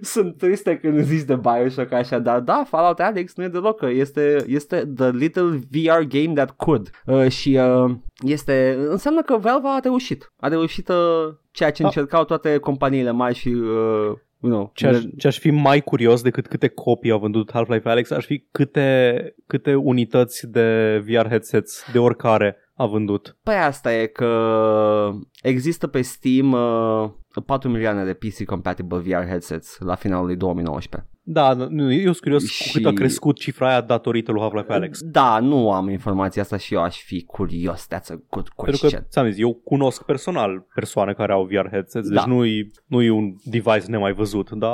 Sunt 0.00 0.36
triste 0.36 0.76
când 0.78 1.00
zici 1.00 1.22
de 1.22 1.36
Bioshock 1.36 1.92
așa, 1.92 2.18
dar 2.18 2.40
da, 2.40 2.64
Fallout 2.66 3.00
Alex 3.00 3.34
nu 3.34 3.44
e 3.44 3.48
deloc, 3.48 3.78
că 3.78 3.88
este, 3.88 4.44
este 4.46 4.92
the 4.96 5.10
little 5.10 5.48
VR 5.70 6.00
game 6.08 6.32
that 6.34 6.50
could 6.50 6.90
uh, 7.06 7.28
și 7.28 7.58
uh, 7.60 7.94
este, 8.20 8.76
înseamnă 8.88 9.22
că 9.22 9.36
Valve 9.36 9.68
a 9.68 9.78
reușit, 9.82 10.32
a 10.40 10.48
reușit 10.48 10.88
uh, 10.88 11.34
ceea 11.50 11.70
ce 11.70 11.82
Da. 11.82 11.88
încercau 11.88 12.24
toate 12.24 12.58
companiile 12.58 13.10
mari 13.10 13.34
și 13.34 13.48
uh, 13.48 14.12
you 14.42 14.52
know, 14.52 14.70
Ce 14.74 14.86
aș, 14.86 15.02
ce 15.16 15.26
aș 15.26 15.38
fi 15.38 15.50
mai 15.50 15.80
curios 15.80 16.22
decât 16.22 16.46
câte 16.46 16.68
copii 16.68 17.10
au 17.10 17.18
vândut 17.18 17.50
Half-Life 17.52 17.88
Alex, 17.88 18.10
aș 18.10 18.24
fi 18.24 18.46
câte, 18.50 19.34
câte 19.46 19.74
unități 19.74 20.50
de 20.50 20.98
VR 21.06 21.28
headsets 21.28 21.84
de 21.92 21.98
oricare 21.98 22.56
a 22.74 22.86
vândut. 22.86 23.36
Păi 23.42 23.54
asta 23.54 23.94
e 23.94 24.06
că 24.06 25.10
există 25.42 25.86
pe 25.86 26.02
Steam 26.02 26.52
uh, 26.52 27.10
4 27.46 27.68
milioane 27.68 28.04
de 28.04 28.14
PC 28.14 28.44
compatible 28.44 28.98
VR 28.98 29.26
headsets 29.26 29.78
la 29.78 29.94
finalul 29.94 30.26
lui 30.26 30.36
2019. 30.36 31.10
Da, 31.24 31.52
nu, 31.54 31.92
eu 31.92 32.02
sunt 32.02 32.18
curios 32.18 32.44
Și- 32.44 32.66
cu 32.66 32.70
cât 32.72 32.86
a 32.86 32.92
crescut 32.92 33.38
cifra 33.38 33.68
aia 33.68 33.80
datorită 33.80 34.32
lui 34.32 34.40
Half-Life 34.40 34.72
Alex. 34.72 35.00
Da, 35.02 35.38
nu 35.38 35.72
am 35.72 35.88
informația 35.88 36.42
asta 36.42 36.56
și 36.56 36.74
eu 36.74 36.82
aș 36.82 37.02
fi 37.02 37.24
curios. 37.24 37.86
That's 37.86 38.10
a 38.10 38.14
good 38.30 38.48
Pentru 38.48 38.54
question. 38.56 38.90
că, 38.90 39.06
ți-am 39.08 39.28
zis, 39.30 39.38
eu 39.38 39.54
cunosc 39.64 40.02
personal 40.02 40.66
persoane 40.74 41.12
care 41.12 41.32
au 41.32 41.44
VR 41.44 41.68
headsets, 41.70 42.08
deci 42.08 42.18
Da. 42.18 42.24
nu-i, 42.26 42.70
nu-i 42.86 43.08
un 43.08 43.34
device 43.44 43.84
nemai 43.86 44.12
văzut, 44.12 44.50
dar 44.50 44.70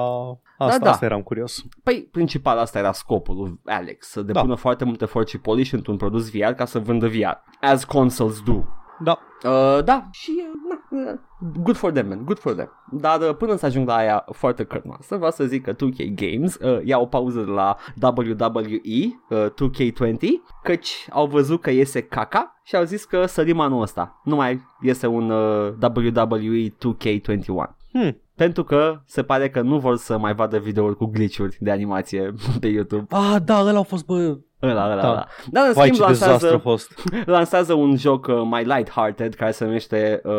asta, 0.59 0.79
Da, 0.79 0.85
da. 0.85 0.91
asta 0.91 1.05
eram 1.05 1.23
curios. 1.23 1.65
Păi, 1.83 2.09
principal 2.11 2.59
asta 2.59 2.79
era 2.79 2.93
scopul 2.93 3.37
lui 3.37 3.61
Alex, 3.65 4.07
să 4.11 4.23
depună 4.23 4.55
foarte 4.55 4.85
mult 4.85 5.03
efort 5.03 5.29
și 5.29 5.39
polish 5.39 5.73
într-un 5.73 5.97
produs 5.97 6.31
VR 6.31 6.51
ca 6.51 6.65
să 6.65 6.79
vândă 6.79 7.07
VR. 7.09 7.37
As 7.61 7.85
consoles 7.85 8.41
do. 8.41 8.63
Da, 9.01 9.19
Uh, 9.45 9.85
da, 9.85 10.09
și 10.11 10.31
uh, 10.37 10.53
na, 10.69 11.11
uh, 11.11 11.19
good 11.63 11.77
for 11.77 11.91
them, 11.91 12.09
man, 12.09 12.25
good 12.25 12.39
for 12.39 12.53
them. 12.53 12.71
Dar 12.91 13.21
uh, 13.21 13.37
până 13.37 13.57
să 13.57 13.67
ajung 13.67 13.89
la 13.89 13.95
aia 13.95 14.25
foarte 14.33 14.65
cărnoasă, 14.65 15.17
vreau 15.17 15.31
să 15.31 15.45
zic 15.45 15.63
că 15.63 15.73
2K 15.73 16.15
Games 16.15 16.55
uh, 16.55 16.81
ia 16.85 16.99
o 16.99 17.07
pauză 17.07 17.41
de 17.41 17.51
la 17.51 17.77
WWE 18.03 19.21
uh, 19.29 19.47
2K20, 19.47 20.19
căci 20.63 21.07
au 21.11 21.27
văzut 21.27 21.61
că 21.61 21.71
iese 21.71 22.03
caca 22.03 22.61
și 22.65 22.77
au 22.77 22.85
zis 22.85 23.05
că 23.05 23.27
sărim 23.27 23.61
anul 23.61 23.83
ăsta. 23.83 24.21
Nu 24.25 24.37
mai 24.37 24.61
iese 24.81 25.07
un 25.07 25.31
uh, 25.31 25.73
WWE 25.97 26.69
2K21. 26.69 27.77
Hmm. 27.93 28.21
Pentru 28.35 28.65
că 28.65 29.01
se 29.05 29.23
pare 29.23 29.51
că 29.51 29.61
nu 29.61 29.79
vor 29.79 29.97
să 29.97 30.19
mai 30.19 30.35
vadă 30.35 30.59
videouri 30.59 30.97
cu 30.97 31.07
glitch-uri 31.07 31.57
de 31.61 31.71
animație 31.71 32.35
pe 32.61 32.67
YouTube. 32.67 33.07
Ah, 33.09 33.37
da, 33.45 33.61
ăla 33.61 33.77
au 33.77 33.83
fost, 33.83 34.05
bă, 34.05 34.39
Ăla, 34.63 34.91
ăla, 34.93 35.01
Da. 35.03 35.09
ăla. 35.11 35.27
Dar 35.51 35.67
în 35.67 35.73
vai 35.73 35.89
schimb 35.89 36.07
ce 36.07 36.13
dezastru 36.13 36.27
a 36.29 36.31
lansează, 36.31 36.57
fost. 36.57 37.05
lansează 37.37 37.73
un 37.75 37.97
joc 37.97 38.27
uh, 38.27 38.41
mai 38.45 38.65
light-hearted 38.65 39.35
care 39.37 39.51
se 39.51 39.65
numește 39.65 40.21
uh, 40.25 40.33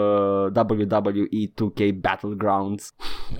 WWE 0.55 1.47
2K 1.53 1.99
Battlegrounds. 2.01 2.95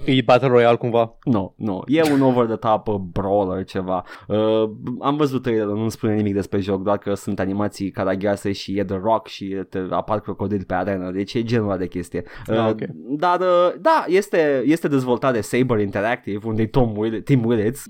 E 0.06 0.22
Battle 0.26 0.48
Royale 0.48 0.76
cumva. 0.78 1.18
Nu, 1.24 1.54
nu, 1.58 1.84
e 1.88 2.02
un 2.12 2.22
over-the-top 2.22 2.88
uh, 2.88 2.96
brawler 2.96 3.64
ceva. 3.64 4.04
Uh, 4.28 4.70
am 5.02 5.16
văzut 5.18 5.42
trailerul, 5.42 5.78
nu 5.78 5.90
spune 5.90 6.16
nimic 6.16 6.34
despre 6.34 6.60
joc, 6.60 6.84
doar 6.84 6.98
că 6.98 7.14
sunt 7.14 7.40
animații 7.40 7.92
caragioase 7.92 8.52
și 8.52 8.78
e 8.80 8.84
The 8.84 9.00
Rock 9.04 9.28
și 9.28 9.46
te 9.70 9.80
apar 9.90 10.20
crocodili 10.20 10.66
pe 10.66 10.74
arenă, 10.74 11.12
deci 11.12 11.34
e 11.34 11.44
genul 11.44 11.68
ăla 11.70 11.78
de 11.78 11.88
chestie. 11.88 12.24
Uh, 12.50 12.58
Ah, 12.58 12.70
ok. 12.70 12.80
Dar, 13.18 13.40
uh, 13.40 13.74
da, 13.82 14.04
este, 14.08 14.64
este 14.66 14.88
dezvoltat 14.88 15.34
de 15.34 15.42
Saber 15.42 15.80
Interactive, 15.80 16.40
unde 16.48 16.62
e 16.62 16.68
Tom 16.68 16.94
Will- 16.98 17.22
Tim 17.24 17.46
Willits. 17.46 17.84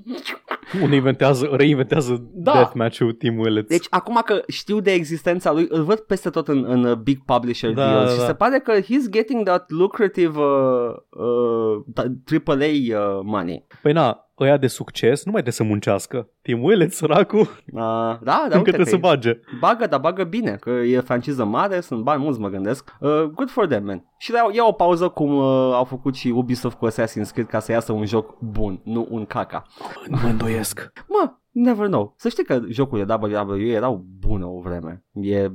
Unde 0.81 0.95
inventează, 0.95 1.49
reinventează 1.51 2.27
Da. 2.33 2.51
Deathmatch-ul 2.79 3.13
Team 3.13 3.37
Willets. 3.37 3.69
Deci 3.69 3.87
acum 3.89 4.21
că 4.25 4.41
știu 4.47 4.79
de 4.79 4.91
existența 4.91 5.51
lui, 5.51 5.65
îl 5.69 5.83
văd 5.83 5.99
peste 5.99 6.29
tot 6.29 6.47
în, 6.47 6.65
în 6.67 6.83
uh, 6.83 6.95
big 6.97 7.23
publisher 7.25 7.73
Da, 7.73 7.87
deals 7.89 8.05
da, 8.05 8.11
și 8.13 8.19
da. 8.19 8.25
se 8.25 8.33
pare 8.33 8.59
că 8.59 8.79
he's 8.81 9.09
getting 9.09 9.45
that 9.45 9.69
lucrative 9.69 10.37
uh, 10.39 10.95
uh, 11.09 11.83
da- 11.85 12.51
AAA 12.53 12.65
uh, 12.65 13.19
money. 13.23 13.65
Păi 13.81 13.91
na, 13.91 14.28
ăia 14.39 14.57
de 14.57 14.67
succes 14.67 15.25
nu 15.25 15.31
mai 15.31 15.41
trebuie 15.41 15.53
să 15.53 15.63
muncească. 15.63 16.29
Team 16.41 16.63
Willets, 16.63 16.95
săracul, 16.95 17.39
Uh, 17.39 17.81
da, 17.81 18.19
da, 18.21 18.41
încă 18.43 18.57
uite 18.57 18.71
trebuie 18.71 18.83
că 18.85 18.89
să 18.89 18.95
e- 18.95 18.99
bage. 18.99 19.39
bagă, 19.59 19.85
dar 19.87 19.99
bagă 19.99 20.23
bine, 20.23 20.55
că 20.55 20.69
e 20.69 20.99
franciză 20.99 21.45
mare, 21.45 21.79
sunt 21.79 22.03
bani 22.03 22.21
mulți, 22.23 22.39
mă 22.39 22.49
gândesc. 22.49 22.95
Uh, 22.99 23.09
good 23.23 23.49
for 23.49 23.67
them, 23.67 23.85
man. 23.85 24.05
Și 24.17 24.31
iau, 24.33 24.51
iau 24.53 24.67
o 24.67 24.71
pauză 24.71 25.07
cum 25.07 25.35
uh, 25.37 25.43
au 25.73 25.83
făcut 25.83 26.15
și 26.15 26.27
Ubisoft 26.27 26.77
cu 26.77 26.87
Assassin's 26.87 27.31
Creed 27.33 27.47
ca 27.47 27.59
să 27.59 27.71
iasă 27.71 27.91
un 27.91 28.05
joc 28.05 28.39
bun, 28.39 28.81
nu 28.83 29.07
un 29.09 29.25
caca. 29.25 29.65
Mă 30.09 30.27
îndoiesc. 30.29 30.91
Mă, 31.07 31.33
never 31.51 31.87
know. 31.87 32.13
Să 32.17 32.29
știi 32.29 32.43
că 32.43 32.61
jocurile 32.69 33.15
WWE 33.21 33.71
erau 33.71 34.05
bune 34.19 34.43
o 34.45 34.59
vreme. 34.61 35.03
E, 35.13 35.47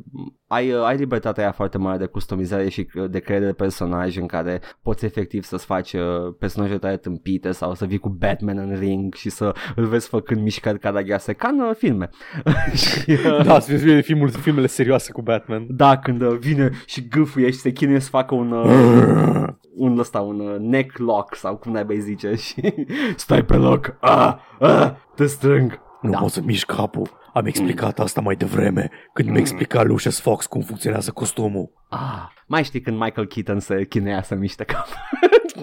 ai, 0.46 0.72
uh, 0.72 0.82
ai 0.84 0.96
libertatea 0.96 1.42
aia 1.42 1.52
foarte 1.52 1.78
mare 1.78 1.98
de 1.98 2.06
customizare 2.06 2.68
și 2.68 2.88
uh, 2.94 3.10
de 3.10 3.18
creare 3.18 3.44
de 3.44 3.52
personaj 3.52 4.16
în 4.16 4.26
care 4.26 4.60
poți 4.82 5.04
efectiv 5.04 5.42
să-ți 5.44 5.64
faci 5.64 5.92
uh, 5.92 6.02
personaje 6.38 6.78
tale 6.78 6.96
tâmpite 6.96 7.50
sau 7.50 7.74
să 7.74 7.84
vii 7.86 7.98
cu 7.98 8.08
Batman 8.08 8.58
în 8.58 8.73
ring 8.78 9.14
și 9.14 9.30
să 9.30 9.54
îl 9.76 9.84
vezi 9.86 10.08
făcând 10.08 10.42
mișcări 10.42 10.78
caragioase 10.78 11.32
ca 11.32 11.48
în 11.48 11.60
uh, 11.60 11.74
filme. 11.76 12.08
și, 12.82 13.10
uh, 13.10 13.44
Da, 13.44 13.58
să 13.60 13.76
fie 13.76 14.00
filmul, 14.00 14.28
filmele 14.30 14.66
serioase 14.66 15.12
cu 15.12 15.22
Batman. 15.22 15.66
da, 15.68 15.98
când 15.98 16.22
uh, 16.22 16.36
vine 16.38 16.70
și 16.86 17.08
gâfâie 17.08 17.50
și 17.50 17.58
se 17.58 17.70
chinuie 17.72 18.00
să 18.00 18.08
facă 18.08 18.34
un, 18.34 18.50
uh, 18.52 19.46
un 19.86 19.98
ăsta, 19.98 20.20
un 20.20 20.40
uh, 20.40 20.58
neck 20.58 20.98
lock 20.98 21.34
sau 21.34 21.56
cum 21.56 21.72
n-ai 21.72 21.98
zice 22.00 22.34
și 22.46 22.74
stai 23.16 23.44
pe 23.44 23.56
loc, 23.56 23.96
ah, 24.00 24.34
ah, 24.60 24.90
te 25.14 25.26
strâng. 25.26 25.80
Nu 26.00 26.10
Da. 26.10 26.18
pot 26.18 26.30
să 26.30 26.40
mișc 26.44 26.66
capul. 26.72 27.08
Am 27.32 27.46
explicat 27.46 27.98
asta 27.98 28.20
mai 28.20 28.34
devreme 28.36 28.90
când 29.12 29.28
mi-a 29.28 29.40
explicat 29.40 29.86
Lucius 29.86 30.20
Fox 30.20 30.46
cum 30.46 30.60
funcționează 30.60 31.10
costumul. 31.10 31.70
Ah, 31.88 32.26
mai 32.46 32.64
știi 32.64 32.80
când 32.80 32.98
Michael 33.00 33.26
Keaton 33.26 33.60
se 33.60 33.84
chinuia 33.84 34.22
să 34.22 34.34
miște 34.34 34.64
cap. 34.64 34.86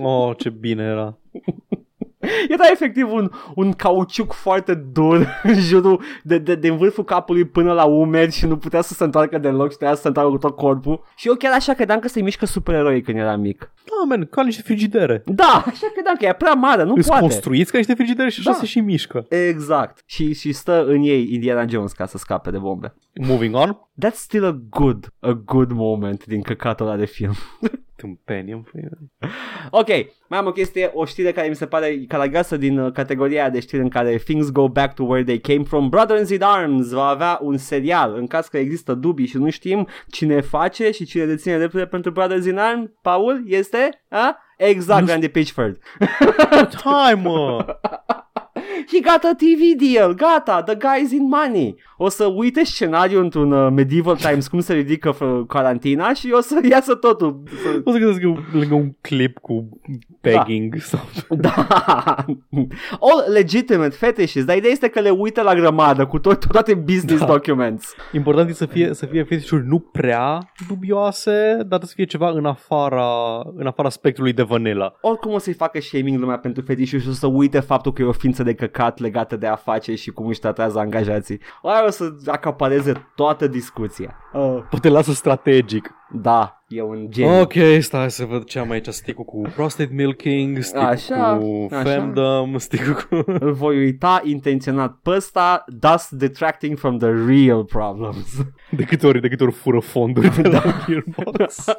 Oh, 0.02 0.38
ce 0.38 0.50
bine 0.50 0.84
era. 0.84 1.18
Era 2.50 2.64
efectiv 2.72 3.12
un, 3.12 3.30
un 3.56 3.72
cauciuc 3.72 4.32
foarte 4.34 4.74
dur 4.74 5.28
în 5.44 5.60
jurul 5.60 6.02
de, 6.24 6.38
de, 6.38 6.56
de 6.56 6.70
vârful 6.70 7.04
capului 7.04 7.46
până 7.46 7.74
la 7.74 7.84
umeri 7.86 8.32
și 8.32 8.46
nu 8.46 8.58
putea 8.58 8.82
să 8.82 8.94
se 8.94 9.04
întoarcă 9.04 9.38
deloc 9.38 9.72
și 9.72 9.76
trebuia 9.78 9.96
să 9.96 10.02
se 10.02 10.08
întoarcă 10.08 10.32
cu 10.32 10.38
tot 10.38 10.56
corpul. 10.56 11.04
Și 11.16 11.28
eu 11.28 11.34
chiar 11.34 11.54
așa 11.54 11.74
credeam 11.74 12.00
că 12.00 12.08
se 12.08 12.22
mișcă 12.22 12.46
supereroi 12.46 13.02
când 13.02 13.18
eram 13.18 13.40
mic. 13.42 13.72
Da, 13.76 14.06
man, 14.08 14.26
ca 14.26 14.44
niște 14.44 14.62
frigidere. 14.62 15.24
Da, 15.26 15.64
așa 15.66 15.88
credeam 15.94 16.16
că 16.20 16.26
e 16.26 16.34
prea 16.34 16.54
mare, 16.54 16.84
nu 16.84 16.94
Îți 16.98 17.08
poate. 17.08 17.22
construiți 17.22 17.72
ca 17.72 17.78
niște 17.78 17.94
frigidere 17.94 18.30
și 18.30 18.40
așa 18.40 18.52
Da. 18.52 18.58
se 18.58 18.66
și 18.66 18.80
mișcă. 18.80 19.26
Exact. 19.30 20.04
Și, 20.06 20.34
și 20.34 20.52
stă 20.52 20.86
în 20.88 21.02
ei 21.04 21.34
Indiana 21.34 21.66
Jones 21.68 21.92
ca 21.92 22.06
să 22.06 22.18
scape 22.18 22.52
de 22.52 22.58
bombe. 22.58 22.94
Moving 23.28 23.56
on. 23.56 23.78
That's 24.06 24.14
still 24.16 24.46
a 24.46 24.60
good, 24.70 25.14
a 25.20 25.32
good 25.46 25.72
moment 25.72 26.26
din 26.26 26.42
căcatul 26.42 26.86
ăla 26.88 26.96
de 26.96 27.06
film. 27.06 27.34
Tâmpenie, 28.02 28.54
în 28.54 28.62
pâine. 28.62 28.90
Ok, 29.70 29.88
mai 30.28 30.40
am 30.40 30.46
o 30.46 30.52
chestie, 30.52 30.92
o 30.94 31.06
știre 31.06 31.32
care 31.32 31.48
mi 31.48 31.56
se 31.56 31.66
pare 31.66 32.06
calagasă 32.08 32.58
din 32.58 32.80
uh, 32.80 32.92
categoria 32.92 33.50
de 33.50 33.60
știri 33.60 33.82
în 33.82 33.90
care 33.90 34.16
things 34.16 34.52
go 34.52 34.68
back 34.68 34.96
to 34.96 35.04
where 35.04 35.24
they 35.24 35.40
came 35.40 35.64
from. 35.64 35.90
Brothers 35.90 36.30
in 36.30 36.44
Arms 36.44 36.92
va 36.92 37.06
avea 37.08 37.40
un 37.42 37.58
serial 37.58 38.16
în 38.16 38.28
caz 38.28 38.48
că 38.48 38.58
există 38.58 38.94
dubii 38.94 39.26
și 39.26 39.38
nu 39.38 39.50
știm 39.50 39.88
cine 40.10 40.42
face 40.42 40.92
și 40.92 41.06
cine 41.06 41.26
deține 41.26 41.58
drepturile 41.58 41.88
pentru 41.88 42.12
Brothers 42.12 42.46
in 42.46 42.58
Arms. 42.58 42.90
Paul, 43.02 43.44
este? 43.46 44.04
A? 44.10 44.38
Exact, 44.58 45.02
Nu 45.02 45.08
Randy 45.08 45.30
Pitchford. 45.30 45.78
Hai, 46.84 47.14
mă! 47.14 47.66
He 48.92 49.00
got 49.00 49.24
a 49.24 49.36
TV 49.38 49.90
deal, 49.92 50.14
gata, 50.14 50.64
the 50.64 50.76
guy's 50.76 51.12
in 51.12 51.28
money. 51.28 51.76
O 51.98 52.10
să 52.10 52.26
uite 52.26 52.64
scenariul 52.64 53.24
într-un 53.24 53.52
uh, 53.52 53.72
medieval 53.72 54.16
times 54.16 54.48
cum 54.48 54.60
se 54.60 54.74
ridică 54.74 55.14
f- 55.16 55.48
carantina 55.48 56.14
și 56.14 56.32
o 56.34 56.42
să 56.42 56.60
iasă 56.70 56.96
totul. 56.96 57.44
Să- 57.64 57.82
O 57.84 57.92
să 57.92 57.98
găsesc 57.98 58.22
eu 58.22 58.38
lângă 58.54 58.74
un 58.74 58.92
clip 59.02 59.38
cu 59.38 59.80
begging 60.22 60.76
sau... 60.78 61.00
Da, 61.38 61.66
all 63.00 63.32
legitimate 63.34 63.90
fetishes, 63.96 64.46
dar 64.46 64.58
ideea 64.58 64.72
este 64.72 64.88
că 64.88 65.00
le 65.00 65.10
uită 65.10 65.42
la 65.42 65.54
grămadă 65.56 66.06
cu 66.06 66.20
tot, 66.20 66.46
toate 66.48 66.74
business 66.74 67.20
Da. 67.20 67.26
documents. 67.26 67.96
Important 68.14 68.50
e 68.50 68.54
să 68.54 68.66
fie, 68.66 68.94
să 68.94 69.06
fie 69.06 69.24
fetișuri 69.24 69.68
nu 69.68 69.80
prea 69.80 70.52
dubioase, 70.68 71.58
dar 71.68 71.80
să 71.84 71.92
fie 71.96 72.06
ceva 72.06 72.30
în 72.30 72.46
afara, 72.46 73.10
în 73.56 73.68
afara 73.68 73.90
spectrului 73.90 74.34
de 74.34 74.44
vanilla. 74.44 74.94
Oricum 75.02 75.34
o 75.34 75.38
să-i 75.38 75.54
facă 75.54 75.80
shaming 75.82 76.20
lumea 76.20 76.38
pentru 76.38 76.64
fetișuri 76.64 77.02
și 77.02 77.10
o 77.10 77.12
să 77.12 77.28
uite 77.28 77.60
faptul 77.60 77.94
că 77.94 78.02
e 78.02 78.06
o 78.06 78.12
ființă 78.12 78.44
de 78.44 78.51
căcat 78.54 78.80
căcat 78.82 79.00
legate 79.00 79.36
de 79.36 79.48
afaceri 79.48 79.98
și 79.98 80.12
cum 80.12 80.28
își 80.28 80.40
tratează 80.40 80.80
angajații. 80.80 81.40
Aia 81.64 81.86
o 81.86 81.90
să 81.90 82.10
acapareze 82.26 83.08
toată 83.16 83.48
discuția. 83.48 84.16
Uh, 84.34 84.64
Poate 84.70 84.90
lasă 84.90 85.12
strategic. 85.12 85.90
da, 86.12 86.64
e 86.68 86.82
un 86.82 87.06
geniu. 87.10 87.40
Ok, 87.42 87.54
stai 87.80 88.12
să 88.12 88.26
văd 88.26 88.44
ce 88.44 88.60
am 88.60 88.70
aici. 88.72 88.88
Stick 88.88 89.24
cu 89.26 89.42
prostate 89.56 89.90
milking, 89.94 90.62
stick 90.62 90.84
Așa, 90.84 91.38
cu 91.38 91.68
așa. 91.72 91.84
femdom, 91.84 92.58
stick 92.58 93.08
cu... 93.08 93.16
Îl 93.40 93.52
voi 93.52 93.78
uita 93.78 94.22
intenționat 94.24 94.98
pe 95.04 95.10
ăsta, 95.10 95.66
thus 95.80 96.08
detracting 96.10 96.78
from 96.78 96.98
the 96.98 97.10
real 97.28 97.64
problems. 97.66 98.38
De 98.70 98.84
câte 98.84 99.08
ori, 99.08 99.22
de 99.22 99.28
câte 99.28 99.44
ori 99.44 99.52
fură 99.54 99.80
fonduri 99.80 100.42
de 100.42 100.48
la 100.48 100.62
Gearbox. 100.88 101.66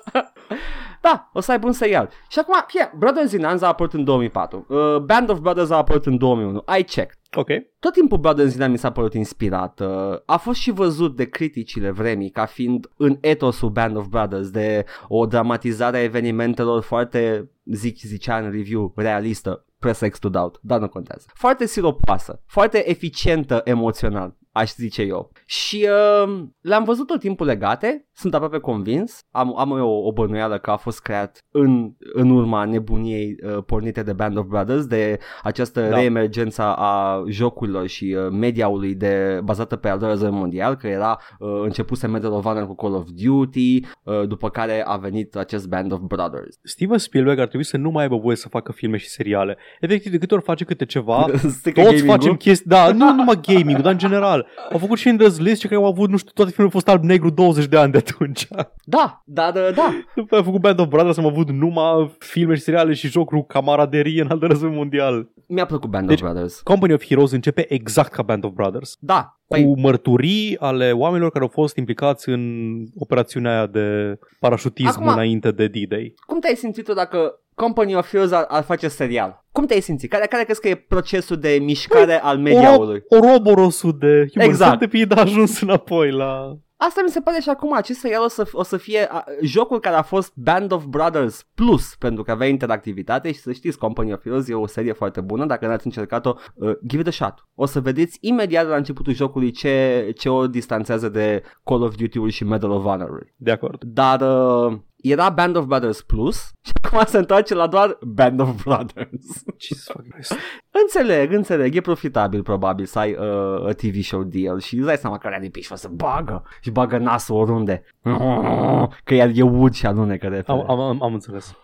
Da, 1.02 1.30
o 1.32 1.40
să 1.40 1.50
aibă 1.50 1.66
un 1.66 1.72
serial. 1.72 2.10
Și 2.28 2.38
acum, 2.38 2.54
fie, 2.66 2.92
Brothers 2.98 3.32
in 3.32 3.44
Arms 3.44 3.62
a 3.62 3.66
apărut 3.66 3.92
în 3.92 4.04
2004. 4.04 4.66
Uh, 4.68 4.96
Band 4.96 5.30
of 5.30 5.38
Brothers 5.38 5.70
a 5.70 5.76
apărut 5.76 6.06
în 6.06 6.18
2001. 6.18 6.64
I 6.78 6.82
checked. 6.82 7.18
ok. 7.36 7.48
Tot 7.78 7.92
timpul 7.92 8.18
Brothers 8.18 8.54
in 8.54 8.60
Arms 8.60 8.72
mi 8.72 8.78
s-a 8.78 8.92
părut 8.92 9.14
inspirat. 9.14 9.80
Uh, 9.80 9.88
a 10.26 10.36
fost 10.36 10.60
și 10.60 10.70
văzut 10.70 11.16
de 11.16 11.24
criticile 11.24 11.90
vremii 11.90 12.30
ca 12.30 12.44
fiind 12.44 12.90
în 12.96 13.18
etosul 13.20 13.70
Band 13.70 13.96
of 13.96 14.06
Brothers 14.06 14.50
de 14.50 14.84
o 15.08 15.26
dramatizare 15.26 15.96
a 15.96 16.02
evenimentelor 16.02 16.82
foarte, 16.82 17.50
zic, 17.64 17.98
zicea 17.98 18.38
în 18.38 18.50
review, 18.50 18.92
realistă. 18.96 19.64
Press 19.78 20.00
X 20.10 20.18
to 20.18 20.28
doubt, 20.28 20.58
dar 20.60 20.80
nu 20.80 20.88
contează. 20.88 21.26
Foarte 21.34 21.66
siropoasă, 21.66 22.42
foarte 22.46 22.90
eficientă 22.90 23.60
emoțional, 23.64 24.36
aș 24.52 24.74
zice 24.74 25.02
eu. 25.02 25.30
Și 25.46 25.88
uh, 26.24 26.42
le-am 26.60 26.84
văzut 26.84 27.06
tot 27.06 27.20
timpul 27.20 27.46
legate, 27.46 28.06
sunt 28.14 28.34
aproape 28.34 28.58
convins, 28.58 29.26
am, 29.30 29.58
am 29.58 29.76
eu 29.76 29.88
o, 29.88 30.06
o 30.06 30.12
bănuială 30.12 30.58
că 30.58 30.70
a 30.70 30.76
fost 30.76 31.00
creat 31.00 31.44
în, 31.50 31.92
în 32.12 32.30
urma 32.30 32.64
nebuniei 32.64 33.36
uh, 33.42 33.58
pornite 33.66 34.02
de 34.02 34.12
Band 34.12 34.36
of 34.36 34.46
Brothers, 34.46 34.86
de 34.86 35.18
această 35.42 35.80
Da. 35.80 35.88
da. 35.88 35.96
reemergență 35.96 36.62
a 36.62 37.22
jocurilor 37.28 37.86
și 37.86 38.16
uh, 38.18 38.30
mediaului 38.30 38.94
de, 38.94 39.40
bazată 39.44 39.76
pe 39.76 39.88
al 39.88 39.98
doilea 39.98 40.16
război 40.18 40.38
mondial, 40.38 40.74
că 40.74 40.86
era 40.86 41.18
uh, 41.38 41.60
începuse 41.62 42.06
Medal 42.06 42.32
of 42.32 42.44
Honor 42.44 42.66
cu 42.66 42.74
Call 42.74 42.94
of 42.94 43.06
Duty, 43.22 43.80
uh, 44.02 44.26
după 44.28 44.50
care 44.50 44.82
a 44.86 44.96
venit 44.96 45.36
acest 45.36 45.68
Band 45.68 45.92
of 45.92 45.98
Brothers. 46.00 46.58
Steven 46.62 46.98
Spielberg 46.98 47.38
ar 47.38 47.46
trebui 47.46 47.66
să 47.66 47.76
nu 47.76 47.90
mai 47.90 48.02
aibă 48.02 48.16
voie 48.16 48.36
să 48.36 48.48
facă 48.48 48.72
filme 48.72 48.96
și 48.96 49.08
seriale. 49.08 49.56
Efectiv, 49.80 50.12
de 50.12 50.18
câte 50.18 50.34
ori 50.34 50.42
face 50.42 50.64
câte 50.64 50.84
ceva, 50.84 51.26
Strică 51.58 51.80
toți 51.80 51.92
gaming-ul? 51.92 52.16
facem 52.16 52.34
chestii, 52.34 52.70
da, 52.70 52.92
nu 52.92 53.12
numai 53.12 53.40
gaming, 53.42 53.80
dar 53.80 53.92
în 53.92 53.98
general. 53.98 54.41
Au 54.72 54.78
făcut 54.78 54.98
și 54.98 55.08
Schindler's 55.08 55.38
List 55.38 55.60
și 55.60 55.66
care 55.66 55.80
au 55.80 55.86
avut, 55.86 56.10
nu 56.10 56.16
știu, 56.16 56.30
toate 56.34 56.50
filmele 56.50 56.72
au 56.74 56.80
fost 56.80 56.88
alb-negru 56.96 57.30
20 57.30 57.66
de 57.66 57.76
ani 57.76 57.92
de 57.92 57.98
atunci. 57.98 58.46
Da, 58.84 59.22
dar 59.24 59.52
da, 59.52 59.60
da, 59.70 59.92
După 60.14 60.34
aia 60.34 60.42
a 60.42 60.44
făcut 60.44 60.60
Band 60.60 60.78
of 60.80 60.86
Brothers, 60.88 61.18
am 61.18 61.26
avut 61.26 61.50
numai 61.50 62.14
filme 62.18 62.54
și 62.54 62.60
seriale 62.62 62.92
și 62.92 63.08
jocuri 63.08 63.40
cu 63.40 63.46
camaraderie 63.46 64.20
în 64.22 64.30
al 64.30 64.38
doilea 64.38 64.56
război 64.58 64.76
mondial. 64.76 65.28
mi-a 65.48 65.66
plăcut 65.66 65.90
Band 65.90 66.08
Deci- 66.08 66.20
of 66.22 66.30
Brothers. 66.30 66.60
Company 66.60 66.92
of 66.92 67.04
Heroes 67.06 67.30
începe 67.30 67.72
exact 67.72 68.12
ca 68.12 68.22
Band 68.22 68.44
of 68.44 68.52
Brothers. 68.52 68.96
Da, 69.00 69.22
cu 69.46 69.54
păi, 69.54 69.74
mărturii 69.76 70.56
ale 70.58 70.92
oamenilor 70.92 71.30
care 71.30 71.44
au 71.44 71.50
fost 71.52 71.76
implicați 71.76 72.28
în 72.28 72.72
operațiunea 72.98 73.52
aia 73.52 73.66
de 73.66 74.18
parașutism 74.40 75.00
Acum- 75.00 75.12
înainte 75.12 75.50
de 75.50 75.66
D-Day. 75.66 76.14
cum 76.26 76.38
te-ai 76.40 76.54
simțit 76.56 76.84
tu 76.84 76.92
dacă 76.92 77.41
Company 77.54 77.94
of 77.94 78.08
Heroes 78.08 78.32
ar, 78.32 78.44
ar 78.48 78.62
face 78.62 78.88
serial? 78.88 79.44
Cum 79.52 79.66
te-ai 79.66 79.80
simțit? 79.80 80.10
Care, 80.10 80.26
care 80.26 80.44
crezi 80.44 80.60
că 80.60 80.68
e 80.68 80.74
procesul 80.74 81.36
de 81.36 81.58
mișcare 81.62 82.22
al 82.22 82.38
mediaului? 82.38 83.02
Oroborosul 83.08 83.96
de 83.98 84.26
Human 84.32 84.48
Exact. 84.48 84.78
Centipede 84.78 85.14
a 85.14 85.20
ajuns 85.20 85.60
înapoi 85.60 86.10
la... 86.10 86.56
Asta 86.76 87.00
mi 87.04 87.10
se 87.10 87.20
pare 87.20 87.40
și 87.40 87.48
acum, 87.48 87.74
acest 87.74 87.98
serial 87.98 88.22
o 88.22 88.28
să, 88.28 88.48
o 88.52 88.62
să 88.62 88.76
fie 88.76 89.06
a, 89.10 89.24
jocul 89.42 89.80
care 89.80 89.96
a 89.96 90.02
fost 90.02 90.32
Band 90.34 90.72
of 90.72 90.84
Brothers 90.84 91.46
Plus, 91.54 91.94
pentru 91.98 92.22
că 92.22 92.30
avea 92.30 92.46
interactivitate 92.46 93.32
și 93.32 93.38
să 93.38 93.52
știți, 93.52 93.78
Company 93.78 94.12
of 94.12 94.22
Heroes 94.22 94.48
e 94.48 94.54
o 94.54 94.66
serie 94.66 94.92
foarte 94.92 95.20
bună, 95.20 95.46
dacă 95.46 95.66
n-ați 95.66 95.86
încercat-o, 95.86 96.34
uh, 96.54 96.72
give 96.86 97.00
it 97.02 97.06
a 97.08 97.10
shot. 97.10 97.46
O 97.54 97.66
să 97.66 97.80
vedeți 97.80 98.18
imediat 98.20 98.68
la 98.68 98.76
începutul 98.76 99.14
jocului 99.14 99.50
ce, 99.50 100.10
ce 100.18 100.28
o 100.28 100.46
distanțează 100.46 101.08
de 101.08 101.42
Call 101.64 101.82
of 101.82 101.94
Duty-ul 101.94 102.28
și 102.28 102.44
Medal 102.44 102.70
of 102.70 102.82
Honor-uri. 102.82 103.34
De 103.36 103.50
acord. 103.50 103.82
Dar 103.84 104.20
uh, 104.20 104.78
era 105.02 105.28
Band 105.28 105.56
of 105.56 105.64
Brothers 105.64 106.02
Plus 106.02 106.50
și 106.66 106.72
acum 106.82 107.00
se 107.06 107.18
întoarce 107.18 107.54
la 107.54 107.66
doar 107.66 107.98
Band 108.00 108.40
of 108.40 108.62
Brothers. 108.64 109.44
Jesus 109.56 109.84
fucking 109.84 110.12
Christ. 110.12 110.32
înțeleg, 110.82 111.32
înțeleg, 111.32 111.74
e 111.74 111.80
profitabil 111.80 112.42
probabil 112.42 112.84
să 112.84 112.98
ai 112.98 113.12
uh, 113.12 113.66
a 113.66 113.72
TV 113.76 114.02
show 114.02 114.22
deal 114.22 114.60
și 114.60 114.76
îți 114.76 114.86
dai 114.86 114.96
seama 114.96 115.18
că 115.18 115.26
ăla 115.26 115.38
de 115.38 115.48
piși 115.48 115.72
o 115.72 115.74
să 115.74 115.88
bagă 115.88 116.44
și 116.60 116.70
bagă 116.70 116.98
nasul 116.98 117.36
oriunde. 117.36 117.84
Că 119.04 119.14
el 119.14 119.36
e 119.36 119.42
wood 119.42 119.74
și 119.74 119.86
alunecă 119.86 120.28
de 120.28 120.42
Am, 120.46 120.70
am, 120.70 120.80
am, 120.80 121.02
am 121.02 121.12
înțeles. 121.12 121.56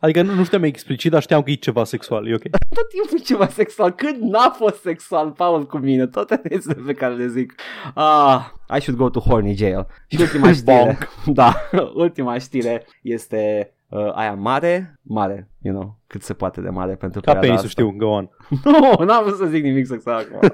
Adică 0.00 0.22
nu, 0.22 0.34
nu 0.34 0.44
știam 0.44 0.62
explicit, 0.62 1.10
dar 1.10 1.22
știam 1.22 1.42
că 1.42 1.50
e 1.50 1.54
ceva 1.54 1.84
sexual. 1.84 2.28
E 2.28 2.34
ok. 2.34 2.42
Tot 2.74 2.88
timpul 2.88 3.18
e 3.18 3.22
ceva 3.22 3.48
sexual. 3.48 3.90
Când 3.90 4.22
n-a 4.22 4.50
fost 4.50 4.80
sexual, 4.80 5.30
Paul, 5.30 5.66
cu 5.66 5.78
mine? 5.78 6.06
Toate 6.06 6.40
este 6.44 6.74
pe 6.86 6.92
care 6.92 7.14
le 7.14 7.26
zic. 7.26 7.54
Ah, 7.94 8.44
I 8.76 8.80
should 8.80 8.98
go 9.00 9.08
to 9.08 9.20
horny 9.20 9.54
jail. 9.56 9.86
Și 10.06 10.20
ultima 10.20 10.52
știre. 10.58 10.82
Bonk. 10.84 11.08
da, 11.38 11.54
ultima 11.94 12.38
știre 12.38 12.86
este 13.02 13.72
uh, 13.88 14.12
aia 14.14 14.34
mare, 14.34 14.98
mare, 15.02 15.50
you 15.62 15.74
know, 15.74 15.98
cât 16.06 16.22
se 16.22 16.34
poate 16.34 16.60
de 16.60 16.68
mare 16.68 16.94
pentru 16.94 17.20
Ca 17.20 17.32
perioada 17.32 17.46
penisul, 17.60 17.66
asta. 17.68 17.82
știu, 17.82 18.06
go 18.06 18.06
on. 18.10 18.30
Nu, 18.98 19.04
n-am 19.04 19.24
vrut 19.24 19.36
să 19.36 19.44
zic 19.46 19.62
nimic 19.62 19.86
sexual 19.86 20.16
acum. 20.30 20.48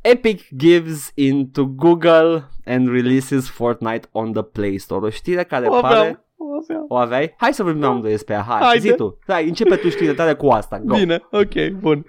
Epic 0.00 0.42
gives 0.56 1.10
into 1.14 1.64
Google 1.66 2.48
and 2.64 2.88
releases 2.88 3.50
Fortnite 3.50 4.08
on 4.12 4.32
the 4.32 4.42
Play 4.42 4.78
Store. 4.78 5.06
O 5.06 5.10
știre 5.10 5.42
care 5.44 5.66
O 5.68 5.80
pare... 5.80 5.96
aveam, 5.96 6.24
o 6.36 6.44
aveam. 6.62 6.84
O 6.88 6.96
aveai? 6.96 7.34
Hai 7.36 7.54
să 7.54 7.62
vorbim 7.62 7.84
amândoi 7.84 8.10
despre 8.10 8.34
ea. 8.34 8.42
Hai, 8.42 8.58
Haide. 8.60 8.88
zi 8.88 8.94
tu. 8.94 9.18
Hai, 9.26 9.48
începe 9.48 9.76
tu 9.76 9.88
știrea 9.88 10.14
tale 10.14 10.34
cu 10.34 10.46
asta. 10.48 10.78
Go. 10.84 10.94
Bine, 10.96 11.22
ok, 11.30 11.70
bun. 11.80 12.06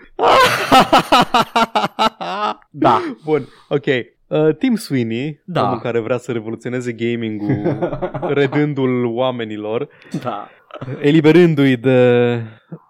Da. 2.70 3.02
Bun, 3.24 3.48
ok. 3.70 3.86
Uh, 4.28 4.56
Tim 4.56 4.76
Sweeney, 4.76 5.42
Da. 5.46 5.64
omul 5.64 5.80
care 5.80 6.00
vrea 6.00 6.18
să 6.18 6.32
revoluționeze 6.32 6.92
gaming-ul, 6.92 7.90
redându-l 8.40 9.06
oamenilor, 9.06 9.88
Da. 10.24 10.50
eliberându-i 11.02 11.78
de, 11.78 12.42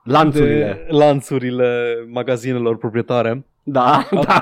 Lanțurile. 0.04 0.86
de 0.88 0.96
lanțurile 0.96 1.96
magazinelor 2.12 2.78
proprietare, 2.78 3.46
Da, 3.64 4.08
da. 4.12 4.42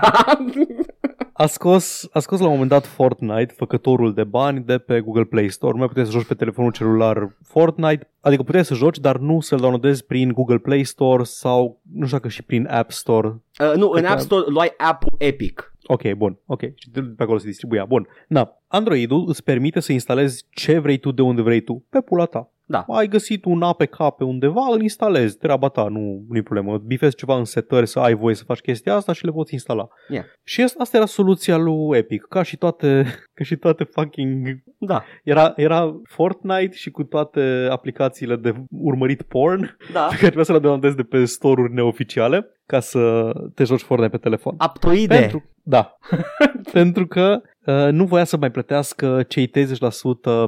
A 1.34 1.46
scos, 1.46 2.08
a 2.12 2.20
scos 2.20 2.40
la 2.40 2.46
un 2.46 2.52
moment 2.52 2.70
dat 2.70 2.86
Fortnite, 2.86 3.54
făcătorul 3.58 4.14
de 4.14 4.24
bani, 4.24 4.60
de 4.64 4.78
pe 4.78 5.00
Google 5.00 5.24
Play 5.24 5.50
Store. 5.50 5.72
Nu 5.72 5.78
mai 5.78 5.88
puteai 5.88 6.06
să 6.06 6.12
joci 6.12 6.26
pe 6.26 6.34
telefonul 6.34 6.72
celular 6.72 7.36
Fortnite, 7.44 8.10
adică 8.22 8.44
puteai 8.44 8.66
să 8.66 8.74
joci, 8.74 8.98
dar 9.00 9.18
nu 9.18 9.40
să-l 9.40 9.60
downloadezi 9.60 10.06
prin 10.06 10.32
Google 10.32 10.58
Play 10.58 10.84
Store 10.84 11.24
sau, 11.24 11.82
nu 11.94 12.06
știu 12.06 12.18
dacă 12.18 12.30
și 12.30 12.44
prin 12.44 12.68
App 12.72 12.92
Store. 12.92 13.28
Uh, 13.28 13.74
nu, 13.76 13.86
în 13.86 13.92
Cred 13.92 14.04
că- 14.06 14.12
App 14.12 14.20
Store 14.20 14.46
luai 14.48 14.74
app-ul 14.78 15.16
Epic. 15.18 15.74
Ok, 15.86 16.12
bun, 16.14 16.40
ok. 16.46 16.62
Și 16.76 16.90
de 16.92 17.02
pe 17.02 17.24
acolo 17.24 17.38
se 17.38 17.46
distribuia. 17.48 17.86
Bun. 17.86 18.08
Na, 18.28 18.50
Android-ul 18.68 19.26
îți 19.28 19.44
permite 19.44 19.80
să 19.80 19.92
instalezi 19.92 20.46
ce 20.50 20.80
vrei 20.80 20.98
tu 20.98 21.12
de 21.12 21.22
unde 21.22 21.42
vrei 21.42 21.62
tu, 21.62 21.86
pe 21.90 22.02
pula 22.02 22.26
ta. 22.26 22.53
Da. 22.66 22.86
Ai 22.88 23.08
găsit 23.08 23.46
un 23.46 23.62
APK 23.62 23.96
pe 24.18 24.24
undeva, 24.24 24.62
îl 24.72 24.82
instalezi, 24.82 25.38
treaba 25.38 25.68
ta, 25.68 25.88
nu 25.88 26.26
nu 26.30 26.38
e 26.38 26.42
problemă. 26.42 26.78
Bifezi 26.78 27.16
ceva 27.16 27.38
în 27.38 27.44
setări 27.46 27.88
să 27.88 28.00
ai 28.00 28.14
voie 28.14 28.36
să 28.36 28.44
faci 28.44 28.60
chestia 28.60 28.96
asta 28.96 29.14
și 29.14 29.26
le 29.26 29.32
poți 29.32 29.54
instala. 29.54 29.88
Yeah. 30.10 30.26
Și 30.44 30.62
asta, 30.62 30.78
asta 30.82 30.98
era 30.98 31.06
soluția 31.06 31.58
lui 31.58 31.98
Epic, 31.98 32.26
ca 32.30 32.42
și 32.42 32.58
toate, 32.58 33.06
ca 33.36 33.44
și 33.44 33.56
toate 33.56 33.84
fucking... 33.84 34.48
Da. 34.78 35.04
Era, 35.24 35.54
era 35.56 36.02
Fortnite 36.04 36.76
și 36.76 36.92
cu 36.92 37.04
toate 37.04 37.68
aplicațiile 37.70 38.36
de 38.36 38.54
urmărit 38.70 39.22
porn 39.22 39.78
Da. 39.94 40.02
pe 40.02 40.14
care 40.14 40.18
trebuia 40.18 40.44
să 40.44 40.52
le 40.52 40.60
downloadezi 40.60 40.96
de 40.96 41.04
pe 41.04 41.26
store-uri 41.26 41.74
neoficiale 41.74 42.48
ca 42.66 42.80
să 42.80 43.32
te 43.54 43.64
joci 43.64 43.82
Fortnite 43.82 44.12
pe 44.12 44.24
telefon. 44.24 44.54
Aptoide. 44.58 45.16
Pentru, 45.16 45.44
da. 45.64 45.98
Pentru 46.72 47.08
că 47.08 47.42
uh, 47.66 47.88
nu 47.92 48.06
voia 48.06 48.24
să 48.24 48.38
mai 48.38 48.52
plătească 48.52 49.24
cei 49.28 49.50
30% 49.50 49.52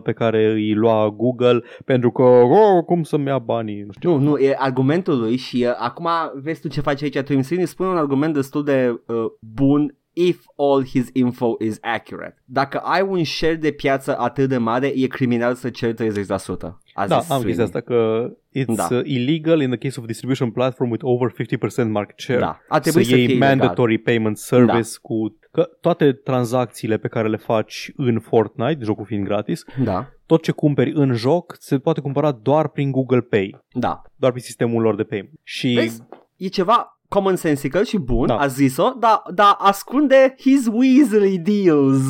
pe 0.04 0.12
care 0.12 0.52
îi 0.52 0.74
lua 0.74 1.10
Google 1.10 1.64
pentru 1.86 2.12
că, 2.12 2.22
oh, 2.24 2.84
cum 2.86 3.04
să-mi 3.04 3.28
ia 3.28 3.40
banii? 3.40 3.82
Nu 3.82 3.92
știu. 3.92 4.18
Nu, 4.18 4.30
nu, 4.30 4.38
e 4.38 4.56
argumentul 4.58 5.20
lui 5.20 5.36
și 5.36 5.66
uh, 5.68 5.76
acum 5.78 6.10
vezi 6.34 6.62
tu 6.62 6.68
ce 6.68 6.82
face 6.82 7.04
aici 7.04 7.20
Tim 7.20 7.42
Sweeney, 7.42 7.68
spune 7.68 7.90
un 7.90 7.98
argument 7.98 8.34
destul 8.34 8.64
de 8.64 9.02
uh, 9.08 9.16
bun 9.40 9.96
if 10.16 10.46
all 10.56 10.86
his 10.86 11.10
info 11.14 11.56
is 11.60 11.78
accurate. 11.82 12.44
Dacă 12.46 12.78
ai 12.78 13.02
un 13.02 13.24
share 13.24 13.56
de 13.56 13.72
piață 13.72 14.18
atât 14.18 14.50
de 14.50 14.58
mare, 14.58 14.88
e 14.88 15.08
criminal 15.08 15.54
să 15.54 15.70
ceri 15.70 15.94
30%. 15.94 16.06
A 16.98 17.08
Da, 17.08 17.20
zis 17.20 17.30
am 17.30 17.40
Sweeney. 17.42 17.46
chestia 17.58 17.64
asta 17.66 17.82
că 17.82 18.30
it's 18.60 18.76
Da. 18.90 18.96
uh, 18.96 19.02
illegal 19.04 19.62
in 19.62 19.70
the 19.70 19.78
case 19.78 20.00
of 20.00 20.06
distribution 20.06 20.52
platform 20.52 20.90
with 20.90 21.04
over 21.06 21.32
50% 21.32 21.88
market 21.88 22.20
share. 22.20 22.40
Da, 22.40 22.60
a 22.68 22.76
să 22.76 22.82
trebuit 22.82 23.06
să, 23.06 23.16
iei 23.16 23.26
fie 23.26 23.36
ilegal. 23.36 23.56
mandatory 23.58 23.98
payment 23.98 24.38
service 24.38 24.90
cu 25.02 25.38
că 25.52 25.70
toate 25.82 26.12
tranzacțiile 26.12 26.98
pe 26.98 27.08
care 27.08 27.28
le 27.28 27.38
faci 27.38 27.92
în 27.96 28.20
Fortnite, 28.20 28.84
jocul 28.84 29.06
fiind 29.06 29.26
gratis, 29.26 29.64
Da, 29.84 30.08
tot 30.26 30.44
ce 30.44 30.52
cumperi 30.52 30.92
în 30.96 31.14
joc 31.14 31.56
se 31.60 31.78
poate 31.80 32.02
cumpăra 32.02 32.32
doar 32.32 32.68
prin 32.68 32.92
Google 32.92 33.22
Pay, 33.22 33.60
da. 33.74 34.02
doar 34.16 34.32
prin 34.32 34.44
sistemul 34.44 34.82
lor 34.82 34.96
de 34.96 35.04
payment. 35.04 35.40
Și 35.44 35.74
Vezi? 35.74 36.02
E 36.38 36.48
ceva 36.48 37.00
common 37.08 37.36
sensical 37.36 37.84
și 37.84 37.98
bun, 37.98 38.28
Da. 38.28 38.38
a 38.38 38.48
zis-o, 38.48 38.94
dar 39.00 39.22
da, 39.34 39.50
ascunde 39.60 40.36
his 40.38 40.68
Weasley 40.72 41.38
deals. 41.40 42.02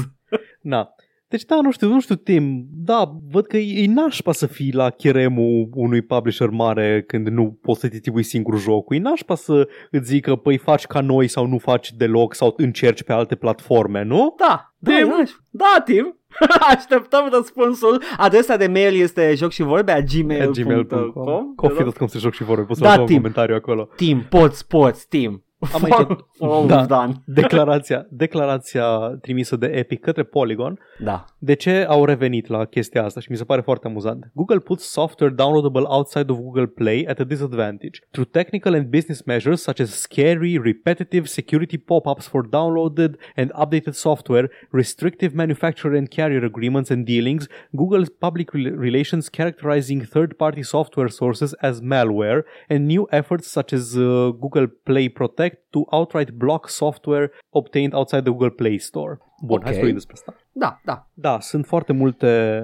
Na. 0.62 0.90
Deci 1.27 1.45
da, 1.45 1.61
nu 1.61 1.72
știu, 1.72 1.88
nu 1.88 1.99
știu, 1.99 2.15
Tim, 2.15 2.65
da, 2.72 3.11
văd 3.31 3.45
că 3.45 3.57
e, 3.57 3.84
e 3.84 3.88
nașpa 3.88 4.31
să 4.31 4.45
fii 4.47 4.73
la 4.73 4.89
cheremul 4.89 5.69
unui 5.73 6.02
publisher 6.02 6.49
mare 6.49 7.03
când 7.07 7.27
nu 7.27 7.60
poți 7.61 7.80
să 7.80 7.88
distribui 7.88 8.23
singur 8.23 8.60
jocul. 8.60 8.95
E 8.95 8.99
nașpa 8.99 9.35
să 9.35 9.68
îți 9.91 10.07
zică, 10.07 10.35
păi 10.35 10.57
faci 10.57 10.85
ca 10.85 11.02
noi 11.02 11.27
sau 11.27 11.45
nu 11.47 11.57
faci 11.57 11.93
deloc 11.93 12.34
sau 12.35 12.53
încerci 12.57 13.03
pe 13.03 13.14
alte 13.14 13.35
platforme, 13.35 14.03
nu? 14.03 14.35
Da, 14.38 14.73
Tim? 14.84 15.07
da, 15.07 15.23
da, 15.49 15.81
Tim. 15.85 16.19
Așteptăm 16.76 17.30
răspunsul. 17.31 18.02
Adresa 18.18 18.57
de 18.57 18.68
mail 18.68 19.02
este 19.02 19.34
joc 19.35 19.52
și 19.52 19.64
vorbe 19.64 19.91
a 19.91 20.02
gmail.com 20.02 21.56
Coffee.com 21.56 22.07
să 22.07 22.18
joc 22.18 22.34
și 22.34 22.43
vorbe, 22.43 22.64
poți 22.64 22.80
să 22.80 22.85
Da, 22.85 22.89
lăsa 22.89 23.02
un 23.02 23.07
Tim. 23.07 23.15
comentariu 23.15 23.56
acolo. 23.56 23.89
Tim, 23.95 24.26
poți, 24.30 24.68
poți, 24.68 25.07
Tim. 25.07 25.45
Am 25.74 25.84
aici- 25.84 26.18
For 26.38 26.50
all 26.52 26.68
Da. 26.68 26.76
we've 26.82 26.88
done. 26.88 27.14
Declarația, 27.42 28.06
declarația 28.10 28.86
trimisă 29.22 29.56
de 29.56 29.66
Epic 29.68 30.02
către 30.02 30.24
Polygon 30.24 30.80
Da. 31.00 31.26
de 31.40 31.54
ce 31.54 31.86
au 31.90 32.06
revenit 32.06 32.48
la 32.48 32.66
chestia 32.66 33.04
asta 33.04 33.20
și 33.20 33.32
mi 33.32 33.38
se 33.38 33.44
pare 33.44 33.62
foarte 33.62 33.88
amuzant. 33.88 34.32
Google 34.34 34.60
puts 34.60 34.84
software 34.92 35.34
downloadable 35.34 35.84
outside 35.88 36.32
of 36.32 36.38
Google 36.38 36.66
Play 36.66 37.06
at 37.08 37.20
a 37.20 37.24
disadvantage 37.24 38.00
through 38.12 38.30
technical 38.32 38.74
and 38.74 38.86
business 38.86 39.24
measures 39.24 39.62
such 39.62 39.80
as 39.80 39.90
scary, 40.00 40.58
repetitive 40.58 41.26
security 41.28 41.78
pop-ups 41.78 42.28
for 42.28 42.42
downloaded 42.50 43.12
and 43.36 43.52
updated 43.64 43.94
software, 43.94 44.50
restrictive 44.72 45.32
manufacturer 45.34 45.96
and 45.98 46.08
carrier 46.10 46.44
agreements 46.46 46.90
and 46.92 47.06
dealings, 47.06 47.48
Google's 47.72 48.10
public 48.20 48.54
rel- 48.54 48.76
relations 48.88 49.30
characterizing 49.30 50.02
third-party 50.14 50.64
software 50.64 51.10
sources 51.10 51.54
as 51.62 51.82
malware, 51.82 52.42
and 52.70 52.80
new 52.88 53.08
efforts 53.12 53.48
such 53.58 53.74
as 53.74 53.84
uh, 53.98 54.04
Google 54.44 54.68
Play 54.84 55.08
Protect 55.10 55.55
to 55.69 55.80
outright 55.90 56.32
block 56.32 56.69
software 56.69 57.32
obtained 57.49 57.94
outside 57.94 58.22
the 58.22 58.30
Google 58.32 58.49
Play 58.49 58.77
Store. 58.77 59.18
Bun, 59.45 59.60
hai 59.64 59.72
să 59.72 59.73
Ok. 59.73 59.76
vorbim 59.76 59.94
despre 59.94 60.14
asta. 60.14 60.36
Da, 60.52 60.80
da. 60.86 61.10
Da, 61.14 61.40
sunt 61.40 61.65
foarte 61.65 61.94
multe 61.94 62.61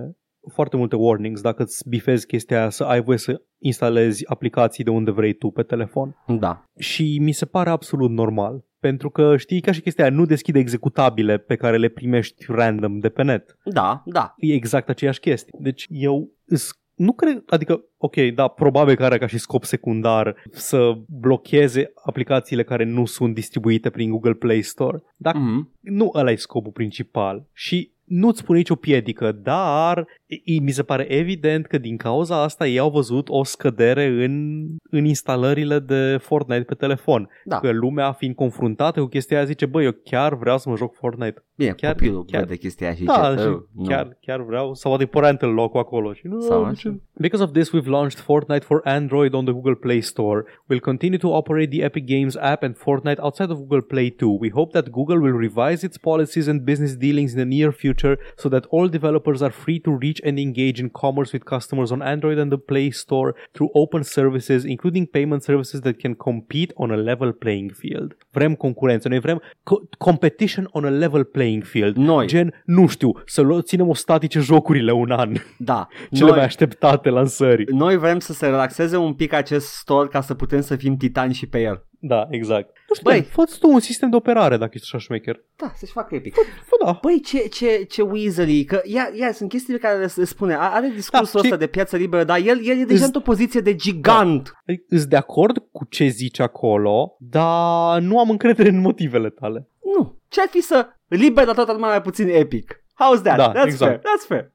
foarte 0.53 0.77
multe 0.77 0.95
warnings 0.95 1.41
dacă 1.41 1.63
îți 1.63 1.89
bifezi 1.89 2.25
chestia 2.25 2.59
aia 2.59 2.69
să 2.69 2.83
ai 2.83 3.01
voie 3.01 3.17
să 3.17 3.41
instalezi 3.57 4.29
aplicații 4.29 4.83
de 4.83 4.89
unde 4.89 5.11
vrei 5.11 5.33
tu 5.33 5.49
pe 5.49 5.63
telefon. 5.63 6.15
Da. 6.39 6.63
Și 6.79 7.17
mi 7.21 7.31
se 7.31 7.45
pare 7.45 7.69
absolut 7.69 8.09
normal. 8.11 8.65
Pentru 8.79 9.09
că 9.09 9.37
știi 9.37 9.61
ca 9.61 9.71
și 9.71 9.81
chestia 9.81 10.03
aia 10.03 10.13
nu 10.13 10.25
deschide 10.25 10.59
executabile 10.59 11.37
pe 11.37 11.55
care 11.55 11.77
le 11.77 11.87
primești 11.87 12.45
random 12.47 12.99
de 12.99 13.09
pe 13.09 13.23
net. 13.23 13.57
Da, 13.63 14.01
da. 14.05 14.33
E 14.37 14.53
exact 14.53 14.89
aceeași 14.89 15.19
chestie. 15.19 15.57
Deci 15.61 15.85
eu 15.89 16.29
îs- 16.45 16.80
nu 16.95 17.11
cred, 17.11 17.43
adică, 17.47 17.83
ok, 17.97 18.15
da, 18.15 18.47
probabil 18.47 18.95
că 18.95 19.03
are 19.03 19.17
ca 19.17 19.27
și 19.27 19.37
scop 19.37 19.63
secundar 19.63 20.35
să 20.51 20.91
blocheze 21.07 21.91
aplicațiile 22.05 22.63
care 22.63 22.83
nu 22.83 23.05
sunt 23.05 23.33
distribuite 23.33 23.89
prin 23.89 24.09
Google 24.09 24.33
Play 24.33 24.61
Store, 24.61 25.03
dar 25.17 25.35
Mhm. 25.35 25.71
nu 25.79 26.11
ăla 26.15 26.31
e 26.31 26.35
scopul 26.35 26.71
principal 26.71 27.47
și 27.53 27.91
nu-ți 28.11 28.43
pune 28.43 28.57
nicio 28.57 28.75
piedică, 28.75 29.31
dar 29.31 30.07
e, 30.45 30.59
mi 30.61 30.71
se 30.71 30.83
pare 30.83 31.11
evident 31.13 31.65
că 31.65 31.77
din 31.77 31.97
cauza 31.97 32.43
asta 32.43 32.67
ei 32.67 32.79
au 32.79 32.89
văzut 32.89 33.29
o 33.29 33.43
scădere 33.43 34.05
în, 34.25 34.65
în 34.89 35.05
instalările 35.05 35.79
de 35.79 36.17
Fortnite 36.21 36.63
pe 36.63 36.73
telefon. 36.73 37.29
Da. 37.45 37.59
Că 37.59 37.71
lumea 37.71 38.11
fiind 38.11 38.35
confruntată 38.35 38.99
cu 38.99 39.05
chestia 39.05 39.37
aia 39.37 39.45
zice, 39.45 39.65
băi, 39.65 39.85
eu 39.85 39.91
chiar 40.03 40.35
vreau 40.35 40.57
să 40.57 40.69
mă 40.69 40.75
joc 40.75 40.93
Fortnite. 40.95 41.43
Bine, 41.55 41.71
Chiar- 41.71 41.91
copilul 41.91 42.25
chiar- 42.25 42.43
vede 42.43 42.55
chestia 42.57 42.87
aia 42.87 42.95
și 42.95 43.03
Da, 43.03 43.29
zice, 43.31 43.41
și 43.41 43.47
"Oh, 43.47 43.59
nu." 43.75 43.83
chiar, 43.83 44.17
chiar 44.21 44.41
vreau. 44.41 44.73
Sau 44.73 44.97
de 44.97 45.05
parental 45.05 45.53
lock 45.53 45.75
acolo. 45.75 46.13
Și 46.13 46.27
nu, 46.27 46.39
Sau 46.39 46.61
de 46.63 46.69
așa. 46.69 46.89
ce? 46.89 46.95
Because 47.17 47.43
of 47.43 47.51
this, 47.51 47.69
we've 47.69 47.85
launched 47.87 48.19
Fortnite 48.19 48.63
for 48.65 48.81
Android 48.83 49.33
on 49.33 49.43
the 49.43 49.53
Google 49.53 49.73
Play 49.75 50.01
Store. 50.01 50.43
We'll 50.43 50.79
continue 50.81 51.17
to 51.17 51.27
operate 51.27 51.67
the 51.75 51.83
Epic 51.83 52.05
Games 52.05 52.35
app 52.39 52.63
and 52.63 52.75
Fortnite 52.75 53.19
outside 53.19 53.51
of 53.51 53.57
Google 53.57 53.81
Play 53.81 54.09
too. 54.09 54.37
We 54.39 54.49
hope 54.49 54.71
that 54.71 54.89
Google 54.89 55.17
will 55.17 55.37
revise 55.37 55.85
its 55.85 55.97
policies 55.97 56.47
and 56.47 56.61
business 56.61 56.95
dealings 56.97 57.31
in 57.33 57.37
the 57.37 57.47
near 57.57 57.71
future 57.71 58.00
so 58.35 58.49
that 58.49 58.65
all 58.73 58.87
developers 58.89 59.41
are 59.41 59.53
free 59.63 59.79
to 59.79 59.97
reach 59.99 60.19
and 60.27 60.37
engage 60.37 60.79
in 60.83 60.89
commerce 60.89 61.31
with 61.33 61.43
customers 61.55 61.91
on 61.91 62.01
Android 62.01 62.37
and 62.37 62.49
the 62.49 62.57
Play 62.57 62.89
Store 62.91 63.35
through 63.51 63.69
open 63.73 64.03
services, 64.03 64.63
including 64.63 65.05
payment 65.07 65.41
services 65.43 65.79
that 65.81 65.95
can 66.03 66.13
compete 66.13 66.71
on 66.75 66.91
a 66.91 66.95
level 66.95 67.31
playing 67.31 67.71
field. 67.71 68.17
Vrem 68.31 68.55
concurență, 68.55 69.07
noi 69.09 69.19
vrem 69.19 69.41
co- 69.63 69.81
competition 69.97 70.67
on 70.71 70.85
a 70.85 70.89
level 70.89 71.23
playing 71.23 71.63
field. 71.63 71.95
Noi. 71.95 72.27
Gen, 72.27 72.53
nu 72.65 72.87
știu, 72.87 73.11
să 73.25 73.41
lu- 73.41 73.59
ținem 73.61 73.87
o 73.87 73.93
statice 73.93 74.39
jocurile 74.39 74.91
un 74.91 75.11
an. 75.11 75.33
Da. 75.57 75.87
Cele 76.11 76.29
mai 76.29 76.37
Noi, 76.37 76.45
așteptate 76.45 77.09
lansări. 77.09 77.73
noi 77.73 77.97
vrem 77.97 78.19
să 78.19 78.33
se 78.33 78.45
relaxeze 78.45 78.97
un 78.97 79.13
pic 79.13 79.33
acest 79.33 79.67
store 79.67 80.07
ca 80.07 80.21
să 80.21 80.33
putem 80.33 80.61
să 80.61 80.75
fim 80.75 80.95
titani 80.97 81.33
și 81.33 81.47
pe 81.47 81.61
el. 81.61 81.85
Da, 82.03 82.27
exact. 82.29 82.69
Nu 82.87 82.95
știu, 82.95 83.09
Băi. 83.09 83.21
fă 83.21 83.43
tu 83.59 83.69
un 83.71 83.79
sistem 83.79 84.09
de 84.09 84.15
operare 84.15 84.57
dacă 84.57 84.71
ești 84.73 84.87
așa 84.91 84.97
șmecher. 85.03 85.43
Da, 85.55 85.71
să-și 85.75 85.91
facă 85.91 86.15
epic. 86.15 86.33
Fă 86.65 86.75
da. 86.85 86.99
Băi, 87.01 87.19
ce, 87.21 87.37
ce, 87.47 87.83
ce 87.89 88.01
Weasley, 88.01 88.63
că 88.63 88.81
ia, 88.83 89.09
ia, 89.13 89.31
sunt 89.31 89.49
chestiile 89.49 89.79
care 89.79 89.97
le, 89.99 90.11
le 90.15 90.23
spune, 90.23 90.53
A- 90.53 90.59
are 90.73 90.91
discursul 90.95 91.29
Da, 91.33 91.39
ăsta 91.39 91.53
și- 91.53 91.59
de 91.59 91.67
piață 91.67 91.97
liberă, 91.97 92.23
dar 92.23 92.37
el, 92.37 92.59
el 92.65 92.77
e 92.79 92.83
deja 92.83 92.99
Îs- 92.99 93.05
într-o 93.05 93.19
poziție 93.21 93.59
de 93.61 93.75
gigant. 93.75 94.51
Adică, 94.67 94.83
Îs 94.89 95.05
de 95.05 95.15
acord 95.15 95.57
cu 95.71 95.85
ce 95.89 96.07
zici 96.07 96.39
acolo, 96.39 97.15
dar 97.19 97.99
nu 98.01 98.19
am 98.19 98.29
încredere 98.29 98.69
în 98.69 98.79
motivele 98.79 99.29
tale. 99.29 99.67
Nu, 99.97 100.17
ce-ar 100.27 100.47
fi 100.49 100.61
să 100.61 100.87
liber, 101.07 101.45
dar 101.45 101.55
tot 101.55 101.67
atât 101.69 101.81
mai 101.81 102.01
puțin 102.01 102.27
epic? 102.29 102.75
How's 102.91 103.21
that? 103.23 103.37
Da, 103.37 103.51
That's 103.53 103.65
exact. 103.65 103.77
fair, 103.91 103.99
that's 103.99 104.27
fair. 104.27 104.51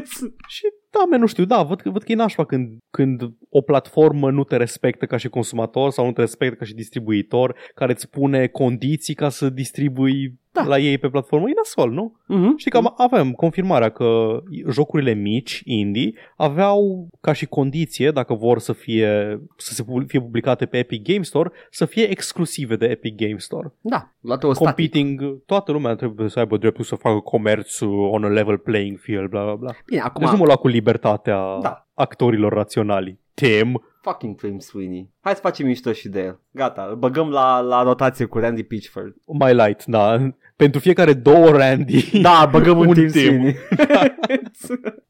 It's- 0.00 0.34
Și 0.54 0.62
da, 0.90 1.04
man, 1.10 1.20
nu 1.20 1.26
știu, 1.26 1.44
da, 1.44 1.62
văd 1.62 1.80
că, 1.80 1.90
văd 1.90 2.02
că 2.02 2.12
e 2.12 2.14
nașpa 2.14 2.44
când, 2.44 2.76
când 2.90 3.20
o 3.48 3.60
platformă 3.60 4.30
nu 4.30 4.44
te 4.44 4.56
respectă 4.56 5.06
ca 5.06 5.16
și 5.16 5.28
consumator 5.28 5.90
sau 5.90 6.04
nu 6.04 6.12
te 6.12 6.20
respectă 6.20 6.54
ca 6.54 6.64
și 6.64 6.74
distribuitor, 6.74 7.54
care 7.74 7.92
îți 7.92 8.10
pune 8.10 8.46
condiții 8.46 9.14
ca 9.14 9.28
să 9.28 9.50
distribui 9.50 10.38
Da. 10.52 10.62
la 10.62 10.78
ei 10.78 10.98
pe 10.98 11.08
platformă, 11.08 11.48
e 11.48 11.52
nasol, 11.56 11.90
nu? 11.92 12.16
Mhm. 12.26 12.56
Știi 12.56 12.70
că 12.70 12.76
am, 12.76 12.94
avem 12.96 13.32
confirmarea 13.32 13.88
că 13.90 14.40
jocurile 14.70 15.12
mici, 15.14 15.60
indie, 15.64 16.12
aveau 16.36 17.08
ca 17.20 17.32
și 17.32 17.46
condiție, 17.46 18.10
dacă 18.10 18.34
vor 18.34 18.58
să 18.58 18.72
fie, 18.72 19.40
să 19.56 19.72
se 19.74 19.82
pu- 19.82 20.04
fie 20.06 20.20
publicate 20.20 20.66
pe 20.66 20.78
Epic 20.78 21.02
Game 21.02 21.22
Store, 21.22 21.50
să 21.70 21.84
fie 21.84 22.10
exclusive 22.10 22.76
de 22.76 22.86
Epic 22.86 23.14
Game 23.16 23.38
Store. 23.38 23.72
Da, 23.80 24.12
luată 24.20 24.46
o 24.46 24.52
static. 24.52 24.66
Competing, 24.90 25.42
toată 25.46 25.72
lumea 25.72 25.94
trebuie 25.94 26.28
să 26.28 26.38
aibă 26.38 26.56
dreptul 26.56 26.84
să 26.84 26.94
facă 26.94 27.18
comerț 27.18 27.78
uh, 27.80 28.08
on 28.12 28.24
a 28.24 28.28
level 28.28 28.58
playing 28.58 28.98
field, 28.98 29.28
bla 29.28 29.39
bla 29.44 29.54
bla. 29.54 29.70
Bine, 29.86 30.00
acum, 30.00 30.20
Deci 30.22 30.30
nu 30.32 30.36
mă 30.38 30.44
lua 30.44 30.56
cu 30.56 30.68
libertatea 30.68 31.58
Da. 31.62 31.88
actorilor 31.94 32.52
raționali. 32.52 33.18
Tim, 33.34 33.82
fucking 34.02 34.40
Tim 34.40 34.58
Sweeney. 34.58 35.10
Hai 35.20 35.34
să 35.34 35.40
facem 35.40 35.66
mișto 35.66 35.92
și 35.92 36.08
de 36.08 36.20
el. 36.22 36.40
Gata, 36.50 36.86
îl 36.90 36.96
băgăm 36.96 37.30
la, 37.30 37.60
la 37.60 37.82
rotație 37.82 38.24
cu 38.24 38.38
Randy 38.38 38.62
Pitchford. 38.62 39.14
mai 39.26 39.54
light, 39.54 39.84
da. 39.84 40.16
Pentru 40.60 40.80
fiecare 40.80 41.12
două 41.12 41.48
Randy. 41.50 42.20
Da, 42.20 42.48
băgăm 42.50 42.78
un, 42.82 42.86
Un 42.86 42.94
Tim, 42.94 43.08
Tim. 43.08 43.22
Sweeney. 43.22 43.56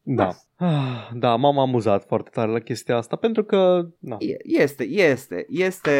Da. 0.02 0.30
Ah, 0.56 1.08
Da, 1.14 1.36
m-am 1.36 1.58
amuzat 1.58 2.04
foarte 2.06 2.30
tare 2.32 2.50
la 2.50 2.58
chestia 2.58 2.96
asta 2.96 3.16
pentru 3.16 3.44
că 3.44 3.86
na, 3.98 4.16
E- 4.18 4.62
Este, 4.62 4.84
este, 4.88 5.46
este, 5.48 5.90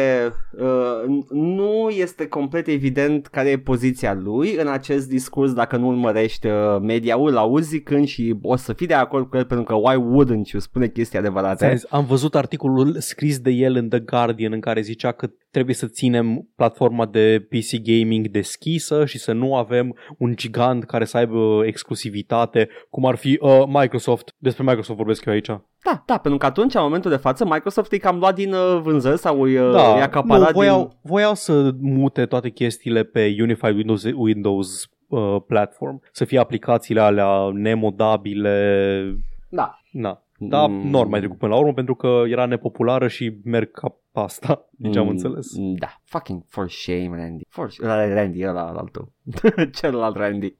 uh, 0.59 1.23
nu 1.29 1.89
este 1.89 2.27
complet 2.27 2.67
evident 2.67 3.27
care 3.27 3.49
e 3.49 3.57
poziția 3.59 4.13
lui 4.13 4.55
în 4.55 4.67
acest 4.67 5.09
discurs 5.09 5.53
dacă 5.53 5.77
nu 5.77 5.87
urmărești 5.87 6.47
uh, 6.47 6.53
media-ul, 6.81 7.37
auzi 7.37 7.81
când 7.81 8.07
și 8.07 8.35
o 8.41 8.55
să 8.55 8.73
fii 8.73 8.87
de 8.87 8.93
acord 8.93 9.29
cu 9.29 9.37
el 9.37 9.45
pentru 9.45 9.65
că 9.65 9.73
why 9.75 9.95
wouldn't 9.95 10.51
you 10.51 10.61
spune 10.61 10.87
chestii 10.87 11.19
adevărate. 11.19 11.55
Ți-am 11.55 11.75
zis, 11.75 11.85
Am 11.89 12.05
văzut 12.05 12.35
articolul 12.35 12.95
scris 12.99 13.39
de 13.39 13.49
el 13.49 13.75
în 13.75 13.89
The 13.89 13.99
Guardian 13.99 14.53
în 14.53 14.59
care 14.59 14.81
zicea 14.81 15.11
că 15.11 15.29
trebuie 15.51 15.75
să 15.75 15.87
ținem 15.87 16.49
platforma 16.55 17.05
de 17.05 17.47
PC 17.49 17.81
gaming 17.83 18.27
deschisă 18.27 19.05
și 19.05 19.17
să 19.19 19.31
nu 19.31 19.40
avem 19.45 19.95
un 20.17 20.35
gigant 20.35 20.83
care 20.83 21.05
să 21.05 21.17
aibă 21.17 21.61
exclusivitate, 21.65 22.69
cum 22.89 23.05
ar 23.05 23.15
fi 23.15 23.37
uh, 23.41 23.63
Microsoft. 23.67 24.35
Despre 24.37 24.63
Microsoft 24.63 24.97
vorbesc 24.97 25.25
eu 25.25 25.33
aici. 25.33 25.47
Da, 25.83 26.03
da, 26.05 26.17
pentru 26.17 26.39
că 26.39 26.45
atunci, 26.45 26.73
în 26.73 26.81
momentul 26.81 27.11
de 27.11 27.17
față, 27.17 27.45
Microsoft 27.45 27.91
e 27.91 27.97
cam 27.97 28.19
luat 28.19 28.35
din 28.35 28.53
uh, 28.53 28.79
vânzări 28.81 29.17
sau 29.17 29.47
e, 29.47 29.61
uh, 29.61 29.71
Da, 29.71 29.97
e 29.97 30.01
acaparat 30.01 30.47
nu, 30.47 30.53
voiau, 30.53 30.79
din... 30.79 30.97
voiau 31.01 31.33
să 31.33 31.71
mute 31.79 32.25
toate 32.25 32.49
chestiile 32.49 33.03
pe 33.03 33.35
Unified 33.39 33.75
Windows, 33.75 34.03
Windows 34.03 34.89
uh, 35.07 35.35
Platform, 35.47 36.01
să 36.11 36.25
fie 36.25 36.39
aplicațiile 36.39 37.01
alea 37.01 37.49
nemodabile, 37.53 39.15
Da. 39.49 39.79
na. 39.91 40.09
Da, 40.09 40.23
Mm. 40.49 40.71
mm. 40.71 40.89
nu 40.89 40.99
ar 40.99 41.05
mai 41.05 41.19
trecut 41.19 41.37
până 41.37 41.53
la 41.53 41.59
urmă 41.59 41.73
pentru 41.73 41.95
că 41.95 42.23
era 42.27 42.45
nepopulară 42.45 43.07
și 43.07 43.39
merg 43.43 43.71
ca 43.71 43.95
pasta, 44.11 44.69
deci 44.77 44.95
am 44.95 45.03
Mm, 45.03 45.09
înțeles. 45.09 45.47
Da, 45.79 45.95
fucking 46.03 46.43
for 46.47 46.69
shame, 46.69 47.09
Randy. 47.17 47.43
For 47.49 47.69
sh- 47.71 47.79
Randy, 48.13 48.45
ăla 48.47 48.67
altul. 48.67 49.11
Celălalt 49.81 50.15
Randy. 50.15 50.57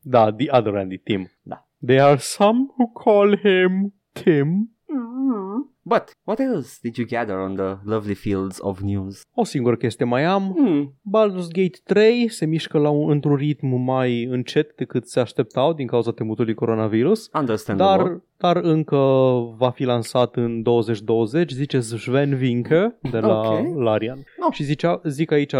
Da, 0.00 0.32
the 0.32 0.46
other 0.56 0.72
Randy, 0.72 0.98
Tim. 0.98 1.30
Da. 1.42 1.68
There 1.86 2.02
are 2.02 2.16
some 2.18 2.66
who 2.76 2.86
call 3.04 3.36
him 3.38 3.94
Tim. 4.12 4.73
But, 5.86 6.16
what 6.24 6.40
else 6.40 6.78
did 6.82 6.96
you 6.96 7.06
gather 7.06 7.36
on 7.36 7.54
the 7.54 7.76
lovely 7.84 8.14
fields 8.14 8.56
of 8.60 8.80
news? 8.80 9.22
O 9.34 9.44
singură 9.44 9.76
chestie 9.76 10.04
mai 10.04 10.24
am. 10.24 10.52
Hmm. 10.56 10.94
Baldur's 11.02 11.48
Gate 11.52 11.78
3 11.84 12.28
se 12.28 12.46
mișcă 12.46 12.78
la 12.78 12.90
un, 12.90 13.10
într-un 13.10 13.34
ritm 13.34 13.66
mai 13.66 14.24
încet 14.24 14.76
decât 14.76 15.08
se 15.08 15.20
așteptau 15.20 15.72
din 15.72 15.86
cauza 15.86 16.12
temutului 16.12 16.54
coronavirus. 16.54 17.30
Understandable. 17.34 18.22
Dar, 18.38 18.54
dar 18.54 18.64
încă 18.64 18.96
va 19.56 19.70
fi 19.70 19.84
lansat 19.84 20.36
în 20.36 20.62
2020, 20.62 21.50
zice 21.50 21.80
Sven 21.80 22.34
Vinke 22.36 22.98
de 23.10 23.18
la 23.18 23.40
Ok. 23.40 23.76
Larian. 23.76 24.18
Oh. 24.46 24.52
Și 24.52 24.62
zicea, 24.62 25.00
zic 25.04 25.30
aici 25.30 25.54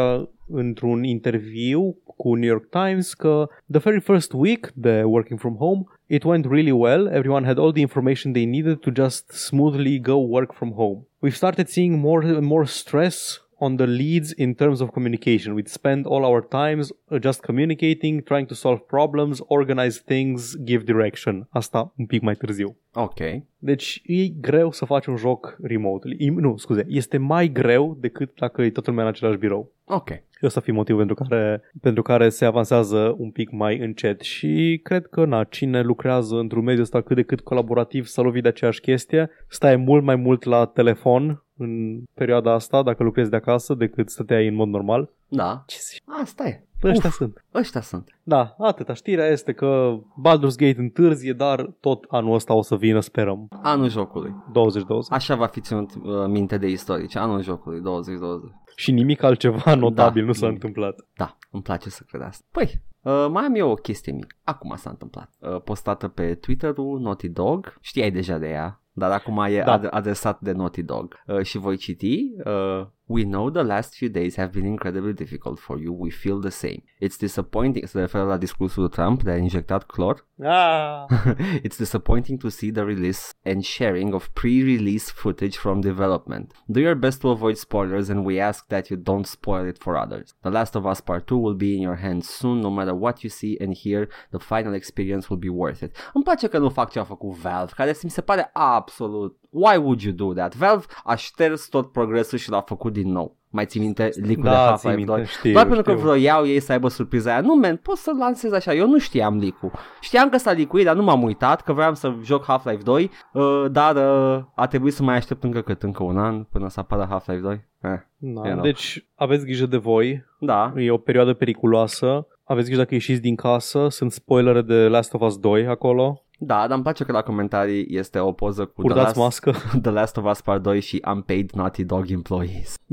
într-un 0.47 1.05
interviu 1.05 1.97
cu 2.17 2.35
New 2.35 2.49
York 2.49 2.69
Times 2.69 3.15
că 3.15 3.49
the 3.71 3.79
very 3.79 4.01
first 4.01 4.33
week 4.33 4.73
de 4.75 5.03
working 5.03 5.39
from 5.39 5.55
home 5.55 5.83
it 6.09 6.25
went 6.25 6.47
really 6.47 6.73
well. 6.73 7.09
Everyone 7.09 7.45
had 7.45 7.59
all 7.59 7.73
the 7.73 7.83
information 7.83 8.33
they 8.33 8.47
needed 8.47 8.83
to 8.83 8.91
just 8.91 9.33
smoothly 9.33 9.99
go 9.99 10.19
work 10.19 10.55
from 10.55 10.73
home. 10.73 11.07
We've 11.21 11.37
started 11.37 11.69
seeing 11.69 11.99
more 11.99 12.23
and 12.23 12.47
more 12.47 12.67
stress 12.67 13.41
on 13.61 13.77
the 13.77 13.87
leads 13.87 14.33
in 14.33 14.55
terms 14.55 14.81
of 14.81 14.93
communication. 14.93 15.55
We'd 15.55 15.69
spend 15.69 16.07
all 16.07 16.25
our 16.25 16.43
times 16.43 16.93
uh, 17.11 17.19
just 17.19 17.43
communicating, 17.43 18.23
trying 18.23 18.47
to 18.49 18.55
solve 18.55 18.87
problems, 18.89 19.41
organize 19.49 19.99
things, 19.99 20.57
give 20.57 20.85
direction. 20.85 21.47
Asta 21.53 21.91
un 21.99 22.07
pic 22.07 22.23
mai 22.23 22.35
târziu. 22.35 22.77
Ok. 22.95 23.43
Deci 23.65 24.03
e 24.07 24.29
greu 24.29 24.71
să 24.71 24.85
faci 24.85 25.07
un 25.07 25.17
joc 25.17 25.57
remotely. 25.63 26.17
E- 26.19 26.31
Nu, 26.31 26.57
scuze, 26.57 26.85
este 26.89 27.17
mai 27.17 27.49
greu 27.49 27.97
decât 28.01 28.35
dacă 28.39 28.63
e 28.63 28.71
toată 28.71 28.91
lumea 28.91 29.05
în 29.05 29.11
același 29.11 29.39
birou. 29.39 29.73
Ok. 29.85 30.09
Și 30.11 30.47
ăsta 30.47 30.61
fi 30.61 30.71
motivul 30.71 31.07
pentru 31.07 31.25
care, 31.25 31.63
pentru 31.81 32.03
care 32.03 32.29
se 32.29 32.45
avansează 32.45 33.15
un 33.19 33.31
pic 33.31 33.51
mai 33.51 33.79
încet 33.79 34.21
și 34.21 34.81
cred 34.83 35.07
că 35.07 35.25
na, 35.25 35.45
cine 35.45 35.83
lucrează 35.83 36.37
într-un 36.37 36.65
mediu 36.65 36.83
ăsta 36.83 37.01
cât 37.01 37.17
de 37.17 37.23
cât 37.23 37.41
colaborativ 37.41 38.05
să 38.07 38.21
lovi 38.21 38.41
de 38.41 38.49
aceeași 38.49 38.81
chestie, 38.81 39.31
stai 39.49 39.77
mult 39.77 40.05
mai 40.05 40.17
mult 40.17 40.45
la 40.45 40.67
telefon 40.67 41.43
în 41.57 42.03
perioada 42.15 42.53
asta 42.53 42.83
dacă 42.83 43.03
lucrezi 43.03 43.31
de 43.31 43.37
acasă 43.37 43.75
decât 43.75 44.11
stăteai 44.11 44.49
în 44.49 44.55
mod 44.55 44.69
normal. 44.69 45.11
Da. 45.29 45.65
Ce 45.67 45.77
zici? 45.81 46.03
Asta 46.23 46.47
e. 46.47 46.65
Ăștia 46.85 47.09
Uf, 47.09 47.15
sunt. 47.15 47.45
ăștia 47.55 47.81
sunt. 47.81 48.09
Da, 48.23 48.55
atâta. 48.59 48.93
Știrea 48.95 49.27
este 49.27 49.53
că 49.53 49.97
Baldur's 50.29 50.57
Gate 50.57 50.75
întârzie, 50.79 51.33
dar 51.33 51.63
tot 51.81 52.05
anul 52.09 52.35
ăsta 52.35 52.55
o 52.55 52.63
să 52.63 52.77
vină, 52.77 53.01
sperăm. 53.01 53.49
Anul 53.63 53.89
jocului. 53.89 54.35
2020. 54.53 55.13
Așa 55.13 55.35
va 55.35 55.47
fi 55.47 55.61
ținut 55.61 55.91
uh, 55.95 56.03
minte 56.27 56.59
de 56.59 56.69
istorici. 56.69 57.17
Anul 57.17 57.43
jocului 57.43 57.81
2020. 57.81 58.51
Și 58.77 58.91
nimic 58.93 59.23
altceva 59.23 59.75
notabil 59.75 60.21
Da, 60.23 60.27
nu 60.27 60.33
s-a 60.33 60.47
nimic. 60.47 60.63
întâmplat. 60.65 61.07
Da, 61.17 61.37
îmi 61.51 61.63
place 61.63 61.91
să 61.91 62.03
cred 62.09 62.23
asta. 62.23 62.45
Păi, 62.51 62.83
uh, 63.03 63.27
mai 63.31 63.45
am 63.45 63.55
eu 63.55 63.71
o 63.71 63.75
chestie 63.75 64.13
mică. 64.13 64.37
Acum 64.45 64.75
s-a 64.77 64.91
întâmplat. 64.91 65.31
Uh, 65.39 65.61
postată 65.61 66.09
pe 66.09 66.35
Twitter-ul 66.35 67.01
Naughty 67.01 67.29
Dog. 67.29 67.77
Știai 67.81 68.11
deja 68.11 68.39
de 68.39 68.49
ea. 68.49 68.79
Dar 68.97 69.11
acum 69.11 69.39
e 69.39 69.63
Da. 69.67 69.79
ad- 69.81 69.91
adresat 69.91 70.41
de 70.41 70.53
Naughty 70.53 70.83
Dog. 70.83 71.23
Uh, 71.27 71.43
și 71.43 71.59
voi 71.59 71.77
citi. 71.77 72.19
Uh, 72.45 72.87
We 73.07 73.25
know 73.25 73.51
the 73.51 73.63
last 73.63 73.95
few 73.95 74.09
days 74.09 74.37
have 74.37 74.53
been 74.53 74.65
incredibly 74.67 75.13
difficult 75.13 75.59
for 75.59 75.79
you. 75.79 75.93
We 75.93 76.11
feel 76.11 76.41
the 76.41 76.51
same. 76.51 76.83
It's 77.01 77.19
disappointing. 77.19 77.87
Se 77.87 78.01
referă 78.01 78.25
la 78.25 78.37
discursul 78.37 78.83
lui 78.83 78.91
Trump 78.91 79.23
de 79.23 79.31
a 79.31 79.37
injectat 79.37 79.85
clor. 79.85 80.27
Ah! 80.43 81.07
it's 81.63 81.77
disappointing 81.77 82.39
to 82.39 82.49
see 82.49 82.71
the 82.71 82.83
release 82.83 83.33
and 83.43 83.63
sharing 83.63 84.15
of 84.15 84.29
pre-release 84.33 85.11
footage 85.11 85.57
from 85.57 85.81
development. 85.81 86.53
Do 86.67 86.81
your 86.81 86.95
best 86.95 87.21
to 87.21 87.29
avoid 87.29 87.57
spoilers 87.57 88.09
and 88.09 88.25
we 88.25 88.41
ask 88.41 88.67
that 88.69 88.89
you 88.89 88.97
don't 88.97 89.27
spoil 89.27 89.67
it 89.67 89.79
for 89.79 89.97
others. 89.97 90.35
The 90.43 90.51
Last 90.51 90.75
of 90.75 90.87
Us 90.87 91.01
Part 91.01 91.27
2 91.27 91.37
will 91.37 91.55
be 91.55 91.75
in 91.75 91.83
your 91.83 91.97
hands 91.97 92.29
soon 92.29 92.61
no 92.61 92.71
matter 92.71 92.95
what 92.95 93.23
you 93.23 93.31
see 93.31 93.59
and 93.61 93.75
hear 93.75 94.09
the 94.31 94.39
final 94.39 94.75
experience 94.75 95.29
will 95.29 95.39
be 95.39 95.51
worth 95.51 95.83
it. 95.83 95.97
Îmi 96.15 96.25
place 96.25 96.47
că 96.47 96.59
nu 96.59 96.69
fac 96.69 96.91
ce 96.91 96.99
a 96.99 97.05
făcut 97.05 97.31
Valve, 97.31 97.73
care 97.77 97.95
mi 98.03 98.11
se 98.11 98.21
pare 98.21 98.51
absolut 98.53 99.39
Why 99.55 99.77
would 99.77 100.01
you 100.01 100.15
do 100.15 100.33
that? 100.33 100.57
Valve 100.57 100.85
a 101.05 101.15
șters 101.15 101.69
tot 101.69 101.93
progresul 101.93 102.39
și 102.39 102.51
l-a 102.51 102.61
făcut 102.61 102.93
din 102.93 103.13
nou. 103.13 103.37
Mai 103.51 103.67
ții 103.67 103.81
minte 103.81 104.03
leak 104.03 104.37
de 104.37 104.41
Da, 104.43 104.51
țin 104.51 104.67
Half-Life 104.67 104.97
minte, 104.97 105.13
2? 105.13 105.25
știu, 105.27 105.53
Doar 105.53 105.65
pentru 105.67 105.83
că 105.83 105.91
știu. 105.91 106.03
vroiau 106.03 106.47
ei 106.47 106.61
să 106.61 106.73
aibă 106.73 106.89
surpriza 106.89 107.31
aia. 107.31 107.41
Nu, 107.41 107.55
man, 107.55 107.77
poți 107.77 108.03
să-l 108.03 108.17
lansezi 108.19 108.55
așa. 108.55 108.75
Eu 108.75 108.89
nu 108.89 108.99
știam 108.99 109.39
leak 109.39 109.73
Știam 110.01 110.29
că 110.29 110.37
s-a 110.37 110.53
leak 110.53 110.83
dar 110.83 110.95
nu 110.97 111.03
m-am 111.03 111.23
uitat, 111.23 111.63
că 111.63 111.73
vreau 111.73 111.95
să 111.95 112.15
joc 112.23 112.45
Half-Life 112.45 112.83
2, 112.83 113.11
uh, 113.33 113.65
dar 113.71 113.97
uh, 113.97 114.45
a 114.55 114.67
trebuit 114.67 114.93
să 114.93 115.03
mai 115.03 115.17
aștept 115.17 115.45
încă 115.45 115.61
cât, 115.61 115.83
încă 115.83 116.03
un 116.03 116.19
an 116.19 116.43
până 116.43 116.69
să 116.69 116.81
apară 116.81 117.07
Half-Life 117.09 117.41
2. 117.41 117.53
Eh. 117.53 117.91
Da, 118.17 118.41
You 118.47 118.53
know. 118.53 118.61
Deci 118.63 119.07
aveți 119.15 119.45
grijă 119.45 119.67
de 119.67 119.77
voi, 119.77 120.25
Da, 120.41 120.73
e 120.77 120.91
o 120.91 120.97
perioadă 120.97 121.33
periculoasă, 121.33 122.27
aveți 122.45 122.67
grijă 122.67 122.81
dacă 122.81 122.95
ieșiți 122.95 123.21
din 123.21 123.35
casă, 123.35 123.89
sunt 123.89 124.13
spoilere 124.13 124.63
de 124.63 124.75
Last 124.89 125.15
of 125.15 125.21
Us 125.21 125.39
2 125.39 125.67
acolo, 125.67 126.24
da, 126.47 126.59
dar 126.67 126.71
îmi 126.71 126.83
place 126.83 127.05
că 127.05 127.13
la 127.13 127.23
comentarii 127.23 127.87
este 127.89 128.19
o 128.19 128.33
poză 128.33 128.65
cu 128.65 128.83
The 128.83 128.83
purtați 128.83 129.05
Last, 129.05 129.17
mască. 129.17 129.51
The 129.83 129.91
Last 129.91 130.17
of 130.17 130.31
Us 130.31 130.41
Part 130.41 130.63
2 130.63 130.81
și 130.81 131.03
Unpaid 131.07 131.51
Naughty 131.51 131.85
Dog 131.85 132.11
Employees. 132.11 132.77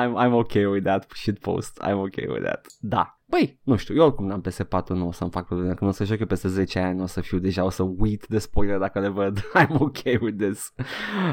I'm, 0.00 0.14
I'm 0.16 0.32
okay 0.32 0.64
with 0.64 0.84
that 0.84 1.10
shit 1.14 1.38
post. 1.38 1.80
I'm 1.82 1.98
okay 1.98 2.26
with 2.26 2.42
that. 2.42 2.66
Da. 2.80 3.18
Băi, 3.34 3.58
nu 3.62 3.76
știu, 3.76 3.94
eu 3.94 4.04
oricum 4.04 4.26
n-am 4.26 4.44
PS4, 4.48 4.86
nu 4.86 5.06
o 5.06 5.12
să-mi 5.12 5.30
fac 5.30 5.46
probleme. 5.46 5.74
Când 5.74 5.90
o 5.90 5.92
să 5.92 6.04
joc 6.04 6.18
eu 6.18 6.26
peste 6.26 6.48
10 6.48 6.78
ani, 6.78 7.02
o 7.02 7.06
să 7.06 7.20
fiu 7.20 7.38
deja, 7.38 7.64
o 7.64 7.70
să 7.70 7.82
uit 7.98 8.26
de 8.26 8.38
spoiler 8.38 8.78
dacă 8.78 9.00
le 9.00 9.08
văd. 9.08 9.38
I'm 9.60 9.78
okay 9.78 10.18
with 10.20 10.36
this. 10.38 10.72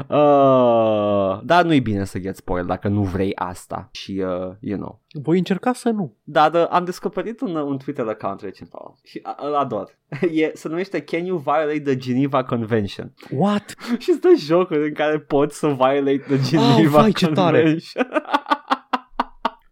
Uh, 0.08 1.40
dar 1.44 1.64
nu-i 1.64 1.80
bine 1.80 2.04
să 2.04 2.18
get 2.18 2.36
spoiler 2.36 2.66
dacă 2.66 2.88
nu 2.88 3.02
vrei 3.02 3.32
asta. 3.34 3.88
Și, 3.92 4.24
uh, 4.26 4.54
you 4.60 4.78
know. 4.78 5.02
Voi 5.22 5.38
încerca 5.38 5.72
să 5.72 5.88
nu. 5.88 6.16
Dar 6.22 6.52
uh, 6.52 6.66
am 6.70 6.84
descoperit 6.84 7.40
un, 7.40 7.56
un 7.56 7.78
Twitter 7.78 8.06
account 8.06 8.40
recent 8.40 8.68
oh, 8.72 8.92
și 9.02 9.22
uh, 9.26 9.46
îl 9.46 9.54
ador. 9.54 9.98
e, 10.32 10.50
se 10.54 10.68
numește 10.68 11.00
Can 11.00 11.24
you 11.24 11.38
violate 11.38 11.80
the 11.80 11.96
Geneva 11.96 12.44
Convention? 12.44 13.14
What? 13.30 13.74
și 13.98 14.12
sunt 14.12 14.38
jocuri 14.38 14.88
în 14.88 14.94
care 14.94 15.18
poți 15.18 15.58
să 15.58 15.66
violate 15.66 16.24
the 16.28 16.40
Geneva 16.48 17.00
vai, 17.00 17.12
ce 17.12 17.26
tare! 17.26 17.76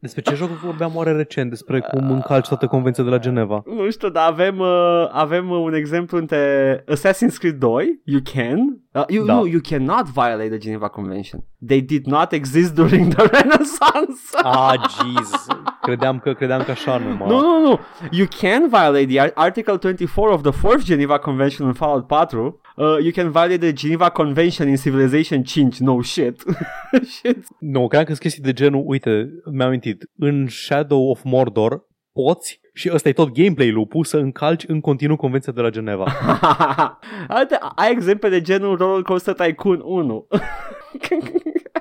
Convention. 0.01 0.09
Despre 0.15 0.23
ce 0.23 0.35
joc 0.35 0.49
vorbeam 0.49 0.93
oare 0.95 1.13
recent? 1.13 1.51
Despre 1.51 1.81
cum 1.81 2.11
încalci 2.11 2.49
toată 2.49 2.67
convenția 2.67 3.05
de 3.05 3.11
la 3.11 3.19
Geneva. 3.19 3.63
nu 3.67 3.91
știu, 3.91 4.09
dar 4.09 4.29
avem, 4.31 4.59
uh, 4.59 5.09
avem 5.13 5.51
un 5.51 5.75
exemplu 5.75 6.19
între 6.19 6.85
Assassin's 6.93 7.37
Creed 7.39 7.55
2, 7.59 8.01
you 8.05 8.21
can, 8.35 8.59
uh, 8.93 9.03
you, 9.09 9.25
Da. 9.25 9.35
no, 9.35 9.47
you 9.47 9.61
cannot 9.69 10.05
violate 10.13 10.49
the 10.49 10.59
Geneva 10.59 10.89
Convention. 10.89 11.45
They 11.67 11.81
did 11.83 12.07
not 12.07 12.33
exist 12.33 12.75
during 12.75 13.15
the 13.15 13.27
Renaissance. 13.41 14.21
Ah, 14.43 14.73
jeez. 14.75 15.47
Credeam 15.81 16.19
că, 16.19 16.33
credeam 16.33 16.63
că 16.63 16.71
așa 16.71 16.97
numai. 16.99 17.29
Nu, 17.29 17.41
nu, 17.41 17.61
nu. 17.69 17.79
You 18.11 18.27
can 18.41 18.69
violate 18.69 19.07
the 19.07 19.21
Ar- 19.21 19.33
Article 19.35 19.77
24 19.77 20.33
of 20.33 20.43
the 20.43 20.51
4th 20.53 20.83
Geneva 20.85 21.19
Convention 21.19 21.67
în 21.67 21.73
Fallout 21.73 22.07
4. 22.07 22.61
Uh, 22.81 22.99
you 23.03 23.11
can 23.13 23.31
violate 23.31 23.59
the 23.59 23.73
Geneva 23.73 24.09
Convention 24.11 24.69
in 24.69 24.77
Civilization 24.77 25.43
5. 25.43 25.79
No 25.79 26.01
shit. 26.03 26.43
shit. 27.17 27.37
Nu, 27.59 27.79
credeam 27.87 28.05
că 28.05 28.11
sunt 28.11 28.19
chestii 28.19 28.43
de 28.43 28.53
genul, 28.53 28.83
uite, 28.87 29.29
mi-am 29.53 29.67
amintit, 29.69 30.05
în 30.17 30.47
Shadow 30.49 31.11
of 31.11 31.21
Mordor 31.25 31.89
poți, 32.13 32.61
și 32.75 32.91
ăsta 32.93 33.09
e 33.09 33.13
tot 33.13 33.33
gameplay-ul, 33.33 33.87
pus 33.87 34.09
să 34.09 34.17
încalci 34.17 34.65
în 34.67 34.81
continuu 34.81 35.17
convenția 35.17 35.53
de 35.53 35.61
la 35.61 35.71
Geneva. 35.71 36.05
Alte, 37.29 37.59
ai 37.77 37.91
exemple 37.91 38.29
de 38.29 38.41
genul 38.41 38.77
Roller 38.77 39.03
Coaster 39.03 39.35
Tycoon 39.35 39.81
1. 39.85 40.27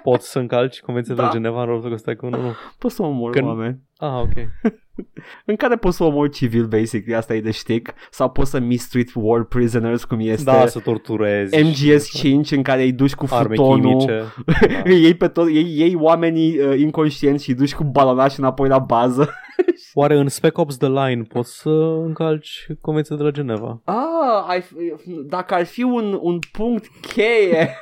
Poți 0.04 0.32
să 0.32 0.40
încalci 0.40 0.80
convenția 0.82 1.16
de 1.16 1.22
la 1.22 1.28
Da. 1.28 1.34
Geneva 1.34 1.60
în 1.60 1.66
Roller 1.66 1.88
Coaster 1.88 2.14
Tycoon 2.14 2.34
1? 2.34 2.52
poți 2.80 2.96
să 2.96 3.02
omori 3.04 3.34
Când- 3.34 3.48
oameni. 3.48 3.80
Ah, 4.02 4.22
ok. 4.22 4.34
În 5.46 5.56
care 5.56 5.76
poți 5.76 5.98
să 5.98 6.04
omori 6.04 6.30
civil, 6.30 6.66
basically, 6.66 7.16
asta 7.16 7.34
e 7.34 7.42
de 7.42 7.52
știc. 7.52 7.94
Sau 8.12 8.30
poți 8.30 8.50
să 8.50 8.60
mistreat 8.60 9.08
war 9.14 9.44
prisoners, 9.44 10.04
cum 10.04 10.20
este 10.20 10.44
Da, 10.44 10.68
să 10.68 10.80
torturezi. 10.80 11.64
MGS 11.64 12.10
5, 12.18 12.52
în 12.52 12.62
care 12.62 12.82
îi 12.82 12.92
duci 12.92 13.16
cu 13.16 13.26
Arme 13.30 13.56
futonul. 13.56 13.82
chimice. 13.98 14.24
Da. 14.46 14.82
îi 14.84 15.02
iei 15.02 15.14
pe 15.14 15.28
tot, 15.28 15.50
iei, 15.50 15.78
iei 15.78 15.96
oamenii 15.96 16.60
uh, 16.60 16.80
inconștienți 16.80 17.44
și 17.44 17.50
îi 17.50 17.56
duci 17.56 17.76
cu 17.76 17.84
balonași 17.84 18.40
înapoi 18.40 18.68
la 18.68 18.80
bază. 18.80 19.30
Oare 19.94 20.16
în 20.18 20.28
Spec 20.28 20.58
Ops 20.58 20.78
The 20.78 20.88
Line 20.88 21.24
poți 21.24 21.58
să 21.60 21.70
încalci 22.06 22.68
convenția 22.82 23.16
de 23.16 23.24
la 23.24 23.32
Geneva? 23.32 23.82
Ah, 23.86 24.44
ai, 24.48 24.64
dacă 25.26 25.54
ar 25.54 25.66
fi 25.66 25.84
un, 25.84 26.18
un 26.22 26.40
punct 26.52 26.86
cheie 27.14 27.76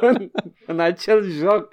în, 0.00 0.30
în 0.66 0.80
acel 0.80 1.22
joc 1.22 1.68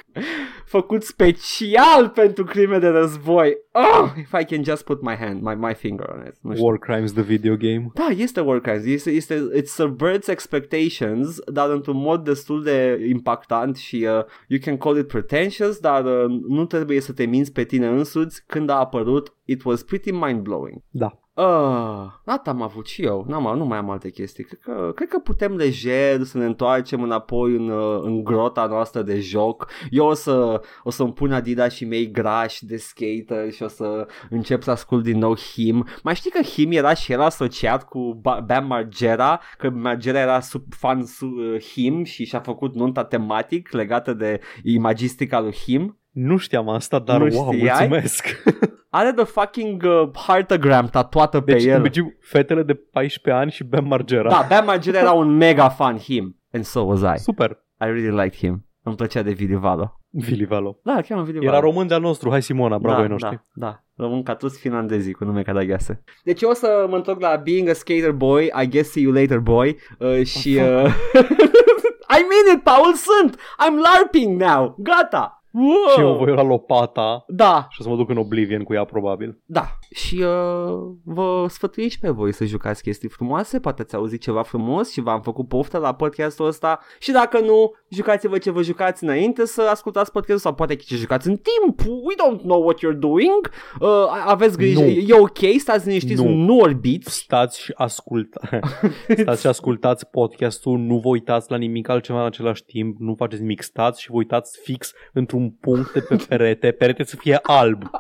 făcut 0.65 1.03
special 1.03 2.10
pentru 2.10 2.44
crime 2.44 2.78
de 2.78 2.88
război. 2.88 3.57
Oh, 3.75 4.13
if 4.17 4.33
I 4.33 4.43
can 4.43 4.63
just 4.63 4.85
put 4.85 5.01
my 5.01 5.15
hand, 5.15 5.41
my, 5.41 5.55
my 5.55 5.73
finger 5.73 6.05
on 6.13 6.25
it. 6.27 6.35
Nu 6.41 6.53
știu. 6.53 6.65
War 6.65 6.77
Crimes, 6.77 7.13
the 7.13 7.21
video 7.21 7.55
game. 7.55 7.91
Da, 7.93 8.07
este 8.15 8.41
War 8.41 8.59
Crimes, 8.59 8.85
este, 8.85 9.09
este, 9.09 9.49
it 9.55 9.67
subverts 9.67 10.27
expectations, 10.27 11.39
dar 11.45 11.69
într-un 11.69 11.97
mod 11.97 12.23
destul 12.23 12.63
de 12.63 13.05
impactant 13.09 13.75
și 13.75 13.95
uh, 13.95 14.23
you 14.47 14.59
can 14.61 14.77
call 14.77 14.97
it 14.97 15.07
pretentious, 15.07 15.79
dar 15.79 16.05
uh, 16.05 16.41
nu 16.47 16.65
trebuie 16.65 16.99
să 17.01 17.13
te 17.13 17.25
minți 17.25 17.51
pe 17.51 17.63
tine 17.63 17.87
însuți. 17.87 18.43
Când 18.47 18.69
a 18.69 18.75
apărut, 18.75 19.33
it 19.45 19.63
was 19.63 19.83
pretty 19.83 20.11
mind-blowing. 20.11 20.81
Da. 20.89 21.22
Uh, 21.35 22.05
atât 22.26 22.47
am 22.47 22.61
avut 22.61 22.88
și 22.88 23.03
eu, 23.03 23.26
N-am, 23.27 23.57
nu 23.57 23.65
mai 23.65 23.77
am 23.77 23.89
alte 23.89 24.10
chestii. 24.10 24.43
Cred 24.43 24.60
că, 24.60 24.91
cred 24.95 25.07
că 25.07 25.19
putem 25.19 25.55
lejer 25.55 26.23
să 26.23 26.38
ne 26.38 26.45
întoarcem 26.45 27.01
înapoi 27.03 27.55
în, 27.55 27.69
uh, 27.69 28.01
în 28.03 28.23
grota 28.23 28.65
noastră 28.65 29.01
de 29.01 29.19
joc. 29.19 29.69
Eu 29.89 30.05
o 30.05 30.14
să, 30.14 30.61
o 30.84 30.89
să-mi 30.89 31.14
pun 31.14 31.34
Adidas 31.34 31.73
și 31.73 31.85
mei 31.85 32.11
grași 32.11 32.65
de 32.65 32.77
skater 32.77 33.51
și 33.51 33.64
o 33.64 33.68
să 33.68 34.07
încep 34.30 34.61
să 34.64 34.72
ascult 34.72 35.03
din 35.03 35.18
nou 35.18 35.35
Him. 35.38 35.88
Mai 36.03 36.15
știi 36.15 36.31
că 36.31 36.41
Him 36.41 36.72
era 36.72 36.93
și 36.93 37.11
era 37.11 37.26
asociat 37.26 37.88
cu 37.88 38.19
Ba- 38.22 38.39
Bam 38.45 38.68
Margera, 38.68 39.41
că 39.57 39.69
Margera 39.69 40.19
era 40.19 40.39
sub 40.39 40.64
fan 40.69 41.05
su, 41.05 41.26
uh, 41.26 41.61
Him 41.61 42.03
și 42.03 42.26
și-a 42.26 42.39
făcut 42.39 42.76
nunta 42.76 43.03
tematic 43.03 43.72
legată 43.72 44.14
de 44.14 44.39
imagistica 44.64 45.39
lui 45.39 45.53
Him. 45.53 46.02
Nu 46.14 46.38
știam 46.38 46.69
asta, 46.69 46.99
dar 46.99 47.22
Nu 47.22 47.35
wow, 47.35 47.52
știai? 47.52 47.88
mulțumesc. 47.88 48.26
Are 48.90 49.11
the 49.14 49.23
fucking 49.26 49.84
uh, 49.84 50.10
heartagram 50.27 50.88
tatuată 50.88 51.41
pe 51.41 51.52
Deci, 51.52 51.65
el. 51.65 51.77
imagine 51.77 52.18
fetele 52.19 52.64
de 52.64 52.73
14 52.73 53.41
ani 53.44 53.52
și 53.52 53.64
Ben 53.64 53.85
Margera. 53.88 54.30
Da, 54.30 54.45
Bam 54.49 54.65
Margera 54.65 54.99
era 54.99 55.11
un 55.11 55.38
mega 55.38 55.69
fan 55.69 55.98
him. 55.98 56.40
And 56.53 56.64
so 56.64 56.80
was 56.80 57.02
I. 57.02 57.19
Super. 57.23 57.49
I 57.81 57.85
really 57.85 58.10
liked 58.23 58.35
him. 58.35 58.65
Îmi 58.84 58.95
plăcea 58.95 59.22
de 59.22 59.31
Vili 59.31 59.56
Valo. 59.56 59.99
Vili 60.10 60.45
Valo. 60.45 60.80
Da, 60.84 61.02
chiar 61.02 61.18
un 61.18 61.23
Vili 61.23 61.38
Era 61.45 61.52
Valo. 61.52 61.65
român 61.65 61.88
de-al 61.88 62.02
nostru. 62.02 62.30
Hai 62.30 62.41
Simona, 62.41 62.77
bravo 62.77 62.95
da, 62.95 63.02
ai 63.02 63.07
noștri. 63.10 63.44
Da, 63.53 63.68
da. 63.68 63.84
Rămân 63.95 64.23
ca 64.23 64.35
toți 64.35 64.60
finlandezii 64.60 65.14
cu 65.14 65.23
nume 65.23 65.41
cadaghease. 65.41 66.03
Deci 66.23 66.41
eu 66.41 66.49
o 66.49 66.53
să 66.53 66.85
mă 66.90 66.95
întorc 66.95 67.22
la 67.22 67.35
Being 67.35 67.69
a 67.69 67.73
Skater 67.73 68.11
Boy, 68.11 68.52
I 68.64 68.68
guess 68.68 68.91
see 68.91 69.03
you 69.03 69.11
later 69.14 69.40
boy 69.40 69.77
uh, 69.99 70.26
și... 70.26 70.49
Uh, 70.61 70.94
I 72.18 72.22
mean 72.30 72.56
it, 72.56 72.64
Paul, 72.64 72.94
sunt! 72.94 73.35
I'm 73.35 73.76
LARPing 73.85 74.41
now! 74.41 74.76
Gata! 74.77 75.43
Wow! 75.53 75.73
Și 75.93 75.99
eu 75.99 76.15
voi 76.15 76.34
lua 76.34 76.43
lopata 76.43 77.23
Da, 77.27 77.67
și 77.69 77.81
o 77.81 77.84
să 77.84 77.89
mă 77.89 77.95
duc 77.95 78.09
în 78.09 78.17
Oblivion 78.17 78.63
cu 78.63 78.73
ea 78.73 78.84
probabil. 78.85 79.41
da. 79.45 79.65
Și 79.91 80.15
uh, 80.15 80.91
vă 81.03 81.45
sfătui 81.49 81.89
și 81.89 81.99
pe 81.99 82.09
voi 82.09 82.31
să 82.34 82.45
jucați 82.45 82.81
chestii 82.84 83.09
frumoase, 83.09 83.59
poate 83.59 83.81
ați 83.81 83.95
auzit 83.95 84.21
ceva 84.21 84.41
frumos 84.41 84.91
și 84.91 85.01
v-am 85.01 85.21
făcut 85.21 85.47
poftă 85.47 85.77
la 85.77 85.93
podcastul 85.93 86.45
ăsta 86.45 86.80
și 86.99 87.11
dacă 87.11 87.39
nu, 87.39 87.71
jucați-vă 87.95 88.38
ce 88.38 88.52
vă 88.52 88.61
jucați 88.61 89.03
înainte 89.03 89.45
să 89.45 89.61
ascultați 89.61 90.11
podcastul 90.11 90.40
sau 90.40 90.53
poate 90.53 90.76
ce 90.76 90.95
jucați 90.95 91.28
în 91.28 91.36
timp. 91.36 91.80
We 91.80 92.15
don't 92.15 92.41
know 92.41 92.61
what 92.64 92.78
you're 92.78 92.98
doing. 92.99 93.49
Uh, 93.80 93.88
aveți 94.26 94.57
grijă, 94.57 94.80
Nu. 94.80 94.86
e 94.86 95.14
ok, 95.20 95.38
stați 95.60 95.88
liniștiți, 95.88 96.24
nu, 96.24 96.30
Nu. 96.30 96.36
nu 96.36 96.57
orbiți. 96.57 97.15
Stați 97.15 97.61
și 97.61 97.72
ascultați. 97.76 98.48
stați 99.22 99.41
și 99.41 99.48
ascultați 99.48 100.10
podcastul, 100.10 100.78
nu 100.78 100.98
vă 100.98 101.07
uitați 101.07 101.52
la 101.52 101.57
nimic 101.57 101.90
altceva 101.90 102.20
în 102.20 102.26
același 102.26 102.64
timp, 102.64 102.99
nu 102.99 103.15
faceți 103.18 103.41
nimic, 103.41 103.61
stați 103.61 104.02
și 104.02 104.10
vă 104.11 104.18
uitați 104.18 104.60
fix 104.64 104.91
într-un 105.14 105.49
punct 105.52 105.94
de 105.94 105.99
pe 105.99 106.15
perete, 106.28 106.72
perete 106.72 107.03
să 107.03 107.15
fie 107.15 107.40
alb. 107.41 107.84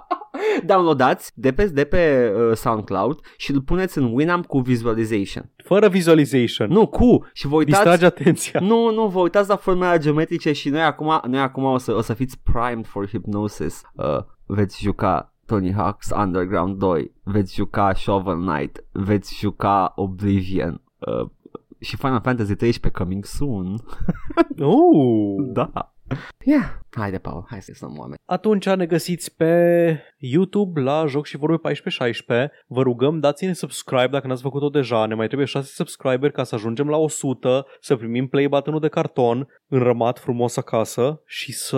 Downloadați 0.65 1.31
de 1.35 1.51
pe, 1.51 1.65
de 1.65 1.83
pe 1.83 2.33
uh, 2.35 2.55
SoundCloud 2.55 3.19
și 3.37 3.51
îl 3.51 3.61
puneți 3.61 3.97
în 3.97 4.13
Winamp 4.13 4.45
cu 4.45 4.59
visualization. 4.59 5.51
Fără 5.63 5.87
visualization. 5.87 6.69
Nu, 6.71 6.87
cu. 6.87 7.25
Și 7.33 7.47
vă 7.47 7.55
uitați... 7.55 7.81
Distrage 7.81 8.05
atenția. 8.05 8.59
Nu, 8.59 8.91
nu, 8.91 9.07
vă 9.07 9.19
uitați 9.19 9.49
la 9.49 9.55
formele 9.55 9.97
geometrice 9.97 10.51
și 10.51 10.69
noi 10.69 10.83
acum, 10.83 11.21
noi 11.27 11.39
acum 11.39 11.63
o, 11.63 11.77
să, 11.77 11.95
o 11.95 12.01
să 12.01 12.13
fiți 12.13 12.39
primed 12.43 12.85
for 12.85 13.07
hypnosis. 13.07 13.81
Uh, 13.93 14.19
veți 14.45 14.81
juca 14.81 15.33
Tony 15.45 15.73
Hawk's 15.73 16.11
Underground 16.17 16.77
2, 16.77 17.13
veți 17.23 17.55
juca 17.55 17.93
Shovel 17.93 18.45
Knight, 18.45 18.83
veți 18.91 19.39
juca 19.39 19.93
Oblivion 19.95 20.81
uh, 20.97 21.29
și 21.79 21.95
Final 21.95 22.21
Fantasy 22.21 22.55
13 22.55 23.01
coming 23.01 23.25
soon. 23.25 23.75
Uh. 24.57 25.51
da. 25.53 25.93
Yeah. 26.43 26.79
Haide, 26.89 27.17
Paul, 27.17 27.45
hai 27.49 27.61
să 27.61 27.71
stăm 27.75 27.95
oameni. 27.97 28.19
Atunci 28.25 28.69
ne 28.69 28.85
găsiți 28.85 29.35
pe 29.35 29.99
YouTube 30.31 30.81
la 30.81 31.05
Joc 31.07 31.25
și 31.25 31.37
Vorbe 31.37 31.53
1416. 31.53 32.51
Vă 32.67 32.81
rugăm, 32.81 33.19
dați-ne 33.19 33.53
subscribe 33.53 34.07
dacă 34.11 34.27
n-ați 34.27 34.41
făcut-o 34.41 34.69
deja. 34.69 35.05
Ne 35.05 35.13
mai 35.13 35.25
trebuie 35.25 35.47
6 35.47 35.71
subscriberi 35.73 36.33
ca 36.33 36.43
să 36.43 36.55
ajungem 36.55 36.87
la 36.89 36.97
100, 36.97 37.65
să 37.81 37.95
primim 37.95 38.27
play 38.27 38.47
button 38.47 38.79
de 38.79 38.87
carton 38.87 39.47
înrămat 39.67 40.19
frumos 40.19 40.57
acasă 40.57 41.21
și 41.25 41.51
să... 41.53 41.77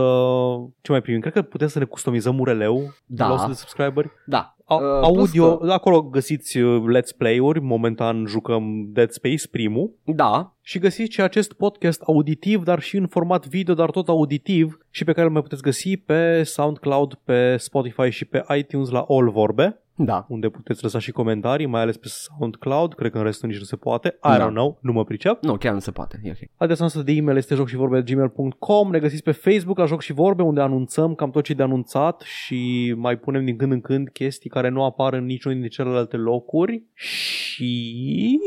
Ce 0.82 0.92
mai 0.92 1.02
primim? 1.02 1.20
Cred 1.22 1.34
că 1.34 1.42
putem 1.42 1.68
să 1.68 1.80
ne 1.80 1.86
customizăm 1.86 2.40
ureleu 2.40 2.94
Da. 3.06 3.28
la 3.28 3.34
100 3.34 3.48
de 3.50 3.54
subscriberi. 3.58 4.10
Da. 4.26 4.50
A- 4.68 4.76
Uh, 4.76 4.82
plus 4.82 5.18
audio, 5.18 5.58
că- 5.58 5.72
acolo 5.72 6.02
găsiți 6.04 6.58
uh, 6.58 6.84
let's 6.98 7.18
play-uri, 7.18 7.60
momentan 7.62 8.26
jucăm 8.28 8.86
Dead 8.92 9.10
Space 9.10 9.48
primul 9.52 9.92
Da, 10.04 10.56
și 10.62 10.80
găsiți 10.80 11.12
și 11.14 11.22
acest 11.22 11.54
podcast 11.54 12.02
auditiv, 12.02 12.64
dar 12.64 12.80
și 12.82 12.98
în 12.98 13.08
format 13.08 13.48
video, 13.48 13.74
dar 13.74 13.90
tot 13.90 14.08
auditiv 14.10 14.78
și 14.96 15.04
pe 15.04 15.12
care 15.12 15.26
îl 15.26 15.32
mai 15.32 15.42
puteți 15.42 15.62
găsi 15.62 15.98
pe 15.98 16.44
SoundCloud, 16.44 17.14
pe 17.14 17.58
Spotify 17.58 18.10
și 18.10 18.26
pe 18.26 18.44
iTunes 18.58 18.90
la 18.90 19.06
All 19.08 19.30
Vorbe, 19.30 19.80
da. 19.96 20.26
unde 20.30 20.50
puteți 20.50 20.84
lăsa 20.84 21.00
și 21.00 21.12
comentarii, 21.12 21.66
mai 21.66 21.82
ales 21.82 21.98
pe 21.98 22.08
SoundCloud, 22.08 22.94
cred 22.94 23.12
că 23.12 23.18
în 23.18 23.24
restul 23.24 23.50
nici 23.50 23.58
nu 23.58 23.64
se 23.64 23.76
poate. 23.76 24.08
I 24.08 24.38
Da. 24.38 24.48
don't 24.48 24.54
know, 24.54 24.78
nu 24.82 24.92
mă 24.92 25.04
pricep. 25.04 25.44
Nu, 25.44 25.58
chiar 25.58 25.74
nu 25.74 25.80
se 25.80 25.92
poate. 25.92 26.20
E 26.24 26.30
ok. 26.30 26.50
Adresa 26.58 26.80
noastră 26.80 27.02
de 27.02 27.12
e-mail 27.12 27.38
este 27.38 27.56
joc 27.56 27.68
și 27.68 27.76
vorbe 27.76 28.02
gmail.com 28.02 28.90
Ne 28.92 29.00
găsiți 29.00 29.24
pe 29.24 29.32
Facebook 29.32 29.78
la 29.78 29.86
Joc 29.86 30.02
și 30.02 30.14
Vorbe 30.14 30.44
unde 30.44 30.62
anunțăm 30.62 31.16
cam 31.16 31.32
tot 31.32 31.44
ce 31.44 31.52
e 31.52 31.56
de 31.56 31.64
anunțat 31.64 32.22
și 32.22 32.94
mai 32.98 33.18
punem 33.18 33.46
din 33.46 33.58
când 33.58 33.72
în 33.72 33.82
când 33.82 34.10
chestii 34.10 34.50
care 34.50 34.70
nu 34.70 34.84
apar 34.84 35.14
în 35.14 35.26
niciunul 35.26 35.58
dintre 35.60 35.76
celelalte 35.84 36.18
locuri 36.18 36.84
și... 36.94 38.40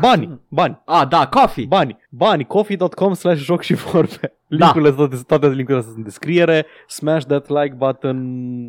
Bani, 0.00 0.40
bani, 0.48 0.82
Ah, 0.84 1.08
da, 1.08 1.26
coffee. 1.26 1.66
bani, 1.66 1.96
bani, 2.10 2.44
coffee.com 2.44 3.12
slash 3.14 3.42
joc 3.42 3.62
și 3.62 3.74
vorbe. 3.74 4.34
Da. 4.46 4.64
Linkurile 4.64 4.92
toate, 4.92 5.16
toate 5.26 5.46
linkurile 5.46 5.76
astea 5.78 5.92
sunt 5.92 5.96
în 5.96 6.02
descriere. 6.02 6.66
Smash 6.86 7.24
that 7.26 7.48
like 7.48 7.74
button, 7.78 8.18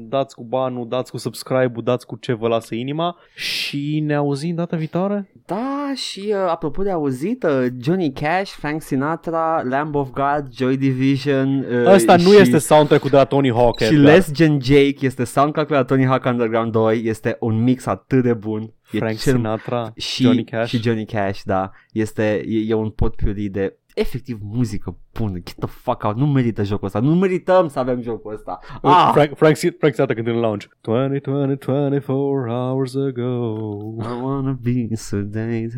dați 0.09 0.35
cu 0.35 0.43
banul, 0.43 0.87
dați 0.89 1.11
cu 1.11 1.17
subscribe-ul, 1.17 1.83
dați 1.83 2.05
cu 2.05 2.15
ce 2.21 2.33
vă 2.33 2.47
lasă 2.47 2.75
inima 2.75 3.15
și 3.35 3.99
ne 4.05 4.13
auzim 4.15 4.55
data 4.55 4.77
viitoare. 4.77 5.31
Da, 5.45 5.91
și 5.95 6.19
uh, 6.27 6.35
apropo 6.49 6.83
de 6.83 6.91
auzit, 6.91 7.43
uh, 7.43 7.65
Johnny 7.81 8.11
Cash, 8.13 8.51
Frank 8.51 8.81
Sinatra, 8.81 9.61
Lamb 9.69 9.95
of 9.95 10.09
God, 10.09 10.47
Joy 10.55 10.77
Division 10.77 11.59
uh, 11.59 11.85
Ăsta 11.93 12.15
nu 12.15 12.31
și, 12.31 12.39
este 12.39 12.57
soundtrack-ul 12.57 13.09
de 13.09 13.15
la 13.15 13.25
Tony 13.25 13.51
Hawk. 13.51 13.79
și 13.79 13.93
Edgar. 13.93 14.03
Less 14.13 14.31
Gen 14.31 14.59
Jake, 14.61 14.95
este 14.99 15.23
soundtrack-ul 15.23 15.75
la 15.75 15.83
Tony 15.83 16.05
Hawk 16.05 16.25
Underground 16.25 16.71
2, 16.71 17.01
este 17.05 17.37
un 17.39 17.63
mix 17.63 17.85
atât 17.85 18.23
de 18.23 18.33
bun. 18.33 18.73
E 18.93 18.97
Frank 18.97 19.17
cel- 19.17 19.35
Sinatra, 19.35 19.91
și, 19.95 20.23
Johnny 20.23 20.43
Cash. 20.43 20.69
și 20.69 20.81
Johnny 20.81 21.05
Cash, 21.05 21.41
da. 21.43 21.71
Este, 21.91 22.43
e, 22.47 22.65
e 22.67 22.73
un 22.73 22.89
potpourri 22.89 23.47
de 23.47 23.77
efectiv 23.95 24.37
muzică 24.41 24.97
bună. 25.13 25.37
Get 25.37 25.55
the 25.59 25.67
fuck 25.67 26.03
out. 26.03 26.15
Nu 26.15 26.27
merită 26.27 26.63
jocul 26.63 26.85
ăsta. 26.85 26.99
Nu 26.99 27.15
merităm 27.15 27.67
să 27.67 27.79
avem 27.79 28.01
jocul 28.01 28.33
ăsta. 28.33 28.59
Ah. 28.81 28.91
Ah! 28.91 29.09
Frank, 29.13 29.35
Frank, 29.35 29.55
Sin- 29.55 29.75
Frank 29.79 29.93
Sinatra 29.93 30.15
când 30.15 30.27
în 30.27 30.39
lounge 30.39 30.67
20, 30.81 31.21
20, 31.23 31.57
24 31.65 32.49
hours 32.49 32.95
ago 32.95 33.57
I 34.01 34.21
wanna 34.21 34.57
be 34.61 34.95
sedated. 34.95 35.71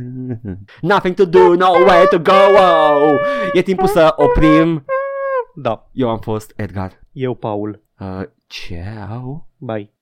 Nothing 0.81 1.15
to 1.15 1.25
do, 1.25 1.55
nowhere 1.55 2.05
to 2.09 2.19
go. 2.19 2.31
Oh. 3.03 3.19
E 3.53 3.61
timpul 3.61 3.87
să 3.87 4.13
oprim. 4.15 4.85
Da, 5.55 5.89
Eu 5.91 6.09
am 6.09 6.19
fost 6.19 6.53
Edgar. 6.55 6.91
eu 7.11 7.33
Paul 7.35 7.83
Uh, 7.99 8.21
ciao. 8.47 9.47
Bye 9.57 9.94